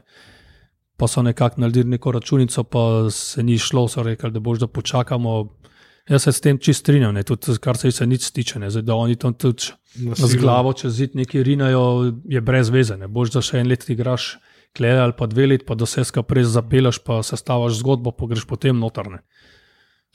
Pa 0.97 1.07
so 1.07 1.21
nekako 1.21 1.61
naredili 1.61 1.89
neko 1.89 2.11
računico, 2.11 2.63
pa 2.63 3.09
se 3.11 3.43
ni 3.43 3.57
šlo, 3.57 3.87
so 3.87 4.03
rekli, 4.03 4.31
da 4.31 4.39
boš 4.39 4.59
da 4.59 4.67
počakamo. 4.67 5.55
Jaz 6.09 6.23
se 6.23 6.31
s 6.31 6.41
tem 6.41 6.57
čist 6.57 6.79
strinjam, 6.79 7.13
ne, 7.13 7.23
tudi 7.23 7.55
kar 7.61 7.77
se 7.77 7.87
jih 7.87 8.07
nič 8.07 8.31
tiče, 8.31 8.59
ne, 8.59 8.69
zdaj, 8.69 8.83
da 8.83 8.95
oni 8.95 9.15
tam 9.15 9.33
tudi 9.33 9.71
Na 9.95 10.13
z 10.15 10.37
glavo 10.37 10.73
čez 10.73 10.93
zid 10.93 11.15
neki 11.17 11.43
rinajo, 11.43 12.13
je 12.29 12.41
brez 12.41 12.69
veze. 12.69 12.97
Ne 12.97 13.07
boš 13.09 13.33
za 13.33 13.41
še 13.41 13.63
en 13.63 13.69
let 13.69 13.87
igraš, 13.89 14.37
klej 14.77 15.01
ali 15.01 15.15
pa 15.17 15.25
dve 15.25 15.47
leti, 15.49 15.65
pa 15.65 15.75
da 15.75 15.89
se 15.89 16.05
skaprej 16.05 16.45
zapelaš, 16.45 17.01
pa 17.01 17.23
sestavaš 17.25 17.79
zgodbo, 17.81 18.13
pa 18.13 18.29
greš 18.29 18.45
potem 18.45 18.77
notrne. 18.77 19.23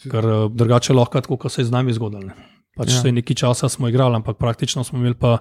Ker 0.06 0.24
eh, 0.24 0.44
drugače 0.50 0.94
lahko, 0.94 1.22
kot 1.36 1.50
se 1.50 1.62
je 1.62 1.70
z 1.70 1.74
nami 1.74 1.94
zgodilo. 1.94 2.34
Ne. 2.76 2.84
Pač 2.84 2.92
Ja. 3.04 3.12
nekaj 3.12 3.36
časa 3.36 3.68
smo 3.68 3.88
igrali, 3.88 4.16
ampak 4.16 4.38
praktično 4.38 4.84
smo 4.84 4.98
imeli 4.98 5.14
pa 5.14 5.38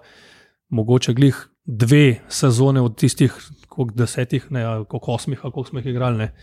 mogoče 0.69 1.13
glih 1.13 1.49
dve 1.65 2.19
sezone 2.29 2.81
od 2.81 2.97
tistih 2.97 3.33
desetih, 3.93 4.51
ne, 4.51 4.63
koliko 4.89 5.11
osmih, 5.11 5.39
koliko 5.39 5.63
smo 5.63 5.79
jih 5.79 5.85
igrali, 5.85 6.17
ne, 6.17 6.33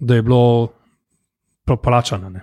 da 0.00 0.14
je 0.14 0.22
bilo 0.22 0.68
plačano. 1.82 2.30
Ne. 2.30 2.40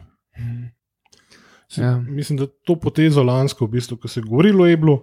Si, 1.67 1.81
Ja. 1.81 1.97
Mislim, 1.97 2.38
da 2.38 2.47
to 2.47 2.76
potezo 2.80 3.23
lansko, 3.23 3.65
v 3.65 3.69
bistvu, 3.69 3.97
ko 3.97 4.07
se 4.07 4.19
je 4.19 4.23
govorilo 4.23 4.63
o 4.63 4.67
Eblu, 4.67 4.99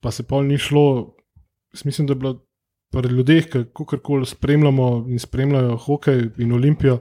pa 0.00 0.10
se 0.10 0.22
pa 0.22 0.42
ni 0.42 0.58
šlo. 0.58 1.16
Mislim, 1.84 2.06
da 2.06 2.12
je 2.12 2.16
bilo 2.16 2.46
pri 2.90 3.08
ljudeh, 3.08 3.46
ki 3.46 3.64
kakorkoli 3.74 4.26
spremljamo 4.26 5.06
in 5.08 5.18
spremljajo 5.18 5.76
hokej 5.76 6.30
in 6.38 6.52
olimpijo, 6.52 6.96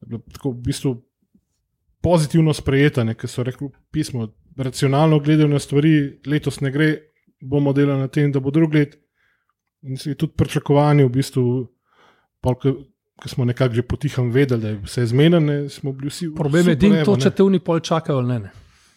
da 0.00 0.04
je 0.04 0.08
bilo 0.08 0.22
tako 0.32 0.50
v 0.50 0.54
bistvu 0.54 0.94
pozitivno 2.02 2.54
sprejeta, 2.54 3.14
ker 3.14 3.30
so 3.30 3.42
rekli 3.42 3.68
pismo. 3.90 4.28
Racionalno 4.56 5.18
gledajo 5.20 5.48
na 5.48 5.58
stvari, 5.58 6.20
letos 6.26 6.60
ne 6.60 6.70
gre, 6.72 6.92
bomo 7.40 7.72
delali 7.72 8.00
na 8.00 8.08
tem, 8.08 8.32
da 8.32 8.40
bo 8.40 8.50
drug 8.50 8.74
let. 8.74 8.96
In 9.82 9.96
se 9.96 10.10
je 10.10 10.18
tudi 10.18 10.32
pričakovanje, 10.36 11.04
v 11.04 11.12
bistvu, 11.12 11.44
ki 13.22 13.28
smo 13.28 13.44
nekako 13.44 13.74
že 13.74 13.82
potiham 13.82 14.30
vedeli, 14.30 14.62
da 14.62 14.68
je 14.68 14.78
vse 14.84 15.06
zmenjeno, 15.06 15.68
smo 15.68 15.92
bili 15.92 16.08
vsi. 16.08 16.30
Problem 16.36 16.68
je 16.68 16.78
evo, 16.80 17.04
to, 17.04 17.16
če 17.16 17.30
te 17.30 17.42
oni 17.42 17.60
pol 17.60 17.80
čakajo 17.80 18.18
ali 18.18 18.28
ne. 18.28 18.38
ne. 18.38 18.50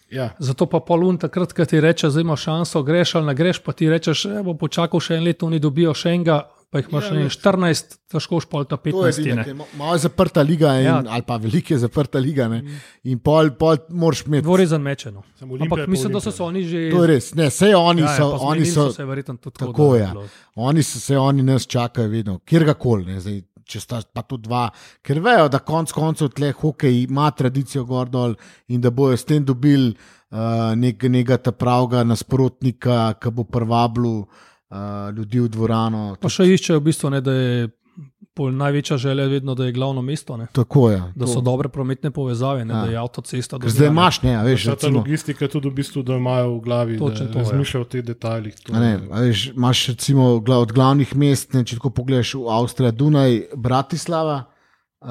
Ja. 0.10 0.32
Zato 0.40 0.66
pa 0.66 0.80
polun 0.82 1.20
takrat, 1.22 1.54
ko 1.54 1.66
ti 1.66 1.80
reče, 1.82 2.10
da 2.10 2.22
imaš 2.22 2.44
šanso, 2.44 2.82
greš 2.84 3.16
ali 3.16 3.30
ne 3.30 3.36
greš, 3.36 3.60
pa 3.64 3.72
ti 3.72 3.90
rečeš, 3.90 4.24
da 4.34 4.44
bo 4.44 4.56
počakal 4.58 5.00
še 5.00 5.20
en 5.20 5.28
let, 5.28 5.44
oni 5.44 5.60
dobijo 5.62 5.94
še 5.94 6.16
enega, 6.18 6.42
pa 6.70 6.80
jih 6.80 6.88
imaš 6.90 7.04
Ja, 7.04 7.14
ja, 7.14 7.20
ne. 7.20 7.30
14, 7.30 7.98
težko 8.08 8.40
špol 8.40 8.66
ta 8.66 8.78
To 8.78 8.88
je 9.06 9.14
15. 9.14 9.20
edino, 9.20 9.36
Ne. 9.36 9.44
ki 9.44 9.50
je 9.50 9.54
ma- 9.54 9.66
malo 9.74 9.94
je 9.94 10.00
zaprta 10.00 10.42
liga, 10.42 10.74
in, 10.76 10.86
ja. 10.86 10.92
Ja. 10.96 11.04
ali 11.08 11.22
pa 11.22 11.38
velike 11.38 11.78
zaprta 11.78 12.20
liga. 12.20 12.48
Ne? 12.48 12.64
In 13.04 13.20
pol, 13.20 13.50
pol 13.52 13.78
moraš 13.90 14.26
imeti. 14.26 14.44
Dvorezen 14.44 14.82
mečeno. 14.82 15.24
Ampak 15.42 15.80
pa 15.80 15.88
mislim, 15.88 16.14
da 16.14 16.20
so 16.20 16.32
se 16.32 16.44
oni 16.44 16.64
že. 16.64 16.92
To 16.92 17.04
je 17.04 17.08
res, 17.08 17.34
ne, 17.34 17.48
vse 17.48 17.76
oni 17.76 18.02
Ja, 18.02 18.08
ja, 18.08 18.18
so, 18.18 18.32
pa 18.32 18.38
oni 18.38 18.66
zmenili 18.66 18.66
so, 18.66 18.92
se 18.92 19.06
verjetno 19.06 19.38
tudi 19.38 19.58
tako, 19.58 19.94
da 19.94 19.98
ja. 19.98 20.14
oni 20.56 20.84
so, 20.84 21.00
se 21.00 21.18
oni 21.18 21.44
nas 21.44 21.66
čakajo 21.66 22.08
vedno, 22.08 22.40
kjerkoli, 22.40 23.06
ne, 23.06 23.20
zdaj, 23.20 23.42
če 23.66 23.80
sta 23.80 24.02
pa 24.14 24.22
tu 24.22 24.38
dva, 24.38 24.70
ker 25.02 25.20
vejo, 25.20 25.48
da 25.48 25.60
konc 25.60 25.92
koncev 25.92 26.30
tle 26.30 26.52
hokej 26.52 27.04
ima 27.04 27.32
tradicijo 27.32 27.84
gor 27.86 28.10
dol 28.10 28.34
in 28.68 28.82
da 28.82 28.90
bojo 28.90 29.18
s 29.18 29.24
tem 29.24 29.46
dobili 29.46 29.92
uh, 30.32 30.38
nek, 30.76 31.04
nekega 31.04 31.38
ta 31.38 31.52
pravega 31.52 32.04
nasprotnika, 32.04 33.14
ki 33.14 33.30
bo 33.30 33.44
privabljal 33.44 34.24
uh, 34.70 34.78
ljudi 35.16 35.40
v 35.40 35.50
dvorano. 35.50 36.16
Pa 36.22 36.30
še 36.30 36.46
iščejo 36.46 36.80
v 36.80 36.84
bistvu, 36.84 37.10
ne, 37.10 37.22
da 37.22 37.34
je 37.34 37.70
pol 38.34 38.54
največja 38.56 38.96
želja 38.98 39.26
vedno, 39.28 39.52
da 39.56 39.66
je 39.66 39.74
glavno 39.76 40.02
mesto, 40.02 40.38
ne. 40.38 40.48
Tako 40.56 40.90
je. 40.90 41.00
da 41.16 41.28
so 41.28 41.42
dobre 41.42 41.68
prometne 41.70 42.12
povezave, 42.12 42.66
ne, 42.66 42.74
Ja. 42.74 42.86
da 42.86 42.92
je 42.92 42.98
avtocesta. 42.98 43.58
do 43.58 43.68
Ker 43.68 43.72
zdaj 43.72 43.88
imaš, 43.88 44.22
ne, 44.22 44.36
a 44.36 44.44
veš, 44.44 44.64
ta 44.64 44.72
recimo, 44.72 44.98
logistika 44.98 45.46
je 45.46 45.50
tudi 45.50 45.70
v 45.70 45.74
bistvu, 45.74 46.04
da 46.04 46.16
imajo 46.16 46.54
v 46.56 46.62
glavi, 46.62 46.98
Točno 46.98 47.26
da 47.26 47.32
to, 47.34 47.40
ja. 47.40 47.44
razmišljajo 47.44 47.82
o 47.82 47.90
teh 47.90 48.04
detajlih. 48.06 48.56
To 48.64 48.74
A 48.74 48.80
Ne, 48.80 48.94
a 49.12 49.20
veš, 49.20 49.52
imaš 49.52 49.88
recimo 49.88 50.40
od 50.40 50.72
glavnih 50.72 51.16
mest, 51.16 51.54
ne, 51.54 51.66
če 51.66 51.76
tako 51.76 51.90
pogledaš 51.90 52.34
v 52.40 52.48
Avstrijo, 52.48 52.92
Dunaj, 52.92 53.42
Bratislava, 53.56 54.44
uh, 55.02 55.10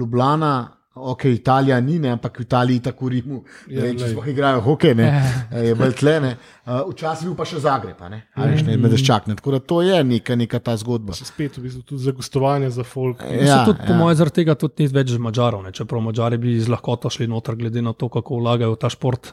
Ljubljana. 0.00 0.79
Ok, 0.94 1.24
Italija 1.30 1.76
ni, 1.80 2.00
ne, 2.02 2.10
ampak 2.16 2.40
v 2.40 2.42
Italiji 2.42 2.80
tako 2.82 3.08
Rimu, 3.08 3.36
Ja, 3.70 3.84
ja, 3.86 3.92
če 3.94 4.08
sploh 4.10 4.26
igrajo 4.32 4.58
hokej, 4.64 4.94
ne, 4.98 5.06
je 5.68 5.74
bolj 5.78 5.92
tlene. 6.00 6.32
Uh, 6.66 6.80
včasih 6.90 7.28
bil 7.28 7.36
pa 7.38 7.46
še 7.46 7.60
Zagreb, 7.62 8.00
a 8.02 8.08
ne, 8.10 8.18
a 8.34 8.48
veš, 8.50 8.64
ne, 8.66 8.74
medveščak, 8.82 9.28
ne, 9.30 9.36
tako 9.38 9.54
da 9.54 9.60
to 9.62 9.78
je 9.86 10.00
neka, 10.04 10.34
neka 10.36 10.58
ta 10.66 10.74
zgodba. 10.80 11.14
Se 11.14 11.28
spet 11.28 11.56
v 11.60 11.62
bistvu 11.68 11.84
tudi 11.86 12.02
za 12.02 12.14
gostovanje 12.16 12.72
za 12.74 12.82
folk. 12.82 13.22
Ja, 13.22 13.46
Ja, 13.46 13.60
tudi, 13.68 13.78
po 13.86 13.94
ja. 13.94 14.00
mojem, 14.02 14.18
zaradi 14.18 14.40
tega 14.42 14.58
tudi 14.58 14.82
ni 14.88 14.90
več 14.98 15.14
Mačarov, 15.22 15.62
ne? 15.62 15.70
čeprav 15.72 16.02
Mačari 16.02 16.42
bi 16.42 16.58
z 16.58 16.66
lahkoto 16.68 17.10
šli 17.10 17.30
noter, 17.30 17.54
glede 17.56 17.86
na 17.86 17.94
to, 17.94 18.10
kako 18.10 18.42
vlagajo 18.42 18.74
v 18.74 18.80
ta 18.82 18.90
šport. 18.90 19.30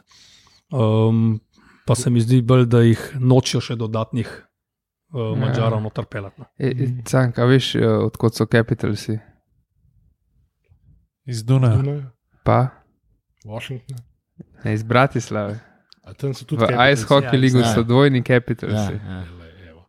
Um, 0.70 1.40
pa 1.90 1.98
se 1.98 2.10
mi 2.10 2.22
zdi 2.22 2.38
bolj, 2.42 2.68
da 2.70 2.84
jih 2.86 3.02
nočijo 3.18 3.60
še 3.64 3.74
dodatnih 3.80 4.30
uh, 4.30 4.46
Ja. 5.18 5.34
Mačarov 5.42 5.82
noter 5.82 6.06
pelati. 6.06 6.38
no. 6.38 6.46
E, 6.54 6.70
e, 6.70 6.88
Canka, 7.08 7.44
veš, 7.48 7.74
eh, 7.80 7.86
odkot 8.06 8.36
so 8.36 8.46
Capitalsi? 8.46 9.18
Iz 11.28 11.42
Dunaja. 11.44 11.76
Dunaj, 11.76 12.02
Pa 12.44 12.68
Washington. 13.44 13.98
ne, 14.64 14.74
iz 14.74 14.82
Bratislave. 14.82 15.58
A 16.04 16.14
tam 16.14 16.34
so 16.34 16.44
tudi 16.48 16.64
V. 16.64 16.92
Ice 16.92 17.04
Hockey 17.04 17.34
ja, 17.36 17.40
League 17.40 17.60
ja. 17.60 17.74
so 17.74 17.82
dvojni 17.82 18.18
Ja, 18.18 18.24
Capitalsi. 18.24 18.92
ja. 18.94 19.24
Evo. 19.70 19.84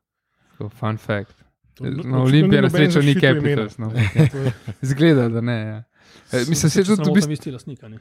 To, 0.58 0.70
fun 0.70 0.98
fact. 0.98 1.36
Na 1.80 2.22
Olimpiji 2.22 2.62
na 2.62 2.70
srečo 2.70 3.02
ni. 3.02 3.16
Capitals. 3.16 3.78
No. 3.78 3.92
Zgleda, 4.82 5.30
da 5.30 5.42
ne. 5.42 5.60
Ja. 5.62 5.84
E, 6.32 6.38
mislim, 6.50 6.70
se 6.70 6.84
tudi 6.84 7.02
motim, 7.10 7.32
isti 7.32 7.52
lastnika. 7.52 7.88
Ne? 7.90 8.00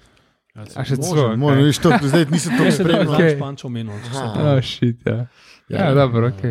A 0.74 0.84
še 0.84 0.96
celo. 0.96 1.36
možno, 1.36 1.62
viš, 1.62 1.78
to, 1.78 1.92
zdaj 2.02 2.24
nisem 2.30 2.56
to 2.58 2.64
da 2.64 2.70
spremljal. 2.80 3.14
Ok. 3.14 3.20
okay. 3.20 3.36
Špančo 3.36 3.68
menil. 3.68 3.94
Oh, 3.94 4.58
shit, 4.62 5.06
ja. 5.06 5.26
Ja, 5.68 5.94
dobro, 5.94 6.28
ok. 6.28 6.42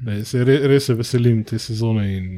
Ne, 0.00 0.24
se 0.24 0.44
re, 0.44 0.60
res 0.70 0.86
se 0.86 0.94
veselim 0.94 1.42
te 1.44 1.58
sezone 1.58 2.06
in 2.16 2.28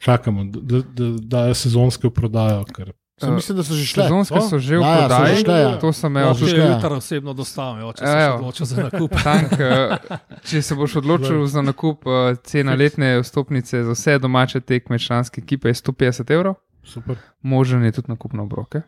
čakamo, 0.00 0.44
da, 0.46 0.60
da, 0.62 0.78
da 0.80 1.04
dajo 1.20 1.54
sezonske 1.54 2.08
v 2.08 2.12
prodajo. 2.12 2.64
Ker 2.66 2.92
Sem 3.18 3.34
Mislim, 3.34 3.56
da 3.56 3.62
so 3.62 3.74
že 3.74 3.84
šle. 3.84 4.04
Sezonske 4.04 4.40
so 4.40 4.58
že 4.58 4.76
v 4.76 4.80
Ja, 4.80 4.88
ja, 4.88 4.98
prodaji. 4.98 5.36
šle, 5.36 5.56
ja. 5.56 5.72
To 5.76 5.92
sem 5.92 6.08
Ja, 6.08 6.22
imel 6.22 6.32
če 6.32 6.40
tudi. 6.40 6.50
šle, 6.50 6.58
ja. 6.58 6.68
jutri 6.72 6.94
osebno 6.94 7.34
dostavim, 7.34 7.92
če 7.92 8.04
se 8.06 8.18
Evo. 8.18 8.36
odločil 8.36 8.66
za 8.66 8.76
nakup. 8.82 9.10
Tank, 9.22 9.52
eh, 9.52 9.96
če 10.42 10.62
se 10.62 10.74
boš 10.74 10.96
odločil 10.96 11.46
za 11.46 11.62
nakup, 11.62 12.00
eh, 12.02 12.36
cena 12.42 12.72
letne 12.74 13.20
vstopnice 13.20 13.84
za 13.84 13.92
vse 13.92 14.18
domače 14.18 14.60
tekme 14.62 14.98
članske 14.98 15.40
ekipe 15.40 15.68
je 15.68 15.74
150 15.76 16.30
evrov, 16.30 16.54
super. 16.82 17.20
možen 17.42 17.84
je 17.84 17.92
tudi 17.92 18.08
nakup 18.08 18.32
na 18.32 18.42
obroke. 18.42 18.82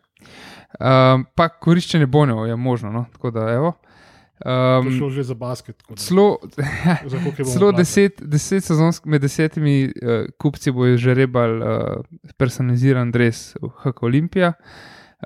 Um, 0.80 1.26
pa 1.34 1.48
koriščenje 1.51 2.06
bonjev 2.06 2.47
je 2.47 2.56
možno, 2.56 2.90
no? 2.90 3.05
tako 3.12 3.30
da 3.30 3.40
evo. 3.51 3.72
To 4.43 4.51
je 4.51 4.89
Um, 4.89 4.98
šlo 4.98 5.10
že 5.10 5.23
za 5.23 5.35
basket. 5.35 5.82
celo 5.97 6.39
celo 7.10 7.32
plačali. 7.36 7.77
deset, 7.77 8.23
deset 8.23 8.64
sezonsk, 8.64 9.05
med 9.06 9.23
desetimi 9.23 9.85
uh, 9.85 10.27
kupci 10.39 10.70
bojo 10.70 10.97
že 10.97 11.14
rebal 11.14 11.62
uh, 11.62 11.66
personaliziran 12.36 13.10
dres 13.10 13.55
v 13.62 13.69
HK 13.69 14.02
Olimpija. 14.02 14.52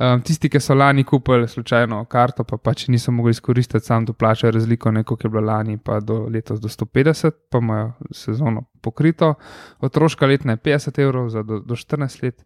Um, 0.00 0.20
tisti, 0.20 0.50
ki 0.52 0.60
so 0.60 0.74
lani 0.74 1.04
kupili 1.04 1.48
slučajno 1.48 2.04
karto, 2.04 2.44
pa 2.44 2.58
pač 2.60 2.88
niso 2.88 3.12
mogli 3.12 3.30
izkoristiti, 3.32 3.86
sam 3.86 4.04
doplačajo 4.04 4.50
razliko, 4.52 4.90
neko, 4.92 5.16
ki 5.16 5.26
je 5.26 5.30
bilo 5.30 5.44
lani, 5.46 5.78
pa 5.78 6.00
do 6.00 6.26
letos 6.28 6.60
do 6.60 6.68
150, 6.68 7.30
pa 7.48 7.58
imajo 7.58 7.92
sezono 8.12 8.66
pokrito. 8.80 9.34
Otroška 9.80 10.26
letna 10.26 10.52
je 10.52 10.56
50 10.56 11.00
evrov 11.00 11.30
za 11.32 11.42
do, 11.42 11.60
do 11.60 11.74
14 11.74 12.22
let. 12.22 12.44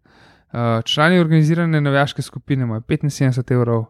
Uh, 0.53 0.85
člani 0.85 1.19
organizirane 1.19 1.81
navijaške 1.81 2.23
skupine 2.23 2.63
imajo 2.63 2.81
75 2.81 3.53
evrov. 3.53 3.85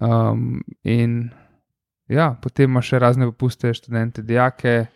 Um, 0.00 0.62
in 0.84 1.30
ja, 2.08 2.30
potem 2.42 2.70
ima 2.70 2.82
še 2.82 2.98
razne 3.02 3.28
popuste, 3.30 3.72
študente, 3.74 4.22
dijake. 4.22 4.86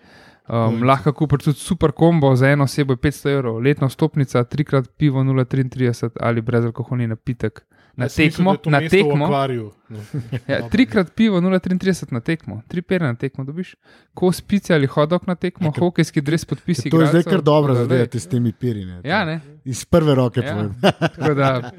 Um, 0.50 0.80
lahko 0.82 1.12
kupiš 1.14 1.44
tudi 1.44 1.62
super 1.62 1.92
kombo 1.94 2.32
za 2.36 2.48
eno 2.50 2.66
osebo, 2.66 2.96
je 2.96 3.02
500 3.04 3.32
evrov, 3.36 3.60
letna 3.62 3.88
stopnica, 3.88 4.42
trikrat 4.44 4.88
pivo 4.98 5.22
0,33 5.22 6.16
ali 6.20 6.42
brezalkoholni 6.42 7.06
napitek. 7.06 7.62
Na 7.96 8.08
tekmo, 8.08 8.56
to 8.56 8.70
na 8.70 8.80
tekmo. 8.82 9.24
akvariju. 9.24 9.72
No. 9.88 9.98
Ja, 10.46 10.68
trikrat 10.68 11.12
pivo 11.12 11.40
0,33 11.40 11.80
na 12.10 12.20
tekmo, 12.20 12.62
tri 12.68 12.82
pere 12.82 13.04
na 13.04 13.14
tekmo 13.14 13.44
dobiš, 13.44 13.74
ko 14.14 14.32
spice 14.32 14.74
ali 14.74 14.86
hodok 14.86 15.26
na 15.26 15.34
tekmo, 15.34 15.66
Ja, 15.66 15.70
ker- 15.70 15.80
hokejski 15.80 16.20
dres 16.20 16.44
podpisi. 16.44 16.90
To 16.90 17.00
je 17.00 17.06
zdaj 17.06 17.20
igralcev. 17.20 17.30
kar 17.32 17.42
dobro 17.42 17.74
zadeti 17.74 18.20
s 18.20 18.26
temi 18.26 18.52
pirine. 18.52 19.00
Ja, 19.04 19.24
ne. 19.24 19.40
Iz 19.64 19.84
prve 19.84 20.14
roke 20.14 20.40
Ja. 20.40 20.52
povem. 20.52 20.74
Tako 21.10 21.34
da, 21.34 21.70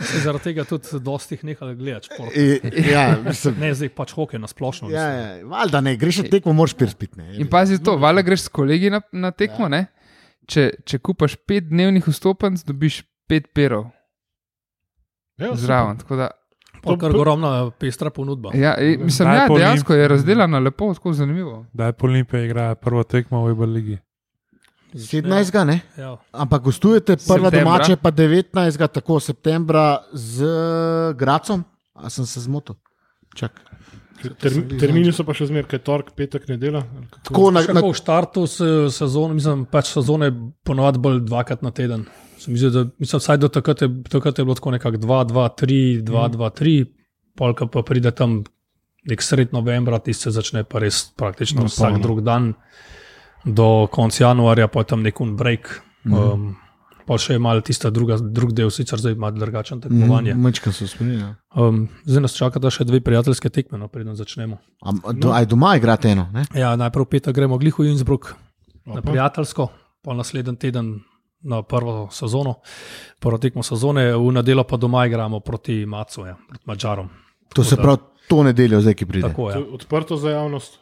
Se 0.00 0.20
zaradi 0.20 0.44
tega 0.44 0.64
tudi 0.64 1.00
dosti 1.00 1.34
jih 1.34 1.44
nehali 1.44 1.76
gledati. 1.76 2.08
I- 2.34 2.60
Ja, 2.90 3.16
mislim. 3.20 3.54
Ne, 3.60 3.74
zdaj 3.74 3.88
pač 3.88 4.12
hokej 4.12 4.38
na 4.38 4.46
splošno. 4.46 4.90
Ja, 4.90 5.02
ja, 5.02 5.46
valjda 5.46 5.80
ne, 5.80 5.96
greš 5.96 6.16
na 6.16 6.24
tekmo, 6.24 6.52
moraš 6.52 6.74
pir 6.74 6.90
spiti. 6.90 7.18
ne. 7.18 7.36
in 7.36 7.46
pazi 7.46 7.78
to, 7.78 7.96
valjda 7.96 8.22
greš 8.22 8.40
s 8.40 8.48
kolegi 8.48 8.90
na, 8.90 9.00
na 9.12 9.30
tekmo, 9.30 9.68
ne? 9.68 9.86
Če, 10.46 10.70
če 10.84 10.98
kupaš 10.98 11.36
pet 11.38 11.68
dnevnih 11.68 12.04
vstopnic, 12.06 12.62
dobiš 12.62 13.02
pet 13.26 13.52
perov 13.52 13.90
Ja, 15.38 15.54
zraven. 15.54 15.98
Tako 15.98 16.16
Da, 16.16 16.30
Pol 16.82 16.98
kar 16.98 17.10
ogromna 17.16 17.70
pestra 17.78 18.10
ponudba. 18.10 18.50
ja, 18.54 18.74
e, 18.78 18.96
mislim, 19.00 19.28
Daj 19.28 19.36
ja, 19.36 19.48
dejansko 19.58 19.94
je 19.94 20.08
razdeljena 20.08 20.58
lepo, 20.58 20.94
tako 20.94 21.12
zanimivo. 21.12 21.64
Da 21.72 21.86
je 21.86 21.94
Olimpija 22.00 22.44
igra 22.44 22.74
prvo 22.74 23.02
tekmo 23.02 23.44
v 23.44 23.50
Eber 23.50 23.68
ligi. 23.68 23.98
17. 24.94 25.64
ne? 25.64 25.80
Ja. 25.98 26.16
Ampak 26.32 26.62
gostujete 26.62 27.16
prva 27.16 27.50
Septembra. 27.50 27.64
domače, 27.64 27.96
pa 27.96 28.10
19. 28.10 28.86
tako 28.88 29.20
septembra 29.20 29.98
z 30.12 30.46
Gracom. 31.16 31.64
A 31.94 32.10
sem 32.10 32.26
se 32.26 32.40
zmotil? 32.40 32.74
Čak. 33.34 33.60
Term, 34.40 34.78
termini 34.80 35.12
so 35.12 35.24
pa 35.24 35.34
še 35.36 35.46
zmeraj, 35.50 35.68
kaj 35.74 35.80
torek, 35.84 36.12
petek, 36.16 36.46
nedela. 36.48 36.80
ali 36.96 37.06
kako? 37.10 37.24
Tako 37.28 37.50
na, 37.50 37.62
na, 37.72 37.80
v 37.84 37.92
startu 37.96 38.46
se, 38.46 38.64
sezone, 38.90 39.34
mislim, 39.34 39.66
pač 39.68 39.90
sezone 39.92 40.30
ponovadi 40.64 40.98
bolj 40.98 41.20
dvakrat 41.28 41.62
na 41.62 41.70
teden. 41.70 42.06
Se 42.46 42.52
mi 42.52 42.58
zdi, 42.58 42.70
da, 42.70 42.84
mislim, 43.02 43.18
vsaj 43.18 43.40
do 43.42 43.48
takrat 43.50 43.82
je, 43.82 43.88
takrat 44.06 44.38
je 44.38 44.44
bilo 44.44 44.54
tako 44.54 44.70
nekako 44.70 45.00
2, 45.02 45.24
2, 45.32 45.48
3, 45.62 46.02
2, 46.06 46.28
2, 46.36 46.50
3, 46.60 46.74
polka 47.34 47.66
pa 47.66 47.82
pride 47.82 48.12
tam 48.14 48.44
nek 49.06 49.22
sred 49.22 49.50
novembra, 49.54 49.98
ti 49.98 50.14
se 50.14 50.30
začne 50.30 50.62
pa 50.62 50.78
res 50.78 51.08
praktično 51.18 51.66
Na 51.66 51.70
vsak 51.70 51.98
polno. 51.98 52.02
drug 52.02 52.20
dan 52.22 52.54
do 53.44 53.88
konca 53.90 54.24
januarja, 54.24 54.68
pa 54.70 54.86
je 54.86 54.94
tam 54.94 55.02
nek 55.02 55.20
un 55.20 55.34
break. 55.36 55.82
Um, 56.06 56.54
Pa 57.06 57.14
še 57.22 57.36
malo 57.38 57.62
tista 57.62 57.86
druga, 57.94 58.16
drug 58.18 58.50
del, 58.50 58.70
sicer 58.74 58.98
zdaj 58.98 59.12
ima 59.14 59.28
drugačen 59.30 59.78
tekmovanje. 59.78 60.34
Mečka 60.34 60.72
so 60.74 60.88
spominjali. 60.90 61.36
Um, 61.54 61.84
zdaj 62.02 62.24
nas 62.24 62.34
čaka 62.34 62.58
še 62.58 62.82
dve 62.82 62.98
prijateljske 62.98 63.46
tekme, 63.46 63.78
no, 63.78 63.86
preden 63.86 64.18
začnemo. 64.18 64.58
Do, 65.14 65.30
aj 65.30 65.46
doma 65.46 65.76
igrate 65.78 66.10
eno, 66.10 66.26
ne? 66.34 66.42
Ja, 66.58 66.74
najprej 66.74 67.06
v 67.06 67.10
petek 67.14 67.36
gremo 67.38 67.60
gliho 67.62 67.78
v 67.78 67.94
Innsbruck 67.94 68.34
na 68.90 69.06
prijateljsko, 69.06 69.68
pa 70.02 70.18
naslednji 70.18 70.58
teden 70.58 71.06
na 71.46 71.62
prvo 71.62 72.08
sezono, 72.10 72.54
prvo 73.18 73.38
tekmo 73.38 73.62
sezone, 73.62 74.10
v 74.16 74.32
nedeljo 74.32 74.64
pa 74.64 74.76
doma 74.76 75.06
igramo 75.06 75.40
proti 75.40 75.86
Macu, 75.86 76.26
ja, 76.26 76.36
proti 76.48 76.64
Mačarom. 76.66 77.08
To 77.54 77.64
se 77.64 77.76
pravi 77.76 77.98
to 78.28 78.42
nedeljo, 78.42 78.80
zdaj 78.80 78.94
ki 78.94 79.06
pride. 79.06 79.28
Tako 79.28 79.50
je 79.50 79.58
odprto 79.58 80.16
za 80.16 80.30
javnost. 80.30 80.78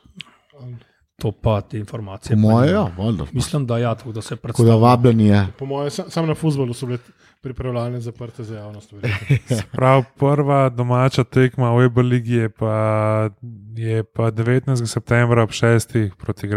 to 1.17 1.33
pa 1.33 1.61
te 1.61 1.79
informacije. 1.79 2.37
Po 2.37 2.41
moje, 2.41 2.73
ja, 2.73 2.91
valjda. 2.99 3.25
Mislim, 3.33 3.67
da 3.67 3.79
ja, 3.79 3.95
tako 3.95 4.13
da 4.13 4.23
se 4.23 4.37
Tako 4.37 4.37
da 4.37 4.53
predstavlja. 4.53 4.75
vabljeni 4.75 5.27
je. 5.27 5.47
Po 5.59 5.67
mojem, 5.67 5.91
sam, 5.91 6.11
sam 6.11 6.27
na 6.27 6.35
futbolu 6.35 6.75
so 6.75 6.87
bile 6.87 6.99
pripravljalne 7.41 8.01
zaprte 8.01 8.45
za 8.45 8.57
javnost. 8.57 8.95
Prav 9.77 10.05
prva 10.17 10.69
domača 10.69 11.25
tekma 11.25 11.75
v 11.77 11.85
Eber 11.85 12.05
ligi 12.05 12.35
je 12.35 12.49
pa, 12.49 13.31
je 13.77 14.05
pa 14.05 14.31
19. 14.31 14.87
septembra 14.87 15.43
ob 15.43 15.51
6. 15.51 16.11
proti 16.19 16.49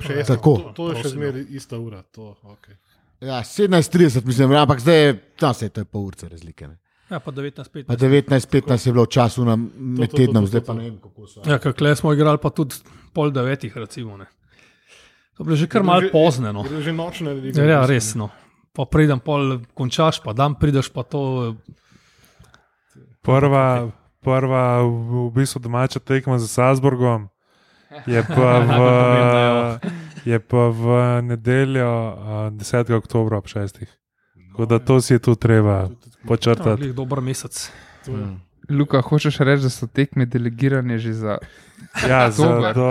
šestih, 0.00 0.26
Tako. 0.26 0.56
to, 0.56 0.72
to 0.76 0.88
je 0.88 0.96
še 0.96 1.02
Prosim, 1.02 1.18
zmeraj 1.18 1.44
ista 1.50 1.78
ura. 1.78 2.02
To, 2.02 2.36
okay. 2.42 2.78
Ja, 3.20 3.40
17.30, 3.40 4.26
mislim, 4.26 4.52
ja, 4.52 4.62
ampak 4.62 4.80
zdaj 4.80 4.98
je, 5.02 5.12
no, 5.40 5.52
sej, 5.56 5.70
to 5.72 5.80
je 5.80 5.88
pol 5.88 6.04
urce 6.10 6.28
razlike. 6.28 6.68
Ne? 6.68 6.76
Ja, 7.10 7.20
pa 7.22 7.30
19, 7.30 7.86
Pa 7.86 7.94
15. 7.96 7.96
19.15 7.96 8.86
je 8.86 8.92
bilo 8.92 9.04
v 9.04 9.12
času 9.14 9.44
na, 9.46 9.56
med 9.56 10.10
to, 10.10 10.16
to, 10.16 10.16
tednom, 10.16 10.44
to, 10.44 10.50
zdaj 10.50 10.60
to, 10.60 10.66
pa 10.66 10.72
to. 10.72 10.78
ne 10.78 10.84
vem, 10.84 10.96
kako 11.00 11.26
so. 11.26 11.44
Ja, 11.46 11.58
kakle 11.62 11.96
smo 11.96 12.12
igrali 12.12 12.38
pa 12.42 12.50
tudi 12.50 12.74
pol 13.14 13.30
devetih, 13.30 13.76
recimo. 13.76 14.16
Ne. 14.16 14.26
To 15.36 15.44
je 15.44 15.46
bilo 15.46 15.56
že 15.56 15.68
kar 15.68 15.86
malo 15.86 16.10
pozne. 16.12 16.52
No. 16.52 16.64
Že 16.64 16.92
nočne 16.92 17.36
lige. 17.38 17.60
Ja, 17.60 17.84
v 17.84 17.88
bistvu, 17.88 17.94
res. 17.94 18.10
No. 18.18 18.28
Pa 18.76 18.84
pridem, 18.90 19.22
pol 19.22 19.60
končaš, 19.72 20.20
pa 20.24 20.34
dan 20.36 20.58
prideš, 20.58 20.90
pa 20.92 21.06
to. 21.06 21.54
Prva, 23.22 23.92
prva 24.20 24.82
v, 24.82 25.30
v 25.30 25.32
bistvu 25.36 25.62
domača 25.62 26.02
tekma 26.02 26.38
za 26.42 26.50
Salzburgom 26.50 27.30
je 28.06 28.20
pa 28.26 28.50
v, 28.60 28.70
je 30.26 30.38
pa 30.40 30.68
v 30.68 30.82
nedeljo 31.22 31.86
a, 31.86 32.50
10. 32.50 32.90
oktober 32.92 33.34
ob 33.34 33.46
6. 33.46 33.86
Tako 34.48 34.66
da 34.66 34.78
to 34.78 35.00
si 35.00 35.12
je 35.12 35.18
tu 35.20 35.34
treba 35.34 35.72
Ja, 35.72 35.88
počrtati. 36.24 36.82
glih 36.82 36.94
dober 36.94 37.20
mesec. 37.20 37.70
To 38.04 38.10
je- 38.12 38.45
Luka, 38.68 39.00
hočeš 39.00 39.38
reči, 39.40 39.62
da 39.62 39.70
so 39.70 39.86
tekme 39.86 40.26
delegirane 40.26 40.98
že 40.98 41.12
za. 41.12 41.38
Ja, 41.98 42.30
za, 42.30 42.72
do 42.72 42.88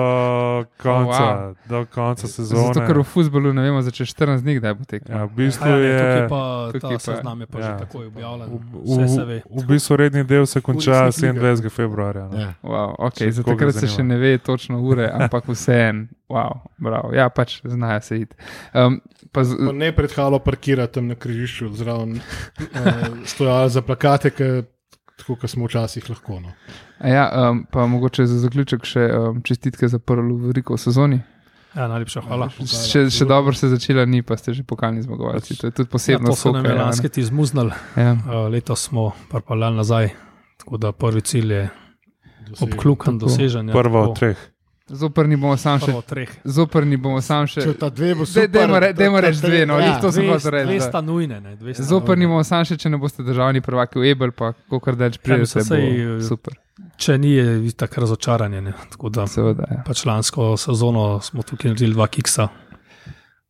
konca, 0.78 1.26
Oh, 1.26 1.38
wow. 1.38 1.56
do 1.70 1.86
konca 1.86 2.26
Zato, 2.26 2.34
sezone. 2.36 2.86
ker 2.86 2.98
v 2.98 3.04
futbolu 3.04 3.54
ne 3.54 3.62
vemo, 3.62 3.82
za 3.82 3.90
čez 3.90 4.10
14 4.10 4.42
dni, 4.42 4.56
kdaj 4.56 4.74
bo 4.74 4.84
tekma. 4.84 5.10
Ja, 5.12 5.22
v 5.26 5.34
bistvu 5.36 5.68
Ja, 5.68 5.78
je. 5.78 5.98
tukaj 5.98 6.28
pa 6.28 6.42
tukaj 6.72 6.90
ta 6.92 7.00
seznam 7.00 7.38
je 7.40 7.48
pa 7.48 7.58
že 7.60 7.68
ja. 7.68 7.78
takoj 7.78 8.06
objavljen. 8.06 8.48
V, 8.50 8.58
v, 8.86 9.42
v 9.44 9.64
bistvu 9.64 9.94
redni 9.96 10.24
del 10.24 10.46
se 10.46 10.62
konča 10.62 10.92
Uresnik 11.04 11.34
liga. 11.34 11.54
27. 11.56 11.70
februarja. 11.72 12.24
No. 12.28 12.38
Ja. 12.40 12.50
Wow, 12.62 12.96
okay, 13.00 13.30
za 13.30 13.42
takrat 13.44 13.74
se 13.76 13.88
še 13.88 14.04
ne 14.04 14.18
ve 14.18 14.38
točno 14.38 14.78
ure, 14.80 15.06
ampak 15.08 15.46
vseeno, 15.48 16.06
wow, 16.26 16.66
bravo. 16.78 17.10
Ja, 17.12 17.30
pač 17.30 17.62
znajo 17.64 18.02
se 18.02 18.20
iti. 18.20 18.34
Um, 18.72 19.02
pa 19.32 19.44
z, 19.44 19.58
Pa 19.60 19.72
ne 19.72 19.90
predhalo 19.92 20.40
parkirati 20.40 20.94
tam 20.94 21.08
na 21.08 21.16
križišču, 21.16 21.74
zraven 21.74 22.18
uh, 22.18 22.22
stojali 23.24 23.70
za 23.70 23.82
plakate, 23.82 24.30
ke, 24.30 24.64
tako 25.26 25.42
kot 25.42 25.50
smo 25.50 25.66
včasih 25.66 26.10
lahko. 26.10 26.40
No. 26.40 26.52
a 27.00 27.08
ja, 27.10 27.50
um, 27.50 27.66
pa 27.72 27.86
mogoče 27.90 28.26
za 28.30 28.40
zaključek 28.40 28.86
še 28.86 29.10
um, 29.10 29.42
čestitke 29.42 29.88
za 29.88 30.00
prvo 30.00 30.38
veliko 30.38 30.78
sezoni. 30.78 31.18
Ja, 31.76 31.88
najlepša 31.90 32.22
hvala. 32.22 32.48
Še, 32.62 33.10
še 33.10 33.26
dobro 33.26 33.52
se 33.58 33.68
začela, 33.68 34.06
ni 34.06 34.22
pa 34.24 34.38
ste 34.38 34.54
že 34.54 34.64
pokalni 34.64 35.02
zmagovalci. 35.02 35.58
To 35.60 35.68
je 35.68 35.74
tudi 35.74 35.90
Ja, 35.90 35.92
posebno 35.92 36.30
to 36.30 36.36
so 36.38 36.54
nam 36.54 36.66
je 36.66 36.76
lanski 36.78 37.10
ti 37.10 37.24
zmuznili, 37.26 37.74
Ja. 37.98 38.14
uh, 38.14 38.46
letos 38.54 38.86
smo 38.86 39.12
parpaljali 39.32 39.76
nazaj. 39.76 40.14
Tako 40.62 40.78
da 40.78 40.92
prvi 40.94 41.22
cilj 41.22 41.52
je 41.54 41.64
obklukan, 42.62 43.18
dosežen. 43.20 43.68
ja, 43.70 43.74
tako. 43.74 43.98
od 44.00 44.16
treh. 44.20 44.38
Zoprni 44.86 45.36
bomo 45.36 45.57
sam 45.57 45.80
še. 45.82 45.94
Zoprni 46.45 46.98
bomo 46.98 47.22
sam 47.22 47.48
še. 47.49 47.64
Če 47.66 47.74
ta 47.80 47.88
dve 47.90 48.12
bo 48.16 48.26
super. 48.30 48.52
dajmo 48.53 48.78
re- 48.78 48.94
reči 49.26 49.41
dve, 49.41 49.64
no, 49.66 49.80
ja. 49.82 49.95
to 50.02 50.12
sem 50.14 50.28
hotel 50.30 50.52
reči, 50.53 50.68
Dve 50.70 50.82
sta 50.84 51.02
nujne. 51.02 51.40
Ne, 51.41 51.56
dve 51.57 51.74
sta 51.74 51.88
Zoprni 51.90 52.28
bomo 52.30 52.44
sam 52.45 52.62
še, 52.70 52.78
če 52.78 52.91
ne 52.94 52.99
boste 53.02 53.26
državni 53.26 53.64
prvaki 53.66 53.98
v 53.98 54.12
Ebel, 54.14 54.30
pa 54.30 54.52
kako 54.53 54.94
reč 54.94 55.18
Ja, 55.18 55.24
pridete, 55.26 55.57
mislim, 55.57 55.66
bo 55.66 56.20
saj, 56.22 56.28
super. 56.30 56.60
Če 57.02 57.18
ni, 57.18 57.34
je 57.34 57.74
tako 57.74 58.06
razočaranje. 58.06 58.62
Ne. 58.62 58.76
Tako 58.94 59.10
da 59.10 59.26
Seveda, 59.32 59.66
ja. 59.72 59.82
pač 59.88 60.06
lansko 60.06 60.53
sezono 60.60 61.07
smo 61.26 61.41
tukaj 61.41 61.74
naredili 61.74 61.98
dva 61.98 62.06
kiksa. 62.06 62.52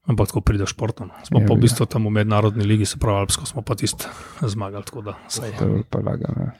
Ampak 0.08 0.30
tako 0.30 0.42
pride 0.46 0.70
športno. 0.70 1.10
no. 1.10 1.26
Smo 1.26 1.42
Je, 1.42 1.48
pa 1.50 1.54
v 1.54 1.58
ja. 1.58 1.62
bistvu 1.66 1.86
tam 1.90 2.06
v 2.06 2.14
mednarodni 2.22 2.64
ligi, 2.64 2.86
se 2.86 3.02
pravi, 3.02 3.26
Alpsko 3.26 3.50
smo 3.50 3.66
pa 3.66 3.76
tisti 3.76 4.06
zmagali. 4.40 4.86
Tako 4.86 5.02
da, 5.02 5.18
saj, 5.28 5.58
To 5.58 5.68
je 5.68 5.84
pa 5.90 6.00
lagam. 6.00 6.38
Ja. 6.40 6.52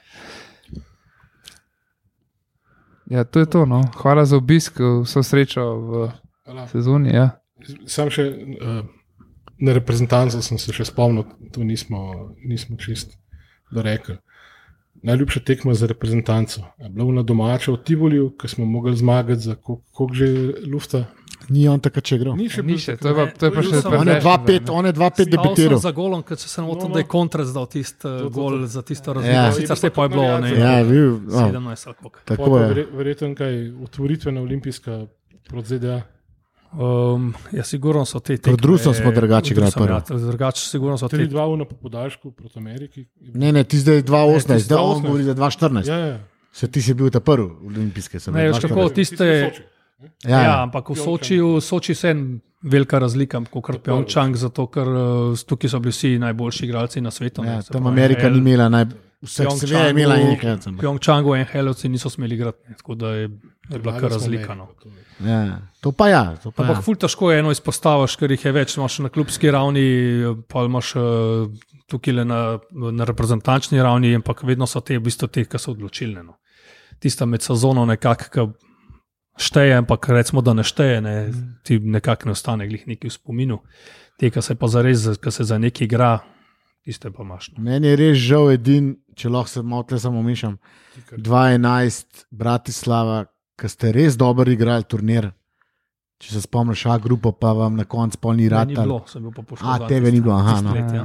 Ja, 3.06 3.24
to 3.24 3.40
je 3.40 3.46
to. 3.46 3.66
No. 3.66 3.82
Hvala 3.94 4.24
za 4.24 4.36
obisk, 4.36 4.76
vso 5.02 5.22
srečo 5.22 5.62
v 5.62 6.10
Hvala. 6.44 6.66
sezoni. 6.66 7.10
Ja. 7.10 7.30
Sam 7.86 8.10
še 8.10 8.24
uh, 8.28 8.84
na 9.58 9.72
reprezentanco 9.72 10.42
sem 10.42 10.58
se 10.58 10.72
še 10.72 10.84
spomnil, 10.84 11.24
tu 11.50 11.64
nismo, 11.64 12.30
nismo 12.38 12.76
čist 12.76 13.16
dorekli. 13.70 14.18
Najljubša 15.02 15.40
tekma 15.40 15.74
za 15.74 15.86
reprezentanco. 15.86 16.64
Je 16.78 16.88
bila 16.88 17.12
na 17.12 17.22
domača 17.22 17.72
v 17.72 17.78
Tivoliju, 17.78 18.30
ki 18.32 18.48
smo 18.48 18.64
mogli 18.64 18.96
zmagati 18.96 19.40
za 19.40 19.54
kol- 19.54 19.82
koliko 19.92 20.14
že 20.14 20.28
lufta. 20.66 21.04
Ni 21.48 21.68
on 21.68 21.78
tako, 21.78 22.00
če 22.00 22.18
gre. 22.18 22.32
Ni 22.32 22.48
še 22.48 22.62
Ni 22.62 22.74
še, 22.74 22.96
takrat. 22.96 23.00
to 23.00 23.08
je 23.08 23.14
pa, 23.14 23.24
to 23.32 23.46
je 23.46 23.52
pa 23.52 23.60
še 23.60 23.68
sem- 23.72 23.76
On 23.76 23.92
je 23.92 23.98
prejšnji 24.04 24.20
dva 24.20 24.36
dan, 24.36 24.46
pet, 24.46 24.62
ne. 24.62 24.72
on 24.72 24.84
je 24.84 24.92
dva 24.92 25.08
pet 25.08 25.16
Stal 25.16 25.26
sem 25.26 25.42
debitiral. 25.44 25.78
za 25.78 25.92
golom, 25.92 26.22
ker 26.22 26.36
se 26.36 26.48
sem 26.48 26.64
No, 26.64 26.68
motil, 26.68 26.88
no. 26.88 26.94
da 26.94 26.98
je 26.98 27.04
kontrac 27.06 27.48
dal 27.48 27.66
tisti 27.66 28.08
gol 28.30 28.66
za 28.66 28.82
tisto 28.82 29.10
Ja. 29.10 29.14
razliko. 29.14 29.52
Sicer 29.56 29.78
se 29.78 29.90
pa 29.90 30.02
je 30.02 30.08
bilo 30.08 30.22
ne, 30.40 30.50
Ja, 30.50 30.56
Ja, 30.56 30.72
je 30.72 30.84
bil. 30.86 31.10
No. 31.22 31.32
Oh, 31.32 31.46
17 31.46 31.86
ali 31.86 31.94
koliko. 31.94 32.18
tako 32.24 32.58
je. 32.58 32.66
verje- 32.66 32.88
Verjetno 32.92 33.34
kaj 33.34 33.52
otvoritvena 33.80 34.40
olimpijska 34.40 35.06
proti 35.44 35.68
ZDA. 35.70 36.02
Um, 36.72 37.34
ja, 37.52 37.62
sigurno 37.62 38.04
so 38.04 38.18
te 38.18 38.34
Proti 38.34 38.56
tekme. 38.56 38.68
Rusom 38.68 38.92
smo 38.92 39.10
drugače 39.12 39.54
igrali. 39.54 39.72
Ja, 39.80 40.02
drugače, 40.10 40.60
sigurno 40.60 40.98
so 40.98 41.08
te 41.08 41.16
3-2 41.16 41.56
na 41.56 41.64
podaljšku 41.64 42.30
proti 42.32 42.58
Ameriki. 42.58 43.06
Ne, 43.32 43.52
ne, 43.52 43.64
ti 43.64 43.78
zdaj 43.78 43.94
Ne, 43.96 44.02
2018, 44.02 44.56
ti 44.56 44.60
zdaj 44.60 44.78
on 44.78 44.84
2018. 44.94 45.02
govori 45.02 45.22
za 45.24 45.34
2014. 45.34 45.86
Ja, 45.86 45.98
ja. 45.98 46.18
Se 46.52 46.66
ti 46.66 46.82
si 46.82 46.92
bil 46.92 47.10
ta 47.10 47.20
prvi 47.20 47.48
olimpijski, 47.62 48.18
sem 48.18 48.34
Ne, 48.34 48.48
veš 48.48 48.56
2014. 48.56 48.68
kako, 48.68 48.88
tiste-. 48.90 49.75
Ja, 49.98 50.30
Ja, 50.30 50.42
ja. 50.42 50.62
ampak 50.62 50.90
v 50.90 50.94
Sočiju, 50.94 51.60
Soči 51.60 51.94
se 51.94 52.10
en 52.10 52.40
velika 52.62 52.98
razlika, 52.98 53.40
kot 53.50 53.82
Pjončang, 53.82 54.36
zato 54.36 54.66
ker 54.66 54.88
uh, 54.88 55.38
tukaj 55.38 55.70
so 55.70 55.78
bili 55.80 55.92
vsi 55.92 56.18
najboljši 56.18 56.64
igralci 56.64 57.00
na 57.00 57.10
svetu. 57.10 57.42
ne. 57.42 57.48
Ja, 57.50 57.62
tam 57.62 57.82
pravi, 57.82 57.88
Amerika 57.88 58.28
ni 58.28 58.30
NHL 58.30 58.38
imela 58.38 58.68
naj. 58.68 58.84
Vseh 59.22 59.46
Pjongčangu- 59.46 59.66
sve 59.66 59.78
je 59.78 59.90
imela 59.90 60.16
in 60.16 60.26
nekaj. 60.28 60.56
V 60.66 60.78
Pjončangu 60.78 61.34
in 61.36 61.44
Helovci 61.44 61.88
niso 61.88 62.10
smeli 62.10 62.34
igrati, 62.34 62.58
ne, 62.68 62.74
tako 62.76 62.94
da 62.94 63.08
je, 63.08 63.30
je 63.70 63.78
bila 63.78 64.00
kar 64.00 64.10
razlika. 64.10 64.54
No. 64.54 64.68
Ja, 65.20 65.58
to 65.80 65.92
pa 65.92 66.08
ja. 66.08 66.36
To 66.36 66.50
pa 66.50 66.62
Ampak 66.62 66.76
ja. 66.76 66.82
ful 66.82 66.96
težko 66.96 67.30
je 67.32 67.38
eno 67.38 67.50
izpostaviš, 67.50 68.16
ker 68.16 68.30
jih 68.30 68.44
je 68.44 68.52
več. 68.52 68.76
Imaš 68.76 68.98
na 68.98 69.08
klubski 69.08 69.50
ravni, 69.50 69.86
pa 70.48 70.64
imaš 70.64 70.92
uh, 70.96 71.48
tukaj 71.86 72.14
le 72.14 72.24
na, 72.24 72.58
na 72.92 73.04
reprezentančni 73.04 73.80
ravni, 73.82 74.12
ampak 74.14 74.42
vedno 74.44 74.66
so 74.66 74.80
te 74.80 74.98
v 74.98 75.02
bistvu 75.02 75.28
te, 75.28 75.44
ki 75.44 75.58
so 75.58 75.72
odločilne. 75.72 76.22
No. 76.22 76.36
Tista 77.00 77.24
med 77.26 77.40
sezono 77.42 77.86
nekako 77.86 78.24
ki 78.30 78.65
šteje, 79.36 79.76
ampak 79.76 80.08
recimo, 80.08 80.42
da 80.42 80.54
ne 80.56 80.64
šteje, 80.64 81.00
ne, 81.04 81.14
ti 81.62 81.78
nekako 81.78 82.30
ne 82.30 82.36
ostane 82.36 82.66
glih 82.68 82.86
neki 82.88 83.08
v 83.08 83.12
spominu. 83.12 83.60
Te, 84.16 84.30
ki 84.32 84.42
se 84.42 84.56
pa 84.56 84.68
zares, 84.72 85.06
ki 85.20 85.32
se 85.32 85.44
za 85.44 85.58
neki 85.58 85.84
igra, 85.84 86.18
tiste 86.84 87.10
pa 87.12 87.22
imaš. 87.22 87.50
No. 87.54 87.64
Meni 87.64 87.92
je 87.92 87.96
res 88.00 88.18
žal, 88.22 88.50
edin, 88.56 88.94
če 89.16 89.32
lahko 89.32 89.52
se 89.52 89.62
malo 89.62 89.84
tle 89.88 90.00
samo 90.00 90.22
mišam. 90.24 90.56
2-11, 91.12 92.26
Bratislava, 92.30 93.24
ki 93.60 93.68
ste 93.72 93.92
res 93.96 94.16
dobro 94.16 94.52
igrali 94.52 94.88
turnir. 94.88 95.32
Če 96.16 96.32
se 96.32 96.40
spomniš, 96.46 96.86
a 96.88 96.96
grupo 97.02 97.34
pa 97.36 97.50
vam 97.52 97.74
na 97.76 97.84
koncu 97.84 98.20
pol 98.22 98.38
ni 98.38 98.46
Ne, 98.46 98.52
rad. 98.54 98.70
Ni 98.72 98.76
bilo, 98.78 99.02
sem 99.10 99.20
bil 99.20 99.34
pa 99.36 99.42
poškodovan. 99.44 99.82
A, 99.84 99.88
tebe 99.90 100.12
ni 100.12 100.22
bilo, 100.24 100.36
aha, 100.38 100.60
no. 100.64 100.72
let, 100.72 100.94
ja. 100.96 101.04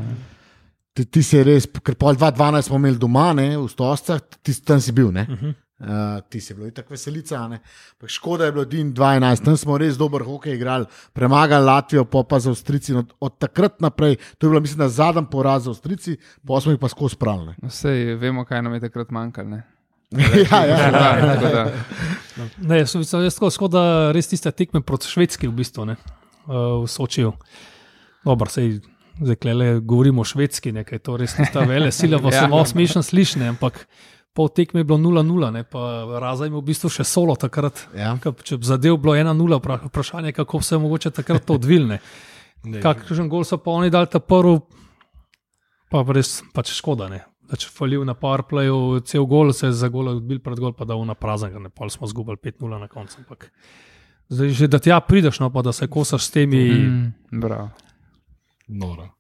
Ti, 0.96 1.04
ti 1.08 1.24
si 1.24 1.42
res, 1.44 1.68
ker 1.84 1.98
pol 2.00 2.16
2-12 2.20 2.70
smo 2.70 2.80
imeli 2.80 3.00
doma, 3.00 3.32
ne, 3.36 3.50
v 3.58 3.68
Stoscah, 3.72 4.24
ti 4.40 4.56
tam 4.64 4.80
si 4.84 4.96
bil. 4.96 5.12
Ne? 5.12 5.28
Uh 5.28 5.42
-huh. 5.42 5.54
Uh, 5.82 5.88
ti 6.30 6.38
si 6.38 6.54
bil 6.54 6.70
tako 6.70 6.94
veselica. 6.94 7.40
a 7.40 7.48
ne. 7.48 7.58
Pa 7.98 8.08
škoda 8.08 8.46
je 8.46 8.52
bilo 8.52 8.66
din 8.66 8.94
12, 8.94 9.42
tam 9.42 9.58
smo 9.58 9.78
res 9.78 9.98
dober 9.98 10.22
hokej 10.22 10.54
igrali, 10.54 10.86
premagali 11.14 11.66
Latvijo, 11.66 12.06
pa 12.06 12.22
pa 12.24 12.40
za 12.40 12.50
Avstrici. 12.50 12.94
Od, 12.94 13.14
od 13.20 13.38
takrat 13.38 13.82
naprej, 13.82 14.16
to 14.38 14.46
je 14.46 14.50
bilo, 14.50 14.62
mislim, 14.62 14.78
da 14.78 14.90
zadnji 14.90 15.26
poraz 15.32 15.64
za 15.64 15.72
Avstrici, 15.72 16.18
pa 16.48 16.62
smo 16.62 16.72
jih 16.72 16.80
pa 16.80 16.88
skozi 16.88 17.16
spravili. 17.16 17.56
No, 17.58 17.70
sej, 17.70 18.14
vemo, 18.16 18.46
kaj 18.46 18.62
nam 18.62 18.74
je 18.74 18.80
takrat 18.80 19.10
manjkalo. 19.10 19.50
ne. 19.50 19.64
ja, 20.12 20.60
ja, 20.66 20.78
ja. 20.78 21.18
Ja, 21.18 21.36
tako 21.36 21.50
da, 21.50 21.66
Ne, 22.58 22.78
jaz 22.78 22.92
sem 22.92 23.02
tako 23.32 23.50
skoda 23.50 23.82
res 24.12 24.28
tiste 24.28 24.52
tekme 24.52 24.82
proti 24.82 25.08
Švedski, 25.08 25.48
v 25.48 25.52
bistvu, 25.54 25.86
ne, 25.86 25.96
uh, 26.46 26.84
v 26.84 26.88
Sočiju. 26.88 27.34
Dobro, 28.26 28.50
sej, 28.50 28.80
zdaj 29.18 29.36
klele 29.36 29.80
govorimo 29.80 30.22
o 30.22 30.26
Švedski, 30.26 30.72
nekaj 30.72 31.00
to 31.00 31.18
res 31.18 31.34
tista 31.34 31.66
vele 31.66 31.92
sila, 31.92 32.20
pa 32.24 32.32
se 32.32 32.38
Ja. 32.38 32.48
malo 32.48 32.66
smešno 32.66 33.02
sliši, 33.02 33.40
ne, 33.40 33.48
ampak 33.48 33.88
pol 34.34 34.48
tekme 34.50 34.80
je 34.80 34.84
bilo 34.86 34.98
0-0, 34.98 35.52
ne, 35.52 35.64
pa 35.64 35.80
Raza 36.20 36.44
je 36.44 36.50
imel 36.50 36.62
v 36.62 36.66
bistvu 36.66 36.90
še 36.90 37.04
solo 37.04 37.36
takrat. 37.36 37.88
Ja. 37.94 38.16
Ka- 38.18 38.32
Če 38.34 38.58
bi 38.58 38.66
zadev 38.66 38.98
bilo 38.98 39.14
1-0, 39.14 39.36
vra- 39.60 39.82
vprašanje, 39.84 40.32
kako 40.32 40.62
se 40.62 40.76
je 40.76 40.80
mogoče 40.80 41.12
takrat 41.12 41.46
to 41.46 41.54
odvilne. 41.54 42.00
Kakšen 42.82 43.28
gol 43.28 43.44
so 43.44 43.58
pa 43.58 43.72
oni 43.72 43.90
dali 43.90 44.08
ta 44.08 44.20
prvi, 44.20 44.60
pa 45.90 46.06
res 46.08 46.42
pač 46.54 46.72
škoda. 46.72 47.10
Ne. 47.10 47.22
Da 47.44 47.58
če 47.58 47.68
falil 47.68 48.06
na 48.06 48.14
powerplayu, 48.16 49.02
cel 49.04 49.26
gol 49.26 49.52
se 49.52 49.68
je 49.68 49.74
za 49.74 49.90
gol 49.90 50.08
odbil 50.10 50.40
pred 50.40 50.56
gol, 50.58 50.72
pa 50.72 50.86
da 50.86 50.96
v 50.96 51.04
naprazen, 51.06 51.52
ne 51.52 51.70
pa 51.70 51.90
smo 51.90 52.08
zgubili 52.08 52.38
5-0 52.38 52.80
na 52.80 52.88
koncu. 52.88 53.18
Ampak 53.20 53.52
zdaj 54.30 54.50
že 54.50 54.68
da 54.68 54.80
tja 54.80 55.00
prideš, 55.02 55.40
no 55.40 55.50
pa 55.50 55.62
da 55.62 55.72
se 55.72 55.88
kosaš 55.88 56.24
s 56.24 56.32
temi. 56.32 56.64
mm. 56.72 57.14
Noro. 58.70 59.12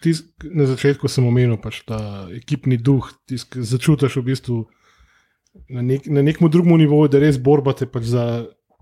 Tis- 0.00 0.24
Na 0.44 0.66
začetku 0.66 1.08
sem 1.08 1.26
omenil 1.26 1.56
pač 1.62 1.82
ta 1.86 2.26
ekipni 2.34 2.76
duh, 2.76 3.06
tis, 3.26 3.44
ki 3.44 3.62
začutiš 3.62 4.16
v 4.18 4.24
bistvu 4.24 4.58
na, 5.70 5.82
nek, 5.82 6.06
na 6.06 6.22
nekem 6.22 6.50
drugem 6.50 6.78
nivoju, 6.78 7.10
da 7.10 7.18
res 7.22 7.38
borbate 7.38 7.86
pač 7.86 8.08
za, 8.10 8.24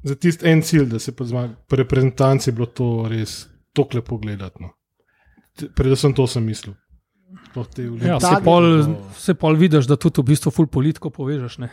za 0.05 0.15
tisti 0.15 0.47
en 0.49 0.63
cilj, 0.63 0.87
da 0.93 0.99
se 0.99 1.13
pa 1.13 1.25
zmaga. 1.25 1.57
Pri 1.69 1.83
reprezentanci 1.83 2.49
je 2.51 2.57
bilo 2.57 2.67
to 2.67 3.09
res 3.09 3.47
tako 3.77 3.99
lepo 4.01 4.19
gledati. 4.19 4.63
No. 4.63 4.73
Predvsem 5.75 6.15
to 6.15 6.27
sem 6.27 6.45
mislil. 6.45 6.75
Ja, 8.01 8.17
se 8.21 8.39
pol, 8.45 8.65
igre, 8.81 8.97
se 9.19 9.35
pol 9.35 9.57
vidiš, 9.59 9.89
da 9.89 9.97
tudi 10.01 10.23
v 10.23 10.31
bistvu 10.33 10.51
ful 10.55 10.67
politiko 10.71 11.11
povežeš. 11.11 11.59
Ne. 11.61 11.69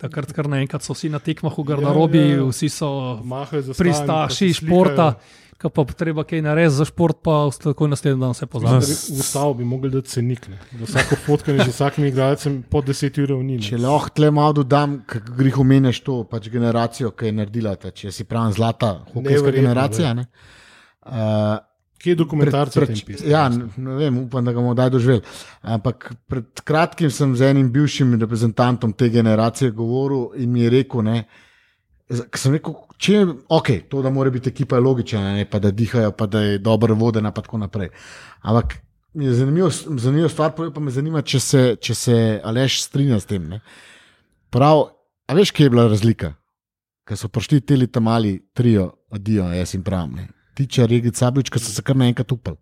Takrat, 0.00 0.30
kar 0.32 0.48
naenkrat 0.48 0.82
so 0.82 0.94
vsi 0.94 1.10
na 1.12 1.18
tekmah 1.20 1.52
v 1.52 1.64
garderobi, 1.66 2.18
Ja, 2.18 2.28
ja. 2.28 2.36
ja, 2.40 2.44
vsi 2.50 2.68
so 2.72 2.90
za 3.60 3.74
pristaši 3.76 4.52
športa, 4.56 5.18
ki 5.54 5.70
pa 5.70 5.84
treba 5.86 6.24
kaj 6.24 6.42
narediti 6.42 6.74
za 6.74 6.84
šport, 6.84 7.16
pa 7.22 7.32
tako 7.54 7.86
naslednji 7.86 8.20
dan 8.20 8.34
se 8.34 8.46
pozabi. 8.46 8.84
V 8.84 9.22
stavu 9.22 9.54
bi 9.54 9.64
mogli 9.64 9.90
dati 9.90 10.08
cenik. 10.08 10.48
ne. 10.48 10.58
Za 10.74 10.84
vsako 10.86 11.16
fotkanje 11.16 11.64
z 11.64 11.68
vsakim 11.68 12.04
igralcem 12.04 12.62
po 12.62 12.82
10 12.82 13.22
ur 13.22 13.44
ni. 13.44 13.60
Če 13.62 13.78
lahko 13.78 14.08
tle 14.10 14.30
malo 14.30 14.52
dodam, 14.54 15.02
kako 15.06 15.32
grih 15.34 15.58
omeniš 15.58 16.00
to 16.00 16.24
pač 16.24 16.48
generacijo, 16.48 17.10
ki 17.10 17.26
je 17.26 17.32
naredila, 17.34 17.76
ta, 17.76 17.90
če 17.90 18.12
si 18.12 18.24
pravi 18.24 18.52
zlata 18.52 19.04
hokejska 19.12 19.50
generacija. 19.52 20.14
Ne? 20.14 20.26
Uh, 21.02 21.56
Kje 21.98 22.10
je 22.10 22.16
dokumentarce 22.16 22.80
pred, 22.80 22.88
tem 22.90 23.06
pisal? 23.06 23.28
ja, 23.30 23.42
ne 23.48 23.94
vem, 23.96 24.18
upam, 24.18 24.44
da 24.44 24.52
ga 24.52 24.60
bomo 24.60 24.74
kdaj 24.74 24.90
doživeli. 24.90 25.22
Ampak 25.62 26.10
pred 26.28 26.60
kratkim 26.60 27.08
sem 27.10 27.36
z 27.36 27.46
enim 27.46 27.70
bivšim 27.72 28.18
reprezentantom 28.20 28.92
te 28.92 29.08
generacije 29.08 29.70
govoril 29.70 30.34
in 30.36 30.52
mi 30.52 30.60
je 30.60 30.70
rekel, 30.70 31.00
ne, 31.02 31.22
z- 31.22 31.53
ko 32.08 32.40
sem 32.40 32.52
rekel, 32.52 32.74
če 33.00 33.14
je 33.14 33.26
ok, 33.48 33.70
to, 33.90 34.02
da 34.04 34.12
mora 34.12 34.30
biti 34.30 34.50
ekipa 34.52 34.78
logična, 34.82 35.22
ne, 35.38 35.44
pa 35.48 35.60
da 35.62 35.70
dihajo, 35.72 36.12
pa 36.12 36.26
da 36.30 36.42
je 36.44 36.58
dobro 36.58 36.94
vodena, 36.94 37.32
pa 37.32 37.42
tako 37.42 37.62
naprej. 37.62 37.90
Ampak 38.42 38.76
je 39.14 39.32
zanimivo, 39.34 39.70
zanimivo 39.70 40.28
stvar, 40.28 40.52
pa 40.54 40.80
me 40.80 40.92
zanima, 40.92 41.22
če 41.22 41.40
se, 41.40 41.62
če 41.80 41.94
se 41.94 42.16
Aleš 42.44 42.82
strinja 42.84 43.20
s 43.20 43.30
tem. 43.30 43.46
Ne. 43.48 43.60
Prav, 44.52 44.88
a 45.28 45.36
veš, 45.36 45.54
kje 45.54 45.68
je 45.68 45.72
bila 45.72 45.86
razlika? 45.88 46.34
Ker 47.04 47.20
so 47.20 47.28
prišli 47.28 47.60
ti 47.60 47.86
tam 47.86 48.08
mali 48.08 48.38
trio, 48.56 48.90
adijo, 49.12 49.48
jaz 49.52 49.74
jim 49.74 49.84
pravim. 49.84 50.16
Ne. 50.20 50.28
Tiče 50.54 50.86
regi 50.86 51.12
Cabič, 51.12 51.50
ki 51.50 51.60
so 51.60 51.72
se 51.72 51.82
kar 51.82 51.96
naenkrat 51.96 52.32
upali. 52.32 52.60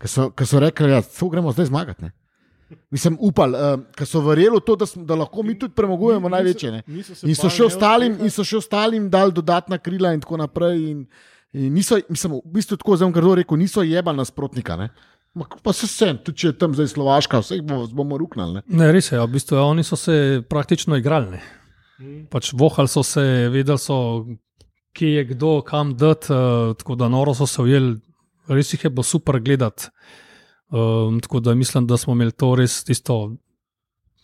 Ker 0.00 0.10
so, 0.10 0.30
ker 0.30 0.46
so 0.46 0.60
rekli, 0.60 0.88
da 0.90 1.00
ja, 1.00 1.28
gremo 1.30 1.52
zdaj 1.52 1.70
zmagati. 1.70 2.06
Ne. 2.06 2.12
Mislim, 2.90 3.16
upal, 3.22 3.54
uh, 3.54 3.74
ker 3.94 4.08
so 4.08 4.20
verjeli 4.24 4.58
v 4.58 4.64
to, 4.66 4.74
da, 4.78 4.86
smo, 4.90 5.04
da 5.06 5.14
lahko 5.14 5.42
mi 5.46 5.54
tudi 5.58 5.74
premagujemo 5.74 6.30
največje. 6.32 6.70
Ne. 6.74 6.82
In 7.22 7.36
so 7.38 7.50
še 7.52 7.66
ostalim, 7.68 8.16
in 8.26 8.32
so 8.32 8.44
še 8.46 8.58
ostalim 8.58 9.06
dali 9.10 9.34
dodatna 9.34 9.78
krila 9.78 10.10
in 10.16 10.22
tako 10.24 10.40
naprej. 10.40 10.80
In, 10.90 11.04
in 11.54 11.68
niso, 11.74 12.00
mislim, 12.10 12.40
v 12.40 12.56
bistvu 12.58 12.78
tako 12.80 12.98
zelo 12.98 13.14
grdo 13.14 13.36
rekel, 13.38 13.60
niso 13.60 13.86
jebali 13.86 14.18
nasprotnika. 14.18 14.78
Ne. 14.80 14.90
Ma, 15.36 15.46
Pa 15.62 15.74
se 15.76 15.86
vsem, 15.86 16.18
tudi 16.24 16.42
če 16.42 16.50
je 16.50 16.58
tam 16.58 16.74
zdaj 16.74 16.90
Slovaška, 16.94 17.42
vse 17.44 17.60
bomo, 17.62 17.86
bomo 17.92 18.18
ruknili. 18.18 18.58
Ne. 18.58 18.64
Ne, 18.82 18.90
res 18.96 19.12
je, 19.12 19.20
v 19.20 19.30
bistvu 19.36 19.60
oni 19.62 19.86
so 19.86 19.98
se 20.00 20.42
praktično 20.48 20.98
igrali. 20.98 21.36
Ne. 21.36 21.44
Pač 22.32 22.50
vohali 22.56 22.90
so 22.90 23.04
se, 23.06 23.22
vedeli 23.52 23.78
so, 23.80 23.98
kje 24.96 25.20
je 25.20 25.24
kdo, 25.34 25.60
kam 25.62 25.94
dati, 25.94 26.32
uh, 26.32 26.74
tako 26.80 26.98
da 26.98 27.12
noro 27.12 27.36
so 27.36 27.46
se 27.46 27.62
ujeli, 27.62 27.98
res 28.48 28.74
jih 28.74 28.88
je 28.88 28.90
bilo 28.96 29.06
super 29.06 29.38
gledati. 29.44 29.92
Um, 30.70 31.20
tako 31.20 31.40
da 31.40 31.54
mislim, 31.54 31.86
da 31.86 31.96
smo 31.96 32.12
imeli 32.12 32.32
to 32.32 32.54
res 32.58 32.84
tisto. 32.84 33.36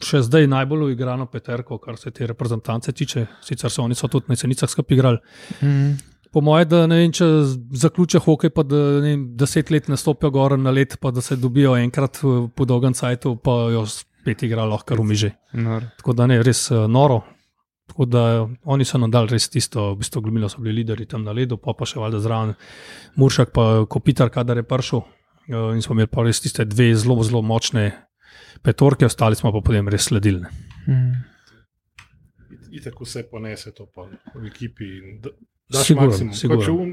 Še 0.02 0.24
zdaj 0.26 0.48
najbolj 0.50 0.88
uigrano 0.88 1.28
peterko, 1.30 1.78
kar 1.78 1.94
se 1.98 2.10
te 2.10 2.26
reprezentance 2.26 2.90
tiče, 2.92 3.26
sicer 3.46 3.70
so 3.70 3.84
oni 3.84 3.94
so 3.94 4.08
tudi 4.10 4.32
na 4.32 4.36
cenicah 4.36 4.70
skupaj 4.70 4.96
igrali. 4.96 5.20
Mm. 5.62 5.92
Po 6.32 6.40
mojem, 6.40 6.68
da 6.68 6.80
ne 6.88 6.98
vem, 7.02 7.12
če 7.14 7.26
zaključijo 7.76 8.22
hokej, 8.24 8.50
pa 8.56 8.64
da 8.66 8.80
ne 9.04 9.12
vem, 9.12 9.22
deset 9.38 9.70
let 9.70 9.90
ne 9.92 9.98
stopijo 10.00 10.32
gor 10.34 10.56
na 10.58 10.72
let, 10.74 10.96
pa 10.98 11.12
da 11.14 11.22
se 11.22 11.36
dobijo 11.36 11.76
enkrat 11.78 12.18
eh, 12.24 12.40
po 12.56 12.66
dolgem 12.66 12.96
cajtu, 12.98 13.36
pa 13.44 13.56
jo 13.70 13.84
spet 13.86 14.42
igrajo 14.48 14.72
lahko 14.72 14.88
kar 14.90 15.04
umiže. 15.04 15.30
Nor. 15.60 15.86
Tako 16.00 16.16
da 16.18 16.26
ne, 16.26 16.40
res 16.42 16.64
uh, 16.72 16.88
noro. 16.90 17.20
Tako 17.92 18.06
da 18.08 18.22
oni 18.64 18.84
so 18.88 18.98
nadal 18.98 19.28
res 19.28 19.50
tisto, 19.52 19.90
v 19.92 20.00
bistvu 20.00 20.22
glumilo 20.24 20.48
so 20.48 20.62
bili 20.64 20.80
lideri 20.80 21.06
tam 21.06 21.22
na 21.26 21.34
ledu, 21.36 21.60
pa 21.60 21.76
pa 21.76 21.86
še 21.86 22.00
valjda 22.00 22.22
zraven 22.24 22.54
Muršak, 23.20 23.52
pa 23.52 23.84
Kopitar, 23.86 24.32
kadar 24.32 24.56
je 24.56 24.66
prišel. 24.66 25.04
Uh, 25.48 25.74
in 25.74 25.82
smo 25.82 25.94
imeli 25.94 26.06
pa 26.06 26.22
res 26.22 26.40
tiste 26.40 26.64
dve 26.64 26.94
zelo, 26.94 27.16
zelo 27.22 27.42
močne 27.42 27.90
petorke, 28.62 29.06
ostali 29.06 29.36
smo 29.36 29.52
pa 29.52 29.60
potem 29.60 29.88
res 29.88 30.08
sledili. 30.10 30.40
ne. 30.40 30.50
Mm. 30.86 31.12
Itak 32.72 33.00
vse 33.00 33.26
ponese 33.30 33.72
to 33.76 33.86
pa 33.86 34.06
v 34.34 34.46
ekipi. 34.46 34.84
in 34.84 35.20
da- 35.20 35.82
Sigurno, 35.82 36.34
sigurno. 36.34 36.64
Če 36.64 36.70
um, 36.70 36.92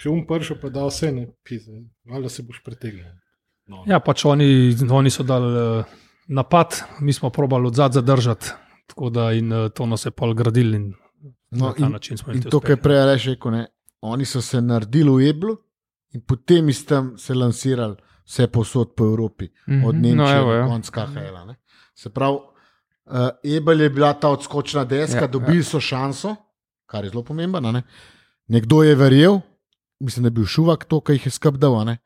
če 0.00 0.08
um 0.10 0.24
pršel, 0.26 0.58
pa 0.60 0.70
da 0.70 0.86
vse 0.86 1.12
ne 1.12 1.26
pise, 1.44 1.70
valjda 2.06 2.28
se 2.28 2.42
boš 2.42 2.62
pretegnil. 2.64 3.06
No. 3.66 3.84
Ja, 3.86 4.00
pač 4.00 4.24
oni, 4.24 4.74
oni 4.90 5.10
so 5.10 5.24
dali 5.24 5.48
uh, 5.50 5.84
napad, 6.28 6.82
mi 7.00 7.12
smo 7.12 7.30
probali 7.30 7.66
odzad 7.66 7.92
zadržati, 7.92 8.52
tako 8.86 9.10
da 9.10 9.32
in 9.32 9.52
uh, 9.52 9.70
to 9.70 9.86
nas 9.86 10.04
je 10.04 10.10
pol 10.10 10.34
gradili 10.34 10.76
in 10.76 10.92
No, 11.54 11.66
na 11.66 11.72
ta 11.72 11.86
in, 11.86 11.92
način 11.92 12.18
smo 12.18 12.32
in 12.32 12.38
jih 12.42 12.50
to, 12.50 12.60
kar 12.60 12.70
je 12.70 12.76
prej 12.76 13.16
rekel, 13.26 13.52
ne, 13.52 13.66
oni 14.00 14.24
so 14.24 14.42
se 14.42 14.60
naredili 14.60 15.10
v 15.10 15.30
Eblu 15.30 15.56
in 16.14 16.20
potem 16.22 16.68
iz 16.68 16.86
tam 16.86 17.18
se 17.18 17.34
lansirali 17.34 17.96
vse 18.24 18.46
posod 18.48 18.94
po 18.94 19.04
Evropi, 19.04 19.48
Mhm. 19.68 19.84
od 19.84 19.94
No, 19.94 20.00
Nemčije 20.00 20.36
evo, 20.36 20.46
do 20.46 20.54
ja. 20.54 20.66
konca 20.66 20.90
KHL. 20.92 21.46
ne. 21.46 21.56
Se 21.94 22.10
pravi, 22.10 22.38
uh, 23.06 23.12
Ebel 23.46 23.80
je 23.80 23.90
bila 23.90 24.12
ta 24.14 24.28
odskočna 24.28 24.84
deska, 24.84 25.16
Ja, 25.16 25.22
ja, 25.22 25.28
dobili 25.28 25.62
so 25.62 25.80
šanso, 25.80 26.36
kar 26.86 27.04
je 27.04 27.10
zelo 27.10 27.22
pomembno. 27.22 27.72
ne. 27.72 27.82
Nekdo 28.48 28.82
je 28.82 28.94
verjel, 28.94 29.40
mislim, 30.00 30.22
da 30.22 30.26
je 30.26 30.30
bil 30.32 30.44
šuvak 30.46 30.84
to, 30.84 31.00
kar 31.00 31.14
jih 31.14 31.26
je 31.26 31.30
skrbdal, 31.30 31.72
uh, 31.74 31.96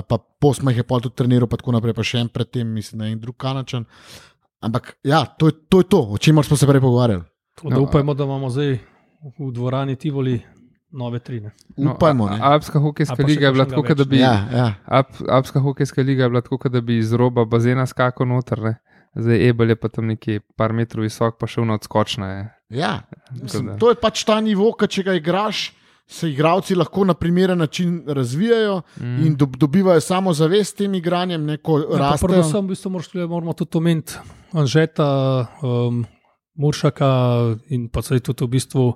pa 0.00 0.18
postma 0.40 0.70
jih 0.70 0.78
je 0.78 0.82
pol 0.84 1.00
tudi 1.00 1.14
treniral, 1.14 1.46
pa 1.46 1.56
tako 1.56 1.72
naprej, 1.72 1.94
pa 1.94 2.02
še 2.02 2.18
en 2.18 2.28
predtem, 2.28 2.68
mislim, 2.68 2.98
da 2.98 3.04
je 3.04 3.12
en 3.12 3.20
drug 3.20 3.36
kanačan. 3.36 3.84
Ampak 4.60 4.96
ja, 5.02 5.24
to 5.26 5.46
je 5.46 5.52
to, 5.68 5.78
je 5.78 5.84
to 5.84 6.00
o 6.00 6.18
čemer 6.18 6.44
smo 6.44 6.56
se 6.56 6.66
prej 6.66 6.80
pogovarjali. 6.80 7.22
Tako 7.54 7.70
da 7.70 7.80
upajmo, 7.80 8.14
da 8.14 8.24
imamo 8.24 8.50
zdaj 8.50 8.78
v 9.38 9.50
dvorani 9.52 9.96
Tivoli 9.96 10.40
nove 10.94 11.18
trine. 11.18 11.50
Upajmo. 11.76 12.26
No, 12.26 12.36
ne. 12.36 12.38
Alpska 12.42 12.78
hokejska 12.78 13.26
liga 13.26 13.46
je 13.46 13.52
bila 13.52 13.64
tako, 13.64 13.94
da 13.94 14.04
bi. 14.04 14.18
Ja, 14.18 14.48
ja. 14.52 14.74
Alp, 14.86 15.06
Alpska 15.28 15.60
hokejska 15.60 16.02
liga 16.02 16.22
je 16.22 16.28
bila 16.28 16.40
tako, 16.40 16.68
da 16.68 16.80
bi 16.80 16.98
iz 16.98 17.12
roba 17.12 17.44
bazena 17.44 17.86
skakal 17.86 18.28
noter. 18.28 18.62
Ne? 18.62 18.76
Zdaj 19.14 19.48
Ebel 19.48 19.70
je 19.70 19.76
pa 19.76 19.88
tam 19.88 20.06
nekje 20.06 20.40
par 20.56 20.72
metrov 20.72 21.06
visok, 21.06 21.38
pa 21.38 21.46
še 21.46 21.62
vno 21.62 21.76
odskočna 21.78 22.30
je. 22.30 22.44
Ja, 22.80 22.92
mislim, 23.42 23.74
to 23.78 23.92
je 23.92 23.98
pač 24.00 24.24
ta 24.26 24.40
nivo, 24.42 24.72
ki 24.74 24.88
če 24.90 25.04
ga 25.06 25.14
igraš, 25.14 25.68
se 26.10 26.30
igravci 26.30 26.74
lahko 26.74 27.04
na 27.04 27.14
primeren 27.14 27.58
način 27.58 28.02
razvijajo 28.06 28.82
mm. 29.00 29.26
in 29.26 29.36
dob 29.40 29.56
dobivajo 29.56 30.00
samo 30.00 30.34
zavest 30.34 30.74
s 30.74 30.78
tem 30.82 30.94
igranjem, 30.94 31.46
neko 31.46 31.78
Ja, 31.94 32.10
predvsem 32.20 32.66
v 32.66 32.74
bistvu 32.74 32.90
tukaj 33.00 33.26
moramo 33.30 33.52
tudi 33.52 33.78
omeniti 33.78 34.18
Anžeta, 34.52 35.06
um, 35.62 36.04
Muršaka 36.54 37.08
in 37.74 37.88
pa 37.88 38.02
tudi 38.02 38.44
v 38.44 38.48
bistvu. 38.48 38.92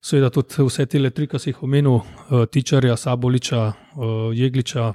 Seveda 0.00 0.30
tudi 0.32 0.64
vse 0.64 0.86
te 0.86 1.10
tri, 1.10 1.26
ki 1.28 1.38
si 1.38 1.50
jih 1.50 1.62
omenil, 1.62 2.00
uh, 2.00 2.46
Tičarja, 2.50 2.96
Saboliča, 2.96 3.66
uh, 3.96 4.30
Jegliča. 4.32 4.92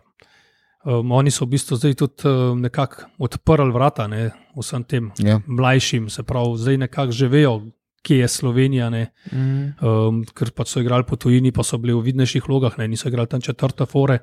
Um, 0.85 1.11
oni 1.11 1.31
so 1.31 1.45
v 1.45 1.55
bistvu 1.55 1.77
zdaj 1.77 1.93
tudi 1.95 2.29
nekako 2.61 3.07
odprli 3.19 3.71
vrata 3.73 4.07
ne, 4.07 4.31
vsem 4.55 4.83
tem 4.83 5.11
Ja. 5.17 5.39
mlajšim, 5.47 6.09
se 6.09 6.23
pravi, 6.23 6.57
zdaj 6.57 6.77
nekako 6.77 7.11
že 7.11 7.27
vejo, 7.27 7.61
kje 8.03 8.17
je 8.19 8.27
Slovenija. 8.27 8.89
Ne, 8.89 9.11
Mm. 9.33 9.73
um, 9.81 10.23
ker 10.25 10.51
pač 10.51 10.67
so 10.69 10.79
igrali 10.79 11.03
po 11.03 11.15
tujini, 11.15 11.51
pa 11.51 11.63
so 11.63 11.77
bili 11.77 11.93
v 11.93 12.01
vidnejših 12.03 12.45
vlogah, 12.47 12.77
ne, 12.77 12.87
niso 12.87 13.09
igrali 13.09 13.27
tam 13.27 13.41
četrte 13.41 13.85
fore. 13.85 14.19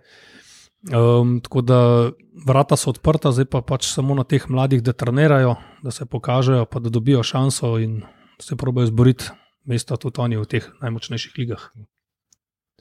Um, 0.84 1.40
tako 1.40 1.60
da 1.62 2.10
vrata 2.46 2.76
so 2.76 2.90
odprta, 2.90 3.30
zdaj 3.32 3.44
pa 3.44 3.60
pač 3.60 3.86
samo 3.86 4.14
na 4.14 4.24
teh 4.24 4.46
mladih, 4.48 4.82
da 4.82 4.92
trenirajo, 4.92 5.54
da 5.82 5.90
se 5.90 6.06
pokažejo, 6.06 6.64
pa 6.66 6.78
da 6.78 6.90
dobijo 6.90 7.22
šanso 7.22 7.78
in 7.78 8.02
se 8.38 8.56
probojajo 8.56 8.86
zboriti 8.86 9.24
mesta 9.64 9.96
tudi 9.96 10.20
oni 10.20 10.36
v 10.36 10.46
teh 10.46 10.66
najmočnejših 10.82 11.38
ligah. 11.38 11.70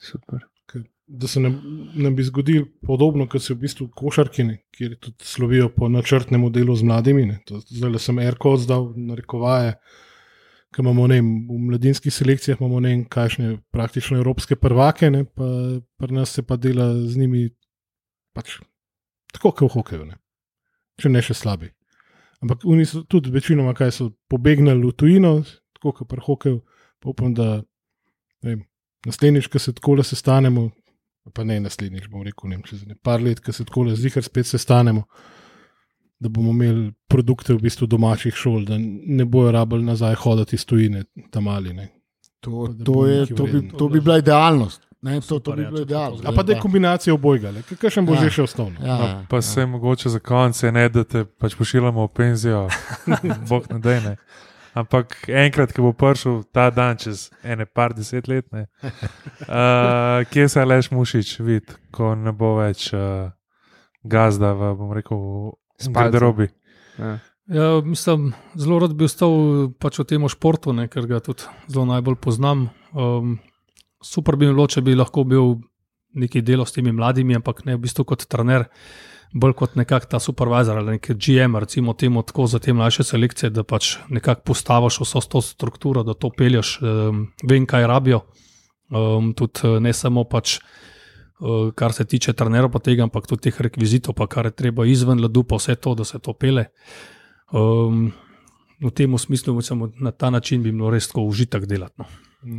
Super. 0.00 0.46
Ker- 0.66 0.88
Da 1.06 1.26
se 1.28 1.40
nam, 1.40 1.58
nam 1.94 2.14
bi 2.16 2.22
zgodilo 2.24 2.66
podobno, 2.86 3.26
kot 3.28 3.42
se 3.42 3.54
v 3.54 3.58
bistvu 3.66 3.88
košarki, 3.90 4.44
ne, 4.44 4.62
kjer 4.72 4.94
tudi 5.00 5.24
slovijo 5.24 5.68
po 5.68 5.88
načrtnem 5.88 6.46
delu 6.52 6.76
z 6.76 6.82
mladimi. 6.82 7.26
ne. 7.26 7.40
To- 7.46 7.60
Zdaj 7.60 7.98
sem 7.98 8.18
Erko 8.18 8.54
oddal 8.54 8.92
na 8.96 9.14
rekovaje, 9.14 9.74
ki 10.72 10.80
imamo 10.80 11.06
ne, 11.06 11.20
v 11.20 11.58
mladinskih 11.68 12.12
selekcijah, 12.14 12.60
imamo 12.60 12.80
ne 12.80 12.88
vem, 12.88 13.04
kakšne 13.04 13.58
praktično 13.70 14.16
evropske 14.16 14.56
prvake, 14.56 15.10
ne, 15.10 15.24
pa 15.24 15.44
pri 15.98 16.14
nas 16.14 16.30
se 16.32 16.42
pa 16.42 16.56
dela 16.56 16.94
z 17.06 17.16
njimi 17.16 17.50
pač 18.32 18.56
tako, 19.32 19.52
kot 19.52 19.68
v 19.68 19.72
hokeju, 19.74 20.04
ne. 20.06 20.16
če 20.96 21.08
ne 21.08 21.20
še 21.22 21.34
slabi. 21.34 21.68
Ampak 22.42 22.64
oni 22.64 22.84
so 22.86 23.02
tudi 23.04 23.30
večinoma, 23.30 23.74
kaj 23.74 23.90
so 23.92 24.10
pobegnili 24.28 24.86
v 24.86 24.92
tujino, 24.92 25.42
tako 25.74 25.92
kot 25.92 26.08
pri 26.08 26.20
hokeju, 26.24 26.62
upam, 27.04 27.34
da 27.34 27.62
ne 28.42 28.50
vem, 28.50 28.62
naslednjič, 29.06 29.46
ko 29.46 29.58
se 29.58 29.72
tako 29.72 29.94
le 29.94 30.04
sestanemo, 30.04 30.70
pa 31.34 31.44
ne 31.44 31.60
naslednjič, 31.60 32.08
bom 32.10 32.22
rekel, 32.22 32.50
ne, 32.50 32.60
čez 32.66 32.84
nekaj 32.86 33.22
let, 33.22 33.40
ko 33.40 33.52
se 33.52 33.64
tako 33.64 33.82
le 33.88 33.96
zihar 33.96 34.22
spet 34.22 34.46
sestanemo, 34.46 35.04
da 36.22 36.28
bomo 36.28 36.50
imeli 36.50 36.92
produkte 37.10 37.54
v 37.54 37.62
bistvu 37.62 37.86
domačih 37.86 38.34
šol, 38.34 38.64
da 38.64 38.76
ne 38.78 39.24
bojo 39.24 39.50
rabili 39.52 39.82
nazaj 39.84 40.14
hoditi 40.14 40.56
iz 40.56 40.64
tujine, 40.66 41.04
tam 41.30 41.48
ali 41.48 41.72
ne. 41.74 41.88
To, 42.40 42.66
Da 42.68 42.84
to, 42.84 43.06
je, 43.06 43.26
to, 43.26 43.46
bi, 43.46 43.68
to 43.78 43.88
bi 43.88 44.00
bila 44.00 44.18
idealnost. 44.18 44.82
Ne, 45.02 45.20
to, 45.20 45.38
to 45.38 45.52
bi 45.52 45.62
ja, 45.62 45.70
bilo 45.70 45.82
idealno. 45.82 46.18
A 46.24 46.32
pa 46.34 46.42
da 46.42 46.52
je 46.52 46.60
kombinacija 46.60 47.14
obojga, 47.14 47.50
kaj 47.80 47.90
še 47.90 48.02
bo 48.06 48.14
Ja. 48.14 48.20
že 48.22 48.30
še 48.30 48.42
osnovno. 48.42 48.78
Ja, 48.86 48.98
No, 48.98 49.26
pa 49.30 49.36
ja. 49.36 49.42
se 49.42 49.66
mogoče 49.66 50.08
za 50.08 50.18
konec, 50.18 50.62
je 50.62 50.72
ne 50.72 50.88
da 50.88 51.02
te 51.04 51.24
pač 51.24 51.54
pošiljamo 51.58 52.06
v 52.06 52.10
penzijo, 52.14 52.68
bog 53.50 53.66
ne 53.70 53.78
da 53.78 54.00
ne. 54.00 54.16
Ampak 54.72 55.28
enkrat, 55.28 55.74
ko 55.76 55.90
bo 55.90 55.92
prišel 55.92 56.42
ta 56.48 56.70
dan, 56.72 56.96
čez 56.96 57.26
ene 57.44 57.66
par 57.68 57.92
deset 57.92 58.28
let, 58.28 58.46
ne, 58.56 58.68
uh, 58.82 60.24
kje 60.32 60.46
se 60.48 60.64
leš 60.64 60.88
mušič, 60.94 61.32
vid, 61.44 61.74
ko 61.92 62.14
ne 62.16 62.32
bo 62.32 62.54
več 62.56 62.88
uh, 62.96 63.28
gazda 64.02 64.54
v, 64.56 64.72
bom 64.78 64.94
rekel, 64.96 65.20
Spalcem. 65.76 65.92
garderobi. 65.98 66.48
Ja. 66.96 67.18
Ja, 67.52 67.80
mislim, 67.84 68.30
zelo 68.56 68.78
rad 68.78 68.94
bi 68.96 69.04
ostal 69.04 69.34
pač 69.82 69.98
v 69.98 70.06
tem 70.08 70.24
športu, 70.30 70.72
ne, 70.72 70.86
ker 70.88 71.08
ga 71.10 71.20
tudi 71.20 71.44
zelo 71.66 71.84
najbolj 71.90 72.16
poznam. 72.22 72.70
Um, 72.94 73.40
super 74.00 74.38
bi 74.38 74.48
bilo, 74.48 74.64
če 74.70 74.80
bi 74.86 74.94
lahko 74.96 75.26
bil 75.28 75.58
neki 76.16 76.40
delo 76.46 76.64
s 76.64 76.72
temi 76.72 76.94
mladimi, 76.94 77.36
ampak 77.36 77.64
ne 77.66 77.76
v 77.76 77.82
bistvu 77.82 78.06
kot 78.08 78.24
trener, 78.30 78.68
bolj 79.32 79.54
kot 79.56 79.76
nekak 79.80 80.06
ta 80.10 80.20
supervisor 80.20 80.78
ali 80.78 80.96
nek 80.96 81.10
GM, 81.16 81.56
recimo 81.60 81.94
temu 81.94 82.22
tako 82.22 82.46
za 82.46 82.58
te 82.58 82.72
mlajše 82.72 83.04
selekcije, 83.04 83.50
da 83.50 83.64
pač 83.64 83.96
nekako 84.08 84.42
postaviš 84.52 85.00
vso 85.00 85.20
to 85.20 85.40
strukturo, 85.40 86.02
da 86.02 86.14
to 86.14 86.30
pelješ, 86.30 86.78
um, 86.82 87.26
vem, 87.48 87.66
kaj 87.66 87.86
rabijo. 87.86 88.22
Um, 88.92 89.32
tudi 89.32 89.64
eh, 89.64 89.80
ne 89.80 89.92
samo 89.92 90.24
pač. 90.24 90.58
Uh, 91.42 91.72
kar 91.74 91.90
se 91.90 92.04
tiče 92.06 92.36
trenerov, 92.38 92.70
pa 92.70 92.78
tega, 92.78 93.02
ampak 93.02 93.24
tudi 93.26 93.48
teh 93.48 93.56
rekvizitov, 93.66 94.14
pa 94.14 94.28
kar 94.30 94.46
je 94.46 94.52
treba 94.54 94.84
izven 94.86 95.18
ledu, 95.18 95.42
pa 95.42 95.56
vse 95.58 95.74
to, 95.74 95.96
da 95.98 96.04
se 96.06 96.20
to 96.22 96.36
pele. 96.38 96.68
Um, 97.50 98.12
v 98.78 98.90
tem 98.94 99.18
smislu, 99.18 99.54
mislim, 99.54 99.88
na 99.98 100.10
ta 100.10 100.30
način 100.30 100.62
bi 100.62 100.70
bilo 100.70 100.90
res 100.90 101.08
tako 101.08 101.24
užitek 101.26 101.66
delati. 101.66 101.98
No. 101.98 102.06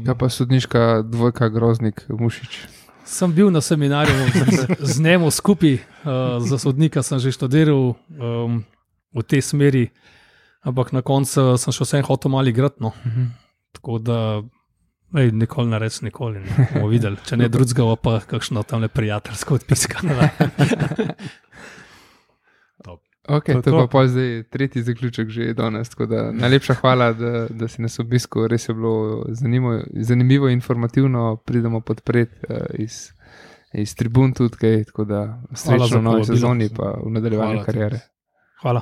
Kaj 0.04 0.18
pa 0.20 0.30
sodniška 0.30 0.82
dvojka, 1.08 1.48
groznik, 1.50 2.04
mušič. 2.10 2.60
Sem 3.06 3.34
bil 3.36 3.52
na 3.52 3.62
seminarju 3.62 4.16
z, 4.34 4.68
z 4.80 5.00
njim 5.04 5.32
skupaj, 5.32 5.74
uh, 5.74 6.40
za 6.48 6.58
sodnika 6.58 7.04
sem 7.04 7.20
že 7.20 7.32
študiral 7.36 7.94
um, 7.94 8.64
v 9.14 9.24
tej 9.28 9.42
smeri, 9.42 9.86
ampak 10.64 10.92
na 10.96 11.04
koncu 11.04 11.58
sem 11.60 11.76
še 11.76 11.84
vsem 11.84 12.06
hotel 12.08 12.32
mali 12.32 12.56
igrati. 12.56 12.80
No. 12.80 12.96
Tako 13.76 14.00
da, 14.00 14.18
ej, 15.20 15.32
nikoli 15.36 15.68
ne 15.70 15.80
rečem, 15.80 16.08
nikoli 16.08 16.40
ne 16.40 16.68
bomo 16.72 16.88
videli. 16.88 17.20
Če 17.28 17.38
ne 17.38 17.50
drugega, 17.52 17.96
pa 18.00 18.20
kakšno 18.24 18.64
tam 18.64 18.86
le 18.86 18.90
prijateljsko 18.90 19.60
odpiska. 19.60 20.00
Okay, 23.24 23.56
To 23.56 23.62
to 23.62 23.70
je 23.70 23.74
pa 23.74 23.82
to. 23.82 23.88
pol 23.88 24.08
zdaj 24.08 24.44
tretji 24.52 24.84
zaključek 24.84 25.30
že 25.30 25.54
danes. 25.54 25.90
Da, 25.96 26.32
najlepša 26.32 26.74
hvala, 26.74 27.14
da, 27.14 27.48
da 27.50 27.68
si 27.68 27.82
nas 27.82 28.00
obiskal. 28.00 28.48
Res 28.48 28.70
je 28.70 28.76
bilo 28.76 29.26
zanimivo, 29.30 29.80
zanimivo 29.96 30.48
in 30.48 30.54
informativno. 30.54 31.38
Pridemo 31.46 31.80
podpreti 31.82 32.36
uh, 32.50 32.58
iz, 32.74 33.14
iz 33.74 33.96
tribun 33.96 34.34
tudi, 34.34 34.58
kaj, 34.58 34.84
tako 34.84 35.06
da 35.06 35.22
srečno 35.56 36.00
v 36.00 36.04
novi 36.04 36.26
sezoni, 36.26 36.70
pa 36.76 36.98
v 37.06 37.12
nadaljevanju 37.12 37.52
Hvala 37.54 37.66
karijere. 37.66 38.00
Hvala. 38.62 38.82